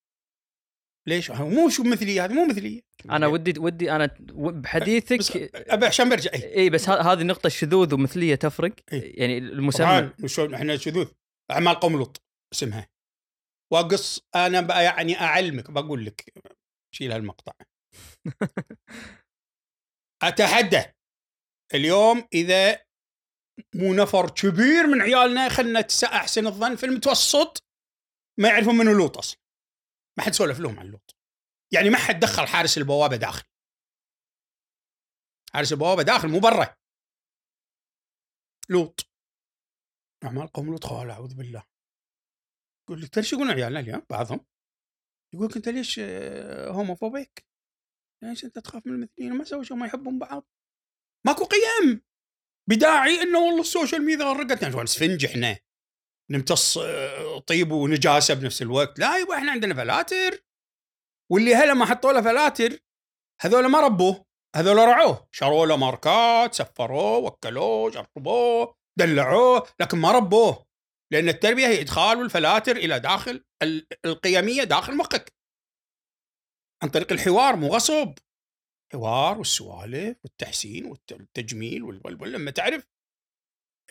ليش؟ 1.08 1.30
مو 1.30 1.68
شو 1.68 1.82
مثلية 1.82 2.24
هذه 2.24 2.32
مو 2.32 2.46
مثلية. 2.46 2.80
أنا 3.10 3.26
ودي 3.26 3.58
ودي 3.58 3.92
أنا 3.92 4.16
و- 4.32 4.50
بس 4.50 4.54
بحديثك 4.54 5.36
ابى 5.54 5.86
عشان 5.86 6.08
برجع 6.08 6.30
إي. 6.34 6.56
إي 6.56 6.70
بس 6.70 6.88
هذه 6.88 7.22
نقطة 7.22 7.46
الشذوذ 7.46 7.94
ومثلية 7.94 8.34
تفرق. 8.34 8.72
إي. 8.92 8.98
يعني 9.00 9.38
المسمى. 9.38 10.12
وشلون 10.22 10.54
إحنا 10.54 10.76
شذوذ؟ 10.76 11.08
أعمال 11.50 11.74
قوم 11.74 11.96
لوط 11.96 12.22
اسمها. 12.52 12.88
وأقص 13.72 14.20
أنا 14.34 14.60
بقى 14.60 14.84
يعني 14.84 15.20
أعلمك 15.20 15.70
بقول 15.70 16.04
لك 16.04 16.32
شيل 16.94 17.12
هالمقطع. 17.12 17.52
أتحدى. 20.22 20.82
اليوم 21.74 22.28
إذا 22.34 22.78
مو 23.74 23.94
نفر 23.94 24.30
كبير 24.30 24.86
من 24.86 25.00
عيالنا 25.00 25.48
خلنا 25.48 25.86
أحسن 26.04 26.46
الظن 26.46 26.76
في 26.76 26.86
المتوسط 26.86 27.64
ما 28.40 28.48
يعرفون 28.48 28.74
منو 28.74 28.92
لوط 28.92 29.18
أصلا. 29.18 29.41
ما 30.18 30.24
حد 30.24 30.32
سولف 30.32 30.60
لهم 30.60 30.78
عن 30.78 30.86
لوط. 30.86 31.16
يعني 31.72 31.90
ما 31.90 31.98
حد 31.98 32.20
دخل 32.20 32.46
حارس 32.46 32.78
البوابة 32.78 33.16
داخل. 33.16 33.44
حارس 35.54 35.72
البوابة 35.72 36.02
داخل 36.02 36.28
مو 36.28 36.40
برا. 36.40 36.76
لوط. 38.68 39.06
اعمال 40.24 40.48
قوم 40.48 40.66
لوط 40.66 40.86
قال 40.86 41.10
أعوذ 41.10 41.34
بالله. 41.34 41.62
يقول 42.88 43.02
لك 43.02 43.20
شو 43.20 43.36
يقولون 43.36 43.54
عيالنا 43.54 43.80
اليوم؟ 43.80 44.02
بعضهم 44.10 44.46
يقول 45.34 45.46
لك 45.46 45.56
أنت 45.56 45.68
ليش 45.68 45.98
آه، 45.98 46.68
homophobic؟ 46.68 47.46
ليش 48.22 48.44
أنت 48.44 48.58
تخاف 48.58 48.86
من 48.86 48.94
المثليين 48.94 49.32
ما 49.32 49.44
سووا 49.44 49.62
شيء 49.62 49.76
ما 49.76 49.86
يحبون 49.86 50.18
بعض؟ 50.18 50.48
ماكو 51.26 51.44
قيم. 51.44 52.02
بداعي 52.70 53.22
إنه 53.22 53.38
والله 53.38 53.60
ال 53.60 53.67
social 53.67 54.04
media 54.04 54.24
غرقتنا. 54.24 54.70
شو 54.70 54.82
اسفنج 54.82 55.24
إحنا. 55.24 55.58
نمتص 56.30 56.78
آه، 56.78 57.38
طيب 57.38 57.72
ونجاسه 57.72 58.34
بنفس 58.34 58.62
الوقت. 58.62 58.98
لا 58.98 59.18
يبا 59.18 59.36
إحنا 59.38 59.52
عندنا 59.52 59.74
فلاتر. 59.74 60.44
واللي 61.32 61.54
هلا 61.54 61.74
ما 61.74 61.86
حطوا 61.86 62.12
له 62.12 62.22
فلاتر 62.22 62.78
هذول 63.42 63.66
ما 63.66 63.80
ربوه 63.80 64.26
هذول 64.56 64.76
رعوه. 64.76 65.28
شروا 65.32 65.66
له 65.66 65.76
ماركات 65.76 66.54
سفروه 66.54 67.16
وكلوه 67.18 67.90
شربوه 67.90 68.74
دلعوه 68.98 69.68
لكن 69.80 69.98
ما 69.98 70.12
ربوه. 70.12 70.66
لأن 71.12 71.28
التربية 71.28 71.66
هي 71.66 71.80
إدخال 71.80 72.20
الفلاتر 72.20 72.76
إلى 72.76 73.00
داخل 73.00 73.44
ال- 73.62 73.86
القيمية 74.04 74.64
داخل 74.64 74.96
مخك. 74.96 75.32
عن 76.82 76.88
طريق 76.88 77.12
الحوار 77.12 77.56
مو 77.56 77.68
غصب. 77.68 78.14
حوار 78.92 79.38
والسوالف 79.38 80.18
والتحسين 80.24 80.86
والتجميل 80.86 81.82
وال- 81.82 82.00
وال- 82.04 82.22
وال- 82.22 82.32
لما 82.32 82.50
تعرف 82.50 82.86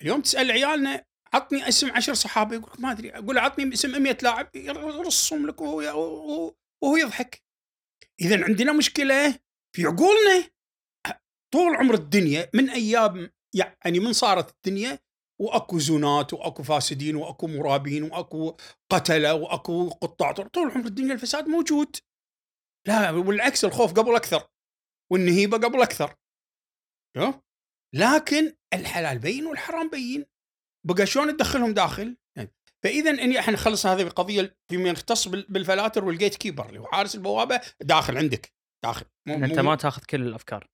اليوم 0.01 0.21
تسأل 0.21 0.51
عيالنا 0.51 1.05
عطني 1.33 1.67
اسم 1.67 1.91
عشر 1.91 2.13
صحابة 2.13 2.55
يقول 2.55 2.71
ما 2.79 2.91
أدري 2.91 3.11
أقول 3.11 3.37
عطني 3.37 3.73
اسم 3.73 4.03
100 4.03 4.17
لاعب 4.21 4.49
يرصهم 4.55 5.47
لك 5.47 5.61
وهو 5.61 5.77
وهو- 6.81 6.97
يضحك. 6.97 7.43
اذا 8.21 8.43
عندنا 8.45 8.73
مشكلة 8.73 9.39
في 9.75 9.85
عقولنا. 9.85 10.49
طول 11.53 11.75
عمر 11.75 11.93
الدنيا 11.93 12.49
من 12.53 12.69
أيام 12.69 13.31
يعني 13.83 13.99
من 13.99 14.13
صارت 14.13 14.55
الدنيا 14.55 14.99
وأكو 15.41 15.79
زنات 15.79 16.33
وأكو 16.33 16.63
فاسدين 16.63 17.15
وأكو 17.15 17.47
مرابين 17.47 18.03
وأكو 18.03 18.57
قتلة 18.91 19.33
وأكو 19.33 19.89
قطاع. 19.89 20.31
طول 20.31 20.71
عمر 20.71 20.85
الدنيا 20.85 21.13
الفساد 21.13 21.47
موجود. 21.47 21.95
لا 22.87 23.11
والعكس 23.11 23.65
الخوف 23.65 23.93
قبل 23.93 24.15
أكثر 24.15 24.47
والنهيبة 25.11 25.57
قبل 25.57 25.81
أكثر؟ 25.81 26.15
لكن 27.95 28.55
الحلال 28.73 29.19
بين 29.19 29.45
والحرام 29.45 29.89
بين. 29.89 30.25
بقى 30.87 31.05
شلون 31.05 31.37
تدخلهم 31.37 31.73
داخل؟ 31.73 32.17
يعني 32.37 32.53
فإذا 32.83 33.09
اني 33.09 33.39
إحنا 33.39 33.57
خلصنا 33.57 33.93
هذه 33.93 34.01
القضية 34.01 34.57
فيما 34.71 34.89
يختص 34.89 35.27
بال- 35.27 35.45
بال 35.49 35.60
filters 35.60 35.95
وال 35.95 36.05
gatekeeper 36.05 36.69
اللي 36.69 36.79
هو 36.79 36.85
حارس 36.85 37.15
البوابة 37.15 37.61
داخل 37.81 38.17
عندك 38.17 38.53
داخل. 38.85 39.05
مو 39.27 39.35
ان 39.35 39.43
أنت 39.43 39.59
مو- 39.59 39.69
ما 39.69 39.75
تاخذ 39.75 40.03
كل 40.03 40.21
الأفكار. 40.21 40.67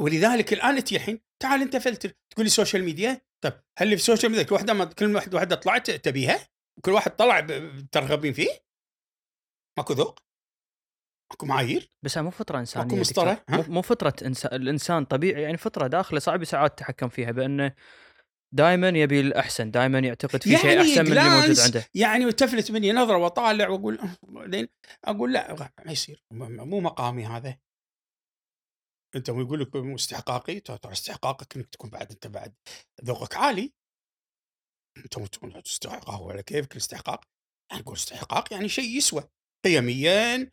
ولذلك 0.00 0.52
الآن 0.52 0.84
تجي 0.84 0.96
الحين 0.96 1.20
تعال 1.42 1.62
أنت 1.62 1.76
فلتر 1.76 2.08
تقول 2.30 2.44
لي 2.44 2.50
social 2.50 2.84
media 2.84 3.20
طيب 3.44 3.52
هل 3.78 3.88
في 3.88 3.94
ال 3.94 3.99
social 3.99 4.30
media 4.32 4.44
كل 4.44 4.54
واحدة 4.54 4.72
ما 4.74 4.84
كل 4.84 5.14
واحد 5.14 5.34
واحدة 5.34 5.56
طلعت 5.56 5.90
تبيها؟ 5.90 6.48
وكل 6.78 6.92
واحد 6.92 7.16
طلع 7.16 7.40
ترغبين 7.92 8.32
فيه؟ 8.32 8.48
ماكو 9.78 9.92
ذوق؟ 9.92 10.18
ماكو 11.32 11.46
معايير؟ 11.46 11.90
بس 12.04 12.18
مو 12.18 12.30
فطرة 12.30 12.58
إنسانية 12.58 12.84
ماكو 12.96 13.02
دكتور. 13.02 13.36
مو- 13.68 13.82
فطرة 13.82 14.14
إنسان 14.22 14.62
الإنسان 14.62 15.04
طبيعي 15.04 15.42
يعني 15.42 15.56
فطرة 15.56 15.86
داخلة 15.86 16.18
صعب 16.20 16.44
ساعات 16.44 16.70
التحكم 16.70 17.08
فيها 17.08 17.30
بأنه 17.30 17.74
دائما 18.54 18.88
يبي 18.88 19.20
الأحسن 19.20 19.70
دائما 19.70 19.98
يعتقد 19.98 20.42
في 20.42 20.56
شيء 20.56 20.66
يعني 20.66 20.80
أحسن 20.80 21.04
من 21.04 21.18
اللي 21.18 21.40
موجود 21.40 21.58
عنده. 21.58 21.84
يعني 21.94 22.32
تفلت 22.32 22.70
مني 22.70 22.92
نظرة 22.92 23.16
وأطالع 23.16 23.68
وأقول 23.68 23.98
بعدين 24.22 24.68
أقول 25.04 25.32
لا 25.32 25.70
ما 25.86 25.92
يصير. 25.92 26.24
مو 26.30 26.80
مقامي 26.80 27.26
هذا. 27.26 27.58
أنت 29.16 29.30
مو 29.30 29.40
يقول 29.40 29.60
لك 29.60 29.76
استحقاقي؟ 29.76 30.60
ترى 30.60 30.92
استحقاقك 30.92 31.56
إنك 31.56 31.68
تكون 31.68 31.90
بعد 31.90 32.10
أنت 32.10 32.26
بعد 32.26 32.54
ذوقك 33.04 33.36
عالي. 33.36 33.72
أنت 34.96 35.18
تكون 35.18 35.62
تستحقه 35.62 36.20
ولا 36.20 36.40
كيفك 36.40 36.72
الاستحقاق. 36.72 37.24
يعني 37.70 37.82
نقول 37.82 37.96
استحقاق 37.96 38.52
يعني 38.52 38.68
شيء 38.68 38.96
يسوى 38.96 39.28
قيميا 39.64 40.50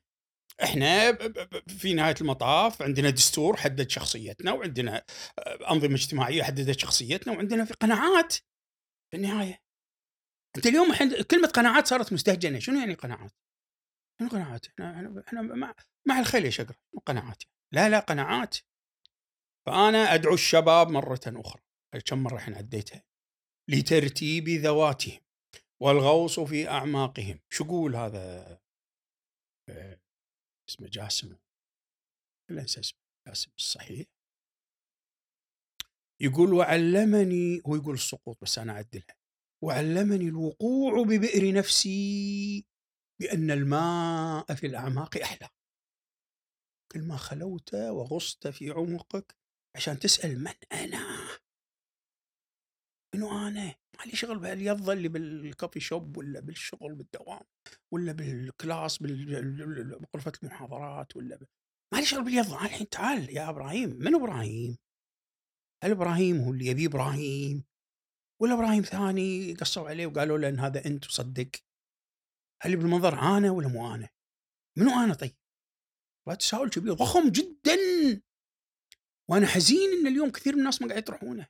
إحنا 0.63 1.17
في 1.67 1.93
نهاية 1.93 2.15
المطاف 2.21 2.81
عندنا 2.81 3.09
دستور 3.09 3.57
حدد 3.57 3.89
شخصيتنا 3.89 4.51
وعندنا 4.51 5.03
آه، 5.39 5.71
أنظمة 5.71 5.95
اجتماعية 5.95 6.43
حددت 6.43 6.79
شخصيتنا 6.79 7.33
وعندنا 7.33 7.65
في 7.65 7.73
قناعات 7.73 8.33
في 9.11 9.17
النهاية. 9.17 9.61
أنت 10.57 10.65
اليوم 10.65 10.91
الحين 10.91 11.21
كلمة 11.21 11.47
قناعات 11.47 11.87
صارت 11.87 12.13
مستهجنة. 12.13 12.59
شنو 12.59 12.79
يعني 12.79 12.93
قناعات؟ 12.93 13.31
شنو 14.19 14.29
قناعات؟ 14.29 14.65
إحنا 14.67 14.91
إحنا, 14.91 15.23
إحنا 15.27 15.41
مع 15.41 15.75
مع 16.07 16.19
الخيل 16.19 16.45
يا 16.45 16.49
شقر. 16.49 16.75
قناعات 17.05 17.43
لا 17.73 17.89
لا 17.89 17.99
قناعات. 17.99 18.57
فأنا 19.67 20.13
أدعو 20.13 20.33
الشباب 20.33 20.89
مرة 20.89 21.21
أخرى. 21.27 21.61
كم 22.05 22.23
مرة 22.23 22.35
الحين 22.35 22.55
عديتها؟ 22.55 23.03
لترتيب 23.69 24.49
ذواتهم 24.49 25.19
والغوص 25.81 26.39
في 26.39 26.69
أعماقهم. 26.69 27.39
شو 27.49 27.63
يقول 27.63 27.95
هذا؟ 27.95 28.59
آه، 29.69 29.99
اسمه 30.69 30.87
جاسم. 30.87 31.37
لا 32.49 32.61
انسى 32.61 32.79
اسمه 32.79 32.99
جاسم 33.27 33.51
الصحيح. 33.57 34.07
يقول 36.21 36.53
وعلمني 36.53 37.61
هو 37.67 37.75
يقول 37.75 37.93
السقوط 37.93 38.37
بس 38.41 38.59
أنا 38.59 38.73
أعدلها. 38.73 39.15
وعلمني 39.63 40.27
الوقوع 40.27 41.03
ببئر 41.03 41.53
نفسي 41.53 42.65
بأن 43.21 43.51
الماء 43.51 44.55
في 44.55 44.67
الأعماق 44.67 45.17
أحلى. 45.17 45.49
كل 46.91 47.01
ما 47.01 47.17
خلوت 47.17 47.73
وغصت 47.73 48.47
في 48.47 48.69
عمقك 48.69 49.35
عشان 49.75 49.99
تسأل 49.99 50.39
من 50.39 50.53
أنا؟ 50.71 51.24
منو 53.15 53.47
أنا 53.47 53.65
ما 53.99 54.03
لي 54.05 54.11
شغل 54.15 54.39
بهاليضة 54.39 54.93
اللي 54.93 55.07
بالكوفي 55.07 55.79
شوب 55.79 56.17
ولا 56.17 56.39
بالشغل 56.39 56.95
بالدوام 56.95 57.41
ولا 57.91 58.11
بالكلاس 58.11 58.97
بال- 58.97 59.99
بغرفة 59.99 60.31
المحاضرات 60.43 61.15
ولا 61.15 61.35
ب... 61.35 61.43
ما 61.93 61.97
لي 61.99 62.05
شغل 62.05 62.23
باليضة 62.23 62.57
أنا 62.59 62.65
الحين 62.65 62.89
تعال 62.89 63.29
يا 63.35 63.49
إبراهيم 63.49 63.89
من 63.89 64.15
إبراهيم؟ 64.15 64.77
هل 65.83 65.91
إبراهيم 65.91 66.37
هو 66.41 66.51
اللي 66.51 66.65
يبي 66.65 66.85
إبراهيم؟ 66.85 67.63
ولا 68.41 68.53
إبراهيم 68.53 68.81
ثاني 68.81 69.53
قصوا 69.53 69.89
عليه 69.89 70.07
وقالوا 70.07 70.37
له 70.37 70.49
إن 70.49 70.59
هذا 70.59 70.85
أنت 70.85 71.05
وصدق؟ 71.07 71.51
هل 72.61 72.75
بالمنظر 72.77 73.19
أنا 73.19 73.51
ولا 73.51 73.67
مو 73.67 73.95
أنا؟ 73.95 74.09
منو 74.77 74.89
أنا 75.03 75.13
طيب؟ 75.13 75.35
تساؤل 76.39 76.69
كبير 76.69 76.93
ضخم 76.93 77.29
جدا 77.29 77.77
وأنا 79.29 79.47
حزين 79.47 79.89
إن 79.99 80.07
اليوم 80.07 80.29
كثير 80.31 80.53
من 80.53 80.59
الناس 80.59 80.81
ما 80.81 80.87
قاعد 80.87 80.99
يطرحونه 81.01 81.47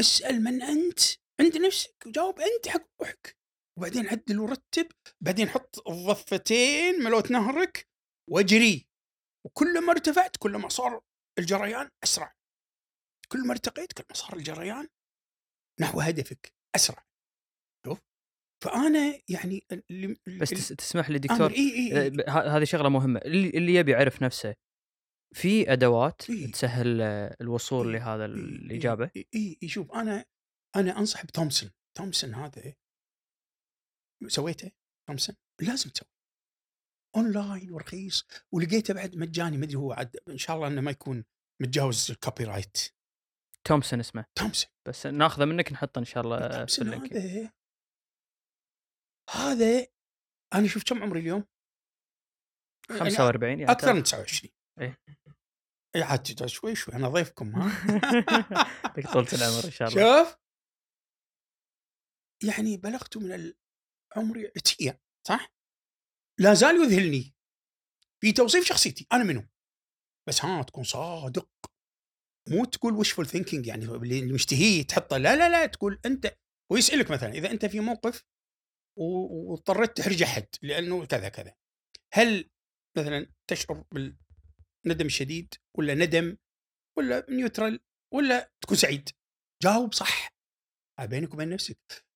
اسأل 0.00 0.40
من 0.44 0.62
أنت؟ 0.62 1.00
عند 1.40 1.56
نفسك 1.56 1.94
وجاوب 2.06 2.40
أنت 2.40 2.68
حق 2.68 2.86
روحك. 3.00 3.36
وبعدين 3.78 4.06
عدل 4.08 4.38
ورتب 4.40 4.88
بعدين 5.20 5.48
حط 5.48 5.88
الضفتين 5.88 6.94
ملوت 7.04 7.30
نهرك 7.30 7.88
واجري. 8.30 8.88
وكل 9.46 9.84
ما 9.86 9.92
ارتفعت 9.92 10.36
كل 10.36 10.56
ما 10.56 10.68
صار 10.68 11.00
الجريان 11.38 11.90
أسرع. 12.04 12.34
كل 13.32 13.46
ما 13.46 13.52
ارتقيت 13.52 13.92
كل 13.92 14.04
ما 14.10 14.14
صار 14.14 14.36
الجريان 14.36 14.88
نحو 15.80 16.00
هدفك 16.00 16.52
أسرع. 16.76 17.04
شوف. 17.86 17.98
فأنا 18.64 19.20
يعني 19.28 19.66
اللي 19.90 20.16
بس 20.40 20.50
تس- 20.50 20.68
تسمح 20.68 21.10
لي 21.10 21.18
دكتور. 21.18 21.50
إي 21.50 21.56
إي 21.74 21.98
آه، 21.98 22.02
إي. 22.02 22.10
ب- 22.10 22.20
ه- 22.20 22.56
هذه 22.56 22.64
شغلة 22.64 22.88
مهمة. 22.88 23.20
اللي, 23.24 23.48
اللي 23.50 23.74
يبي 23.74 23.92
يعرف 23.92 24.22
نفسه 24.22 24.54
في 25.34 25.72
أدوات 25.72 26.30
إي. 26.30 26.46
تسهل 26.46 27.00
الوصول 27.40 27.86
إي. 27.86 27.92
لهذا 28.00 28.26
إي- 28.26 28.30
الاجابه 28.30 29.10
إي 29.16 29.28
إي 29.34 29.58
إي 29.62 29.68
شوف 29.68 29.92
أنا 29.92 30.24
أنا 30.76 30.98
أنصح 30.98 31.24
بتومسون. 31.26 31.70
تومسون 31.96 32.34
هذا 32.34 32.74
سويته؟ 34.26 34.70
تومسون؟ 35.08 35.36
لازم 35.60 35.90
تسوي. 35.90 36.08
أونلاين 37.16 37.70
ورخيص 37.72 38.26
ولقيته 38.52 38.94
بعد 38.94 39.16
مجاني 39.16 39.56
ما 39.56 39.64
أدري 39.64 39.76
هو 39.76 39.92
عاد 39.92 40.16
إن 40.28 40.38
شاء 40.38 40.56
الله 40.56 40.68
إنه 40.68 40.80
ما 40.80 40.90
يكون 40.90 41.24
متجاوز 41.62 42.10
ال 42.10 42.44
copyright 42.44 42.78
تومسون 43.64 44.00
اسمه. 44.00 44.24
تومسون. 44.34 44.70
بس 44.88 45.06
ناخذه 45.06 45.44
منك 45.44 45.72
نحطه 45.72 45.98
إن 45.98 46.04
شاء 46.04 46.24
الله 46.24 46.66
في 46.66 46.82
ال 46.82 46.87
link. 46.87 47.12
هذا 47.12 47.52
هذا 49.30 49.86
أنا 50.54 50.68
شوف 50.68 50.84
كم 50.84 51.02
عمري 51.02 51.20
اليوم؟ 51.20 51.44
يعني 52.90 53.00
45 53.00 53.58
يعني 53.60 53.72
أكثر 53.72 53.92
من 53.92 54.02
29 54.02 54.50
إيه. 54.80 54.98
اي 55.96 56.02
عاد 56.02 56.46
شوي 56.46 56.74
شوي 56.74 56.94
أنا 56.94 57.08
ضيفكم 57.08 57.54
ها؟ 57.54 57.68
لك 58.98 59.06
طولة 59.12 59.28
العمر 59.32 59.64
إن 59.64 59.70
شاء 59.78 59.88
الله. 59.88 60.24
شوف. 60.24 60.36
يعني 62.44 62.76
بلغت 62.76 63.16
من 63.16 63.32
العمر 63.32 64.50
عتية 64.56 65.00
صح؟ 65.26 65.52
لا 66.40 66.54
زال 66.54 66.76
يذهلني 66.76 67.34
في 68.20 68.32
توصيف 68.32 68.64
شخصيتي 68.64 69.06
أنا 69.12 69.24
منو؟ 69.24 69.48
بس 70.28 70.44
ها 70.44 70.62
تكون 70.62 70.84
صادق. 70.84 71.50
مو 72.48 72.64
تقول 72.64 73.04
wishful 73.04 73.22
thinking 73.22 73.66
يعني 73.66 73.84
اللي 73.84 74.32
مشتهيه 74.32 74.82
تحطه 74.86 75.16
لا 75.18 75.36
لا 75.36 75.48
لا 75.48 75.66
تقول 75.66 76.00
أنت 76.06 76.36
ويسالك 76.72 77.10
مثلا 77.10 77.32
إذا 77.32 77.50
أنت 77.50 77.66
في 77.66 77.80
موقف 77.80 78.24
واضطريت 78.98 79.96
تحرج 79.96 80.22
أحد 80.22 80.46
لأنه 80.62 81.06
كذا 81.06 81.28
كذا. 81.28 81.54
هل 82.14 82.50
مثلا 82.98 83.32
تشعر 83.50 83.84
بالندم 84.84 85.06
الشديد 85.06 85.54
ولا 85.78 85.94
ندم 85.94 86.36
ولا 86.98 87.26
neutral 87.30 87.80
ولا 88.14 88.52
تكون 88.60 88.76
سعيد. 88.76 89.08
جاوب 89.62 89.94
صح. 89.94 90.28
بينك 91.00 91.34
وبين 91.34 91.48
نفسك. 91.48 92.06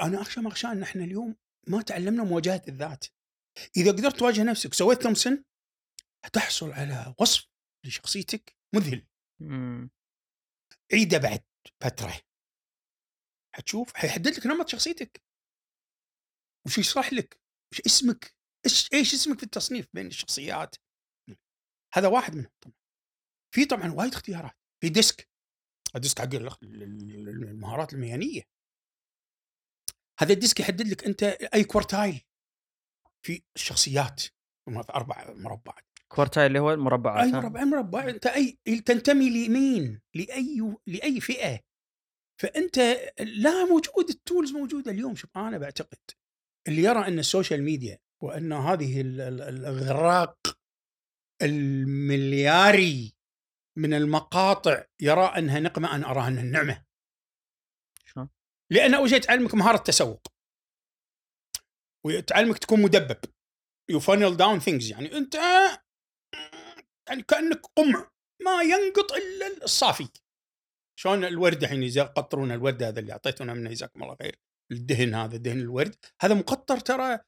أنا 0.00 0.20
أخشى 0.20 0.40
ما 0.40 0.48
أخشى 0.48 0.66
أن 0.66 0.82
إحنا 0.82 1.04
اليوم 1.04 1.36
ما 1.68 1.82
تعلمنا 1.82 2.24
مواجهة 2.24 2.62
الذات. 2.68 3.04
إذا 3.76 3.92
قدرت 3.92 4.18
تواجه 4.18 4.42
نفسك 4.42 4.74
سويت 4.74 5.02
تومسون 5.02 5.44
حتحصل 6.24 6.72
على 6.72 7.14
وصف 7.20 7.48
لشخصيتك 7.86 8.56
مذهل. 8.74 9.06
مم. 9.40 9.90
عيده 10.92 11.18
بعد 11.18 11.44
فترة. 11.82 12.20
حتشوف 13.54 13.96
حيحدد 13.96 14.28
لك 14.28 14.46
نمط 14.46 14.68
شخصيتك. 14.68 15.22
وش 16.66 16.78
يشرح 16.78 17.12
لك؟ 17.12 17.40
وش 17.72 17.80
اسمك؟ 17.86 18.34
إيش 18.66 18.92
إيش 18.92 19.14
اسمك 19.14 19.38
في 19.38 19.44
التصنيف 19.44 19.88
بين 19.92 20.06
الشخصيات؟ 20.06 20.76
هذا 21.94 22.08
واحد 22.08 22.34
منهم 22.34 22.50
طبعا. 22.60 22.74
في 23.54 23.64
طبعا 23.64 23.92
وايد 23.92 24.12
اختيارات. 24.12 24.56
في 24.80 24.88
DISC. 24.88 25.28
ال 25.96 26.00
DISC 26.00 26.18
حق 26.18 26.34
ال- 26.34 26.46
ال- 26.46 26.82
ال- 26.82 27.28
المهارات 27.28 27.92
المهنية. 27.92 28.42
هذا 30.20 30.32
ال 30.32 30.38
DISC 30.38 30.60
يحدد 30.60 30.88
لك 30.88 31.04
أنت 31.04 31.22
أي 31.22 31.64
quartile 31.64 32.20
في 33.26 33.42
الشخصيات. 33.56 34.20
في 34.64 34.84
أربع 34.90 35.30
مربعات. 35.34 35.84
quartile 36.08 36.46
اللي 36.46 36.58
هو 36.58 36.72
المربعات 36.72 37.26
أي؟ 37.26 37.32
مربع 37.32 37.64
مربع. 37.64 38.08
أنت 38.08 38.26
أي 38.26 38.58
تنتمي 38.86 39.46
لمين؟ 39.48 40.00
لأي 40.14 40.76
لأي 40.86 41.20
فئة. 41.20 41.60
فأنت 42.40 42.78
لا 43.20 43.64
موجود. 43.64 44.08
ال 44.10 44.17
tools 44.17 44.52
موجودة 44.52 44.90
اليوم. 44.90 45.14
شوف 45.14 45.38
أنا 45.38 45.58
بعتقد 45.58 45.98
اللي 46.68 46.82
يرى 46.82 47.06
أن 47.06 47.18
ال 47.18 47.24
social 47.24 47.62
media 47.62 47.98
وأن 48.22 48.52
هذه 48.52 49.00
ال- 49.00 49.20
ال- 49.20 49.42
الاغراق 49.42 50.38
الملياري 51.42 53.14
من 53.78 53.94
المقاطع 53.94 54.84
يرى 55.00 55.24
أنها 55.24 55.60
نقمة 55.60 55.94
أنا 55.96 56.10
أراها 56.10 56.28
أنها 56.28 56.42
نعمة. 56.42 56.84
شلون؟ 58.04 58.28
لأن 58.72 58.94
أول 58.94 59.10
شيء 59.10 59.20
تعلمك 59.20 59.54
مهارة 59.54 59.76
تسوق 59.76 60.26
وتعلمك 62.06 62.58
تكون 62.58 62.82
مدبب. 62.82 63.18
you 63.90 64.00
funnel 64.00 64.36
down 64.36 64.58
things 64.58 64.90
يعني 64.90 65.16
أنت 65.16 65.34
يعني 67.08 67.22
كأنك 67.28 67.66
قمع. 67.76 68.10
ما 68.42 68.62
ينقط 68.62 69.12
إلا 69.12 69.64
الصافي. 69.64 70.08
شلون 70.98 71.24
الورد 71.24 71.62
الحين 71.62 71.82
إذا 71.82 72.00
يقطرون 72.00 72.52
الورد 72.52 72.82
هذا 72.82 73.00
اللي 73.00 73.12
أعطيتونا 73.12 73.54
منه 73.54 73.70
جزاكم 73.70 74.02
الله 74.02 74.16
خير. 74.22 74.40
الدهن 74.72 75.14
هذا 75.14 75.36
دهن 75.36 75.60
الورد. 75.60 76.04
هذا 76.22 76.34
مقطر 76.34 76.78
ترى 76.78 77.18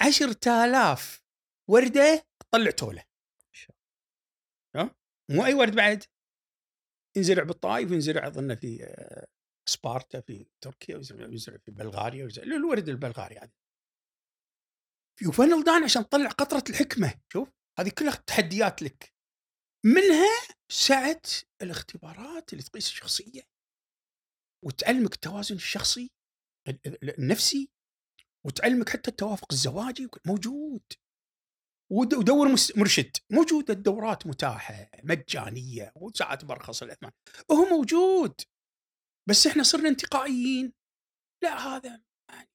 عشرة 0.00 0.64
آلاف 0.64 1.22
وردة 1.70 2.26
تطلع 2.40 2.70
تولة؟ 2.70 3.09
مو 5.30 5.44
أي 5.46 5.54
ورد 5.54 5.74
بعد 5.74 6.04
ينزرع 7.16 7.42
بالطائف 7.42 7.90
وينزرع 7.90 8.26
أظن 8.26 8.54
في 8.54 8.84
آه، 8.84 9.26
سبارتا 9.68 10.20
في 10.20 10.46
تركيا 10.60 10.96
وينزرع 10.96 11.58
في 11.58 11.70
بلغاريا 11.70 12.22
وينزرع 12.22 12.44
الورد 12.44 12.88
البلغاري 12.88 13.38
هذا 13.38 13.52
في 15.18 15.24
فنل 15.32 15.64
دان 15.64 15.84
عشان 15.84 16.08
تطلع 16.08 16.28
قطرة 16.30 16.64
الحكمة 16.70 17.14
شوف 17.32 17.48
هذه 17.78 17.90
كلها 17.98 18.14
تحديات 18.26 18.82
لك. 18.82 19.12
منها 19.86 20.28
سعة 20.72 21.22
الاختبارات 21.62 22.52
اللي 22.52 22.64
تقيس 22.64 22.86
الشخصية 22.88 23.42
وتعلمك 24.64 25.14
التوازن 25.14 25.54
الشخصي 25.54 26.10
ال- 26.68 26.80
ال- 26.86 27.18
النفسي 27.18 27.70
وتعلمك 28.46 28.88
حتى 28.88 29.10
التوافق 29.10 29.52
الزواجي 29.52 30.08
موجود. 30.26 30.52
ود- 30.72 30.92
ودور 31.90 32.48
مرشد. 32.76 33.16
موجودة 33.30 33.74
الدورات 33.74 34.26
متاحة 34.26 34.90
مجانية 35.04 35.92
وساعات 35.96 36.44
برخص 36.44 36.82
الأثمان. 36.82 37.12
وهو 37.50 37.64
موجود 37.64 38.40
بس 39.28 39.46
إحنا 39.46 39.62
صرنا 39.62 39.88
انتقائيين. 39.88 40.72
لا 41.42 41.58
هذا 41.58 42.02
يعني 42.30 42.48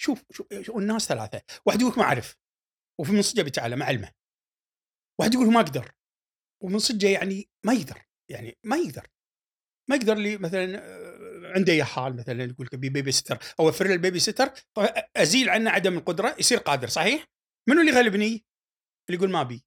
شوف 0.00 0.24
شوف 0.62 0.76
الناس 0.76 1.06
ثلاثة. 1.06 1.42
واحد 1.66 1.80
يقول 1.80 1.94
ما 1.96 2.02
أعرف 2.02 2.36
وفي 3.00 3.12
من 3.12 3.22
صدقه 3.22 3.44
بتعالى 3.44 3.76
ما 3.76 3.84
علمه 3.84 4.12
واحد 5.20 5.34
يقول 5.34 5.52
ما 5.52 5.60
أقدر 5.60 5.92
ومن 6.62 6.78
صدقه 6.78 7.08
يعني 7.08 7.48
ما 7.66 7.72
يقدر 7.72 8.02
يعني 8.30 8.58
ما 8.64 8.76
يقدر. 8.76 9.06
ما 9.90 9.96
يقدر 9.96 10.14
لي 10.14 10.36
مثلا 10.38 10.78
آه، 10.78 11.52
عنده 11.54 11.72
يا 11.72 11.84
حال 11.84 12.16
مثلا 12.16 12.44
يقول 12.44 12.66
لك 12.66 12.74
بيبي 12.74 13.12
ستر 13.12 13.38
أوفر 13.60 13.86
له 13.86 13.94
البيبي 13.94 14.18
ستر 14.18 14.52
أزيل 15.16 15.48
عنه 15.48 15.70
عدم 15.70 15.98
القدرة 15.98 16.36
يصير 16.38 16.58
قادر 16.58 16.88
صحيح؟ 16.88 17.33
منو 17.68 17.80
اللي 17.80 17.92
يغلبني؟ 17.92 18.44
اللي 19.08 19.18
يقول 19.18 19.30
ما 19.30 19.42
بي 19.42 19.64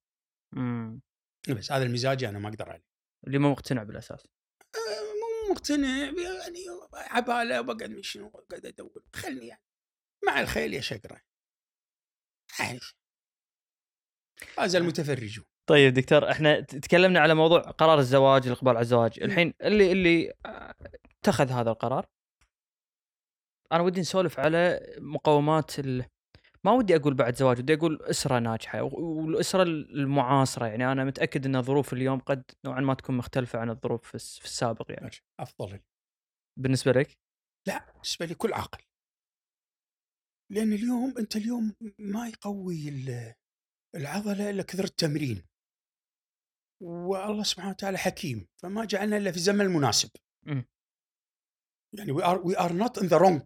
مم. 0.56 1.00
بس 1.48 1.72
هذا 1.72 1.84
المزاجي 1.84 2.28
أنا 2.28 2.38
ما 2.38 2.48
أقدر 2.48 2.70
عليه. 2.70 2.84
اللي 3.26 3.38
مو 3.38 3.50
مقتنع 3.50 3.82
بالأساس. 3.82 4.26
آه، 4.74 5.02
مو 5.48 5.52
مقتنع 5.52 5.98
يعني 5.98 6.64
عباله 6.94 7.60
وبقعد 7.60 7.90
من 7.90 8.02
شنو؟ 8.02 8.28
قاعد 8.28 8.66
أدور. 8.66 9.02
خلني 9.14 9.46
يعني. 9.46 9.62
مع 10.26 10.40
الخيل 10.40 10.74
يا 10.74 10.80
شقره 10.80 11.20
يعني 12.60 12.80
فاز 14.54 14.76
المتفرجون. 14.76 15.44
طيب 15.68 15.94
دكتور 15.94 16.30
إحنا 16.30 16.60
تكلمنا 16.60 17.20
على 17.20 17.34
موضوع 17.34 17.60
قرار 17.60 17.98
الزواج 17.98 18.46
الإقبال 18.46 18.76
على 18.76 18.80
الزواج. 18.80 19.20
الحين 19.22 19.54
اللي 19.62 19.92
اللي 19.92 20.32
آه، 20.46 20.74
اتخذ 21.20 21.50
هذا 21.50 21.70
القرار. 21.70 22.06
أنا 23.72 23.82
ودي 23.82 24.00
نسولف 24.00 24.40
على 24.40 24.80
مقومات 24.98 25.78
ال... 25.78 26.06
ما 26.64 26.72
ودي 26.72 26.96
أقول 26.96 27.14
بعد 27.14 27.36
زواج 27.36 27.58
ودي 27.58 27.74
أقول 27.74 28.02
أسرة 28.02 28.38
ناجحة 28.38 28.82
والأسرة 28.82 29.62
المعاصرة 29.62 30.66
يعني 30.66 30.92
أنا 30.92 31.04
متأكد 31.04 31.46
إن 31.46 31.62
ظروف 31.62 31.92
اليوم 31.92 32.18
قد 32.20 32.42
نوعا 32.64 32.80
ما 32.80 32.94
تكون 32.94 33.16
مختلفة 33.16 33.58
عن 33.58 33.70
الظروف 33.70 34.08
في 34.08 34.14
الس- 34.14 34.38
في 34.38 34.44
السابق 34.44 34.90
يعني. 34.90 35.04
ماشي. 35.04 35.24
أفضل 35.40 35.80
بالنسبة 36.58 36.92
لك؟ 36.92 37.18
لا 37.66 37.92
بالنسبة 37.92 38.26
لي 38.26 38.34
كل 38.34 38.52
عاقل. 38.52 38.82
لأن 40.52 40.72
اليوم 40.72 41.14
أنت 41.18 41.36
اليوم 41.36 41.74
ما 41.98 42.28
يقوي 42.28 42.88
ال- 42.88 43.34
العضلة 43.96 44.50
إلا 44.50 44.62
كثر 44.62 44.84
التمرين. 44.84 45.44
والله 46.82 47.42
سبحانه 47.42 47.70
وتعالى 47.70 47.98
حكيم 47.98 48.46
فما 48.62 48.84
جعلنا 48.84 49.16
إلا 49.16 49.30
في 49.30 49.36
الزمن 49.36 49.60
المناسب. 49.60 50.10
مم. 50.46 50.64
يعني 51.98 52.12
we 52.12 52.24
are 52.24 52.46
we 52.46 52.58
are 52.58 52.72
not 52.72 52.98
in 52.98 53.06
the 53.06 53.16
wrong 53.16 53.42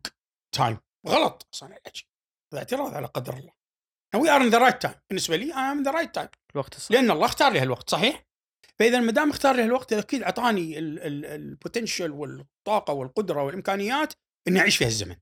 time 0.54 0.78
غلط 1.08 1.48
أصلا 1.54 1.68
الحكي 1.76 2.08
هذا 2.52 2.58
اعتراض 2.58 2.94
على 2.94 3.06
قدر 3.06 3.36
الله 3.36 3.52
we 4.14 4.30
are 4.30 4.40
in 4.40 4.48
the 4.50 4.58
right 4.58 4.82
time 4.82 4.94
بالنسبة 5.10 5.36
لي 5.36 5.52
أنا 5.52 5.72
in 5.72 5.82
the 5.82 5.90
right 5.90 6.14
time 6.14 6.28
الوقت 6.54 6.76
الصح 6.76 6.92
لأن 6.92 7.10
الله 7.10 7.26
اختار 7.26 7.52
لي 7.52 7.60
هالوقت 7.60 7.90
صحيح؟ 7.90 8.26
فإذا 8.78 9.00
ما 9.00 9.12
دام 9.12 9.30
اختار 9.30 9.56
لي 9.56 9.62
هالوقت 9.62 9.92
أكيد 9.92 10.22
أعطاني 10.22 10.78
ال 10.78 10.92
potential 10.92 12.10
والطاقة 12.10 12.92
والقدرة 12.94 13.42
والإمكانيات 13.42 14.12
إني 14.48 14.60
أعيش 14.60 14.76
في 14.76 14.84
هالزمن. 14.84 15.16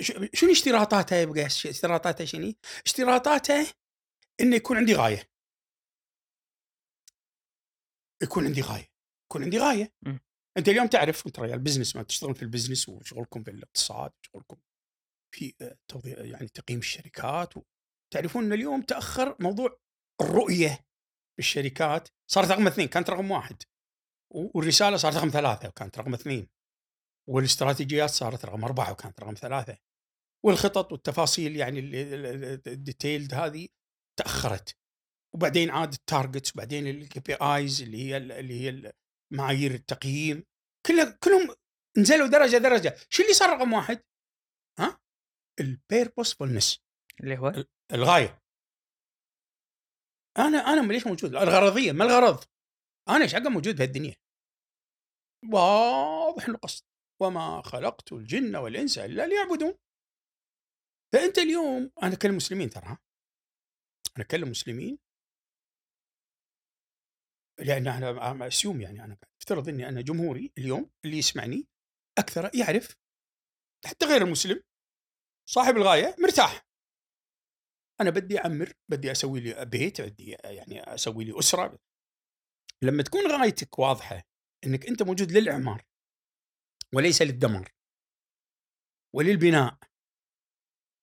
ش- 0.00 0.12
شنو 0.34 0.50
اشتراطاتها 0.50 1.20
يبقى 1.20 1.46
اشتراطاتها 1.46 2.24
شنو؟ 2.24 2.52
اشتراطاتها 2.86 3.66
إنه 4.40 4.56
يكون 4.56 4.76
عندي 4.76 4.94
غاية. 4.94 5.30
يكون 8.22 8.44
عندي 8.46 8.60
غاية، 8.60 8.88
يكون 9.30 9.42
عندي 9.42 9.58
غاية. 9.58 9.92
مم. 10.02 10.20
أنت 10.58 10.68
اليوم 10.68 10.86
تعرف 10.86 11.26
أنت 11.26 11.40
ريال 11.40 11.58
business 11.58 11.96
ما 11.96 12.02
تشتغل 12.02 12.34
في 12.34 12.42
ال 12.42 12.47
business 12.47 12.88
وشغلكم 12.88 13.42
في 13.42 13.50
الاقتصاد 13.50 14.12
وشغلكم 14.24 14.56
في 15.34 15.54
آه، 15.60 15.76
توضيح 15.88 16.18
يعني 16.18 16.48
تقييم 16.48 16.78
الشركات. 16.78 17.54
تعرفون 18.12 18.44
إن 18.44 18.52
اليوم 18.52 18.82
تأخر 18.82 19.36
موضوع 19.40 19.78
الرؤية 20.20 20.84
بالشركات 21.38 22.08
صارت 22.30 22.50
رقم 22.50 22.66
اثنين 22.66 22.88
كانت 22.88 23.10
رقم 23.10 23.30
واحد 23.30 23.62
والرسالة 24.34 24.96
صارت 24.96 25.16
رقم 25.16 25.28
ثلاثة 25.28 25.68
وكانت 25.68 25.98
رقم 25.98 26.14
اثنين 26.14 26.48
والاستراتيجيات 27.28 28.10
صارت 28.10 28.44
رقم 28.44 28.64
أربعة 28.64 28.92
وكانت 28.92 29.20
رقم 29.20 29.34
ثلاثة 29.34 29.78
والخطط 30.44 30.92
والتفاصيل 30.92 31.56
يعني 31.56 31.80
ال 32.66 32.74
detailed 32.74 33.34
هذه 33.34 33.68
تأخرت 34.18 34.76
وبعدين 35.34 35.70
عاد 35.70 35.92
ال 35.92 35.99
targets 35.99 36.52
وبعدين 36.52 36.86
ال 36.86 37.20
KPIs 37.20 37.82
اللي 37.82 37.98
هي 37.98 38.16
اللي 38.16 38.60
هي 38.60 38.92
معايير 39.32 39.74
التقييم 39.74 40.44
كلها 40.86 41.18
كلهم 41.24 41.54
نزلوا 41.98 42.26
درجة 42.26 42.56
درجة 42.56 42.96
شو 43.08 43.22
اللي 43.22 43.34
صار 43.34 43.50
رقم 43.50 43.72
واحد؟ 43.72 44.02
ها؟ 44.78 45.00
ال 45.60 45.68
purposefulness 45.68 46.84
اللي 47.20 47.38
هو 47.38 47.64
الغاية 47.92 48.42
أنا 50.38 50.58
أنا 50.58 50.92
ليش 50.92 51.06
موجود؟ 51.06 51.34
الغرضية 51.36 51.92
ما 51.92 52.04
الغرض؟ 52.04 52.44
أنا 53.08 53.22
إيش 53.22 53.34
حقا 53.34 53.48
موجود 53.48 53.76
بهالدنيا؟ 53.76 54.16
واضح 55.52 56.48
القصد 56.48 56.84
وما 57.22 57.62
خلقت 57.62 58.12
الجن 58.12 58.56
والإنس 58.56 58.98
إلا 58.98 59.26
ليعبدون 59.26 59.78
فأنت 61.12 61.38
اليوم 61.38 61.90
أنا 62.02 62.14
أكلم 62.14 62.36
مسلمين 62.36 62.70
ترى؟ 62.70 62.98
أنا 64.16 64.24
أكلم 64.24 64.48
مسلمين 64.48 64.98
لأن 67.58 67.86
أنا 67.88 68.46
أسيوم 68.46 68.80
يعني 68.80 69.04
أنا 69.04 69.16
افترض 69.40 69.68
إني 69.68 69.88
أنا 69.88 70.00
جمهوري 70.00 70.52
اليوم 70.58 70.90
اللي 71.04 71.18
يسمعني 71.18 71.66
أكثر 72.18 72.50
يعرف 72.54 72.96
حتى 73.86 74.06
غير 74.06 74.22
المسلم 74.22 74.62
صاحب 75.48 75.76
الغاية 75.76 76.16
مرتاح. 76.18 76.66
أنا 78.00 78.10
بدي 78.10 78.38
أعمر 78.38 78.72
بدي 78.88 79.12
أسوي 79.12 79.40
لي 79.40 79.64
بيت 79.64 80.00
بدي 80.00 80.30
يعني 80.30 80.94
أسوي 80.94 81.24
لي 81.24 81.38
أسرة. 81.38 81.78
لما 82.82 83.02
تكون 83.02 83.40
غايتك 83.40 83.78
واضحة 83.78 84.22
إنك 84.66 84.86
أنت 84.86 85.02
موجود 85.02 85.32
للإعمار 85.32 85.84
وليس 86.94 87.22
للدمار 87.22 87.72
وللبناء 89.14 89.78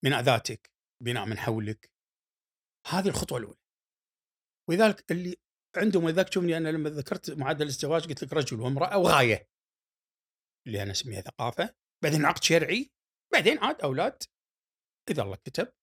بناء 0.03 0.21
ذاتك 0.21 0.71
بناء 1.03 1.25
من 1.25 1.37
حولك 1.37 1.91
هذه 2.87 3.07
الخطوة 3.07 3.37
الأولى. 3.37 3.57
ولذلك 4.69 5.11
اللي 5.11 5.35
عندهم 5.77 6.03
ولذلك 6.03 6.29
تشوفني 6.29 6.57
أنا 6.57 6.69
لما 6.69 6.89
ذكرت 6.89 7.31
معدل 7.31 7.65
الزواج 7.67 8.07
قلت 8.07 8.23
لك 8.23 8.33
رجل 8.33 8.61
وامرأة 8.61 8.97
وغاية 8.97 9.49
اللي 10.67 10.83
أنا 10.83 10.91
أسميها 10.91 11.21
ثقافة 11.21 11.75
بعدين 12.03 12.25
عقد 12.25 12.43
شرعي 12.43 12.91
بعدين 13.33 13.57
عاد 13.59 13.81
أولاد 13.81 14.23
إذا 15.09 15.23
الله 15.23 15.35
كتب 15.35 15.73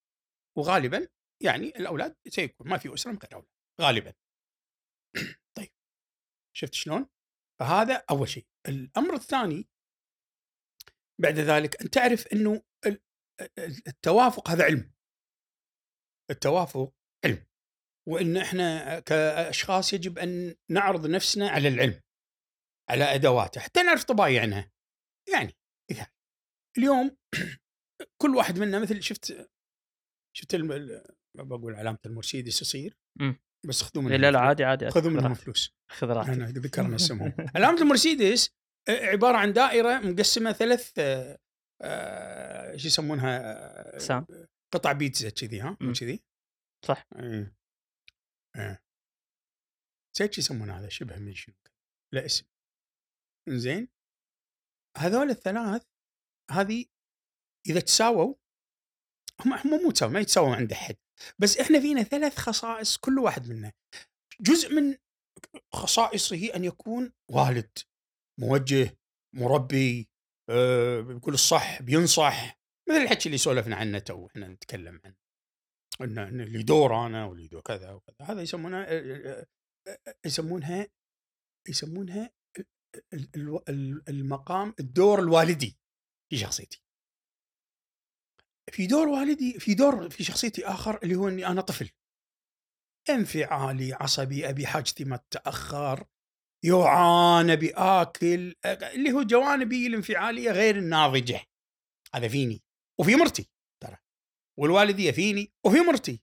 وغالبا 0.58 1.08
يعني 1.42 1.66
الأولاد 1.68 2.16
سيكون 2.28 2.68
ما 2.68 2.78
في 2.78 2.94
أسرة 2.94 3.10
من 3.12 3.18
غير 3.18 3.34
أولاد 3.34 3.48
غالبا. 3.80 4.14
طيب 5.56 5.72
شفت 6.56 6.74
شلون؟ 6.74 7.08
فهذا 7.60 8.04
أول 8.10 8.28
شيء. 8.28 8.46
الأمر 8.68 9.14
الثاني 9.14 9.68
بعد 11.20 11.38
ذلك 11.38 11.82
أن 11.82 11.90
تعرف 11.90 12.26
إنه 12.26 12.62
ال- 12.86 13.02
ال- 13.40 13.88
التوافق 13.88 14.48
هذا 14.50 14.64
علم. 14.64 14.92
التوافق 16.30 16.94
علم. 17.24 17.46
وإن 18.08 18.36
إحنا 18.36 19.00
كأشخاص 19.00 19.92
يجب 19.92 20.18
أن 20.18 20.56
نعرض 20.70 21.06
نفسنا 21.06 21.48
على 21.48 21.68
العلم 21.68 22.00
على 22.90 23.04
أدواته 23.04 23.60
حتى 23.60 23.82
نعرف 23.82 24.04
طبايعنا. 24.04 24.70
يعني 25.32 25.57
اليوم 26.78 27.16
كل 28.22 28.36
واحد 28.36 28.58
منا 28.58 28.78
مثل 28.78 29.02
شفت 29.02 29.50
شفت 30.36 30.56
بقول 31.34 31.74
علامة 31.74 31.98
المرسيدس 32.06 32.62
يصير. 32.62 32.96
بس 33.68 33.82
خذوا 33.82 34.02
منهم 34.02 34.20
لا 34.20 34.30
لا. 34.30 34.38
عادي 34.40 34.64
عادي 34.64 34.90
خذوا 34.90 35.02
خذ 35.02 35.16
منهم. 35.16 35.34
فلوس 35.34 35.74
خذ 35.90 36.06
راحتك 36.06 36.32
انا 36.32 36.46
ذكرنا 36.46 36.96
اسمهم 36.96 37.32
علامة 37.56 37.82
المرسيدس 37.82 38.50
آه، 38.88 39.06
عبارة 39.06 39.36
عن 39.36 39.52
دائرة 39.52 39.98
مقسمة 39.98 40.52
ثلاث 40.52 40.92
آه، 40.98 41.38
آه، 41.82 42.76
شو 42.76 42.86
يسمونها 42.86 43.38
آه، 43.38 43.94
أقسام. 43.94 44.26
قطع 44.74 44.92
بيتزا 44.92 45.30
كذي 45.30 45.60
ها. 45.60 45.76
كذي؟ 46.00 46.24
صح. 46.86 47.06
إيه 47.16 47.56
إيه 48.56 48.82
نسيت 50.14 50.32
شو 50.32 50.40
يسمون 50.40 50.70
هذا 50.70 50.88
شبه 50.88 51.18
من 51.18 51.34
شنو 51.34 51.54
لا 52.14 52.24
اسم 52.24 52.46
زين 53.48 53.88
هذول 54.96 55.30
الثلاث 55.30 55.87
هذه 56.50 56.84
إذا 57.66 57.80
تساووا 57.80 58.34
هم 59.40 59.52
هم 59.52 59.82
مو 59.82 59.90
تساووا 59.90 60.12
ما 60.12 60.20
يتساووا 60.20 60.56
عند 60.56 60.72
أحد. 60.72 60.96
بس 61.38 61.58
إحنا 61.58 61.80
فينا 61.80 62.02
ثلاث 62.02 62.36
خصائص 62.36 62.96
كل 62.96 63.18
واحد 63.18 63.48
منا. 63.48 63.72
جزء 64.40 64.74
من 64.74 64.96
خصائصه 65.72 66.54
أن 66.54 66.64
يكون 66.64 67.12
والد 67.30 67.78
موجه 68.40 68.98
مربي 69.34 70.08
أه 70.50 71.00
بيقول 71.00 71.34
الصح 71.34 71.82
بينصح. 71.82 72.58
مثل 72.88 72.98
الحكي 72.98 73.26
اللي 73.26 73.38
سولفنا 73.38 73.76
عنه 73.76 73.98
تو 73.98 74.26
إحنا 74.26 74.48
نتكلم 74.48 75.00
عنه. 75.04 75.16
إن 76.00 76.18
إن 76.18 76.40
اللي 76.40 76.62
دور 76.62 77.06
أنا 77.06 77.24
واللي 77.24 77.48
دور 77.48 77.60
كذا 77.60 77.92
وكذا. 77.92 78.16
هذا 78.22 78.42
يسمونها 78.42 78.86
آه، 78.88 79.00
آه، 79.26 79.46
آه، 79.88 80.14
يسمونها 80.26 80.86
يسمونها 81.68 82.30
ال- 83.68 84.02
المقام 84.08 84.74
الدور 84.80 85.20
الوالدي. 85.20 85.78
في 86.30 86.36
شخصيتي. 86.36 86.82
في 88.72 88.86
دور 88.86 89.08
والدي 89.08 89.60
في 89.60 89.74
دور 89.74 90.10
في 90.10 90.24
شخصيتي 90.24 90.66
آخر 90.66 90.98
اللي 91.02 91.14
هو 91.14 91.28
إني 91.28 91.46
أنا 91.46 91.60
طفل. 91.60 91.90
انفعالي 93.10 93.92
عصبي 93.92 94.48
أبي 94.48 94.66
حاجتي 94.66 95.04
ما 95.04 95.16
تتأخر 95.16 96.06
يوعان 96.64 97.50
ابي 97.50 97.70
اكل 97.70 98.54
اللي 98.64 99.12
هو 99.12 99.22
جوانبي 99.22 99.86
الانفعالية 99.86 100.50
غير 100.50 100.76
الناضجة. 100.76 101.40
هذا 102.14 102.28
فيني؟ 102.28 102.62
وفي 103.00 103.16
مرتي 103.16 103.50
ترى. 103.82 103.96
والوالديه 104.58 105.10
فيني 105.10 105.52
وفي 105.66 105.80
مرتي. 105.80 106.22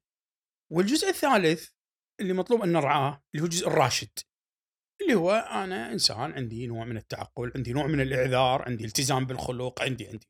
والجزء 0.72 1.10
الثالث 1.10 1.70
اللي 2.22 2.34
مطلوب 2.34 2.62
أن 2.62 2.72
نرعاه 2.72 3.24
اللي 3.34 3.42
هو 3.42 3.46
الجزء 3.46 3.68
الراشد. 3.68 4.20
اللي 5.06 5.16
هو 5.16 5.32
أنا 5.32 5.92
إنسان 5.92 6.34
عندي 6.34 6.68
نوع 6.68 6.86
من 6.86 6.98
التعقل 6.98 7.52
عندي 7.56 7.74
نوع 7.74 7.88
من 7.88 8.02
الإعذار 8.02 8.62
عندي 8.62 8.86
التزام 8.86 9.26
بالخلق 9.26 9.82
عندي 9.82 10.08
عندي. 10.08 10.28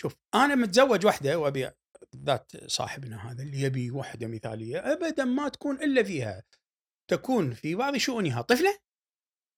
شوف 0.00 0.16
أنا 0.34 0.54
متزوج 0.54 1.06
واحدة 1.06 1.38
وأبي 1.38 1.70
ذات 2.16 2.70
صاحبنا 2.70 3.30
هذا 3.30 3.42
اللي 3.42 3.60
يبي 3.60 3.90
وحدة 3.90 4.26
مثالية 4.26 4.78
ابدا 4.92 5.24
ما 5.24 5.48
تكون 5.48 5.82
إلا 5.82 6.02
فيها. 6.02 6.42
تكون 7.10 7.54
في 7.54 7.74
بعض 7.74 7.96
شؤونها 7.96 8.42
طفلة 8.42 8.78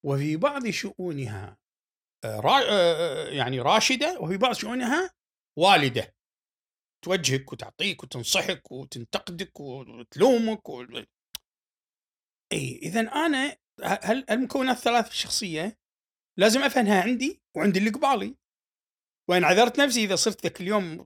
وفي 0.07 0.37
بعض 0.37 0.69
شؤونها 0.69 1.59
آه، 2.25 2.41
را 2.41 2.61
آه، 2.69 3.29
يعني 3.29 3.61
راشدة 3.61 4.21
وفي 4.21 4.37
بعض 4.37 4.53
شؤونها 4.53 5.11
والدة. 5.59 6.17
توجهك 7.05 7.53
وتعطيك 7.53 8.03
وتنصحك 8.03 8.73
وتنتقدك 8.73 9.61
وتلومك 9.61 10.69
و... 10.69 10.85
اي 12.53 12.79
اذا 12.83 13.01
أنا 13.01 13.57
هل 13.83 14.25
المكونات 14.31 14.77
الثلاث 14.77 15.05
في 15.05 15.11
الشخصيه 15.11 15.79
لازم 16.39 16.63
أفهمها 16.63 17.03
عندي 17.03 17.43
وعند 17.57 17.77
اللي 17.77 17.91
قبالي. 17.91 18.35
وان 19.29 19.45
عذرت 19.45 19.81
نفسي 19.81 20.05
إذا 20.05 20.17
صرت 20.17 20.43
ذاك 20.43 20.61
اليوم 20.61 21.05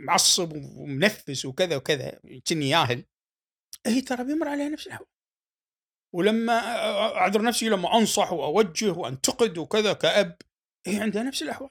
معصب 0.00 0.52
ومنفس 0.52 1.44
وكذا 1.44 1.76
وكذا 1.76 2.20
كني 2.48 2.68
ياهل. 2.68 3.04
هي 3.86 4.00
ترى 4.00 4.24
بيمر 4.24 4.48
عليها 4.48 4.68
نفس 4.68 4.86
الهوى 4.86 5.06
ولما 6.14 6.52
أعذر 7.16 7.42
نفسي 7.42 7.68
لما 7.68 7.98
أنصح 7.98 8.32
وأوجه 8.32 8.92
وأنتقد 8.92 9.58
وكذا 9.58 9.92
كأب 9.92 10.36
هي 10.86 11.00
عندها 11.00 11.22
نفس 11.22 11.42
الأحوال. 11.42 11.70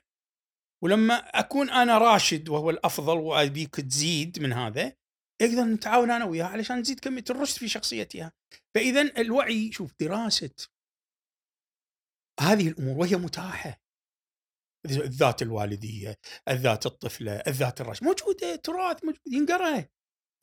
ولما 0.84 1.14
أكون 1.14 1.70
أنا 1.70 1.98
راشد 1.98 2.50
وهو 2.50 2.70
الأفضل 2.70 3.18
وأبيك 3.18 3.76
تزيد 3.76 4.40
من 4.40 4.54
هذا 4.54 4.96
يقدر 5.42 5.64
نتعاون 5.64 6.12
أنا 6.12 6.26
وياها 6.26 6.48
علشان 6.48 6.80
نزيد 6.80 7.00
كمية 7.00 7.24
الرشد 7.30 7.58
في 7.58 7.68
شخصيتها. 7.68 8.32
فاذا 8.76 9.02
الوعي 9.02 9.72
شوف 9.72 9.94
دراسة 10.00 10.56
هذه 12.40 12.68
الأمور 12.68 12.98
وهي 12.98 13.16
متاحة. 13.16 13.82
الذات 14.86 15.42
الوالدية، 15.42 16.16
الذات 16.50 16.86
الطفلة، 16.86 17.32
الذات 17.32 17.82
الرشد. 17.82 18.04
موجودة 18.04 18.56
تراث 18.56 19.04
موجود 19.04 19.22
ينقرأ. 19.28 19.86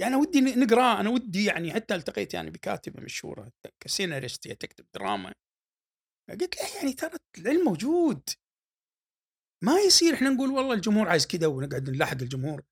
يعني 0.00 0.16
ودي 0.16 0.40
نقراه 0.40 1.00
أنا 1.00 1.10
ودي 1.10 1.44
يعني 1.44 1.72
حتى 1.72 1.94
التقيت 1.94 2.34
يعني 2.34 2.50
بكاتبة 2.50 3.00
مشهورة 3.00 3.52
كسيناريست 3.80 4.48
تكتب 4.48 4.86
دراما. 4.94 5.32
قلت 6.30 6.56
له 6.56 6.76
يعني 6.76 6.92
ترى 6.92 7.16
العلم 7.38 7.64
موجود. 7.64 8.22
ما 9.64 9.80
يصير 9.80 10.14
إحنا 10.14 10.30
نقول 10.30 10.50
والله 10.50 10.74
الجمهور 10.74 11.08
عايز 11.08 11.26
كذا 11.26 11.46
ونقعد 11.46 11.90
نلاحق 11.90 12.22
الجمهور. 12.22 12.62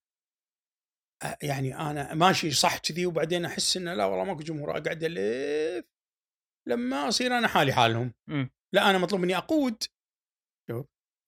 يعني 1.43 1.77
أنا 1.77 2.15
ماشي 2.15 2.51
صح 2.51 2.79
كذي 2.79 3.07
وبعدين 3.07 3.45
أحس 3.45 3.77
إنه 3.77 3.95
لا 3.95 4.05
والله 4.05 4.25
ماكو 4.25 4.41
جمهور 4.41 4.71
أقعد 4.71 5.05
ألف. 5.05 5.87
لما 6.69 7.09
أصير 7.09 7.39
أنا 7.39 7.49
حالي 7.49 7.73
حالهم. 7.73 8.15
م. 8.29 8.47
لا 8.75 8.91
أنا 8.91 8.99
مطلوب 8.99 9.21
مني 9.21 9.37
أقود. 9.37 9.85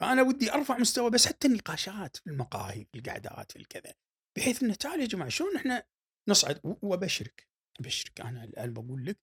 فأنا 0.00 0.22
ودي 0.22 0.52
أرفع 0.52 0.78
مستوى 0.78 1.10
بس 1.10 1.26
حتى 1.26 1.48
النقاشات 1.48 2.16
في 2.16 2.26
المقاهي 2.26 2.86
في 2.92 2.98
القعدات 2.98 3.52
في 3.52 3.58
الكذا. 3.58 3.94
بحيث 4.36 4.62
إنه 4.62 4.74
تعال 4.74 5.00
يا 5.00 5.06
جماعة 5.06 5.28
شلون 5.28 5.56
إحنا 5.56 5.86
نصعد؟ 6.28 6.60
وأبشرك 6.82 7.48
أبشرك. 7.80 8.20
أنا 8.20 8.44
الان 8.44 8.72
بقول 8.72 9.06
لك 9.06 9.18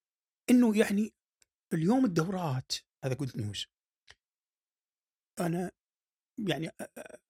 إنه 0.50 0.78
يعني 0.78 1.14
اليوم 1.74 2.06
الدورات 2.06 2.72
هذا 3.06 3.14
good 3.14 3.38
news 3.38 3.68
أنا 5.40 5.72
يعني 6.48 6.72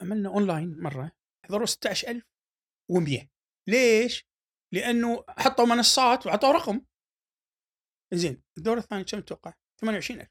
عملنا 0.02 0.30
اونلاين 0.30 0.82
مرة 0.82 1.12
حضروا 1.46 1.64
16100 2.90 3.30
ليش؟ 3.68 4.26
لأنه 4.74 5.24
حطوا 5.30 5.66
منصات 5.66 6.28
وعطوا 6.28 6.52
رقم. 6.52 6.86
زين 8.14 8.44
الدورة 8.58 8.80
الثانية 8.80 9.04
كم 9.04 9.20
تتوقع؟ 9.20 9.54
28000 9.82 10.28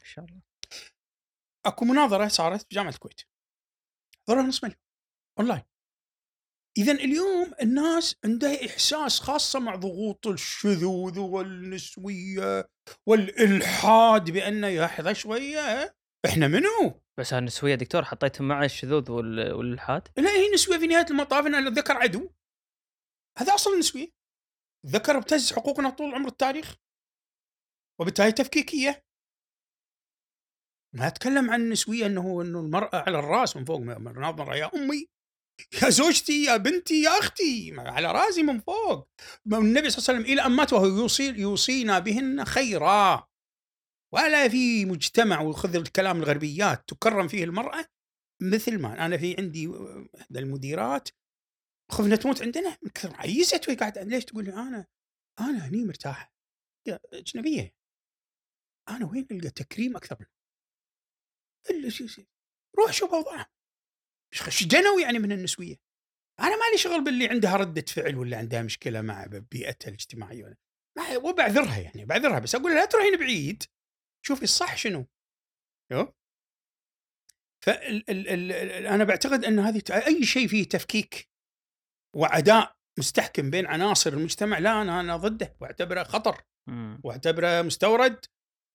ان 0.00 0.04
شاء 0.04 0.24
الله. 0.24 0.42
أكو 1.66 1.84
مناظرة 1.84 2.28
صارت 2.28 2.60
في 2.60 2.74
جامعة 2.74 2.90
الكويت. 2.90 3.20
حضرها 4.28 4.42
نص 4.42 4.64
مليون. 4.64 4.78
أونلاين. 5.38 5.62
اذا 6.78 6.92
اليوم 6.92 7.54
الناس 7.62 8.16
عندها 8.24 8.66
إحساس 8.66 9.20
خاصة 9.20 9.58
مع 9.58 9.76
ضغوط 9.76 10.26
الشذوذ 10.26 11.18
والنسوية 11.18 12.68
والإلحاد 13.06 14.30
بان 14.30 14.64
يا 14.64 14.86
لحظه 14.86 15.12
شوية 15.12 15.96
إحنا 16.26 16.48
منو؟ 16.48 17.01
بس 17.18 17.32
النسويه 17.32 17.74
دكتور 17.74 18.04
حطيتهم 18.04 18.48
مع 18.48 18.64
الشذوذ 18.64 19.10
والإلحاد؟ 19.10 20.08
لا 20.16 20.30
هي 20.30 20.50
نسوية 20.54 20.78
في 20.78 20.86
نهاية 20.86 21.06
المطاف 21.10 21.46
ان 21.46 21.54
الذكر 21.54 21.96
عدو. 21.96 22.30
هذا 23.38 23.54
اصل 23.54 23.72
النسويه 23.72 24.08
الذكر 24.84 25.16
ابتز 25.18 25.52
حقوقنا 25.52 25.90
طول 25.90 26.14
عمر 26.14 26.28
التاريخ. 26.28 26.76
وبالتالي 28.00 28.32
تفكيكية. 28.32 29.04
ما 30.96 31.06
أتكلم 31.06 31.50
عن 31.50 31.60
النسويه 31.60 32.06
إنه 32.06 32.42
إنه 32.42 32.60
المرأة 32.60 32.96
على 33.06 33.18
الرأس 33.18 33.56
من 33.56 33.64
فوق 33.64 33.80
ناظره 33.80 34.56
يا 34.56 34.70
أمي 34.74 35.08
يا 35.82 35.88
زوجتي 35.90 36.44
يا 36.44 36.56
بنتي 36.56 37.02
يا 37.02 37.18
أختي 37.18 37.74
على 37.78 38.12
رأسي 38.12 38.42
من 38.42 38.60
فوق. 38.60 39.08
النبي 39.46 39.90
صلى 39.90 39.98
الله 39.98 40.08
عليه 40.08 40.20
وسلم 40.20 40.24
إلى 40.24 40.46
أن 40.46 40.52
مات 40.52 40.72
وهو 40.72 40.86
يوصي 40.86 41.28
يوصينا 41.28 41.98
بهن 41.98 42.44
خيرا. 42.44 43.28
ولا 44.12 44.48
في 44.48 44.84
مجتمع 44.84 45.40
وخذ 45.40 45.76
الكلام 45.76 46.18
الغربيات 46.18 46.88
تكرم 46.88 47.28
فيه 47.28 47.44
المرأة 47.44 47.86
مثل 48.42 48.78
ما 48.78 49.06
أنا 49.06 49.16
في 49.16 49.36
عندي 49.38 49.68
إحدى 50.20 50.38
المديرات 50.38 51.08
خفنا 51.90 52.16
تموت 52.16 52.42
عندنا؟ 52.42 52.78
من 52.82 52.90
كثر 52.90 53.16
عيست 53.16 53.68
وهي 53.68 53.76
قاعدة 53.76 54.02
ليش 54.02 54.24
تقول 54.24 54.44
لي 54.44 54.52
أنا؟ 54.52 54.86
أنا 55.40 55.68
هني 55.68 55.84
مرتاحة. 55.84 56.32
اجنبيه 57.12 57.74
أنا 58.88 59.06
وين 59.06 59.26
ألقى 59.30 59.50
تكريم 59.50 59.96
أكثر 59.96 60.16
منه؟ 60.20 60.28
إلا 61.70 61.90
شيء 61.90 62.26
روح 62.78 62.92
شوف 62.92 63.14
اوضاعها 63.14 63.50
إيش 64.34 64.66
جنوا 64.66 65.00
يعني 65.00 65.18
من 65.18 65.32
النسوية؟ 65.32 65.76
أنا 66.40 66.56
مالي 66.56 66.78
شغل 66.78 67.04
باللي 67.04 67.28
عندها 67.28 67.56
ردة 67.56 67.84
فعل 67.88 68.16
ولا 68.16 68.38
عندها 68.38 68.62
مشكلة 68.62 69.00
مع 69.00 69.26
بيئتها 69.26 69.88
الاجتماعية 69.88 70.56
ما 70.96 71.16
وبعذرها 71.16 71.78
يعني 71.78 72.04
بعذرها 72.04 72.38
بس 72.38 72.54
أقول 72.54 72.74
لا 72.74 72.84
تروحين 72.84 73.16
بعيد. 73.16 73.62
شوفي 74.26 74.42
الصح 74.42 74.76
شنو. 74.76 75.06
فال 77.64 78.10
ال 78.10 78.28
ال 78.28 78.52
أنا 78.86 79.04
بعتقد 79.04 79.44
أن 79.44 79.58
هذه 79.58 79.82
أي 79.90 80.24
شيء 80.24 80.48
فيه 80.48 80.68
تفكيك 80.68 81.28
وعداء 82.16 82.76
مستحكم 82.98 83.50
بين 83.50 83.66
عناصر 83.66 84.12
المجتمع 84.12 84.58
لا 84.58 84.82
أنا 84.82 85.00
أنا 85.00 85.16
ضده 85.16 85.56
واعتبره 85.60 86.02
خطر 86.02 86.44
واعتبره 87.04 87.62
مستورد 87.62 88.24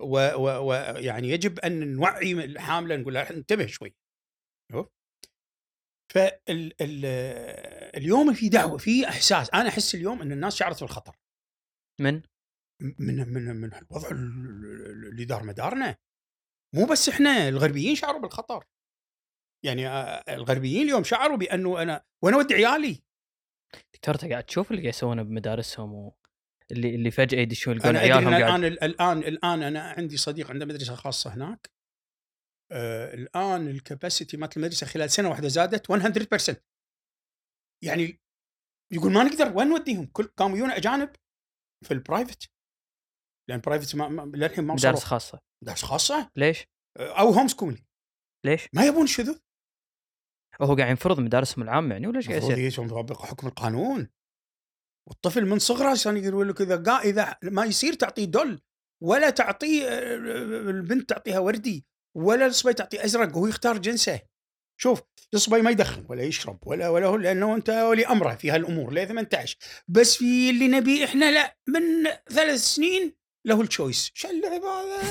ويعني 0.02 1.30
يجب 1.30 1.60
أن 1.60 1.96
نوعي 1.96 2.32
الحاملة 2.32 2.96
نقول 2.96 3.14
لها 3.14 3.30
انتبه 3.30 3.66
شوي. 3.66 3.96
فاليوم 6.14 7.14
في 8.34 8.50
دعوة 8.50 8.78
في 8.78 9.08
إحساس 9.08 9.50
أنا 9.54 9.70
أحس 9.70 9.96
اليوم 9.96 10.22
أن 10.22 10.32
الناس 10.32 10.56
شعرت 10.56 10.82
بالخطر. 10.82 11.16
من؟ 12.02 12.22
من 12.80 13.34
من 13.34 13.56
من 13.56 13.74
الوضع 13.74 14.10
اللي 14.12 15.26
دار 15.26 15.44
مدارنا. 15.44 15.98
مو 16.76 16.86
بس 16.86 17.10
إحنا 17.10 17.48
الغربيين 17.50 17.96
شعروا 17.96 18.22
بالخطر. 18.22 18.66
يعني 19.66 19.88
الغربيين 20.34 20.82
اليوم 20.82 21.04
شعروا 21.04 21.38
بأنه 21.38 21.82
أنا 21.82 22.04
وين 22.24 22.34
اودي 22.34 22.54
عيالي. 22.54 23.04
دكتور 23.94 24.16
أنت 24.16 24.26
قاعد 24.26 24.44
تشوف 24.44 24.72
اللي 24.72 24.82
قاعد 24.82 24.94
يسوونه 24.94 25.24
بمدارسهم 25.24 25.94
و... 25.94 26.16
اللي 26.72 26.96
اللي 26.96 27.12
فجأة 27.12 27.40
يدشون 27.40 27.76
يلقون 27.76 27.98
عيالهم 27.98 28.34
الآن 28.34 28.64
الآن 28.66 29.18
الآن 29.18 29.64
أنا 29.64 29.82
عندي 29.82 30.18
صديق 30.18 30.52
عنده 30.52 30.66
مدرسة 30.66 30.96
خاصة 30.96 31.34
هناك. 31.34 31.72
آه 32.72 33.14
الآن 33.14 33.68
ال 33.68 33.76
capacity 33.76 34.38
مالت 34.38 34.58
المدرسة 34.58 34.88
خلال 34.88 35.12
سنة 35.12 35.30
واحدة 35.30 35.48
زادت 35.48 35.92
100% 35.92 36.56
يعني 37.84 38.20
يقول 38.94 39.12
ما 39.12 39.24
نقدر 39.24 39.58
وين 39.58 39.68
نوديهم؟ 39.68 40.06
كل 40.06 40.24
قاموا 40.24 40.58
يجون 40.58 40.72
أجانب 40.72 41.16
في 41.86 41.94
ال 41.94 42.01
private 42.01 42.52
لأن 43.50 43.60
private 43.60 43.96
ما 43.96 44.32
للحين 44.36 44.64
ما 44.64 44.74
مدارس 44.74 45.04
خاصة. 45.04 45.40
مدارس 45.64 45.84
خاصة؟ 45.84 46.32
ليش؟ 46.36 46.68
أو 46.98 47.30
هوم 47.30 47.48
سكولينج 47.48 47.80
ليش؟ 48.46 48.68
ما 48.74 48.86
يبون 48.86 49.04
الشذوذ 49.04 49.38
هو 50.62 50.76
قاعد 50.76 50.90
ينفرض 50.90 51.20
مدارسهم 51.20 51.64
العامة 51.64 51.94
يعني 51.94 52.08
ولا 52.08 52.18
إيش 52.18 52.30
قاعد 52.30 52.44
يصير؟ 52.44 52.86
يطبق 52.86 53.26
حكم 53.26 53.48
القانون. 53.48 54.08
والطفل 55.10 55.46
من 55.46 55.60
صغره 55.60 55.90
عشان 55.90 56.18
يقول 56.18 56.50
لك 56.50 56.62
إذا 56.62 56.98
إذا 56.98 57.38
ما 57.44 57.66
يصير 57.66 57.94
تعطيه 57.94 58.26
دل 58.26 58.60
ولا 59.04 59.30
تعطيه 59.30 59.88
البنت 60.70 61.10
تعطيها 61.10 61.40
وردي 61.40 61.86
ولا 62.18 62.46
الصبي 62.46 62.74
تعطيه 62.74 63.06
أزرق 63.06 63.38
وهو 63.38 63.48
يختار 63.48 63.78
جنسه. 63.78 64.22
شوف 64.80 65.02
الصبي 65.34 65.62
ما 65.62 65.72
يدخن 65.72 66.06
ولا 66.10 66.24
يشرب 66.24 66.68
ولا 66.68 66.90
ولا 66.90 67.08
هو 67.08 67.16
لأنه 67.16 67.56
أنت 67.56 67.70
ولي 67.70 68.06
أمره 68.06 68.36
في 68.36 68.52
هالأمور 68.52 68.94
ل 68.94 69.08
18 69.08 69.58
بس 69.88 70.18
في 70.18 70.50
اللي 70.50 70.68
نبي 70.68 71.06
إحنا 71.06 71.32
لا 71.32 71.58
من 71.68 72.04
ثلاث 72.30 72.60
سنين 72.60 73.16
له 73.48 73.62
التشويس 73.62 74.12
شو 74.14 74.30
اللعب 74.30 74.64
هذا 74.64 75.02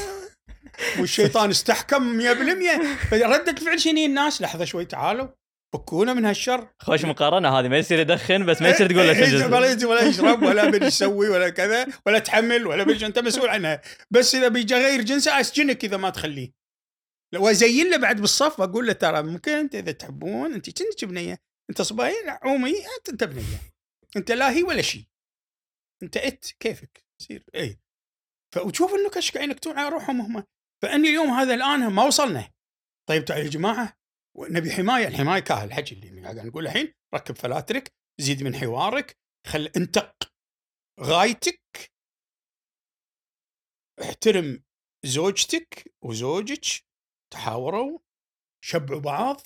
والشيطان 1.00 1.50
استحكم 1.50 2.20
100% 2.20 3.06
فردة 3.10 3.54
فعل 3.54 3.80
شنو 3.80 4.04
الناس 4.04 4.42
لحظة 4.42 4.64
شوي 4.64 4.84
تعالوا. 4.84 5.28
فكونا 5.74 6.14
من 6.14 6.24
هالشر. 6.24 6.68
خوش 6.78 7.04
مقارنة 7.04 7.48
هذه. 7.48 7.68
ما 7.68 7.78
يصير 7.78 7.98
يدخن 7.98 8.46
بس 8.46 8.62
ما 8.62 8.68
يصير 8.68 8.86
تقول 8.86 9.06
له 9.06 9.46
ولا 9.46 9.86
ولا 9.86 10.02
يشرب 10.02 10.42
ولا 10.42 10.70
بدي 10.70 10.86
يسوي 10.86 11.28
ولا 11.28 11.48
كذا 11.48 11.86
ولا 12.06 12.18
تحمل 12.18 12.66
ولا 12.66 12.84
بدي 12.84 13.06
أنت 13.06 13.18
مسؤول 13.18 13.48
عنها. 13.48 13.80
بس 14.10 14.34
إذا 14.34 14.48
بيجي 14.48 14.74
غير 14.74 15.02
جنسه 15.02 15.40
اسجنك 15.40 15.84
إذا 15.84 15.96
ما 15.96 16.10
تخليه. 16.10 16.52
وازين 17.36 17.90
له 17.90 17.96
بعد 17.96 18.20
بالصف 18.20 18.60
واقول 18.60 18.86
له 18.86 18.92
ترى 18.92 19.22
ممكن 19.22 19.52
أنت 19.52 19.74
إذا 19.74 19.92
تحبون 19.92 20.52
أنت 20.52 20.82
كنت 20.82 21.04
بنية. 21.04 21.38
أنت 21.70 21.82
صباين 21.82 22.28
عومي 22.28 22.74
انت 22.98 23.08
أنت 23.08 23.24
بنية. 23.24 23.60
أنت 24.16 24.32
لا 24.32 24.50
هي 24.50 24.62
ولا 24.62 24.82
شيء 24.82 25.04
أنت 26.02 26.16
إت 26.16 26.46
كيفك؟ 26.60 27.04
يصير. 27.20 27.44
اي 27.54 27.78
فوتشوف 28.56 28.94
انك 28.94 29.16
إيش 29.16 29.30
قاعدين 29.32 29.50
ينكتون 29.50 29.78
على 29.78 29.88
روحهم 29.88 30.20
هم. 30.20 30.44
فإني 30.82 31.08
اليوم 31.08 31.30
هذا 31.30 31.54
الآن 31.54 31.86
ما 31.86 32.04
وصلنا. 32.04 32.52
طيب 33.08 33.24
تعالوا 33.24 33.44
يا 33.44 33.50
جماعة 33.50 33.96
نبي 34.38 34.70
حماية. 34.70 35.08
الحماية 35.08 35.40
كاهل 35.40 35.68
الحكي 35.68 35.94
اللي 35.94 36.22
قاعد 36.22 36.38
نقول 36.38 36.66
الحين. 36.66 36.94
ركب 37.14 37.36
فلاترك 37.36 37.92
زيد 38.20 38.42
من 38.42 38.56
حوارك 38.56 39.16
خل 39.46 39.72
انتق 39.76 40.32
غايتك 41.00 41.92
احترم 44.02 44.64
زوجتك 45.06 45.94
وزوجك 46.04 46.64
تحاوروا 47.32 47.98
شبعوا 48.64 49.00
بعض 49.00 49.40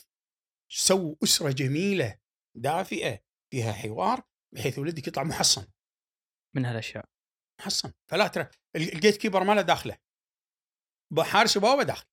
سووا 0.73 1.15
أسرة 1.25 1.51
جميلة 1.53 2.19
دافئة 2.57 3.21
فيها 3.53 3.73
حوار 3.73 4.23
بحيث 4.55 4.79
ولدك 4.79 5.09
يطلع 5.09 5.23
محصن. 5.23 5.67
من 6.57 6.65
هالأشياء. 6.65 7.05
محصن. 7.61 7.93
فلا 8.11 8.27
ترى 8.27 8.43
ال- 8.45 8.51
ال 8.77 9.17
gatekeeper 9.17 9.45
ما 9.45 9.53
له 9.53 9.61
داخله. 9.63 9.97
حارس 11.19 11.59
بوابه 11.59 11.83
داخل. 11.83 12.05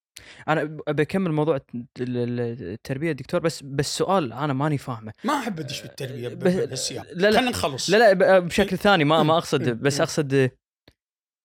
أنا 0.48 0.64
بكمل 0.88 1.32
موضوع 1.32 1.56
الت- 1.56 1.76
ال- 1.76 2.18
ال- 2.18 2.40
التربية 2.74 3.12
دكتور 3.12 3.40
بس 3.40 3.64
بس 3.64 3.98
سؤال 3.98 4.34
أنا 4.34 4.54
ماني 4.54 4.78
فاهمه. 4.78 5.14
ما 5.24 5.40
أحب 5.40 5.60
أدش 5.60 5.82
بالتربية 5.82 6.28
بالسياق. 6.28 7.06
لا، 7.14 7.28
لا. 7.30 7.38
خلينا 7.38 7.52
نخلص. 7.52 7.90
لا 7.90 7.98
لا 7.98 8.14
ب- 8.40 8.46
بشكل 8.48 8.78
ثاني 8.78 9.04
ما 9.04 9.24
ما 9.24 9.38
أقصد 9.38 9.70
مم. 9.70 9.80
بس 9.82 9.96
مم. 9.96 10.02
أقصد 10.02 10.52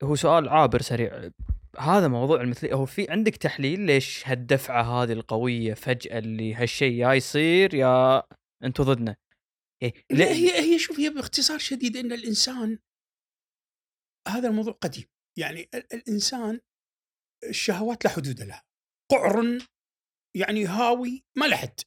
هو 0.03 0.15
سؤال 0.17 0.49
عابر 0.49 0.83
سريع. 0.83 1.31
هذا 1.79 2.09
موضوع 2.09 2.41
المثلية 2.41 2.75
هو 2.75 2.87
في 2.87 3.11
عندك 3.11 3.37
تحليل 3.37 3.81
ليش 3.81 4.23
هالدفعة 4.29 4.83
هذه 4.83 5.13
القوية 5.13 5.75
فجأة 5.75 6.19
اللي 6.19 6.55
هالشيء 6.55 6.93
يا 6.93 7.13
يصير 7.13 7.75
يا 7.75 8.23
أنتم 8.65 8.85
ضدنا؟ 8.85 9.17
إيه، 9.83 9.95
لا 10.11 10.25
هي 10.27 10.61
هي 10.75 10.79
شوف 10.79 11.01
هي 11.01 11.11
باختصار 11.11 11.59
شديد 11.59 11.97
إن 11.97 12.13
الإنسان 12.13 12.79
هذا 14.29 14.49
الموضوع 14.49 14.73
قديم. 14.73 15.09
يعني 15.39 15.61
ال- 15.75 15.93
الإنسان 15.95 16.61
الشهوات 17.49 18.05
لا 18.05 18.11
حدود 18.11 18.41
لها. 18.41 18.63
قعر 19.11 19.43
يعني 20.37 20.65
هاوي 20.67 21.25
ما 21.39 21.47
له 21.47 21.57
حد. 21.57 21.81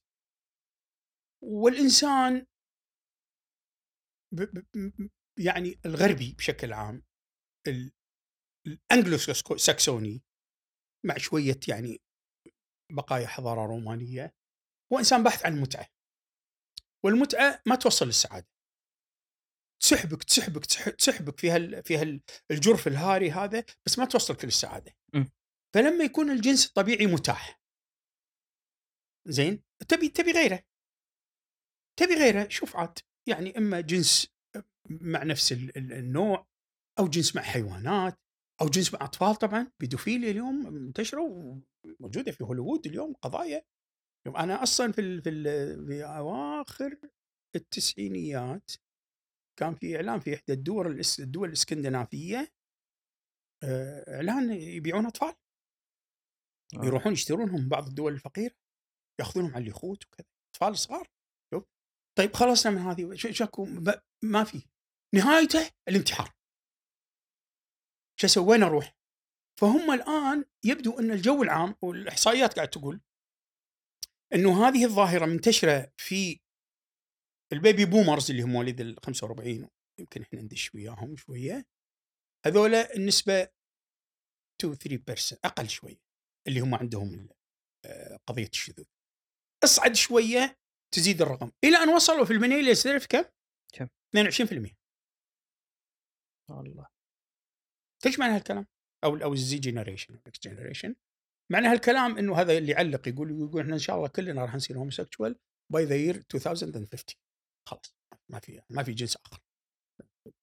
والإنسان 1.43 2.45
ب 4.33 4.41
ب 4.41 5.09
يعني 5.39 5.79
الغربي 5.85 6.33
بشكل 6.37 6.73
عام 6.73 7.03
ال- 7.67 7.91
الانجلو 8.67 9.17
ساكسوني 9.57 10.23
مع 11.05 11.17
شوية 11.17 11.59
يعني 11.67 12.01
بقايا 12.91 13.27
حضارة 13.27 13.65
رومانية 13.65 14.33
هو 14.93 14.99
إنسان 14.99 15.23
باحث 15.23 15.45
عن 15.45 15.53
المتعه 15.53 15.87
والمتعة 17.05 17.61
ما 17.67 17.75
توصل 17.75 18.05
للسعادة. 18.05 18.47
تسحبك 19.79 20.23
تسحبك 20.23 20.65
تسح- 20.65 20.89
تسحبك 20.89 21.39
في 21.39 21.49
هال 21.51 21.83
في 21.83 21.97
هال 21.97 22.21
الجرف 22.51 22.87
الهاري 22.87 23.31
هذا 23.31 23.65
بس 23.85 23.99
ما 23.99 24.05
توصلك 24.05 24.45
للسعادة. 24.45 24.95
فلما 25.75 26.03
يكون 26.03 26.29
الجنس 26.29 26.65
الطبيعي 26.67 27.05
متاح. 27.07 27.61
زين؟ 29.27 29.63
تبي 29.87 30.09
تبي 30.09 30.31
غيره. 30.31 30.63
تبي 31.99 32.13
غيره 32.13 32.47
شوف 32.49 32.75
عاد. 32.75 32.99
يعني 33.27 33.57
إما 33.57 33.81
جنس 33.81 34.27
مع 34.89 35.23
نفس 35.23 35.51
ال- 35.51 35.77
ال- 35.77 35.93
النوع 35.93 36.47
أو 36.99 37.07
جنس 37.07 37.35
مع 37.35 37.41
حيوانات 37.41 38.19
أو 38.61 38.69
جنس 38.69 38.93
مع 38.93 38.99
أطفال 39.05 39.35
طبعا. 39.35 39.71
بيدوفيليا 39.79 40.31
اليوم 40.31 40.73
منتشرة 40.73 41.21
وموجودة 41.21 42.31
في 42.31 42.43
هوليوود 42.43 42.85
اليوم 42.87 43.13
قضايا. 43.13 43.63
يوم 44.27 44.37
أنا 44.37 44.63
أصلا 44.63 44.91
في 44.91 45.01
ال 45.01 45.21
في, 45.21 45.29
ال 45.29 45.43
في 45.87 46.03
أواخر 46.05 46.97
التسعينيات 47.55 48.71
كان 49.59 49.75
في 49.75 49.95
إعلان 49.95 50.19
في 50.19 50.35
إحدى 50.35 50.53
الدول 50.53 51.01
الدول 51.19 51.47
الإسكندنافية 51.47 52.53
آه، 53.63 54.15
إعلان 54.15 54.51
يبيعون 54.51 55.05
أطفال. 55.05 55.35
آه. 56.75 56.85
يروحون 56.85 57.13
يشترونهم 57.13 57.61
من 57.61 57.69
بعض 57.69 57.87
الدول 57.87 58.13
الفقيرة 58.13 58.55
يأخذونهم 59.19 59.55
على 59.55 59.63
اليخوت 59.63 60.05
وكذا. 60.05 60.27
أطفال 60.49 60.77
صغار 60.77 61.07
شوف. 61.53 61.63
طيب 62.17 62.33
خلصنا 62.33 62.71
من 62.71 62.77
هذه 62.77 63.15
شكو 63.15 63.65
ما 64.23 64.43
في. 64.43 64.67
نهايته 65.15 65.71
الانتحار. 65.87 66.35
شو 68.19 68.27
أسوي 68.27 68.45
وين 68.45 68.63
أروح؟ 68.63 68.97
فهم 69.59 69.91
الآن 69.91 70.45
يبدو 70.65 70.99
أن 70.99 71.11
الجو 71.11 71.43
العام 71.43 71.75
والإحصائيات 71.81 72.53
قاعد 72.55 72.69
تقول 72.69 73.01
إنه 74.33 74.67
هذه 74.67 74.85
الظاهرة 74.85 75.25
منتشرة 75.25 75.91
في 75.97 76.39
البيبي 77.53 77.85
بومرز 77.85 78.31
اللي 78.31 78.43
هم 78.43 78.49
مواليد 78.49 78.81
ال 78.81 78.95
45 79.05 79.69
يمكن 79.99 80.21
إحنا 80.21 80.41
ندش 80.41 80.75
وياهم 80.75 81.15
شوية. 81.15 81.65
هذولا 82.45 82.95
النسبة 82.95 83.47
2 84.61 84.75
3% 84.75 85.37
أقل 85.45 85.69
شوية 85.69 86.01
اللي 86.47 86.59
هم 86.59 86.75
عندهم 86.75 87.29
آه، 87.85 88.19
قضية 88.27 88.47
الشذوذ. 88.47 88.85
أصعد 89.63 89.95
شوية 89.95 90.57
تزيد 90.93 91.21
الرقم. 91.21 91.51
إلى 91.63 91.77
أن 91.77 91.89
وصلوا 91.89 92.25
في 92.25 92.33
ال 92.33 92.37
millennial 92.37 92.73
تعرف 92.73 93.07
كم؟ 93.07 93.23
كم؟ 93.73 93.87
22% 94.11 94.75
الله. 96.49 96.87
إيش 98.05 98.19
معنى 98.19 98.35
هالكلام؟ 98.35 98.67
أو 99.03 99.15
أو 99.15 99.33
ال 99.33 99.46
Z 99.46 99.59
generation 99.59 100.14
X 100.14 100.19
generation 100.27 100.95
معنى 101.51 101.67
هالكلام 101.67 102.17
إنه 102.17 102.35
هذا 102.41 102.57
اللي 102.57 102.71
يعلق 102.71 103.07
يقول 103.07 103.31
يقول 103.31 103.61
إحنا 103.61 103.73
إن 103.73 103.79
شاء 103.79 103.95
الله 103.95 104.07
كلنا 104.07 104.41
راح 104.41 104.55
نصير 104.55 104.77
homosexual 104.77 105.35
by 105.71 105.85
the 105.85 105.95
year 105.95 106.23
2050 106.35 107.24
خلاص 107.67 107.95
ما 108.31 108.39
في 108.39 108.61
ما 108.69 108.83
في 108.83 108.93
جنس 108.93 109.17
آخر 109.25 109.39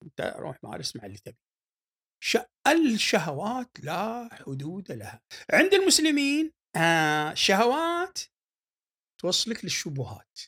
أنت 0.03 0.35
روح 0.37 0.65
مارس 0.65 0.97
مع 0.97 1.07
اللي 1.07 1.19
تبي. 1.19 1.39
الشهوات 2.67 3.81
لا 3.81 4.29
حدود 4.33 4.93
لها 4.93 5.23
عند 5.51 5.75
المسلمين 5.75 6.53
آه 6.77 7.35
شهوات 7.35 8.19
توصلك 9.21 9.65
للشبهات 9.65 10.39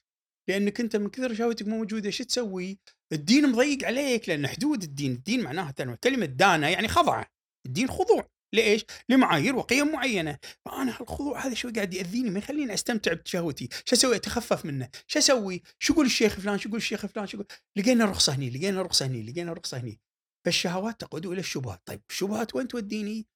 لأنك 0.48 0.80
أنت 0.80 0.96
من 0.96 1.08
كثر 1.10 1.34
شهوتك 1.34 1.68
مو 1.68 1.78
موجودة 1.78 2.10
شو 2.10 2.24
تسوي؟ 2.24 2.78
الدين 3.12 3.50
مضيق 3.52 3.86
عليك 3.86 4.28
لأن 4.28 4.46
حدود 4.46 4.82
الدين، 4.82 5.12
الدين 5.12 5.42
معناها. 5.42 5.70
كلمة 6.04 6.26
دانا 6.26 6.68
يعني 6.70 6.88
خضع، 6.88 7.24
الدين 7.66 7.88
خضوع، 7.88 8.28
ليش؟ 8.54 8.84
لمعايير 9.08 9.56
وقيم 9.56 9.92
معينة، 9.92 10.38
فأنا 10.64 11.00
هالخضوع 11.00 11.46
هذا 11.46 11.54
شوي 11.54 11.72
قاعد 11.72 11.94
يأذيني 11.94 12.30
ما 12.30 12.38
يخليني 12.38 12.74
أستمتع 12.74 13.12
بشهوتي، 13.12 13.68
شو 13.84 13.96
أسوي؟ 13.96 14.16
أتخفف 14.16 14.64
منه، 14.64 14.88
شو 15.06 15.18
أسوي؟ 15.18 15.62
شو 15.78 15.92
يقول 15.92 16.06
الشيخ 16.06 16.40
فلان؟ 16.40 16.58
شو 16.58 16.68
يقول 16.68 16.78
الشيخ 16.78 17.06
فلان؟ 17.06 17.26
شو 17.26 17.36
يقول؟ 17.36 17.46
لقينا 17.76 18.04
رخصة 18.04 18.34
هني، 18.34 18.50
لقينا 18.50 18.82
رخصة 18.82 19.06
هني، 19.06 19.22
لقينا 19.22 19.52
رخصة 19.52 19.78
هني. 19.78 20.00
فالشهوات 20.46 21.00
تقود 21.00 21.26
إلى 21.26 21.40
الشبهات، 21.40 21.82
طيب 21.86 22.02
الشبهات 22.10 22.54
وين 22.54 22.68
توديني؟ 22.68 23.26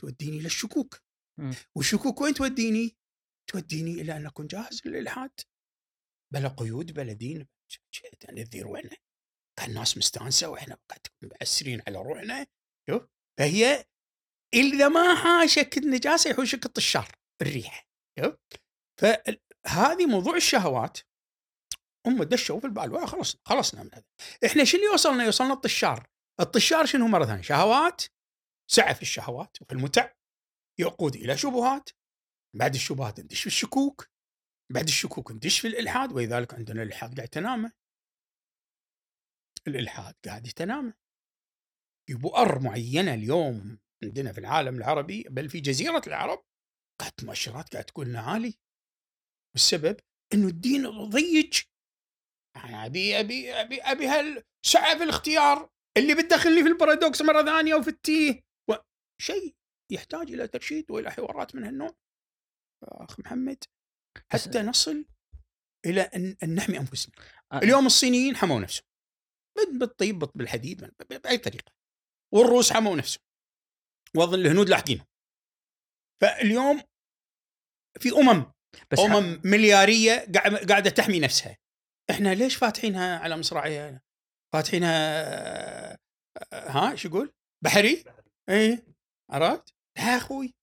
توديني 0.00 0.38
إلى 0.38 0.46
الشكوك. 0.46 1.02
والشكوك 1.76 2.20
وين 2.20 2.34
توديني؟ 2.34 2.96
توديني 3.50 4.00
إلى 4.00 4.16
أن 4.16 4.26
أكون 4.26 4.46
جاهز 4.46 4.82
للإلحاد. 4.84 5.40
بلا 6.34 6.48
قيود 6.48 6.92
بلا 6.92 7.12
دين 7.12 7.46
وينه؟ 8.64 8.96
كان 9.58 9.70
الناس 9.70 9.98
مستانسة 9.98 10.48
وإحنا 10.48 10.78
قاعد 10.88 11.06
مأسرين 11.22 11.82
على 11.86 11.98
روحنا 11.98 12.46
شوف 12.90 13.02
فهي 13.38 13.84
إذا 14.54 14.88
ما 14.88 15.14
حاشك 15.14 15.78
النجاسه 15.78 16.30
يحوشك 16.30 16.66
الطشار 16.66 17.12
الريح 17.42 17.88
فهذه 19.00 20.06
موضوع 20.06 20.36
الشهوات. 20.36 20.98
هم 22.06 22.22
دشوا 22.22 22.60
في 22.60 22.66
البال 22.66 23.08
خلص 23.08 23.36
خلصنا 23.44 23.82
من 23.82 23.90
هذا. 23.94 24.04
إحنا 24.46 24.64
شو 24.64 24.76
اللي 24.76 24.88
وصلنا 24.88 25.24
يوصلنا 25.24 25.52
الطشار. 25.52 26.06
الطشار 26.40 26.86
شنو؟ 26.86 27.08
مرة 27.08 27.24
ثانية 27.24 27.42
شهوات 27.42 28.02
سعه 28.70 28.94
في 28.94 29.02
الشهوات 29.02 29.62
وفي 29.62 29.72
المتع 29.72 30.12
يقود 30.80 31.16
إلى 31.16 31.36
شبهات 31.36 31.90
بعد 32.56 32.74
الشبهات 32.74 33.20
ندش 33.20 33.40
في 33.40 33.46
الشكوك 33.46 34.08
بعد 34.72 34.84
الشكوك 34.84 35.32
ندش 35.32 35.60
في 35.60 35.68
الإلحاد 35.68 36.12
ولذلك 36.12 36.54
عندنا 36.54 36.82
الإلحاد 36.82 37.16
قاعد 37.16 37.28
تنامه 37.28 37.72
الإلحاد 39.66 40.14
قاعد 40.24 40.46
يتنامى. 40.46 40.92
بؤر 42.10 42.58
معينة 42.58 43.14
اليوم 43.14 43.78
عندنا 44.02 44.32
في 44.32 44.38
العالم 44.40 44.76
العربي 44.76 45.22
بل 45.30 45.48
في 45.50 45.60
جزيرة 45.60 46.02
العرب 46.06 46.44
قاعد 47.00 47.12
مؤشرات 47.22 47.72
قاعد 47.72 47.84
تقول 47.84 48.06
انه 48.08 48.20
عالي 48.20 48.54
والسبب 49.54 49.96
إنه 50.34 50.48
الدين 50.48 50.90
ضيج 51.08 51.62
أنا 52.56 52.86
أبي 52.86 53.20
أبي 53.20 53.52
أبي 53.52 53.82
أبي 53.82 54.06
هالسعه 54.06 54.98
في 54.98 55.02
الاختيار 55.04 55.70
اللي 55.96 56.14
بتدخلني 56.14 56.62
في 56.62 56.68
البارادوكس 56.68 57.22
مرة 57.22 57.42
ثانية 57.42 57.74
وفي 57.74 57.88
التيه. 57.90 58.44
شيء 59.20 59.54
يحتاج 59.92 60.32
إلى 60.32 60.48
ترشيد 60.48 60.90
وإلى 60.90 61.10
حوارات 61.10 61.54
من 61.54 61.64
هالنوع. 61.64 61.94
أخ 62.84 63.20
محمد 63.20 63.64
حتى 64.32 64.62
نصل 64.62 65.04
إلى 65.86 66.00
أن, 66.00 66.36
أن 66.42 66.54
نحمي 66.54 66.78
أنفسنا. 66.78 67.14
أ- 67.54 67.56
اليوم 67.56 67.86
الصينيين 67.86 68.36
حموا 68.36 68.60
نفسهم. 68.60 68.86
بال- 69.56 69.78
بالطيب 69.78 70.18
بال- 70.18 70.30
بالحديد 70.34 70.90
بأي 71.10 71.38
طريقة. 71.38 71.72
والروس 72.34 72.72
حموا 72.72 72.96
نفسهم. 72.96 73.22
واظن 74.16 74.34
الهنود 74.40 74.68
لاحقينهم 74.68 75.06
فاليوم 76.22 76.82
في 78.00 78.12
أمم 78.12 78.52
بس 78.90 79.00
ح- 79.00 79.02
أمم 79.02 79.40
مليارية 79.44 80.26
قاعد- 80.34 80.70
قاعدة 80.70 80.90
تحمي 80.90 81.20
نفسها. 81.20 81.56
إحنا 82.10 82.34
ليش 82.34 82.56
فاتحينها 82.56 83.18
على 83.18 83.36
مصراعيها؟ 83.36 84.02
فاتحينها 84.52 84.92
آه، 85.92 85.98
ها 86.52 86.94
شو 86.94 87.08
يقول؟ 87.08 87.32
بحري؟ 87.64 88.04
إي 88.50 88.82
عرفت؟ 89.30 89.74
لا 89.98 90.12
يا 90.12 90.16
أخوي. 90.16 90.54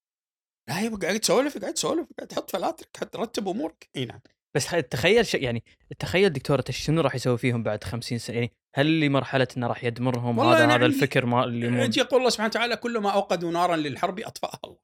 لا 0.69 0.81
يبقى 0.81 0.99
قاعد 1.07 1.19
تسولف 1.19 1.57
قاعد 1.57 1.73
تسولف 1.73 2.07
قاعد 2.17 2.27
تحط 2.27 2.51
فلاترك 2.51 2.89
قاعد 2.93 3.09
ترتب 3.09 3.47
أمورك. 3.47 3.89
إي 3.95 4.05
نعم. 4.05 4.19
بس 4.55 4.65
تخيل 4.89 5.25
شيء 5.25 5.43
يعني 5.43 5.63
تخيل 5.99 6.29
دكتورة 6.33 6.63
إيش 6.69 6.77
شنو 6.77 7.01
راح 7.01 7.15
يسوي 7.15 7.37
فيهم 7.37 7.63
بعد 7.63 7.83
50 7.83 8.17
سنه 8.17 8.35
يعني 8.35 8.51
هل 8.75 8.99
لمرحلة 8.99 9.47
إنه 9.57 9.67
راح 9.67 9.83
يدمرهم؟ 9.83 10.39
هذا 10.39 10.63
أنا 10.63 10.75
هذا 10.75 10.85
الفكر 10.85 11.25
ما 11.25 11.43
اللي. 11.43 11.67
يجي 11.67 11.99
يقول 11.99 12.19
الله 12.19 12.29
سبحانه 12.29 12.49
وتعالى 12.49 12.77
كلما 12.77 13.11
أوقدوا 13.13 13.51
نارا 13.51 13.75
للحرب 13.75 14.19
أطفأها 14.19 14.59
الله. 14.63 14.79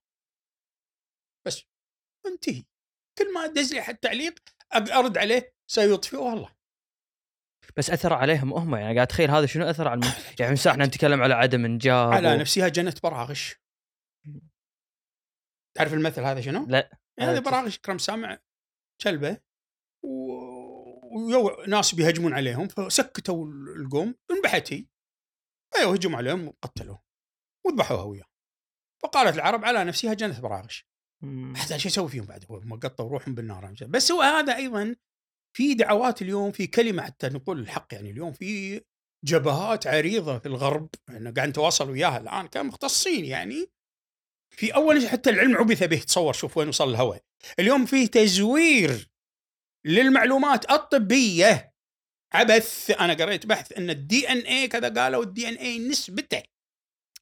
بس 1.48 1.64
انتهي. 2.26 2.64
كل 3.18 3.34
ما 3.34 3.48
دز 3.48 3.74
لي 3.74 3.82
حد 3.82 3.98
تعليق 3.98 4.40
أرد 4.76 5.18
عليه 5.18 5.54
سيطفئها 5.68 6.34
الله. 6.34 6.58
بس 7.78 7.90
أثر 7.90 8.14
عليهم 8.14 8.54
هم 8.54 8.76
يعني. 8.76 8.96
قاعد 8.96 9.08
اتخيل 9.08 9.32
هذا 9.32 9.46
شنو 9.46 9.70
أثر 9.70 9.88
على 9.88 10.00
الم... 10.00 10.14
يعني 10.40 10.52
مساء 10.52 10.74
إحنا 10.74 10.86
نتكلم 10.86 11.22
على 11.22 11.34
عدم 11.34 11.66
انجاب 11.66 12.14
على 12.14 12.36
و... 12.36 12.38
نفسها 12.40 12.68
جنت 12.68 13.04
براغش. 13.04 13.56
تعرف 15.78 15.94
المثل 15.94 16.22
هذا 16.22 16.42
شنو؟ 16.42 16.66
لا. 16.70 17.00
هذا 17.20 17.32
هذا 17.32 17.40
براغش 17.40 17.80
كرم 17.80 17.98
سامع 17.98 18.38
كلبه 19.02 19.38
و... 20.04 20.57
ويو 21.12 21.64
ناس 21.68 21.96
بيهجمون 21.96 22.34
عليهم 22.34 22.68
فسكتوا 22.68 23.48
القوم 23.78 24.16
انبحت 24.32 24.74
هي. 24.74 24.86
أيوه 25.76 25.94
هجموا 25.94 26.18
عليهم 26.18 26.48
وقتلوه 26.48 27.04
وذبحوها 27.66 28.04
وياه 28.04 28.26
فقالت 29.04 29.36
العرب 29.36 29.66
على 29.66 29.84
نفسها 29.84 30.14
جنت 30.14 30.40
براغش. 30.40 30.88
حتى 31.56 31.80
شو 31.80 31.88
يسوي 31.88 32.10
فيهم 32.10 32.26
بعد 32.26 32.46
هم 32.50 32.80
قطوا 32.80 33.10
روحهم 33.10 33.36
بالنار. 33.36 33.76
بس 33.82 34.12
هو 34.12 34.22
هذا 34.22 34.56
أيضا 34.56 34.96
في 35.58 35.74
دعوات 35.74 36.22
اليوم 36.22 36.52
في 36.52 36.68
كلمة 36.68 37.04
حتى 37.04 37.28
نقول 37.30 37.60
الحق 37.60 37.94
يعني 37.94 38.12
اليوم 38.12 38.34
في 38.34 38.82
جبهات 39.26 39.88
عريضة 39.88 40.40
في 40.40 40.46
الغرب 40.46 40.90
إحنا 41.10 41.32
قاعد 41.32 41.50
نتواصل 41.50 41.90
وياها 41.90 42.18
الآن 42.18 42.48
كمختصين 42.48 43.26
يعني. 43.26 43.72
في 44.56 44.76
أول 44.76 45.08
حتى 45.08 45.30
العلم 45.30 45.58
عبث 45.58 45.84
به 45.84 45.98
تصور 45.98 46.34
شوف 46.34 46.58
وين 46.58 46.68
وصل 46.68 46.90
الهوى 46.90 47.20
اليوم 47.60 47.86
في 47.86 48.08
تزوير 48.08 49.10
للمعلومات 49.88 50.72
الطبية. 50.72 51.74
عبث 52.34 52.92
أنا 52.92 53.14
قريت 53.14 53.46
بحث 53.46 53.72
إن 53.72 53.90
ال 53.90 54.30
DNA 54.30 54.68
كذا 54.68 55.02
قالوا 55.02 55.24
ال 55.24 55.50
DNA 55.50 55.80
نسبته 55.80 56.44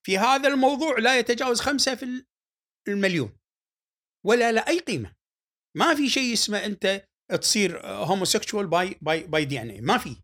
في 0.04 0.18
هذا 0.18 0.48
الموضوع 0.48 1.00
لا 1.00 1.20
يتجاوز 1.20 1.62
خمسة 1.62 1.96
في 1.96 2.26
المليون 2.88 3.38
ولا 4.26 4.52
لا 4.52 4.68
أي 4.68 4.80
قيمة. 4.80 5.16
ما 5.78 5.96
في 5.96 6.10
شيء 6.10 6.34
اسمه 6.34 6.66
أنت 6.66 7.08
تصير 7.42 7.86
homosexual 7.86 8.68
by 8.68 8.98
by 9.02 9.24
by 9.24 9.46
DNA 9.46 9.82
ما 9.82 9.98
في 9.98 10.16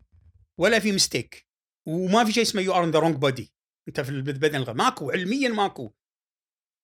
ولا 0.60 0.78
في 0.78 0.92
mistake 0.92 1.46
وما 1.88 2.24
في 2.24 2.32
شيء 2.32 2.42
اسمه 2.42 2.62
you 2.62 2.72
are 2.72 2.84
in 2.84 2.90
the 2.90 2.98
wrong 2.98 3.16
body 3.16 3.52
أنت 3.88 4.00
في 4.00 4.10
البدن 4.10 4.76
ماكو 4.76 5.10
علميا 5.10 5.48
ماكو. 5.48 5.92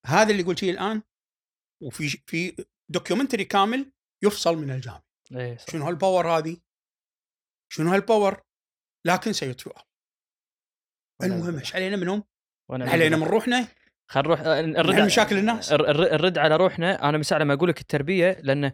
هذا 0.05 0.31
اللي 0.31 0.43
قلت 0.43 0.59
فيه 0.59 0.71
الآن 0.71 1.01
وفي 1.83 2.09
في 2.09 2.65
documentary 2.91 3.45
كامل 3.45 3.91
يفصل 4.23 4.57
من 4.57 4.71
الجامعة. 4.71 5.08
إيه 5.35 5.57
صح. 5.57 5.65
شنو 5.71 5.85
هال 5.85 5.97
power 5.97 6.27
هذه؟ 6.37 6.57
شنو 7.73 7.89
هال 7.91 8.03
power؟ 8.03 8.41
لكن 9.07 9.33
سيطفئها 9.33 9.83
المهم 11.23 11.57
إيش 11.59 11.75
علينا 11.75 11.95
منهم؟ 11.97 12.23
علينا 12.71 13.17
من 13.17 13.23
روحنا 13.23 13.67
خل 14.11 14.21
نروح 14.21 14.39
آه، 14.41 14.61
نرد 14.61 14.95
على- 14.95 15.05
مشاكل 15.05 15.37
الناس. 15.37 15.71
الر- 15.73 15.89
الر- 15.89 16.11
الرد 16.15 16.37
على 16.37 16.55
روحنا 16.55 17.09
أنا 17.09 17.17
مساء 17.17 17.39
لما 17.39 17.53
أقول 17.53 17.69
لك 17.69 17.81
التربية 17.81 18.31
لأن 18.43 18.71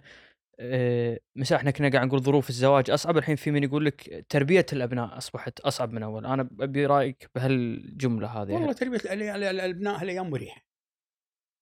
آه، 0.60 1.20
مساء 1.36 1.58
إحنا 1.58 1.72
كنا 1.72 1.90
قاعد 1.92 2.08
نقول 2.08 2.22
ظروف 2.22 2.50
الزواج 2.50 2.90
أصعب 2.92 3.18
الحين 3.18 3.36
في 3.36 3.52
من 3.52 3.64
يقول 3.64 3.86
لك 3.86 4.26
تربية 4.30 4.66
الأبناء 4.74 5.18
أصبحت 5.18 5.60
أصعب 5.60 5.92
من 5.94 6.04
أول 6.04 6.26
أنا 6.26 6.50
أبي 6.60 6.86
رأيك 6.86 7.30
بهالجملة 7.36 8.28
هذه 8.28 8.52
والله 8.54 8.74
تربية 8.74 8.98
ال- 8.98 9.24
ال- 9.24 9.44
الأبناء 9.44 10.02
هالأيام 10.02 10.30
مريحة 10.30 10.62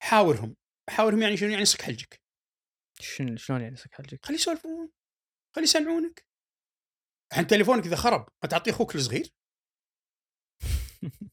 حاورهم 0.04 0.56
حاورهم 0.90 1.22
يعني 1.22 1.38
شنو 1.38 1.50
يعني 1.50 1.66
صك 1.66 1.82
حلجك 1.82 2.20
شنو 3.04 3.38
شلون 3.38 3.62
يعني 3.62 3.76
سك 3.76 3.94
حلجك؟ 3.94 4.26
خلي 4.26 4.36
يسولفون 4.36 4.92
خلي 5.56 5.64
يسمعونك. 5.64 6.26
الحين 7.32 7.48
تليفونك 7.48 7.86
إذا 7.86 7.96
خرب 7.96 8.30
ما 8.44 8.50
تعطيه 8.50 8.72
أخوك 8.72 8.96
الصغير؟ 8.96 9.34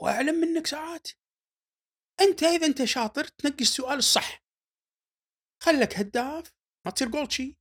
وأعلم 0.00 0.34
منك 0.34 0.66
ساعات. 0.66 1.08
أنت 2.20 2.42
إذا 2.42 2.66
أنت 2.66 2.84
شاطر 2.84 3.24
تنقي 3.24 3.60
السؤال 3.60 3.98
الصح. 3.98 4.44
خلك 5.62 5.96
هداف 5.96 6.52
ما 6.86 6.92
تصير 6.92 7.08
جولتشي 7.08 7.56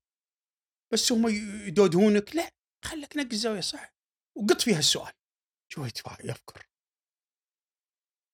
بس 0.94 1.12
هم 1.12 1.28
يدودهونك 1.68 2.36
لا 2.36 2.52
خلك 2.86 3.18
نقي 3.18 3.32
الزاوية 3.32 3.60
الصح 3.60 3.94
وقط 4.38 4.62
فيها 4.62 4.80
السؤال. 4.80 5.14
شو 5.74 5.86
يفكر. 5.86 6.70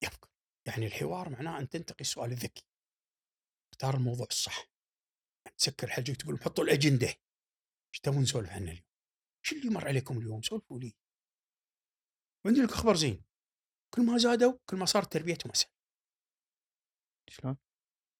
يفكر. 0.03 0.29
يعني 0.67 0.85
الحوار 0.85 1.29
معناه 1.29 1.59
أن 1.59 1.69
تنتقي 1.69 2.01
السؤال 2.01 2.31
الذكي. 2.31 2.72
اختار 3.73 3.95
الموضوع 3.95 4.27
الصح 4.29 4.69
تسكر 5.57 5.87
حلجك 5.87 6.15
تقول 6.15 6.43
حطوا 6.43 6.63
الأجندة 6.63 7.07
إيش 7.07 7.99
تبون 8.03 8.21
نسولف 8.21 8.49
عنه 8.49 8.71
اليوم؟ 8.71 8.85
شو 9.45 9.55
اللي 9.55 9.69
مر 9.69 9.87
عليكم 9.87 10.17
اليوم؟ 10.17 10.41
سولفوا 10.41 10.79
لي. 10.79 10.95
وعندي 12.45 12.61
لك 12.61 12.71
خبر 12.71 12.95
زين. 12.95 13.23
كل 13.93 14.01
ما 14.01 14.17
زادوا 14.17 14.57
كل 14.69 14.77
ما 14.77 14.85
صارت 14.85 15.13
تربيتهم 15.13 15.51
اسهل. 15.51 15.71
شلون؟ 17.29 17.57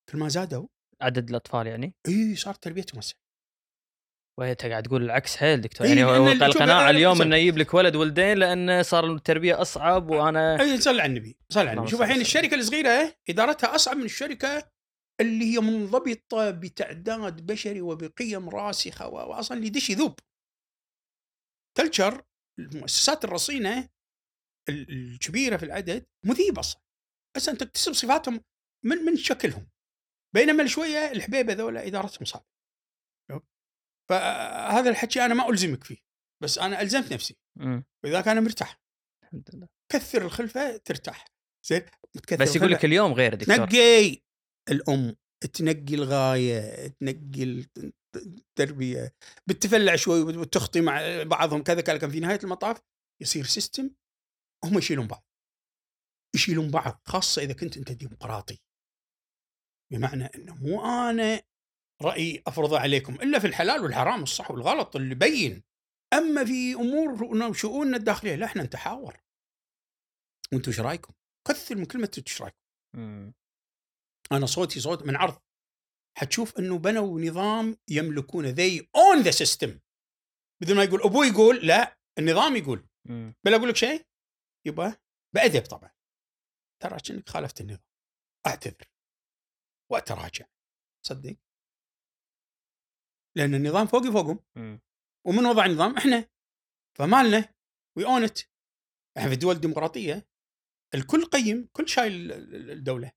كل 0.10 0.18
ما 0.18 0.30
زادوا 0.30 0.68
عدد 1.02 1.30
الأطفال 1.30 1.68
يعني؟ 1.68 1.96
إي 2.08 2.36
صارت 2.36 2.64
تربيتهم 2.64 3.00
اسهل. 3.00 3.20
وانت 4.40 4.66
قاعد 4.66 4.84
تقول 4.84 5.04
العكس 5.04 5.36
حيل 5.36 5.62
دكتور 5.62 5.88
إيه، 5.88 5.94
يعني 5.94 6.04
هو 6.04 6.28
القناعة 6.28 6.90
اليوم. 6.90 7.22
إنه 7.22 7.36
يجيب 7.36 7.58
لك 7.58 7.74
ولد 7.74 7.96
ولدين 7.96 8.38
لأن 8.38 8.84
صار 8.84 9.14
التربية 9.14 9.62
أصعب 9.62 10.10
وأنا 10.10 10.62
إي 10.62 10.82
صل 10.82 11.00
على 11.00 11.06
النبي، 11.06 11.38
صل 11.50 11.60
على 11.60 11.72
النبي. 11.72 11.92
شوف 11.92 12.02
الحين. 12.02 12.22
الشركة 12.22 12.56
الصغيرة 12.56 13.16
إدارتها 13.30 13.76
أصعب 13.76 13.98
من 13.98 14.06
الشركة 14.06 14.73
اللي 15.22 15.54
هي 15.54 15.60
منضبطة 15.60 16.52
بتعداد 16.52 17.46
بشري 17.46 17.82
وبقيم 17.82 18.50
راسخة 18.50 19.08
واصلا 19.08 19.58
اللي 19.58 19.68
يدش 19.68 19.90
يذوب. 19.90 20.20
كلتشر 21.78 22.24
المؤسسات 22.60 23.26
الرصينة 23.26 23.90
ال- 24.70 24.90
الكبيرة 24.92 25.58
في 25.58 25.66
العدد 25.66 26.06
مذيب 26.26 26.60
أصلا. 26.60 26.82
بس 27.36 27.50
أنت 27.50 27.64
تكتسب 27.64 27.94
صفاتهم 27.94 28.42
من 28.86 28.98
من 28.98 29.16
شكلهم. 29.16 29.70
بينما 30.36 30.68
شوية 30.68 31.12
الحبيبة 31.12 31.54
ذولا 31.54 31.88
إدارتهم 31.88 32.26
صعبة. 32.26 32.46
فهذا 34.10 34.90
الحكي 34.90 35.26
أنا 35.26 35.34
ما 35.34 35.50
ألزمك 35.50 35.84
فيه 35.84 35.98
بس 36.44 36.58
أنا 36.58 36.82
ألزمت 36.82 37.14
نفسي. 37.14 37.38
واذا 38.04 38.22
كان 38.22 38.44
مرتاح 38.44 38.82
الحمد 39.24 39.50
لله 39.56 39.68
كثر 39.92 40.22
الخلفة 40.26 40.78
ترتاح 40.78 41.26
زين 41.66 41.86
بس 42.40 42.56
يقول 42.56 42.72
لك. 42.72 42.86
اليوم 42.86 43.14
غير 43.14 43.36
دكتور 43.36 43.56
تنقي 43.56 44.22
الأم 44.70 45.16
تنقي 45.54 45.96
الغاية 45.96 46.88
تنقي 46.88 47.44
الت- 47.44 47.94
التربية 48.16 49.14
بتفلع 49.48 49.96
شوي 49.96 50.22
وتخطي 50.22 50.82
مع 50.82 51.24
بعضهم 51.24 51.64
كذا 51.64 51.82
كذا 51.82 51.98
كان 51.98 52.10
في 52.10 52.20
نهاية 52.20 52.40
المطاف 52.44 52.82
يصير 53.22 53.46
سيستم 53.46 53.90
هم 54.64 54.78
يشيلون 54.78 55.08
بعض. 55.08 55.26
يشيلون 56.36 56.72
بعض 56.72 57.02
خاصة 57.06 57.42
إذا 57.42 57.54
كنت 57.54 57.78
أنت 57.78 57.92
ديمقراطي. 57.92 58.60
بمعنى 59.92 60.26
إنه 60.26 60.56
مو 60.56 60.86
أنا 61.10 61.42
رأيي 62.02 62.44
أفرضه 62.48 62.80
عليكم 62.80 63.14
إلا 63.16 63.40
في 63.40 63.48
الحلال 63.48 63.82
والحرام 63.84 64.20
والصح 64.20 64.52
والغلط 64.52 64.96
اللي 64.96 65.16
بين 65.16 65.64
أما 66.14 66.46
في 66.46 66.74
أمور 66.74 67.54
شؤوننا 67.54 67.98
الداخلية 67.98 68.36
لا 68.36 68.46
إحنا 68.46 68.64
نتحاور. 68.64 69.18
وأنتم 70.54 70.72
إيش 70.72 70.80
رأيكم؟ 70.80 71.14
كثر 71.48 71.76
من 71.76 71.86
كلمة 71.86 72.12
إيش 72.28 72.42
رأيكم؟ 72.42 72.58
أنا 74.32 74.46
صوتي 74.46 74.80
صوت 74.80 75.04
من 75.04 75.16
عرض. 75.16 75.42
حتشوف 76.18 76.60
إنه 76.60 76.78
بنوا 76.78 77.22
نظام 77.22 77.78
يملكونه. 77.90 78.52
They 78.52 78.82
own 78.82 79.24
the 79.24 79.32
system. 79.32 79.80
بدل 80.62 80.76
ما 80.76 80.84
يقول 80.84 81.02
أبوي 81.02 81.28
يقول 81.28 81.68
لا 81.68 81.98
النظام 82.20 82.56
يقول. 82.56 82.88
بل 83.46 83.54
أقول 83.54 83.70
لك 83.70 83.76
شيء 83.76 84.06
يبقى 84.68 85.02
بأدب 85.36 85.62
طبعا. 85.66 85.92
ترى 86.82 87.00
كأنك 87.00 87.30
خالفت 87.30 87.62
النظام. 87.62 87.84
أعتذر. 88.48 88.88
وأتراجع. 89.92 90.46
صدق؟ 91.06 91.36
لأن 93.38 93.56
النظام 93.56 93.88
فوقي 93.88 94.12
فوقهم. 94.12 94.40
ومن 95.28 95.46
وضع 95.46 95.66
النظام؟ 95.66 95.98
إحنا. 95.98 96.30
فمالنا. 96.98 97.54
we 97.98 98.06
own 98.06 98.24
it 98.24 98.40
إحنا 99.18 99.30
في 99.30 99.34
الدول 99.34 99.56
الديمقراطية. 99.56 100.28
الكل 100.96 101.26
قيم 101.26 101.68
كل 101.74 101.90
شايل 101.90 102.14
ال- 102.14 102.56
ال- 102.56 102.72
الدولة. 102.72 103.12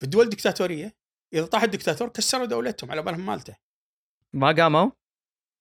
في 0.00 0.04
الدول 0.04 0.24
الدكتاتورية 0.24 0.96
إذا 1.34 1.46
طاح 1.46 1.62
الدكتاتور 1.62 2.08
كسروا 2.08 2.46
دولتهم 2.46 2.90
على 2.90 3.02
بالهم 3.02 3.26
مالته. 3.26 3.56
ما 4.32 4.52
قاموا؟ 4.52 4.90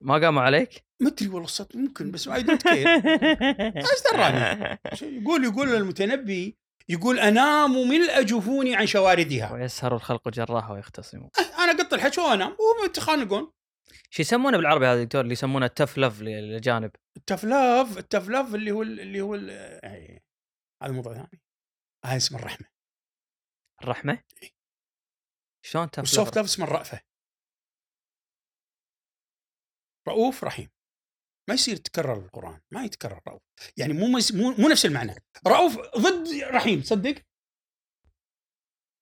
ما 0.03 0.13
قاموا 0.17 0.41
عليك؟ 0.41 0.85
ما 1.01 1.07
أدري 1.09 1.27
والله 1.27 1.43
الصدق 1.45 1.75
ممكن 1.75 2.11
بس 2.11 2.27
I 2.27 2.43
don't 2.43 2.63
care 2.67 2.87
أيش 2.87 4.03
دراني 4.13 4.79
يقول 5.21 5.43
يقول 5.43 5.75
المتنبي 5.75 6.57
يقول 6.89 7.19
أنام 7.19 7.71
ملء 7.89 8.21
جفوني 8.21 8.75
عن 8.75 8.87
شواردها. 8.87 9.53
ويسهر 9.53 9.95
الخلق 9.95 10.29
جراها 10.29 10.71
ويختصمون 10.71 11.29
أه، 11.39 11.63
أنا 11.63 11.83
قط 11.83 11.93
الحكي 11.93 12.21
وانام 12.21 12.49
وهم 12.49 12.85
يتخانقون. 12.85 13.51
شو 14.09 14.21
يسمونه 14.21 14.57
بالعربي 14.57 14.85
هذا 14.85 15.03
دكتور؟ 15.03 15.21
اللي 15.21 15.33
يسمونه 15.33 15.65
ال 15.65 15.70
tough 15.70 15.97
love 15.97 16.21
للاجانب 16.21 16.91
التفلاف 17.17 17.97
التفلاف 17.97 18.55
اللي 18.55 18.71
هو 18.71 18.81
اللي 18.81 19.21
هو 19.21 19.35
ال- 19.35 19.49
أي، 19.85 20.23
هذا 20.83 20.91
موضوع 20.91 21.13
ثاني. 21.13 21.41
هذا 22.05 22.17
اسمه 22.17 22.39
الرحمة. 22.39 22.67
الرحمة؟ 23.83 24.23
شلون 25.65 25.91
tough 25.91 25.99
وال 25.99 26.09
soft 26.09 26.29
love؟ 26.31 26.35
love 26.37 26.45
اسمه 26.45 26.65
الرأفه 26.65 27.01
رؤوف 30.07 30.43
رحيم. 30.43 30.69
ما 31.49 31.53
يصير 31.55 31.75
يتكرر 31.75 32.19
القرآن 32.25 32.61
ما 32.71 32.83
يتكرر 32.83 33.21
رؤوف. 33.27 33.41
يعني 33.77 33.93
مو 33.93 34.05
مو, 34.07 34.51
مو 34.59 34.67
نفس 34.71 34.85
المعنى. 34.85 35.15
رؤوف 35.47 35.77
ضد 35.97 36.27
رحيم 36.43 36.81
صدق 36.81 37.25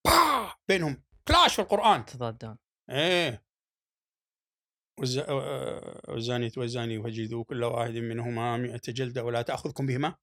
با! 0.06 0.56
بينهم. 0.68 1.04
clash 1.28 1.56
في 1.56 1.62
القرآن. 1.62 2.06
تضادان 2.06 2.58
إيه. 2.90 3.46
والز- 5.00 5.18
آه، 5.30 6.02
والزانية 6.08 6.52
والزاني 6.58 7.04
فاجلدوا 7.04 7.44
كل 7.44 7.64
واحد 7.64 7.92
منهما 7.92 8.58
مئة 8.58 8.82
جلدة 8.88 9.24
ولا 9.24 9.42
تأخذكم 9.42 9.86
بهما؟ 9.86 10.16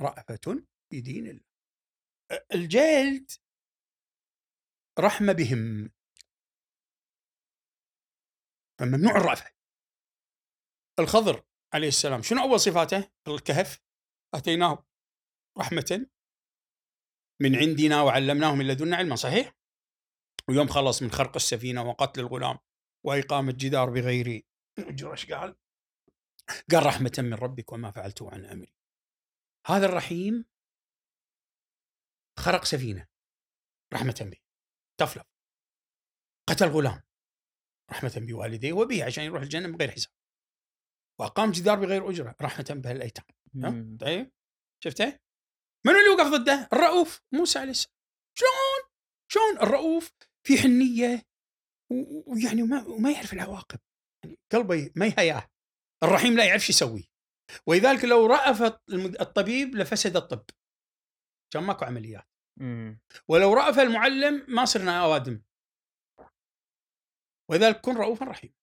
رأفة 0.00 0.64
في 0.90 1.00
دين 1.00 1.26
الله. 1.26 1.40
آه، 1.40 1.53
الجلد 2.54 3.30
رحمة 4.98 5.32
بهم. 5.32 5.90
فممنوع 8.80 9.16
الرأفة. 9.16 9.54
الخضر 10.98 11.44
عليه 11.74 11.88
السلام 11.88 12.22
شنو 12.22 12.42
أول 12.42 12.60
صفاته؟ 12.60 13.10
الكهف. 13.28 13.80
أتيناه 14.34 14.86
رحمة 15.58 16.06
من 17.42 17.56
عندنا 17.56 18.02
وعلمناه 18.02 18.54
من 18.54 18.66
لدنا 18.66 18.96
علما 18.96 19.16
صحيح؟ 19.16 19.54
ويوم 20.48 20.68
خلص 20.68 21.02
من 21.02 21.10
خرق 21.10 21.36
السفينة 21.36 21.82
وقتل 21.82 22.20
الغلام 22.20 22.58
وإقامة 23.06 23.52
جدار 23.52 23.90
بغير 23.90 24.42
أجر 24.78 25.12
إيش 25.12 25.32
قال؟ 25.32 25.56
قال 26.72 26.86
رحمة 26.86 27.12
من 27.18 27.34
ربك 27.34 27.72
وما 27.72 27.90
فعلته 27.90 28.30
عن 28.30 28.44
أمري. 28.44 28.74
هذا 29.66 29.86
الرحيم 29.86 30.44
خرق 32.38 32.64
سفينة. 32.64 33.06
رحمة 33.94 34.28
به 34.30 34.38
تفلق. 35.00 35.26
قتل 36.50 36.68
غلام. 36.68 37.02
رحمة 37.90 38.12
بوالديه 38.16 38.72
وبه 38.72 39.04
عشان 39.04 39.24
يروح 39.24 39.42
الجنة 39.42 39.68
من 39.68 39.76
غير 39.76 39.90
حساب. 39.90 40.12
وأقام 41.20 41.50
جدار 41.50 41.78
بغير 41.80 42.10
أجرة. 42.10 42.36
رحمة 42.42 42.80
به 42.84 42.90
الأيتام. 42.90 43.24
ها؟ 43.54 43.70
مم. 43.70 43.98
طيب. 44.00 44.32
شفته؟ 44.84 45.18
منو 45.86 45.98
اللي 45.98 46.08
وقف 46.08 46.26
ضده؟ 46.26 46.68
الرؤوف 46.72 47.20
موسى 47.32 47.58
عليه 47.58 47.70
السلام. 47.70 47.94
شلون؟ 48.38 48.90
شلون 49.32 49.58
الرؤوف 49.58 50.12
في 50.46 50.58
حنية 50.58 51.22
ويعني 52.26 52.62
وما, 52.62 52.86
وما 52.86 53.10
يعرف 53.10 53.32
العواقب. 53.32 53.80
يعني 54.24 54.38
قلبه 54.52 54.90
ما 54.96 55.06
يهيأه. 55.06 55.50
الرحيم 56.02 56.36
لا 56.36 56.44
يعرف 56.44 56.62
شو 56.62 56.70
يسوي. 56.72 57.10
ولذلك 57.66 58.04
لو 58.04 58.26
رأف 58.26 58.62
الطبيب 59.20 59.74
لفسد 59.74 60.16
الطب. 60.16 60.44
كان 61.54 61.62
ماكو 61.62 61.84
عمليات. 61.84 62.28
مم. 62.60 63.00
ولو 63.28 63.54
رأف 63.54 63.78
المعلم 63.78 64.46
ما 64.48 64.64
صرنا 64.64 65.00
آوادم. 65.00 65.42
ولذلك 67.50 67.80
كن 67.80 67.96
رؤوفا 67.96 68.24
رحيما 68.26 68.54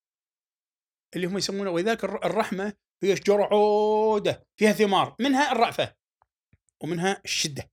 اللي 1.16 1.28
هم 1.28 1.38
يسمونه 1.38 1.72
ولذلك 1.72 2.04
الر- 2.04 2.26
الرحمة 2.26 2.74
هي 3.04 3.16
شجرة 3.16 3.44
عودة 3.44 4.48
فيها 4.60 4.72
ثمار 4.72 5.16
منها 5.20 5.52
الرأفة 5.52 5.96
ومنها 6.84 7.22
الشدة. 7.26 7.72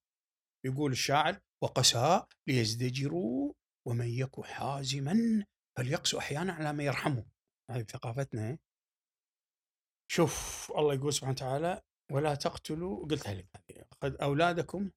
يقول 0.66 0.92
الشاعر 0.92 1.40
وقساء 1.62 2.28
ليزدجروا 2.46 3.52
ومن 3.88 4.08
يك 4.08 4.40
حازما 4.40 5.46
فليقسو 5.78 6.18
أحيانا 6.18 6.52
على 6.52 6.72
ما 6.72 6.84
يرحمه. 6.84 7.26
هذه 7.70 7.82
ثقافتنا؟ 7.82 8.58
شوف 10.10 10.72
الله 10.76 10.94
يقول 10.94 11.12
سبحانه 11.12 11.32
وتعالى 11.32 11.82
ولا 12.12 12.34
تقتلوا 12.34 13.06
قلتها 13.06 13.34
لك 13.34 13.46
أولادكم 14.22 14.90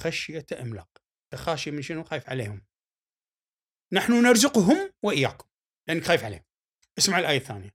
خشية 0.00 0.46
املاق 0.52 0.88
خاشي 1.34 1.70
من 1.70 1.82
شنو؟ 1.82 2.04
خايف 2.04 2.30
عليهم. 2.30 2.66
نحن 3.92 4.12
نرزقهم 4.12 4.92
وإياكم 5.02 5.48
لانك 5.88 6.04
خايف 6.04 6.24
عليهم. 6.24 6.44
اسمع 6.98 7.18
الآية 7.18 7.36
الثانية. 7.36 7.70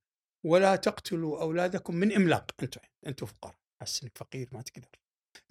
ولا 0.45 0.75
تقتلوا 0.75 1.41
أولادكم 1.41 1.95
من 1.95 2.11
إملاق. 2.11 2.51
أنتم 2.63 2.81
أنتم 3.07 3.25
فقراء. 3.25 3.55
حس 3.81 4.03
انك 4.03 4.17
فقير 4.17 4.49
ما 4.51 4.61
تقدر. 4.61 4.99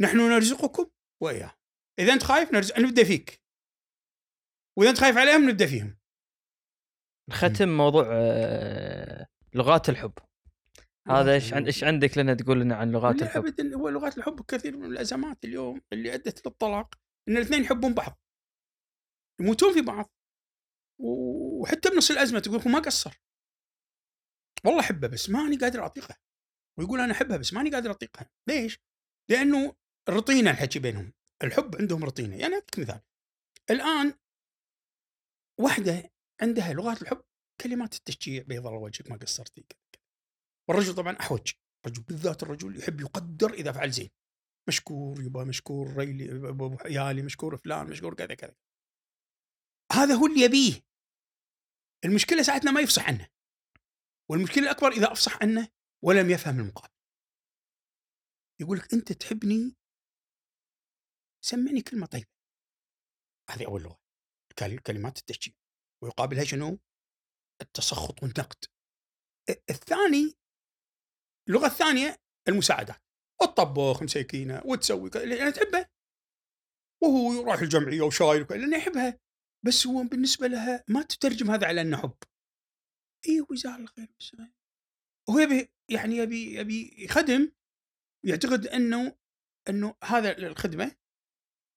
نحن 0.01 0.19
نرزقكم 0.19 0.91
واياهم 1.23 1.57
إذا 1.99 2.13
أنت 2.13 2.23
خايف 2.23 2.53
نرزق 2.53 2.79
نبدأ 2.79 3.05
فيك. 3.05 3.43
وإذا 4.79 4.91
أنت 4.91 4.99
خايف 4.99 5.17
عليهم 5.17 5.51
نبدأ 5.51 5.67
فيهم. 5.67 5.99
نختم 7.31 7.77
موضوع 7.77 8.07
آه، 8.13 9.27
لغات 9.55 9.89
الحب. 9.89 10.19
هذا 11.09 11.35
إيش 11.35 11.55
عن- 11.55 11.65
إيش 11.67 11.85
عندك 11.85 12.19
لنا 12.19 12.35
تقول 12.35 12.61
لنا 12.61 12.77
عن 12.77 12.93
لغات 12.93 13.23
الحب؟ 13.23 13.47
ابدا 13.47 13.77
هو 13.77 13.89
لغات 13.89 14.19
الحب 14.19 14.41
كثير 14.43 14.77
من 14.77 14.85
الأزمات 14.85 15.45
اليوم 15.45 15.81
اللي 15.93 16.15
أدت 16.15 16.47
للطلاق 16.47 16.95
إن 17.29 17.37
الاثنين 17.37 17.63
يحبون 17.63 17.95
بعض. 17.95 18.21
يموتون 19.41 19.75
في 19.75 19.81
بعض. 19.81 20.11
وحتى 21.01 21.91
بنص 21.91 22.11
الأزمة 22.11 22.41
تقول 22.41 22.73
ما 22.73 22.79
قصر. 22.79 23.21
والله 24.65 24.81
أحبه 24.81 25.09
بس 25.09 25.31
ماني 25.31 25.57
قادر 25.57 25.87
اطيقها 25.87 26.19
ويقول 26.79 27.01
أنا 27.01 27.13
احبها 27.13 27.37
بس 27.37 27.53
ماني 27.53 27.71
قادر 27.71 27.91
اطيقها 27.91 28.31
ليش؟ 28.49 28.79
لأنه 29.31 29.75
رطينة 30.09 30.51
الحكي 30.51 30.79
بينهم. 30.79 31.13
الحب 31.43 31.77
عندهم 31.77 32.05
رطينة. 32.05 32.37
يعني 32.37 32.55
أعطيك 32.55 32.79
مثال. 32.79 33.01
الآن 33.71 34.15
واحدة 35.61 36.11
عندها 36.43 36.73
لغات 36.73 37.03
الحب 37.03 37.23
كلمات 37.61 37.95
التشجيع 37.95 38.43
بيض 38.43 38.67
الله 38.67 38.79
وجهك 38.79 39.11
ما 39.11 39.17
قصرتي. 39.17 39.65
والرجل 40.69 40.95
طبعا 40.95 41.17
أحوج. 41.21 41.53
الرجل 41.87 42.03
بالذات 42.03 42.43
الرجل 42.43 42.79
يحب 42.79 43.01
يقدر 43.01 43.53
إذا 43.55 43.73
فعل 43.73 43.91
زين. 43.91 44.11
مشكور 44.69 45.23
يبا 45.23 45.45
مشكور 45.45 45.97
ريلي 45.97 46.49
ابو 46.49 46.77
عيالي 46.81 47.23
مشكور 47.23 47.57
فلان 47.57 47.87
مشكور 47.91 48.15
كذا 48.15 48.35
كذا. 48.35 48.55
هذا 49.93 50.15
هو 50.15 50.27
اللي 50.27 50.41
يبيه. 50.41 50.83
المشكلة 52.05 52.43
ساعتنا 52.43 52.71
ما 52.71 52.81
يفصح 52.81 53.09
عنه. 53.09 53.29
والمشكلة 54.31 54.65
الأكبر 54.65 54.89
إذا 54.93 55.13
أفصح 55.13 55.43
عنه 55.43 55.69
ولم 56.05 56.31
يفهم 56.31 56.61
المقابل. 56.61 56.95
يقول 58.61 58.79
لك 58.79 58.95
أنت 58.95 59.13
تحبني؟ 59.13 59.77
سمعني 61.45 61.83
كلمة 61.83 62.07
طيبة. 62.07 62.27
هذه 63.51 63.67
أول 63.67 63.83
لغة. 63.83 64.01
كل- 64.59 64.79
كلمات 64.79 65.19
التشجيع. 65.19 65.55
ويقابلها 66.03 66.45
شنو؟ 66.45 66.79
التسخط 67.63 68.23
والنقد. 68.23 68.65
الثاني 69.71 70.35
اللغة 71.49 71.67
الثانية 71.67 72.17
المساعدات. 72.49 73.05
تطبخ 73.41 74.03
مسيكينه 74.03 74.63
وتسوي 74.65 75.11
لأن 75.15 75.53
تحبه 75.53 75.87
وهو 77.03 77.33
يروح 77.33 77.61
الجمعية 77.61 78.03
وشايل 78.03 78.47
لأنه 78.51 78.77
يحبها. 78.77 79.19
بس 79.67 79.87
هو 79.87 80.03
بالنسبة 80.03 80.47
لها 80.47 80.85
ما 80.89 81.03
تترجم 81.03 81.51
هذا 81.51 81.67
على 81.67 81.81
إنه 81.81 81.97
حب. 81.97 82.17
اي 83.29 83.41
وجزاه 83.41 83.77
الله 83.77 83.87
خير 83.87 84.09
بس 84.21 84.37
هو 85.31 85.39
يبي 85.39 85.69
يعني 85.91 86.17
يبي 86.17 86.55
يبي 86.55 87.05
يخدم 87.05 87.53
يعتقد 88.27 88.67
إنه 88.67 89.17
إنه 89.69 89.95
هذا 90.05 90.39
الخدمة 90.39 90.97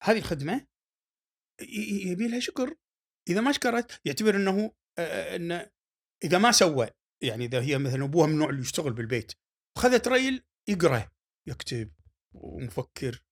هذه 0.03 0.17
الخدمة 0.17 0.67
يبي 2.05 2.27
لها 2.27 2.39
شكر. 2.39 2.75
إذا 3.29 3.41
ما 3.41 3.51
شكرت 3.51 4.01
يعتبر 4.05 4.35
إنه 4.35 4.71
إنه 5.35 5.71
إذا 6.23 6.37
ما 6.37 6.51
سوى 6.51 6.87
يعني 7.23 7.45
إذا 7.45 7.61
هي 7.61 7.77
مثلا 7.77 8.03
أبوها 8.03 8.27
من 8.27 8.33
النوع 8.33 8.49
اللي 8.49 8.61
يشتغل 8.61 8.93
بالبيت. 8.93 9.33
وخذت 9.77 10.07
ريل 10.07 10.43
يقرأ 10.69 11.09
يكتب 11.47 11.93
ومفكر. 12.35 13.23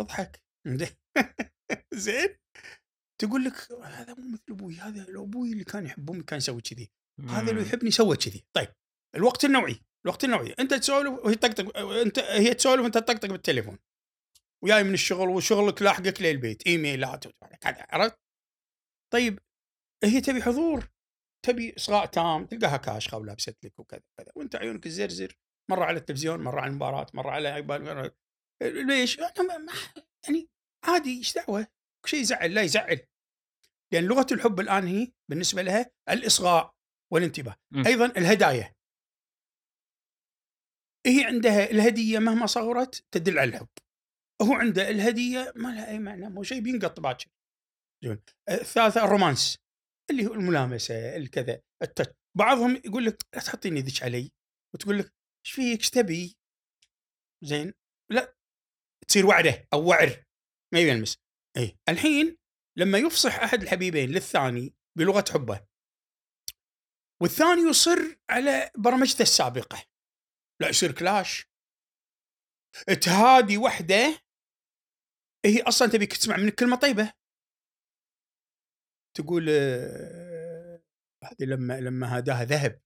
تضحك 0.00 0.42
زين. 1.94 2.36
تقول 3.20 3.44
لك 3.44 3.72
هذا 3.82 4.14
مو 4.14 4.32
مثل 4.32 4.42
أبوي 4.50 4.74
هذا 4.74 5.04
لو 5.04 5.24
أبوي 5.24 5.52
اللي 5.52 5.64
كان 5.64 5.86
يحب 5.86 6.10
امي 6.10 6.22
كان 6.22 6.36
يسوي 6.36 6.60
كذي. 6.60 6.90
هذا 7.28 7.52
مم. 7.52 7.58
يحبني 7.58 7.90
سوى 7.90 8.16
كذي. 8.16 8.44
طيب. 8.56 8.68
الوقت 9.16 9.44
النوعي. 9.44 9.80
الوقت 10.06 10.24
النوعي. 10.24 10.54
أنت 10.60 10.74
تسولف 10.74 11.24
وهي 11.24 11.34
تطقطق 11.34 11.78
أنت 11.78 12.18
هي 12.18 12.54
تسولف 12.54 12.82
وأنت 12.82 12.98
تطقطق 12.98 13.28
بالتليفون. 13.28 13.78
وجاي 14.64 14.82
من 14.84 14.94
الشغل 14.94 15.28
وشغلك 15.28 15.82
لاحقك 15.82 16.22
للبيت. 16.22 16.66
ايميلات 16.66 17.26
كذا 17.60 17.86
عرفت؟ 17.90 18.18
طيب. 19.12 19.38
هي 20.04 20.20
تبي 20.20 20.42
حضور. 20.42 20.88
تبي 21.46 21.74
إصغاء 21.76 22.06
تام. 22.06 22.46
تلقاها 22.46 22.76
كاشخه 22.76 23.18
ولابست 23.18 23.64
لك 23.64 23.78
وكذا 23.78 24.02
كذا. 24.20 24.32
وأنت 24.36 24.56
عيونك 24.56 24.86
الزرزر 24.86 25.36
مرة 25.70 25.84
على 25.84 25.98
التلفزيون 25.98 26.40
مرة 26.40 26.60
على 26.60 26.70
المباراة 26.70 27.06
مرة 27.14 27.30
على 27.30 27.66
ليش؟ 28.62 29.18
يعني 30.24 30.48
عادي 30.84 31.18
إيش 31.18 31.34
دعوة؟ 31.34 31.66
شيء 32.06 32.20
يزعل 32.20 32.54
لا 32.54 32.62
يزعل 32.62 33.00
لأن 33.92 34.04
لغة 34.04 34.26
الحب 34.32 34.60
الآن 34.60 34.86
هي 34.86 35.12
بالنسبة 35.30 35.62
لها 35.62 35.90
الإصغاء 36.08 36.74
والانتباه 37.12 37.56
مم. 37.70 37.86
أيضا 37.86 38.06
الهدايا 38.06 38.74
هي 41.06 41.24
عندها 41.24 41.70
الهدية 41.70 42.18
مهما 42.18 42.46
صغرت 42.46 43.04
تدل 43.10 43.38
على 43.38 43.50
الحب 43.50 43.68
هو 44.42 44.52
عنده 44.54 44.90
الهدية 44.90 45.52
ما 45.56 45.68
لها 45.68 45.88
أي 45.88 45.98
معنى 45.98 46.28
مو 46.28 46.42
شيء 46.42 46.60
بينقط 46.60 47.00
باكر 47.00 47.26
زين. 48.04 48.20
الثالثة 48.48 49.04
الرومانس 49.04 49.58
اللي 50.10 50.26
هو 50.26 50.34
الملامسة 50.34 51.16
الكذا 51.16 51.60
التش 51.82 52.06
بعضهم 52.38 52.76
يقول 52.76 53.04
لك 53.04 53.22
لا 53.34 53.40
تحطيني 53.40 53.80
ذيك 53.80 54.02
علي 54.02 54.30
وتقول 54.74 54.98
لك 54.98 55.12
إيش 55.48 55.54
فيك؟ 55.54 55.78
إيش 55.80 55.90
تبي؟ 55.90 56.36
زين. 57.44 57.74
لا 58.10 58.36
تصير 59.08 59.26
وعره 59.26 59.66
أو 59.72 59.88
وعر. 59.88 60.24
ما 60.74 60.80
يلمس. 60.80 61.18
اي 61.56 61.78
الحين 61.88 62.36
لما 62.78 62.98
يفصح 62.98 63.34
أحد 63.34 63.62
الحبيبين 63.62 64.10
للثاني 64.10 64.74
بلغة 64.98 65.24
حبه 65.32 65.66
والثاني 67.22 67.70
يصر 67.70 68.18
على 68.30 68.70
برمجته 68.76 69.22
السابقة. 69.22 69.84
لا 70.60 70.68
يصير 70.68 70.92
كلاش. 70.92 71.46
تهادي 73.02 73.58
وحدة 73.58 74.22
هي 75.46 75.62
أصلا 75.62 75.88
تبيك 75.88 76.12
تسمع 76.12 76.36
منك 76.36 76.54
كلمة 76.54 76.76
طيبة. 76.76 77.12
تقول 79.16 79.46
آه، 79.50 80.82
هذه 81.24 81.44
لما 81.44 81.80
لما 81.80 82.18
هداها 82.18 82.44
ذهب 82.44 82.80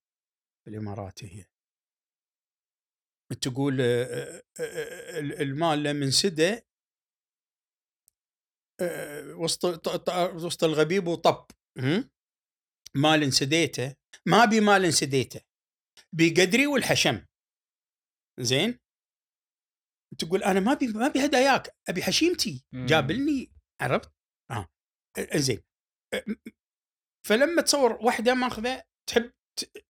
في 0.64 0.70
الإمارات 0.70 1.24
هي. 1.24 1.52
تقول 3.40 3.80
آه، 3.80 3.84
آه، 3.84 4.42
آه، 4.60 5.18
المال 5.20 5.82
لما 5.82 6.04
انسدى 6.04 6.60
وسط 9.34 9.88
وسط 10.34 10.64
الغبيب 10.64 11.06
وطب؟ 11.06 11.46
مال 12.96 13.22
انسديته. 13.22 13.96
ما 14.26 14.42
ابي 14.42 14.60
مال 14.60 14.84
انسديته 14.84 15.40
بقدري 16.12 16.66
والحشم. 16.66 17.26
زين؟ 18.40 18.78
تقول 20.18 20.42
أنا 20.42 20.60
ما 20.60 20.72
ابي 20.72 20.86
ما 20.86 21.06
ابي 21.06 21.24
هداياك 21.24 21.76
أبي 21.88 22.02
حشيمتي. 22.02 22.64
جابلني 22.74 23.52
عرفت؟ 23.80 24.12
آه. 24.50 24.68
زين. 25.36 25.62
فلما 27.26 27.62
تصور 27.62 27.92
واحدة 27.92 28.34
ماخذة 28.34 28.84
تحب 29.08 29.32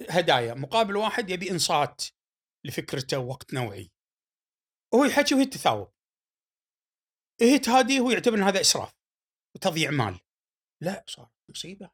هدايا 0.10 0.54
مقابل 0.54 0.96
واحد 0.96 1.30
يبي 1.30 1.52
إنصات. 1.52 2.02
لفكرته 2.66 3.20
وقت 3.20 3.54
نوعي. 3.54 3.92
هو 4.96 5.06
يحكي 5.06 5.36
وهي 5.36 5.46
تثاوب 5.46 5.94
هي 7.42 7.60
تهاديه 7.60 8.02
وهو 8.02 8.12
يعتبر 8.12 8.38
إن 8.38 8.44
هذا 8.44 8.62
إسراف 8.62 8.94
وتضييع 9.56 9.92
مال. 9.92 10.20
لا 10.84 11.04
صار 11.08 11.32
مصيبة. 11.52 11.92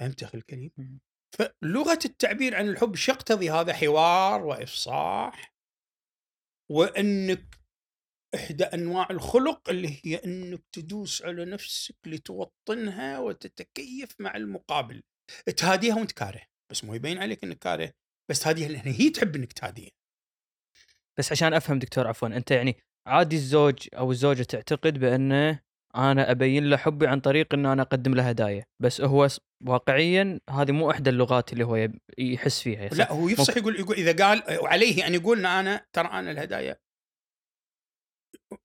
فهمت 0.00 0.22
أخي 0.22 0.38
الكريم؟ 0.38 1.00
فلغة 1.38 1.98
التعبير 2.04 2.54
عن 2.54 2.68
الحب 2.68 2.90
إيش 2.90 3.08
يقتضي 3.08 3.50
هذا 3.50 3.72
حوار 3.72 4.44
وإفصاح. 4.44 5.54
وأنك 6.70 7.58
إحدى 8.34 8.64
أنواع 8.64 9.06
الخلق 9.10 9.70
اللي 9.70 10.00
هي 10.04 10.16
أنك 10.16 10.64
تدوس 10.72 11.22
على 11.22 11.44
نفسك 11.44 11.96
لتوطنها 12.06 13.18
وتتكيف 13.18 14.20
مع 14.20 14.36
المقابل. 14.36 15.02
تهاديها 15.56 15.94
وانت 15.94 16.12
كاره 16.12 16.46
بس 16.70 16.84
مو 16.84 16.94
يبين 16.94 17.18
عليك 17.18 17.44
إنك 17.44 17.58
كاره. 17.58 17.92
بس 18.30 18.40
تهاديها 18.40 18.68
لأن 18.68 18.92
هي 18.92 19.10
تحب 19.10 19.36
إنك 19.36 19.52
تهاديها. 19.52 19.90
بس 21.18 21.32
عشان 21.32 21.54
أفهم 21.54 21.78
دكتور 21.78 22.06
عفوا 22.06 22.28
أنت 22.28 22.50
يعني 22.50 22.76
عادي 23.06 23.36
الزوج 23.36 23.88
أو 23.94 24.10
الزوجة 24.10 24.42
تعتقد 24.42 24.98
بأنه 24.98 25.60
أنا 25.96 26.30
أبين 26.30 26.70
له 26.70 26.76
حبي 26.76 27.06
عن 27.06 27.20
طريق 27.20 27.54
ان 27.54 27.66
أنا 27.66 27.82
أقدم 27.82 28.14
له 28.14 28.28
هدايا 28.28 28.64
بس 28.82 29.00
هو 29.00 29.28
واقعيا 29.66 30.40
هذه 30.50 30.72
مو 30.72 30.90
إحدى 30.90 31.10
اللغات 31.10 31.52
اللي 31.52 31.64
هو 31.64 31.88
يحس 32.18 32.62
فيها؟ 32.62 32.88
لا 32.88 33.12
هو 33.12 33.28
يفصح 33.28 33.56
يقول 33.56 33.76
يقول 33.76 33.96
إذا 33.96 34.24
قال 34.24 34.58
وعليه 34.62 35.06
ان 35.06 35.14
يقول 35.14 35.38
ان 35.38 35.46
أنا 35.46 35.86
ترى 35.92 36.08
أنا 36.08 36.30
الهدايا 36.30 36.76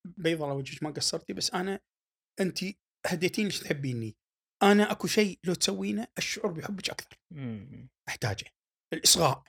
بيض 0.06 0.42
الله 0.42 0.56
وجهك 0.56 0.84
ما 0.84 0.90
قصرتي 0.90 1.34
بس 1.34 1.54
أنا 1.54 1.80
أنت 2.40 2.60
هديتيني 3.08 3.48
إيش 3.48 3.60
تحبيني؟ 3.60 4.16
أنا 4.64 4.92
أكو 4.92 5.08
شيء 5.08 5.40
لو 5.44 5.54
تسوينه 5.54 6.08
الشعور 6.18 6.52
بحبك 6.52 6.90
أكثر. 6.90 7.18
مم. 7.34 7.90
أحتاجه. 8.08 8.46
الإصغاء. 8.94 9.44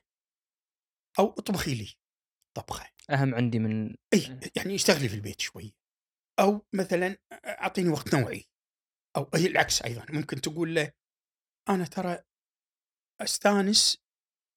أو 1.18 1.30
أطبخي 1.30 1.74
لي 1.74 1.94
طبخة. 2.56 2.90
أهم 3.10 3.34
عندي 3.34 3.58
من 3.58 3.96
إي 4.14 4.40
يعني 4.56 4.74
اشتغلي 4.74 5.08
في 5.08 5.14
البيت 5.14 5.40
شوي. 5.40 5.74
أو 6.40 6.66
مثلا 6.72 7.16
أعطيني 7.32 7.88
وقت 7.88 8.14
نوعي. 8.14 8.48
أو 9.16 9.30
هي 9.34 9.46
العكس 9.46 9.82
أيضا 9.82 10.06
ممكن 10.10 10.40
تقول 10.40 10.74
له 10.74 10.92
أنا 11.68 11.84
ترى 11.84 12.22
أستانس 13.20 14.04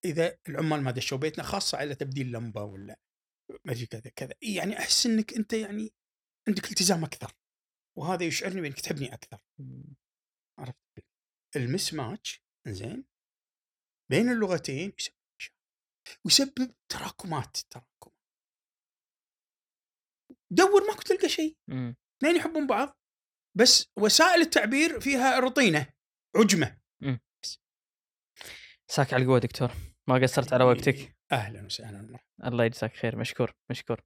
إذا 0.06 0.38
العمال 0.50 0.82
ما 0.82 0.92
دشوا 0.92 1.18
بيتنا 1.18 1.44
خاصة 1.44 1.78
على 1.78 1.96
تبديل 1.96 2.32
لمبة 2.32 2.64
ولا 2.64 3.00
ما 3.66 3.72
أدري 3.72 3.86
كذا 3.86 4.12
كذا. 4.16 4.34
يعني 4.42 4.80
أحس 4.80 5.06
إنك 5.06 5.34
أنت 5.34 5.54
يعني 5.54 5.94
عندك 6.48 6.72
التزام 6.72 7.04
أكثر. 7.04 7.34
وهذا 7.98 8.24
يشعرني 8.24 8.62
بأنك 8.62 8.82
تحبني 8.82 9.14
أكثر. 9.14 9.42
عرفت؟ 10.60 11.06
المس 11.56 11.94
ماتش 11.94 12.44
زين 12.68 13.06
بين 14.12 14.30
اللغتين. 14.30 14.94
ويسبب 16.26 16.74
تراكمات 16.90 17.58
تراكم 17.58 18.12
دور 20.52 20.88
ماكو 20.88 21.02
تلقى 21.02 21.30
شيء. 21.30 21.58
مم. 21.68 21.96
اثنين 22.18 22.36
يحبون 22.36 22.68
بعض 22.68 22.98
بس 23.58 23.92
وسائل 24.00 24.42
التعبير 24.42 25.00
فيها 25.00 25.40
رطينه 25.40 25.94
عجمة. 26.36 26.78
ساك 28.88 29.14
على 29.14 29.24
القوة 29.24 29.40
دكتور. 29.40 29.72
ما 30.08 30.16
قصرت 30.16 30.54
على 30.54 30.64
وقتك. 30.64 31.18
أهلا 31.32 31.66
وسهلا. 31.66 32.20
الله 32.44 32.66
يجزاك 32.66 32.96
خير. 32.96 33.16
مشكور 33.16 33.54
مشكور. 33.70 34.02